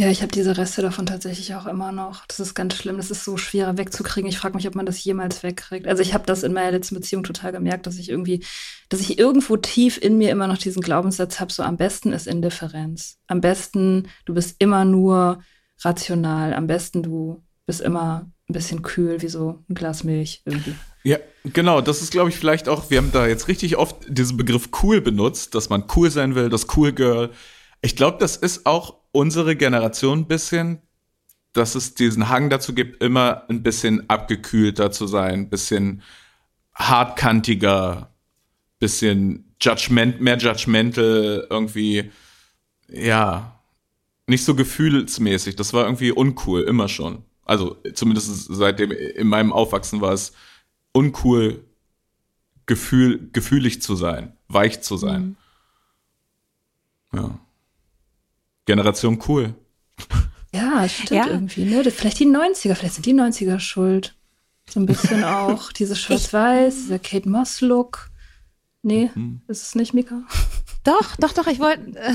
Ja, 0.00 0.08
ich 0.08 0.22
habe 0.22 0.32
diese 0.32 0.56
Reste 0.56 0.80
davon 0.80 1.04
tatsächlich 1.04 1.54
auch 1.54 1.66
immer 1.66 1.92
noch. 1.92 2.24
Das 2.24 2.40
ist 2.40 2.54
ganz 2.54 2.74
schlimm. 2.74 2.96
Das 2.96 3.10
ist 3.10 3.22
so 3.22 3.36
schwer 3.36 3.76
wegzukriegen. 3.76 4.30
Ich 4.30 4.38
frage 4.38 4.54
mich, 4.54 4.66
ob 4.66 4.74
man 4.74 4.86
das 4.86 5.04
jemals 5.04 5.42
wegkriegt. 5.42 5.86
Also 5.86 6.02
ich 6.02 6.14
habe 6.14 6.24
das 6.24 6.42
in 6.42 6.54
meiner 6.54 6.70
letzten 6.70 6.94
Beziehung 6.94 7.22
total 7.22 7.52
gemerkt, 7.52 7.86
dass 7.86 7.98
ich 7.98 8.08
irgendwie, 8.08 8.42
dass 8.88 9.00
ich 9.00 9.18
irgendwo 9.18 9.58
tief 9.58 9.98
in 10.02 10.16
mir 10.16 10.30
immer 10.30 10.46
noch 10.46 10.56
diesen 10.56 10.80
Glaubenssatz 10.80 11.38
habe, 11.38 11.52
so 11.52 11.62
am 11.62 11.76
besten 11.76 12.14
ist 12.14 12.26
Indifferenz. 12.26 13.18
Am 13.26 13.42
besten, 13.42 14.08
du 14.24 14.32
bist 14.32 14.56
immer 14.58 14.86
nur 14.86 15.42
rational. 15.80 16.54
Am 16.54 16.66
besten, 16.66 17.02
du 17.02 17.42
bist 17.66 17.82
immer 17.82 18.30
ein 18.48 18.54
bisschen 18.54 18.80
kühl, 18.80 19.20
wie 19.20 19.28
so 19.28 19.62
ein 19.68 19.74
Glas 19.74 20.02
Milch 20.02 20.40
irgendwie. 20.46 20.76
Ja, 21.02 21.18
genau. 21.44 21.82
Das 21.82 22.00
ist, 22.00 22.10
glaube 22.10 22.30
ich, 22.30 22.36
vielleicht 22.36 22.70
auch, 22.70 22.88
wir 22.88 22.96
haben 22.96 23.12
da 23.12 23.26
jetzt 23.26 23.48
richtig 23.48 23.76
oft 23.76 23.96
diesen 24.08 24.38
Begriff 24.38 24.70
cool 24.82 25.02
benutzt, 25.02 25.54
dass 25.54 25.68
man 25.68 25.84
cool 25.94 26.10
sein 26.10 26.34
will, 26.34 26.48
das 26.48 26.66
Cool 26.74 26.92
Girl. 26.92 27.28
Ich 27.82 27.96
glaube, 27.96 28.18
das 28.18 28.36
ist 28.36 28.66
auch 28.66 28.96
unsere 29.12 29.56
Generation 29.56 30.20
ein 30.20 30.28
bisschen, 30.28 30.82
dass 31.52 31.74
es 31.74 31.94
diesen 31.94 32.28
Hang 32.28 32.50
dazu 32.50 32.74
gibt, 32.74 33.02
immer 33.02 33.48
ein 33.48 33.62
bisschen 33.62 34.08
abgekühlter 34.08 34.90
zu 34.92 35.06
sein, 35.06 35.40
ein 35.40 35.50
bisschen 35.50 36.02
hartkantiger, 36.74 38.14
bisschen 38.78 39.54
judgment, 39.60 40.20
mehr 40.20 40.38
judgmental, 40.38 41.46
irgendwie, 41.50 42.10
ja, 42.88 43.60
nicht 44.26 44.44
so 44.44 44.54
gefühlsmäßig. 44.54 45.56
Das 45.56 45.72
war 45.72 45.84
irgendwie 45.84 46.12
uncool, 46.12 46.62
immer 46.62 46.88
schon. 46.88 47.24
Also 47.44 47.76
zumindest 47.94 48.46
seitdem 48.48 48.92
in 48.92 49.26
meinem 49.26 49.52
Aufwachsen 49.52 50.00
war 50.00 50.12
es 50.12 50.32
uncool, 50.92 51.64
gefühl, 52.66 53.28
gefühlig 53.32 53.82
zu 53.82 53.96
sein, 53.96 54.36
weich 54.46 54.82
zu 54.82 54.96
sein. 54.96 55.36
Mhm. 57.12 57.18
Ja. 57.18 57.40
Generation 58.66 59.22
cool. 59.28 59.54
Ja, 60.52 60.88
stimmt 60.88 61.10
ja. 61.10 61.26
irgendwie, 61.28 61.64
ne? 61.64 61.88
Vielleicht 61.90 62.18
die 62.18 62.26
90er, 62.26 62.74
vielleicht 62.74 62.94
sind 62.94 63.06
die 63.06 63.14
90er 63.14 63.60
schuld. 63.60 64.16
So 64.68 64.80
ein 64.80 64.86
bisschen 64.86 65.24
auch. 65.24 65.72
Diese 65.72 65.96
Schwarz-Weiß, 65.96 66.74
dieser 66.74 66.98
Kate 66.98 67.28
Moss-Look. 67.28 68.10
Nee, 68.82 69.10
mhm. 69.14 69.42
ist 69.46 69.62
es 69.62 69.74
nicht, 69.74 69.92
Mika? 69.92 70.22
Doch, 70.82 71.14
doch, 71.16 71.34
doch, 71.34 71.46
ich 71.46 71.60
wollte. 71.60 71.94
Äh, 71.98 72.14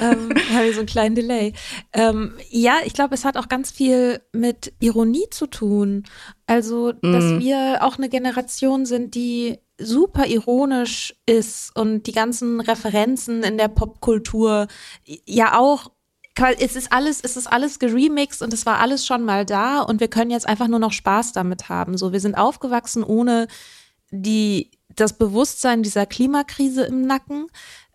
ähm, 0.00 0.32
habe 0.54 0.66
ich 0.68 0.74
so 0.74 0.80
einen 0.80 0.86
kleinen 0.86 1.16
Delay. 1.16 1.54
Ähm, 1.92 2.34
ja, 2.50 2.76
ich 2.84 2.92
glaube, 2.92 3.16
es 3.16 3.24
hat 3.24 3.36
auch 3.36 3.48
ganz 3.48 3.72
viel 3.72 4.20
mit 4.32 4.72
Ironie 4.78 5.28
zu 5.28 5.48
tun. 5.48 6.04
Also, 6.46 6.92
dass 6.92 7.24
mhm. 7.24 7.40
wir 7.40 7.78
auch 7.80 7.98
eine 7.98 8.08
Generation 8.08 8.86
sind, 8.86 9.16
die 9.16 9.58
super 9.84 10.26
ironisch 10.26 11.14
ist 11.26 11.76
und 11.76 12.04
die 12.06 12.12
ganzen 12.12 12.60
Referenzen 12.60 13.42
in 13.42 13.58
der 13.58 13.68
Popkultur 13.68 14.68
ja 15.26 15.58
auch 15.58 15.90
es 16.58 16.76
ist 16.76 16.92
alles, 16.92 17.20
es 17.22 17.36
ist 17.36 17.46
alles 17.46 17.78
geremixed 17.78 18.40
und 18.40 18.54
es 18.54 18.64
war 18.64 18.80
alles 18.80 19.04
schon 19.06 19.22
mal 19.22 19.44
da 19.44 19.82
und 19.82 20.00
wir 20.00 20.08
können 20.08 20.30
jetzt 20.30 20.48
einfach 20.48 20.66
nur 20.66 20.78
noch 20.78 20.92
Spaß 20.92 21.32
damit 21.32 21.68
haben. 21.68 21.98
So, 21.98 22.12
wir 22.12 22.20
sind 22.20 22.36
aufgewachsen 22.36 23.04
ohne 23.04 23.48
die, 24.10 24.70
das 24.88 25.18
Bewusstsein 25.18 25.82
dieser 25.82 26.06
Klimakrise 26.06 26.84
im 26.84 27.02
Nacken. 27.02 27.48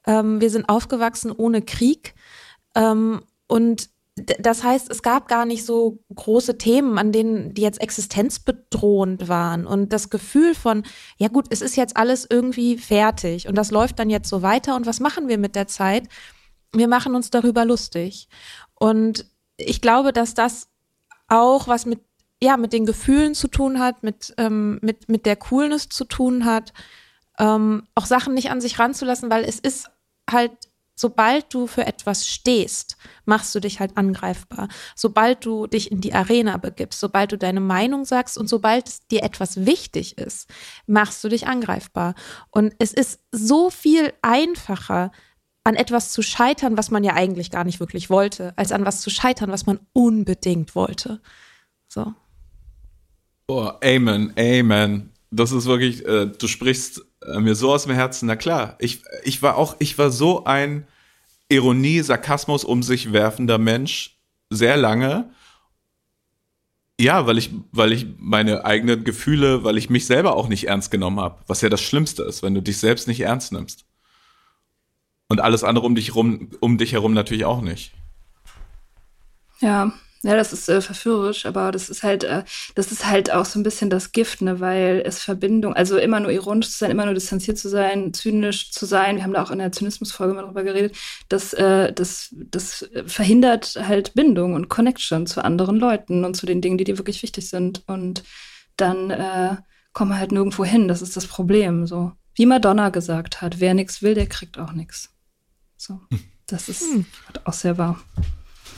Ähm, 0.06 0.40
wir 0.40 0.50
sind 0.50 0.70
aufgewachsen 0.70 1.32
ohne 1.32 1.64
Krieg. 1.64 2.14
Ähm, 2.76 3.24
und 3.48 3.90
das 4.18 4.64
heißt, 4.64 4.90
es 4.90 5.04
gab 5.04 5.28
gar 5.28 5.46
nicht 5.46 5.64
so 5.64 6.00
große 6.14 6.58
Themen, 6.58 6.98
an 6.98 7.12
denen 7.12 7.54
die 7.54 7.62
jetzt 7.62 7.80
existenzbedrohend 7.80 9.28
waren. 9.28 9.68
Und 9.68 9.94
das 9.94 10.10
Gefühl 10.10 10.56
von, 10.56 10.84
ja 11.18 11.28
gut, 11.28 11.46
es 11.52 11.62
ist 11.62 11.76
jetzt 11.76 11.98
alles 11.98 12.26
irgendwie 12.30 12.78
fertig 12.78 13.48
und 13.48 13.56
das 13.56 13.70
läuft 13.70 14.00
dann 14.00 14.10
jetzt 14.10 14.30
so 14.30 14.42
weiter. 14.42 14.76
Und 14.76 14.86
was 14.86 15.00
machen 15.00 15.28
wir 15.28 15.38
mit 15.38 15.56
der 15.56 15.68
Zeit? 15.68 16.08
Wir 16.74 16.88
machen 16.88 17.16
uns 17.16 17.30
darüber 17.30 17.64
lustig. 17.64 18.28
Und 18.74 19.26
ich 19.56 19.82
glaube, 19.82 20.14
dass 20.14 20.34
das 20.34 20.70
auch 21.28 21.68
was 21.68 21.86
mit, 21.86 22.00
ja, 22.42 22.58
mit 22.58 22.74
den 22.74 22.86
Gefühlen 22.86 23.36
zu 23.36 23.48
tun 23.48 23.80
hat, 23.80 24.02
mit, 24.02 24.34
ähm, 24.38 24.80
mit, 24.82 25.10
mit 25.10 25.26
der 25.26 25.36
Coolness 25.36 25.90
zu 25.90 26.06
tun 26.06 26.46
hat, 26.46 26.74
ähm, 27.38 27.84
auch 27.94 28.06
Sachen 28.06 28.34
nicht 28.34 28.50
an 28.50 28.62
sich 28.62 28.80
ranzulassen, 28.80 29.30
weil 29.30 29.44
es 29.44 29.60
ist 29.60 29.92
halt 30.30 30.52
sobald 30.98 31.54
du 31.54 31.68
für 31.68 31.86
etwas 31.86 32.28
stehst, 32.28 32.98
machst 33.26 33.56
du 33.56 33.62
dich 33.62 33.80
halt 33.80 33.96
angreifbar. 33.96 34.68
Sobald 34.96 35.46
du 35.46 35.68
dich 35.68 35.92
in 35.92 36.02
die 36.02 36.14
Arena 36.14 36.58
begibst, 36.58 37.00
sobald 37.00 37.32
du 37.32 37.38
deine 37.38 37.62
Meinung 37.62 38.04
sagst 38.04 38.38
und 38.38 38.50
sobald 38.50 39.10
dir 39.12 39.24
etwas 39.24 39.66
wichtig 39.66 40.18
ist, 40.18 40.50
machst 40.88 41.24
du 41.24 41.30
dich 41.30 41.48
angreifbar. 41.48 42.16
Und 42.50 42.74
es 42.80 42.92
ist 42.94 43.20
so 43.32 43.70
viel 43.70 44.12
einfacher, 44.22 45.12
an 45.64 45.76
etwas 45.76 46.14
zu 46.14 46.22
scheitern, 46.22 46.78
was 46.78 46.92
man 46.92 47.04
ja 47.04 47.14
eigentlich 47.14 47.52
gar 47.52 47.64
nicht 47.64 47.80
wirklich 47.80 48.10
wollte, 48.10 48.54
als 48.56 48.72
an 48.72 48.86
was 48.86 49.02
zu 49.02 49.10
scheitern, 49.10 49.52
was 49.52 49.66
man 49.66 49.80
unbedingt 49.94 50.76
wollte. 50.76 51.22
So. 51.90 52.14
Boah, 53.48 53.80
Amen, 53.84 54.34
Amen. 54.38 55.12
Das 55.30 55.52
ist 55.52 55.66
wirklich, 55.66 56.06
äh, 56.06 56.28
du 56.28 56.48
sprichst 56.48 57.06
mir 57.40 57.56
so 57.56 57.74
aus 57.74 57.84
dem 57.84 57.94
Herzen, 57.94 58.28
na 58.28 58.36
klar. 58.36 58.76
Ich, 58.80 59.02
ich 59.24 59.42
war 59.42 59.58
auch, 59.58 59.76
ich 59.80 59.98
war 59.98 60.12
so 60.12 60.46
ein 60.46 60.88
Ironie, 61.50 62.02
Sarkasmus 62.02 62.64
um 62.64 62.84
sich 62.84 63.14
werfender 63.14 63.58
Mensch 63.58 64.18
sehr 64.50 64.78
lange. 64.78 65.30
Ja, 67.00 67.28
weil 67.28 67.38
ich, 67.38 67.52
weil 67.72 67.94
ich 67.94 68.08
meine 68.18 68.66
eigenen 68.66 69.04
Gefühle, 69.04 69.64
weil 69.64 69.78
ich 69.78 69.90
mich 69.90 70.08
selber 70.08 70.36
auch 70.36 70.48
nicht 70.48 70.68
ernst 70.68 70.90
genommen 70.90 71.20
habe, 71.20 71.44
was 71.48 71.62
ja 71.62 71.70
das 71.70 71.82
Schlimmste 71.82 72.24
ist, 72.24 72.42
wenn 72.42 72.56
du 72.56 72.62
dich 72.62 72.80
selbst 72.80 73.08
nicht 73.08 73.20
ernst 73.20 73.52
nimmst. 73.52 73.86
Und 75.28 75.42
alles 75.42 75.64
andere 75.64 75.86
um 75.86 75.94
dich 75.94 76.16
rum, 76.16 76.50
um 76.60 76.78
dich 76.78 76.94
herum 76.94 77.14
natürlich 77.14 77.46
auch 77.46 77.62
nicht. 77.62 77.94
Ja, 79.60 79.92
ja, 80.28 80.36
das 80.36 80.52
ist 80.52 80.68
äh, 80.68 80.82
verführerisch, 80.82 81.46
aber 81.46 81.72
das 81.72 81.90
ist 81.90 82.04
halt, 82.04 82.26
äh, 82.26 82.44
das 82.76 82.92
ist 82.92 83.08
halt 83.08 83.32
auch 83.32 83.46
so 83.46 83.58
ein 83.58 83.64
bisschen 83.64 83.90
das 83.90 84.12
Gift, 84.12 84.42
ne, 84.42 84.60
weil 84.60 85.02
es 85.06 85.24
Verbindung, 85.24 85.74
also 85.74 85.98
immer 85.98 86.20
nur 86.20 86.32
ironisch 86.32 86.70
zu 86.70 86.80
sein, 86.80 86.92
immer 86.92 87.06
nur 87.06 87.14
distanziert 87.14 87.58
zu 87.58 87.70
sein, 87.70 88.14
zynisch 88.14 88.72
zu 88.72 88.86
sein. 88.86 89.16
Wir 89.16 89.24
haben 89.24 89.32
da 89.32 89.42
auch 89.42 89.52
in 89.52 89.60
der 89.60 89.72
Zynismusfolge 89.72 90.34
mal 90.34 90.44
drüber 90.44 90.64
geredet. 90.64 90.98
Das, 91.30 91.54
äh, 91.54 91.94
das, 91.94 92.36
das 92.52 92.90
verhindert 93.06 93.80
halt 93.82 94.16
Bindung 94.16 94.54
und 94.54 94.68
Connection 94.68 95.28
zu 95.28 95.42
anderen 95.46 95.78
Leuten 95.78 96.26
und 96.26 96.36
zu 96.36 96.46
den 96.46 96.60
Dingen, 96.62 96.78
die 96.78 96.84
dir 96.84 96.98
wirklich 96.98 97.24
wichtig 97.24 97.48
sind. 97.50 97.84
Und 97.88 98.26
dann 98.76 99.12
äh, 99.12 99.56
kommen 99.94 100.12
wir 100.12 100.20
halt 100.20 100.34
nirgendwo 100.34 100.66
hin. 100.66 100.90
Das 100.90 101.02
ist 101.02 101.16
das 101.16 101.26
Problem. 101.26 101.88
So 101.88 102.12
wie 102.36 102.46
Madonna 102.46 102.90
gesagt 102.90 103.42
hat: 103.42 103.62
Wer 103.62 103.74
nichts 103.74 104.02
will, 104.02 104.14
der 104.14 104.28
kriegt 104.28 104.60
auch 104.60 104.74
nichts. 104.74 105.10
So, 105.78 106.02
das 106.48 106.68
ist 106.68 106.82
hm. 106.82 107.06
auch 107.46 107.54
sehr 107.54 107.78
wahr. 107.78 107.98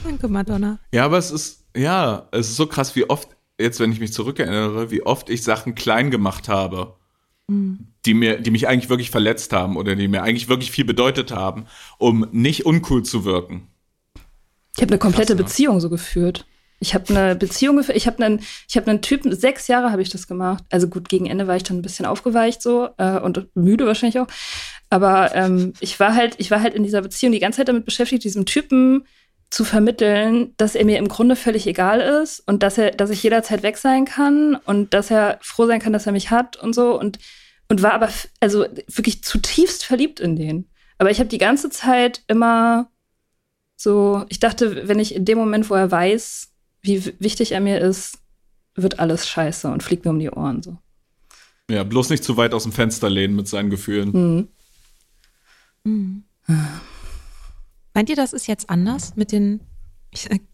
Danke, 0.04 0.28
Madonna. 0.28 0.80
Ja, 0.93 1.06
aber 1.06 1.18
es 1.18 1.32
ist, 1.32 1.66
ja, 1.76 2.28
es 2.32 2.50
ist 2.50 2.56
so 2.56 2.68
krass, 2.68 2.95
wie 2.95 3.10
oft, 3.10 3.30
jetzt 3.60 3.80
wenn 3.80 3.91
ich 3.91 4.00
mich 4.00 4.14
zurückerinnere, 4.14 4.91
wie 4.91 5.06
oft 5.06 5.30
ich 5.30 5.43
Sachen 5.43 5.76
klein 5.76 6.12
gemacht 6.12 6.50
habe, 6.50 6.95
mhm. 7.47 7.88
die 8.06 8.14
mir, 8.14 8.39
die 8.39 8.52
mich 8.52 8.68
eigentlich 8.68 8.89
wirklich 8.89 9.12
verletzt 9.12 9.54
haben 9.54 9.78
oder 9.78 9.95
die 9.95 10.08
mir 10.08 10.24
eigentlich 10.24 10.50
wirklich 10.50 10.72
viel 10.72 10.86
bedeutet 10.86 11.32
haben, 11.32 11.66
um 11.97 12.28
nicht 12.32 12.66
uncool 12.66 13.04
zu 13.04 13.26
wirken. 13.26 13.68
Ich 14.76 14.82
habe 14.82 14.91
eine 14.91 15.00
komplette 15.00 15.34
krass, 15.34 15.39
ne? 15.39 15.43
Beziehung 15.43 15.80
so 15.80 15.89
geführt. 15.89 16.45
Ich 16.82 16.93
habe 16.93 17.10
eine 17.10 17.36
Beziehung, 17.36 17.84
ich 17.93 18.08
habe 18.08 18.24
einen, 18.24 18.41
ich 18.70 18.78
habe 18.78 18.89
einen 18.89 19.02
Typen, 19.02 19.36
sechs 19.36 19.68
Jahre 19.68 19.91
habe 19.91 20.02
ich 20.02 20.10
das 20.10 20.28
gemacht. 20.28 20.64
Also 20.70 20.88
gut, 20.88 21.10
gegen 21.10 21.26
Ende 21.26 21.45
war 21.45 21.58
ich 21.58 21.64
dann 21.64 21.78
ein 21.78 21.82
bisschen 21.82 22.06
aufgeweicht 22.06 22.62
so 22.62 22.88
äh, 22.97 23.20
und 23.20 23.47
müde 23.54 23.86
wahrscheinlich 23.86 24.20
auch. 24.20 24.28
Aber 24.89 25.36
ähm, 25.36 25.74
ich 25.82 26.00
war 26.00 26.16
halt, 26.16 26.36
ich 26.38 26.50
war 26.52 26.62
halt 26.62 26.74
in 26.74 26.84
dieser 26.84 27.02
Beziehung 27.02 27.34
die 27.34 27.39
ganze 27.39 27.58
Zeit 27.58 27.68
damit 27.68 27.84
beschäftigt, 27.84 28.24
diesem 28.24 28.45
Typen 28.45 29.06
zu 29.50 29.66
vermitteln, 29.66 30.54
dass 30.58 30.76
er 30.76 30.86
mir 30.86 31.00
im 31.00 31.08
Grunde 31.08 31.36
völlig 31.36 31.66
egal 31.66 32.02
ist 32.02 32.41
und 32.47 32.62
dass 32.62 32.78
er, 32.78 32.91
dass 32.91 33.10
ich 33.10 33.24
jederzeit 33.24 33.64
weg 33.64 33.78
sein 33.78 34.06
kann 34.06 34.56
und 34.56 34.93
dass 34.93 35.10
er 35.10 35.39
froh 35.41 35.66
sein 35.66 35.80
kann, 35.80 35.93
dass 35.93 36.06
er 36.06 36.12
mich 36.12 36.30
hat 36.30 36.56
und 36.58 36.74
so 36.74 37.00
und 37.00 37.20
und 37.70 37.84
war 37.84 37.93
aber 37.93 38.10
also 38.39 38.66
wirklich 38.88 39.24
zutiefst 39.24 39.86
verliebt 39.86 40.20
in 40.20 40.36
den. 40.36 40.68
Aber 40.97 41.12
ich 41.12 41.20
habe 41.20 41.30
die 41.30 41.38
ganze 41.38 41.70
Zeit 41.70 42.24
immer 42.28 42.89
so, 43.76 44.26
ich 44.30 44.39
dachte, 44.39 44.88
wenn 44.88 45.00
ich 45.00 45.16
in 45.16 45.24
dem 45.24 45.38
Moment, 45.38 45.70
wo 45.70 45.76
er 45.76 45.89
weiß, 45.89 46.52
wie 46.82 47.14
wichtig 47.20 47.54
er 47.54 47.62
mir 47.62 47.80
ist, 47.80 48.18
wird 48.76 49.00
alles 49.00 49.28
scheiße 49.28 49.70
und 49.70 49.84
fliegt 49.84 50.04
mir 50.04 50.12
um 50.12 50.20
die 50.20 50.32
Ohren 50.32 50.64
so. 50.64 50.78
Ja, 51.70 51.84
bloß 51.84 52.10
nicht 52.10 52.24
zu 52.24 52.36
weit 52.38 52.54
aus 52.54 52.64
dem 52.64 52.72
Fenster 52.72 53.10
lehnen 53.10 53.36
mit 53.36 53.47
seinen 53.47 53.70
Gefühlen. 53.70 54.12
Mhm. 54.12 54.47
Mhm. 55.84 56.24
Meint 58.00 58.10
ihr, 58.10 58.16
das 58.16 58.32
ist 58.32 58.47
jetzt 58.47 58.70
anders 58.70 59.18
mit 59.18 59.34
den 59.34 59.60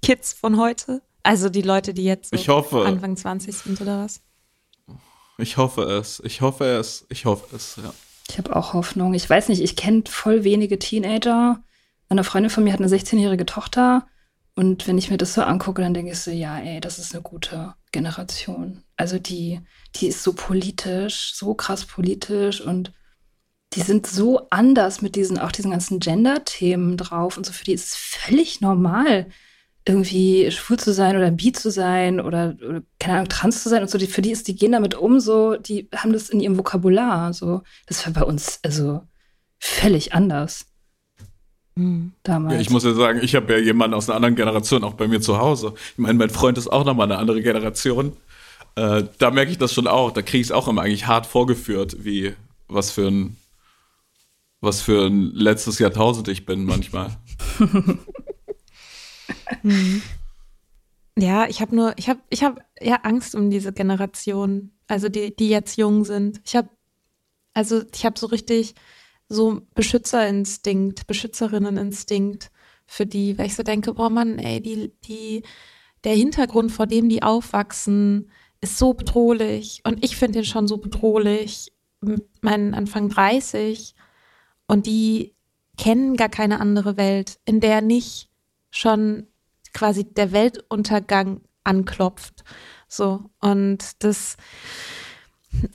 Kids 0.02 0.34
von 0.34 0.58
heute? 0.58 1.04
Also 1.22 1.48
die 1.48 1.62
Leute, 1.62 1.94
die 1.94 2.04
jetzt 2.04 2.32
so 2.32 2.36
ich 2.36 2.50
hoffe, 2.50 2.84
Anfang 2.84 3.16
20 3.16 3.56
sind 3.56 3.82
oder 3.82 4.04
was? 4.04 4.22
Ich 5.38 5.56
hoffe 5.56 5.84
es. 5.84 6.20
Ich 6.26 6.42
hoffe 6.42 6.66
es. 6.66 7.06
Ich 7.10 7.26
hoffe 7.26 7.56
es, 7.56 7.76
ja. 7.76 7.94
Ich 8.32 8.40
habe 8.40 8.56
auch 8.56 8.74
Hoffnung. 8.74 9.14
Ich 9.14 9.30
weiß 9.30 9.50
nicht, 9.50 9.62
ich 9.62 9.76
kenne 9.76 10.02
voll 10.08 10.44
wenige 10.44 10.80
Teenager. 10.80 11.62
Eine 12.10 12.24
Freundin 12.24 12.50
von 12.50 12.64
mir 12.64 12.74
hat 12.74 12.80
eine 12.80 12.90
16-jährige 12.90 13.46
Tochter. 13.46 14.08
Und 14.56 14.88
wenn 14.88 14.98
ich 14.98 15.12
mir 15.12 15.18
das 15.18 15.36
so 15.36 15.44
angucke, 15.44 15.84
dann 15.84 15.94
denke 15.94 16.14
ich 16.14 16.20
so, 16.20 16.32
ja, 16.32 16.58
ey, 16.58 16.82
das 16.82 16.98
ist 16.98 17.14
eine 17.14 17.22
gute 17.22 17.76
Generation. 17.92 18.82
Also 18.98 19.20
die, 19.20 19.62
die 19.98 20.08
ist 20.08 20.24
so 20.24 20.34
politisch, 20.34 21.36
so 21.36 21.54
krass 21.54 21.86
politisch 21.86 22.60
und 22.60 22.92
die 23.76 23.82
sind 23.82 24.08
so 24.08 24.48
anders 24.50 25.02
mit 25.02 25.16
diesen, 25.16 25.38
auch 25.38 25.52
diesen 25.52 25.72
ganzen 25.72 26.00
Gender-Themen 26.00 26.98
drauf 26.98 27.38
und 27.38 27.46
so. 27.46 27.54
Für 27.54 27.66
die 27.66 27.74
ist 27.74 27.90
es 27.90 27.96
völlig 27.96 28.62
normal, 28.62 29.28
irgendwie 29.88 30.50
schwul 30.52 30.78
zu 30.78 30.94
sein 30.94 31.16
oder 31.16 31.30
bi 31.30 31.52
zu 31.52 31.70
sein 31.70 32.20
oder, 32.20 32.56
oder 32.68 32.82
keine 33.00 33.18
Ahnung, 33.18 33.30
trans 33.30 33.62
zu 33.62 33.70
sein 33.70 33.84
und 33.84 33.90
so. 33.90 33.98
Die, 33.98 34.08
für 34.08 34.22
die 34.22 34.32
ist, 34.32 34.48
die 34.48 34.56
gehen 34.56 34.72
damit 34.72 34.96
um, 34.96 35.20
so, 35.20 35.56
die 35.56 35.90
haben 35.96 36.12
das 36.12 36.30
in 36.30 36.40
ihrem 36.40 36.58
Vokabular. 36.58 37.34
So. 37.34 37.62
Das 37.86 38.06
war 38.06 38.14
bei 38.14 38.24
uns, 38.24 38.60
also 38.64 39.02
völlig 39.60 40.14
anders. 40.14 40.66
Mhm. 41.76 42.14
Damals. 42.24 42.56
Ja, 42.56 42.62
ich 42.62 42.70
muss 42.70 42.84
ja 42.84 42.94
sagen, 42.94 43.20
ich 43.22 43.36
habe 43.36 43.54
ja 43.54 43.60
jemanden 43.60 43.94
aus 43.94 44.10
einer 44.10 44.16
anderen 44.16 44.36
Generation 44.36 44.84
auch 44.84 44.94
bei 44.94 45.08
mir 45.08 45.22
zu 45.22 45.38
Hause. 45.38 45.74
Ich 45.76 45.98
meine, 45.98 46.18
mein 46.18 46.30
Freund 46.30 46.58
ist 46.58 46.68
auch 46.68 46.86
nochmal 46.86 47.12
eine 47.12 47.20
andere 47.20 47.42
Generation. 47.42 48.14
Äh, 48.76 49.04
da 49.20 49.30
merke 49.32 49.52
ich 49.52 49.58
das 49.58 49.74
schon 49.74 49.88
auch. 49.88 50.12
Da 50.12 50.22
kriege 50.22 50.42
ich 50.42 50.48
es 50.48 50.52
auch 50.52 50.68
immer 50.68 50.82
eigentlich 50.82 51.06
hart 51.06 51.28
vorgeführt, 51.28 51.98
wie 52.00 52.34
was 52.68 52.92
für 52.92 53.08
ein 53.08 53.38
was 54.66 54.82
für 54.82 55.06
ein 55.06 55.32
letztes 55.34 55.80
Jahrtausend 55.80 56.28
ich 56.28 56.46
bin 56.46 56.66
manchmal. 56.66 57.18
Ja, 61.18 61.48
ich 61.48 61.62
habe 61.62 61.76
nur, 61.76 61.94
ich 61.98 62.10
habe, 62.10 62.20
ich 62.30 62.44
habe 62.44 62.62
ja 62.82 62.98
Angst 63.04 63.36
um 63.36 63.50
diese 63.50 63.72
Generation, 63.72 64.72
also 64.88 65.08
die, 65.08 65.34
die 65.36 65.50
jetzt 65.50 65.78
jung 65.78 66.04
sind. 66.04 66.42
Ich 66.46 66.56
habe, 66.56 66.70
also 67.54 67.84
ich 67.94 68.06
habe 68.06 68.20
so 68.20 68.28
richtig 68.28 68.76
so 69.30 69.62
Beschützerinstinkt, 69.76 71.08
Beschützerinneninstinkt 71.08 72.52
für 72.86 73.06
die, 73.06 73.38
weil 73.38 73.48
ich 73.48 73.56
so 73.56 73.64
denke, 73.64 73.94
boah 73.94 74.10
Mann, 74.10 74.40
ey, 74.40 74.62
die, 74.62 74.92
die, 75.06 75.44
der 76.04 76.16
Hintergrund, 76.16 76.72
vor 76.72 76.86
dem 76.86 77.08
die 77.08 77.24
aufwachsen, 77.24 78.30
ist 78.62 78.78
so 78.78 78.94
bedrohlich. 78.94 79.82
Und 79.86 80.04
ich 80.04 80.18
finde 80.18 80.40
den 80.40 80.46
schon 80.46 80.68
so 80.68 80.78
bedrohlich 80.78 81.72
meinen 82.42 82.74
Anfang 82.74 83.10
30. 83.10 83.95
Und 84.68 84.86
die 84.86 85.36
kennen 85.78 86.16
gar 86.16 86.30
keine 86.30 86.60
andere 86.60 86.98
Welt, 86.98 87.40
in 87.46 87.60
der 87.60 87.82
nicht 87.82 88.30
schon 88.72 89.28
quasi 89.74 90.06
der 90.06 90.32
Weltuntergang 90.32 91.42
anklopft. 91.64 92.44
So. 92.88 93.30
Und 93.40 94.04
das, 94.04 94.38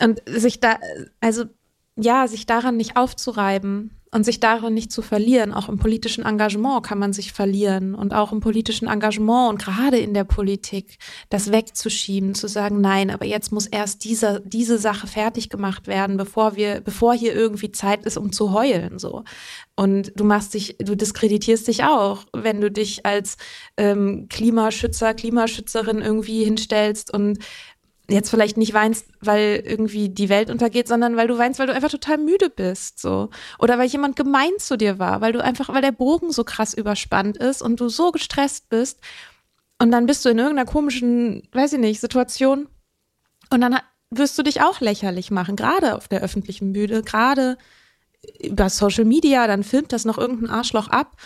und 0.00 0.22
sich 0.26 0.60
da, 0.60 0.78
also 1.20 1.44
ja, 1.96 2.26
sich 2.28 2.46
daran 2.46 2.76
nicht 2.76 2.96
aufzureiben 2.96 3.99
und 4.12 4.24
sich 4.24 4.40
darin 4.40 4.74
nicht 4.74 4.90
zu 4.90 5.02
verlieren. 5.02 5.52
Auch 5.52 5.68
im 5.68 5.78
politischen 5.78 6.24
Engagement 6.24 6.84
kann 6.84 6.98
man 6.98 7.12
sich 7.12 7.32
verlieren 7.32 7.94
und 7.94 8.12
auch 8.12 8.32
im 8.32 8.40
politischen 8.40 8.88
Engagement 8.88 9.50
und 9.50 9.62
gerade 9.62 9.98
in 9.98 10.14
der 10.14 10.24
Politik 10.24 10.98
das 11.28 11.52
wegzuschieben, 11.52 12.34
zu 12.34 12.48
sagen, 12.48 12.80
nein, 12.80 13.10
aber 13.10 13.24
jetzt 13.24 13.52
muss 13.52 13.66
erst 13.66 14.04
diese, 14.04 14.42
diese 14.44 14.78
Sache 14.78 15.06
fertig 15.06 15.48
gemacht 15.48 15.86
werden, 15.86 16.16
bevor 16.16 16.56
wir, 16.56 16.80
bevor 16.80 17.14
hier 17.14 17.34
irgendwie 17.34 17.70
Zeit 17.70 18.04
ist, 18.04 18.16
um 18.16 18.32
zu 18.32 18.52
heulen, 18.52 18.98
so. 18.98 19.24
Und 19.76 20.12
du 20.16 20.24
machst 20.24 20.52
dich, 20.54 20.76
du 20.78 20.94
diskreditierst 20.94 21.66
dich 21.68 21.84
auch, 21.84 22.26
wenn 22.34 22.60
du 22.60 22.70
dich 22.70 23.06
als 23.06 23.36
ähm, 23.78 24.26
Klimaschützer, 24.28 25.14
Klimaschützerin 25.14 26.02
irgendwie 26.02 26.44
hinstellst 26.44 27.14
und 27.14 27.38
jetzt 28.10 28.30
vielleicht 28.30 28.56
nicht 28.56 28.74
weinst, 28.74 29.06
weil 29.20 29.62
irgendwie 29.64 30.08
die 30.08 30.28
Welt 30.28 30.50
untergeht, 30.50 30.88
sondern 30.88 31.16
weil 31.16 31.28
du 31.28 31.38
weinst, 31.38 31.58
weil 31.58 31.66
du 31.66 31.74
einfach 31.74 31.90
total 31.90 32.18
müde 32.18 32.50
bist, 32.50 33.00
so. 33.00 33.30
Oder 33.58 33.78
weil 33.78 33.88
jemand 33.88 34.16
gemein 34.16 34.52
zu 34.58 34.76
dir 34.76 34.98
war, 34.98 35.20
weil 35.20 35.32
du 35.32 35.42
einfach, 35.42 35.68
weil 35.68 35.82
der 35.82 35.92
Bogen 35.92 36.32
so 36.32 36.44
krass 36.44 36.74
überspannt 36.74 37.36
ist 37.36 37.62
und 37.62 37.80
du 37.80 37.88
so 37.88 38.12
gestresst 38.12 38.68
bist. 38.68 39.00
Und 39.78 39.90
dann 39.90 40.06
bist 40.06 40.24
du 40.24 40.28
in 40.28 40.38
irgendeiner 40.38 40.70
komischen, 40.70 41.48
weiß 41.52 41.74
ich 41.74 41.78
nicht, 41.78 42.00
Situation. 42.00 42.68
Und 43.50 43.60
dann 43.60 43.78
wirst 44.10 44.38
du 44.38 44.42
dich 44.42 44.60
auch 44.60 44.80
lächerlich 44.80 45.30
machen, 45.30 45.56
gerade 45.56 45.96
auf 45.96 46.08
der 46.08 46.20
öffentlichen 46.20 46.72
Bühne, 46.72 47.02
gerade 47.02 47.56
über 48.38 48.68
Social 48.68 49.04
Media, 49.04 49.46
dann 49.46 49.64
filmt 49.64 49.92
das 49.92 50.04
noch 50.04 50.18
irgendein 50.18 50.50
Arschloch 50.50 50.88
ab 50.88 51.16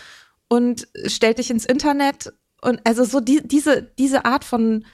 und 0.47 0.87
stellt 1.05 1.39
dich 1.39 1.49
ins 1.49 1.65
Internet. 1.65 2.33
Und 2.61 2.79
also 2.85 3.03
so 3.03 3.19
die, 3.19 3.45
diese, 3.45 3.83
diese 3.83 4.25
Art 4.25 4.43
von 4.43 4.85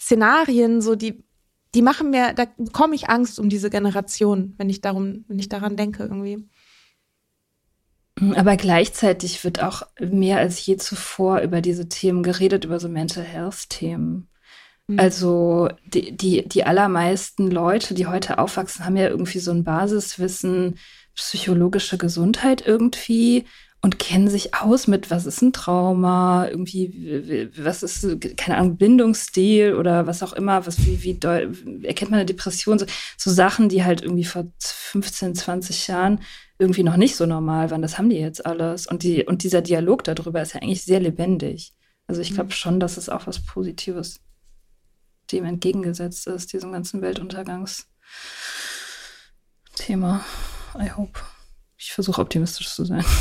Szenarien, 0.00 0.80
so 0.80 0.96
die 0.96 1.24
die 1.74 1.82
machen 1.82 2.10
mir, 2.10 2.32
da 2.34 2.46
bekomme 2.56 2.94
ich 2.94 3.08
Angst 3.08 3.38
um 3.38 3.48
diese 3.48 3.70
Generation, 3.70 4.54
wenn 4.56 4.70
ich 4.70 4.80
darum, 4.80 5.24
wenn 5.28 5.38
ich 5.38 5.48
daran 5.48 5.76
denke 5.76 6.04
irgendwie. 6.04 6.48
Aber 8.36 8.56
gleichzeitig 8.56 9.42
wird 9.42 9.62
auch 9.62 9.82
mehr 9.98 10.38
als 10.38 10.64
je 10.64 10.76
zuvor 10.76 11.40
über 11.40 11.60
diese 11.60 11.88
Themen 11.88 12.22
geredet, 12.22 12.64
über 12.64 12.78
so 12.78 12.88
Mental 12.88 13.24
Health 13.24 13.70
Themen. 13.70 14.28
Mhm. 14.86 15.00
Also 15.00 15.68
die, 15.84 16.16
die, 16.16 16.48
die 16.48 16.64
allermeisten 16.64 17.50
Leute, 17.50 17.94
die 17.94 18.06
heute 18.06 18.38
aufwachsen, 18.38 18.84
haben 18.84 18.96
ja 18.96 19.08
irgendwie 19.08 19.40
so 19.40 19.50
ein 19.50 19.64
Basiswissen, 19.64 20.78
psychologische 21.14 21.98
Gesundheit 21.98 22.64
irgendwie 22.66 23.46
und 23.84 23.98
kennen 23.98 24.30
sich 24.30 24.54
aus 24.54 24.86
mit, 24.86 25.10
was 25.10 25.26
ist 25.26 25.42
ein 25.42 25.52
Trauma, 25.52 26.48
irgendwie, 26.48 27.50
was 27.58 27.82
ist, 27.82 28.18
keine 28.38 28.56
Ahnung, 28.56 28.78
Bindungsstil 28.78 29.74
oder 29.74 30.06
was 30.06 30.22
auch 30.22 30.32
immer, 30.32 30.64
was, 30.66 30.86
wie, 30.86 31.02
wie 31.02 31.18
erkennt 31.86 32.10
man 32.10 32.20
eine 32.20 32.24
Depression, 32.24 32.78
so, 32.78 32.86
so 33.18 33.30
Sachen, 33.30 33.68
die 33.68 33.84
halt 33.84 34.00
irgendwie 34.00 34.24
vor 34.24 34.46
15, 34.58 35.34
20 35.34 35.86
Jahren 35.88 36.22
irgendwie 36.58 36.82
noch 36.82 36.96
nicht 36.96 37.14
so 37.14 37.26
normal 37.26 37.70
waren. 37.70 37.82
Das 37.82 37.98
haben 37.98 38.08
die 38.08 38.16
jetzt 38.16 38.46
alles. 38.46 38.86
Und, 38.86 39.02
die, 39.02 39.22
und 39.24 39.42
dieser 39.42 39.60
Dialog 39.60 40.02
darüber 40.02 40.40
ist 40.40 40.54
ja 40.54 40.62
eigentlich 40.62 40.84
sehr 40.84 41.00
lebendig. 41.00 41.74
Also 42.06 42.22
ich 42.22 42.32
glaube 42.32 42.46
mhm. 42.46 42.52
schon, 42.52 42.80
dass 42.80 42.96
es 42.96 43.10
auch 43.10 43.26
was 43.26 43.44
Positives 43.44 44.18
dem 45.30 45.44
entgegengesetzt 45.44 46.26
ist, 46.26 46.54
diesem 46.54 46.72
ganzen 46.72 47.02
Weltuntergangsthema. 47.02 47.84
I 50.80 50.90
hope. 50.96 51.20
Ich 51.76 51.92
versuche 51.92 52.22
optimistisch 52.22 52.74
zu 52.74 52.86
sein. 52.86 53.04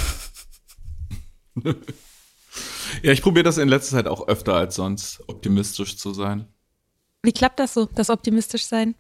ja, 1.55 3.11
ich 3.11 3.21
probiere 3.21 3.43
das 3.43 3.57
in 3.57 3.67
letzter 3.67 3.97
Zeit 3.97 4.07
auch 4.07 4.27
öfter 4.27 4.55
als 4.55 4.75
sonst, 4.75 5.23
optimistisch 5.27 5.97
zu 5.97 6.13
sein. 6.13 6.47
Wie 7.23 7.31
klappt 7.31 7.59
das 7.59 7.73
so, 7.73 7.85
das 7.85 8.09
optimistisch 8.09 8.65
sein? 8.65 8.95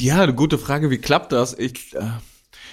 Ja, 0.00 0.22
eine 0.22 0.34
gute 0.34 0.58
Frage. 0.58 0.90
Wie 0.90 0.98
klappt 0.98 1.32
das? 1.32 1.58
Ich, 1.58 1.94
äh, 1.94 2.10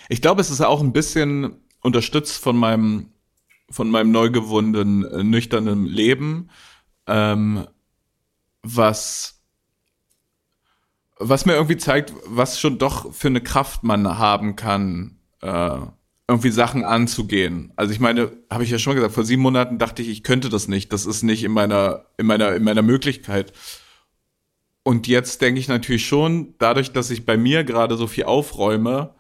ich 0.10 0.22
glaube, 0.22 0.42
es 0.42 0.50
ist 0.50 0.62
auch 0.62 0.82
ein 0.82 0.94
bisschen 0.94 1.64
unterstützt 1.82 2.38
von 2.38 2.58
meinem, 2.58 3.12
von 3.70 3.90
meinem 3.90 4.12
neu 4.12 4.30
gewonnenen, 4.30 5.06
äh, 5.06 5.24
nüchternen 5.24 5.86
Leben, 5.86 6.50
ähm, 7.08 7.68
was, 8.62 9.44
was 11.18 11.46
mir 11.46 11.54
irgendwie 11.54 11.78
zeigt, 11.78 12.14
was 12.26 12.60
schon 12.60 12.78
doch 12.78 13.14
für 13.14 13.28
eine 13.28 13.42
Kraft 13.42 13.84
man 13.84 14.18
haben 14.18 14.56
kann, 14.56 15.20
äh, 15.42 15.80
irgendwie 16.28 16.52
Sachen 16.52 16.84
anzugehen. 16.84 17.72
Also 17.76 17.94
ich 17.94 18.00
meine, 18.00 18.32
habe 18.50 18.64
ich 18.64 18.72
ja 18.72 18.80
schon 18.80 18.96
gesagt, 18.96 19.14
vor 19.14 19.26
sieben 19.26 19.44
Monaten 19.44 19.78
dachte 19.78 20.02
ich, 20.02 20.10
ich 20.10 20.24
könnte 20.24 20.50
das 20.50 20.68
nicht. 20.68 20.92
Das 20.92 21.06
ist 21.06 21.24
nicht 21.24 21.44
in 21.44 21.52
meiner, 21.52 22.06
in 22.18 22.26
meiner, 22.26 22.56
in 22.56 22.64
meiner 22.64 22.82
Möglichkeit. 22.82 23.54
Und 24.84 25.08
jetzt 25.08 25.42
denke 25.42 25.60
ich 25.60 25.68
natürlich 25.68 26.06
schon, 26.06 26.56
dadurch, 26.58 26.92
dass 26.92 27.12
ich 27.12 27.26
bei 27.26 27.38
mir 27.38 27.64
gerade 27.64 27.98
so 27.98 28.08
viel 28.08 28.26
aufräume, 28.26 29.14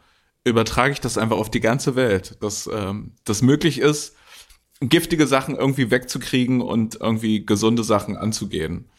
übertrage 0.43 0.93
ich 0.93 1.01
das 1.01 1.17
einfach 1.17 1.37
auf 1.37 1.51
die 1.51 1.59
ganze 1.59 1.95
Welt. 1.95 2.37
Dass 2.41 2.69
ähm, 2.71 3.13
das 3.23 3.41
möglich 3.41 3.79
ist, 3.79 4.15
giftige 4.79 5.27
Sachen 5.27 5.55
irgendwie 5.55 5.91
wegzukriegen 5.91 6.61
und 6.61 6.95
irgendwie 7.01 7.45
gesunde 7.45 7.83
Sachen 7.83 8.17
anzugehen. 8.17 8.89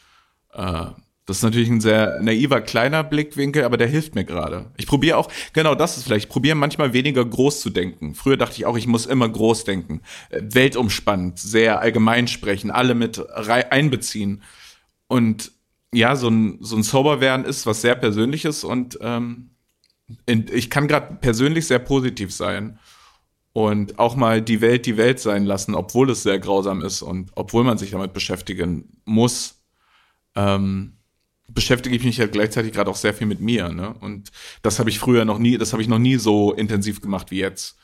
Äh, 0.52 0.86
das 1.26 1.38
ist 1.38 1.42
natürlich 1.42 1.68
ein 1.68 1.80
sehr 1.80 2.20
naiver 2.22 2.60
kleiner 2.60 3.02
Blickwinkel, 3.02 3.64
aber 3.64 3.76
der 3.76 3.88
hilft 3.88 4.14
mir 4.14 4.24
gerade. 4.24 4.70
Ich 4.76 4.86
probiere 4.86 5.16
auch, 5.16 5.28
genau 5.52 5.74
das 5.74 5.96
ist 5.96 6.04
vielleicht, 6.04 6.26
ich 6.26 6.32
probiere 6.32 6.54
manchmal 6.54 6.92
weniger 6.92 7.24
groß 7.24 7.60
zu 7.60 7.70
denken. 7.70 8.14
Früher 8.14 8.36
dachte 8.36 8.54
ich 8.56 8.64
auch, 8.64 8.76
ich 8.76 8.86
muss 8.86 9.06
immer 9.06 9.28
groß 9.28 9.64
denken. 9.64 10.02
Äh, 10.30 10.42
weltumspannend, 10.42 11.40
sehr 11.40 11.80
allgemein 11.80 12.28
sprechen, 12.28 12.70
alle 12.70 12.94
mit 12.94 13.20
einbeziehen. 13.36 14.42
Und 15.08 15.50
ja, 15.92 16.14
so 16.14 16.28
ein, 16.28 16.58
so 16.60 16.76
ein 16.76 16.84
Soberwerden 16.84 17.44
ist 17.44 17.66
was 17.66 17.80
sehr 17.80 17.96
Persönliches 17.96 18.62
und 18.62 18.98
ähm, 19.00 19.50
ich 20.26 20.70
kann 20.70 20.86
gerade 20.86 21.16
persönlich 21.16 21.66
sehr 21.66 21.80
positiv 21.80 22.32
sein 22.32 22.78
und 23.52 23.98
auch 23.98 24.14
mal 24.14 24.42
die 24.42 24.60
Welt 24.60 24.86
die 24.86 24.96
Welt 24.96 25.18
sein 25.18 25.44
lassen, 25.44 25.74
obwohl 25.74 26.10
es 26.10 26.22
sehr 26.22 26.38
grausam 26.38 26.82
ist 26.82 27.02
und 27.02 27.32
obwohl 27.34 27.64
man 27.64 27.78
sich 27.78 27.90
damit 27.90 28.12
beschäftigen 28.12 29.00
muss. 29.04 29.60
Ähm, 30.36 30.92
beschäftige 31.48 31.94
ich 31.96 32.04
mich 32.04 32.16
ja 32.16 32.26
gleichzeitig 32.26 32.72
gerade 32.72 32.90
auch 32.90 32.96
sehr 32.96 33.14
viel 33.14 33.26
mit 33.26 33.40
mir, 33.40 33.68
ne? 33.68 33.94
Und 34.00 34.30
das 34.62 34.78
habe 34.78 34.90
ich 34.90 34.98
früher 34.98 35.24
noch 35.24 35.38
nie, 35.38 35.58
das 35.58 35.72
habe 35.72 35.82
ich 35.82 35.88
noch 35.88 35.98
nie 35.98 36.16
so 36.16 36.52
intensiv 36.52 37.00
gemacht 37.00 37.30
wie 37.30 37.38
jetzt. 37.38 37.76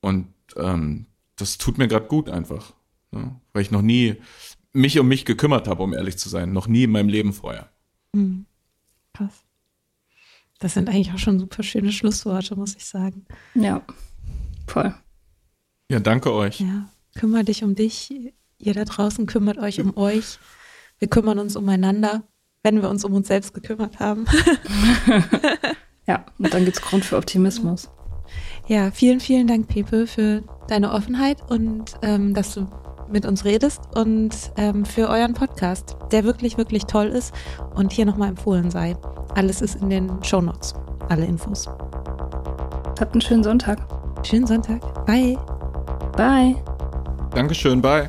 Und 0.00 0.32
ähm, 0.56 1.06
das 1.36 1.58
tut 1.58 1.78
mir 1.78 1.88
gerade 1.88 2.06
gut 2.06 2.28
einfach, 2.28 2.74
ne? 3.10 3.40
weil 3.52 3.62
ich 3.62 3.70
noch 3.70 3.82
nie 3.82 4.16
mich 4.72 4.98
um 4.98 5.08
mich 5.08 5.24
gekümmert 5.24 5.68
habe, 5.68 5.82
um 5.82 5.92
ehrlich 5.92 6.18
zu 6.18 6.28
sein, 6.28 6.52
noch 6.52 6.66
nie 6.66 6.84
in 6.84 6.90
meinem 6.90 7.08
Leben 7.08 7.32
vorher. 7.32 7.70
Mhm. 8.12 8.46
Krass. 9.12 9.44
Das 10.58 10.74
sind 10.74 10.88
eigentlich 10.88 11.12
auch 11.12 11.18
schon 11.18 11.38
super 11.38 11.62
schöne 11.62 11.92
Schlussworte, 11.92 12.56
muss 12.56 12.76
ich 12.76 12.84
sagen. 12.84 13.26
Ja, 13.54 13.84
voll. 14.66 14.94
Ja, 15.90 16.00
danke 16.00 16.32
euch. 16.32 16.60
Ja, 16.60 16.88
kümmere 17.14 17.44
dich 17.44 17.64
um 17.64 17.74
dich. 17.74 18.32
Ihr 18.58 18.74
da 18.74 18.84
draußen 18.84 19.26
kümmert 19.26 19.58
euch 19.58 19.80
um 19.80 19.96
euch. 19.96 20.38
Wir 20.98 21.08
kümmern 21.08 21.38
uns 21.38 21.56
umeinander 21.56 22.22
wenn 22.62 22.80
wir 22.80 22.88
uns 22.88 23.04
um 23.04 23.12
uns 23.14 23.28
selbst 23.28 23.54
gekümmert 23.54 23.98
haben. 23.98 24.24
ja, 26.06 26.24
und 26.38 26.52
dann 26.52 26.64
gibt 26.64 26.76
es 26.76 26.82
Grund 26.82 27.04
für 27.04 27.16
Optimismus. 27.16 27.90
Ja, 28.68 28.90
vielen, 28.90 29.20
vielen 29.20 29.46
Dank, 29.46 29.68
Pepe, 29.68 30.06
für 30.06 30.42
deine 30.68 30.92
Offenheit 30.92 31.38
und 31.50 31.94
ähm, 32.02 32.34
dass 32.34 32.54
du 32.54 32.66
mit 33.10 33.26
uns 33.26 33.44
redest 33.44 33.80
und 33.94 34.30
ähm, 34.56 34.84
für 34.84 35.08
euren 35.08 35.34
Podcast, 35.34 35.96
der 36.12 36.24
wirklich, 36.24 36.56
wirklich 36.56 36.84
toll 36.84 37.08
ist 37.08 37.34
und 37.74 37.92
hier 37.92 38.06
nochmal 38.06 38.30
empfohlen 38.30 38.70
sei. 38.70 38.96
Alles 39.34 39.60
ist 39.60 39.82
in 39.82 39.90
den 39.90 40.22
Show 40.22 40.40
Notes, 40.40 40.74
alle 41.08 41.26
Infos. 41.26 41.68
Habt 42.98 43.12
einen 43.12 43.20
schönen 43.20 43.42
Sonntag. 43.42 43.78
Schönen 44.24 44.46
Sonntag. 44.46 45.04
Bye. 45.04 45.36
Bye. 46.16 46.54
Dankeschön, 47.34 47.82
bye. 47.82 48.08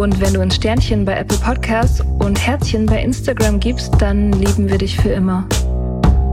Und 0.00 0.18
wenn 0.18 0.32
du 0.32 0.40
ein 0.40 0.50
Sternchen 0.50 1.04
bei 1.04 1.12
Apple 1.12 1.36
Podcasts 1.36 2.00
und 2.20 2.34
Herzchen 2.38 2.86
bei 2.86 3.02
Instagram 3.02 3.60
gibst, 3.60 3.92
dann 3.98 4.32
lieben 4.32 4.66
wir 4.66 4.78
dich 4.78 4.96
für 4.96 5.10
immer. 5.10 5.46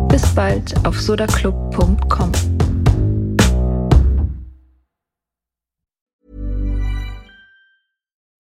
Bis 0.08 0.26
bald 0.34 0.74
auf 0.86 0.98
sodaclub.com. 1.02 2.32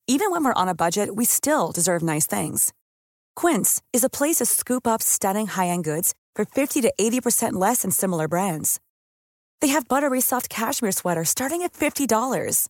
Even 0.07 0.31
when 0.31 0.45
we're 0.45 0.53
on 0.55 0.69
a 0.69 0.73
budget, 0.73 1.09
we 1.13 1.25
still 1.25 1.73
deserve 1.73 2.01
nice 2.01 2.25
things. 2.25 2.71
Quince 3.35 3.81
is 3.91 4.05
a 4.05 4.09
place 4.09 4.37
to 4.37 4.45
scoop 4.45 4.87
up 4.87 5.01
stunning 5.01 5.47
high-end 5.47 5.83
goods 5.83 6.13
for 6.37 6.45
50 6.45 6.79
to 6.83 6.93
80% 6.97 7.51
less 7.59 7.81
than 7.81 7.91
similar 7.91 8.29
brands. 8.29 8.79
They 9.59 9.73
have 9.73 9.89
buttery 9.89 10.21
soft 10.21 10.47
cashmere 10.47 10.93
sweaters 10.93 11.27
starting 11.27 11.63
at 11.63 11.73
$50, 11.73 12.69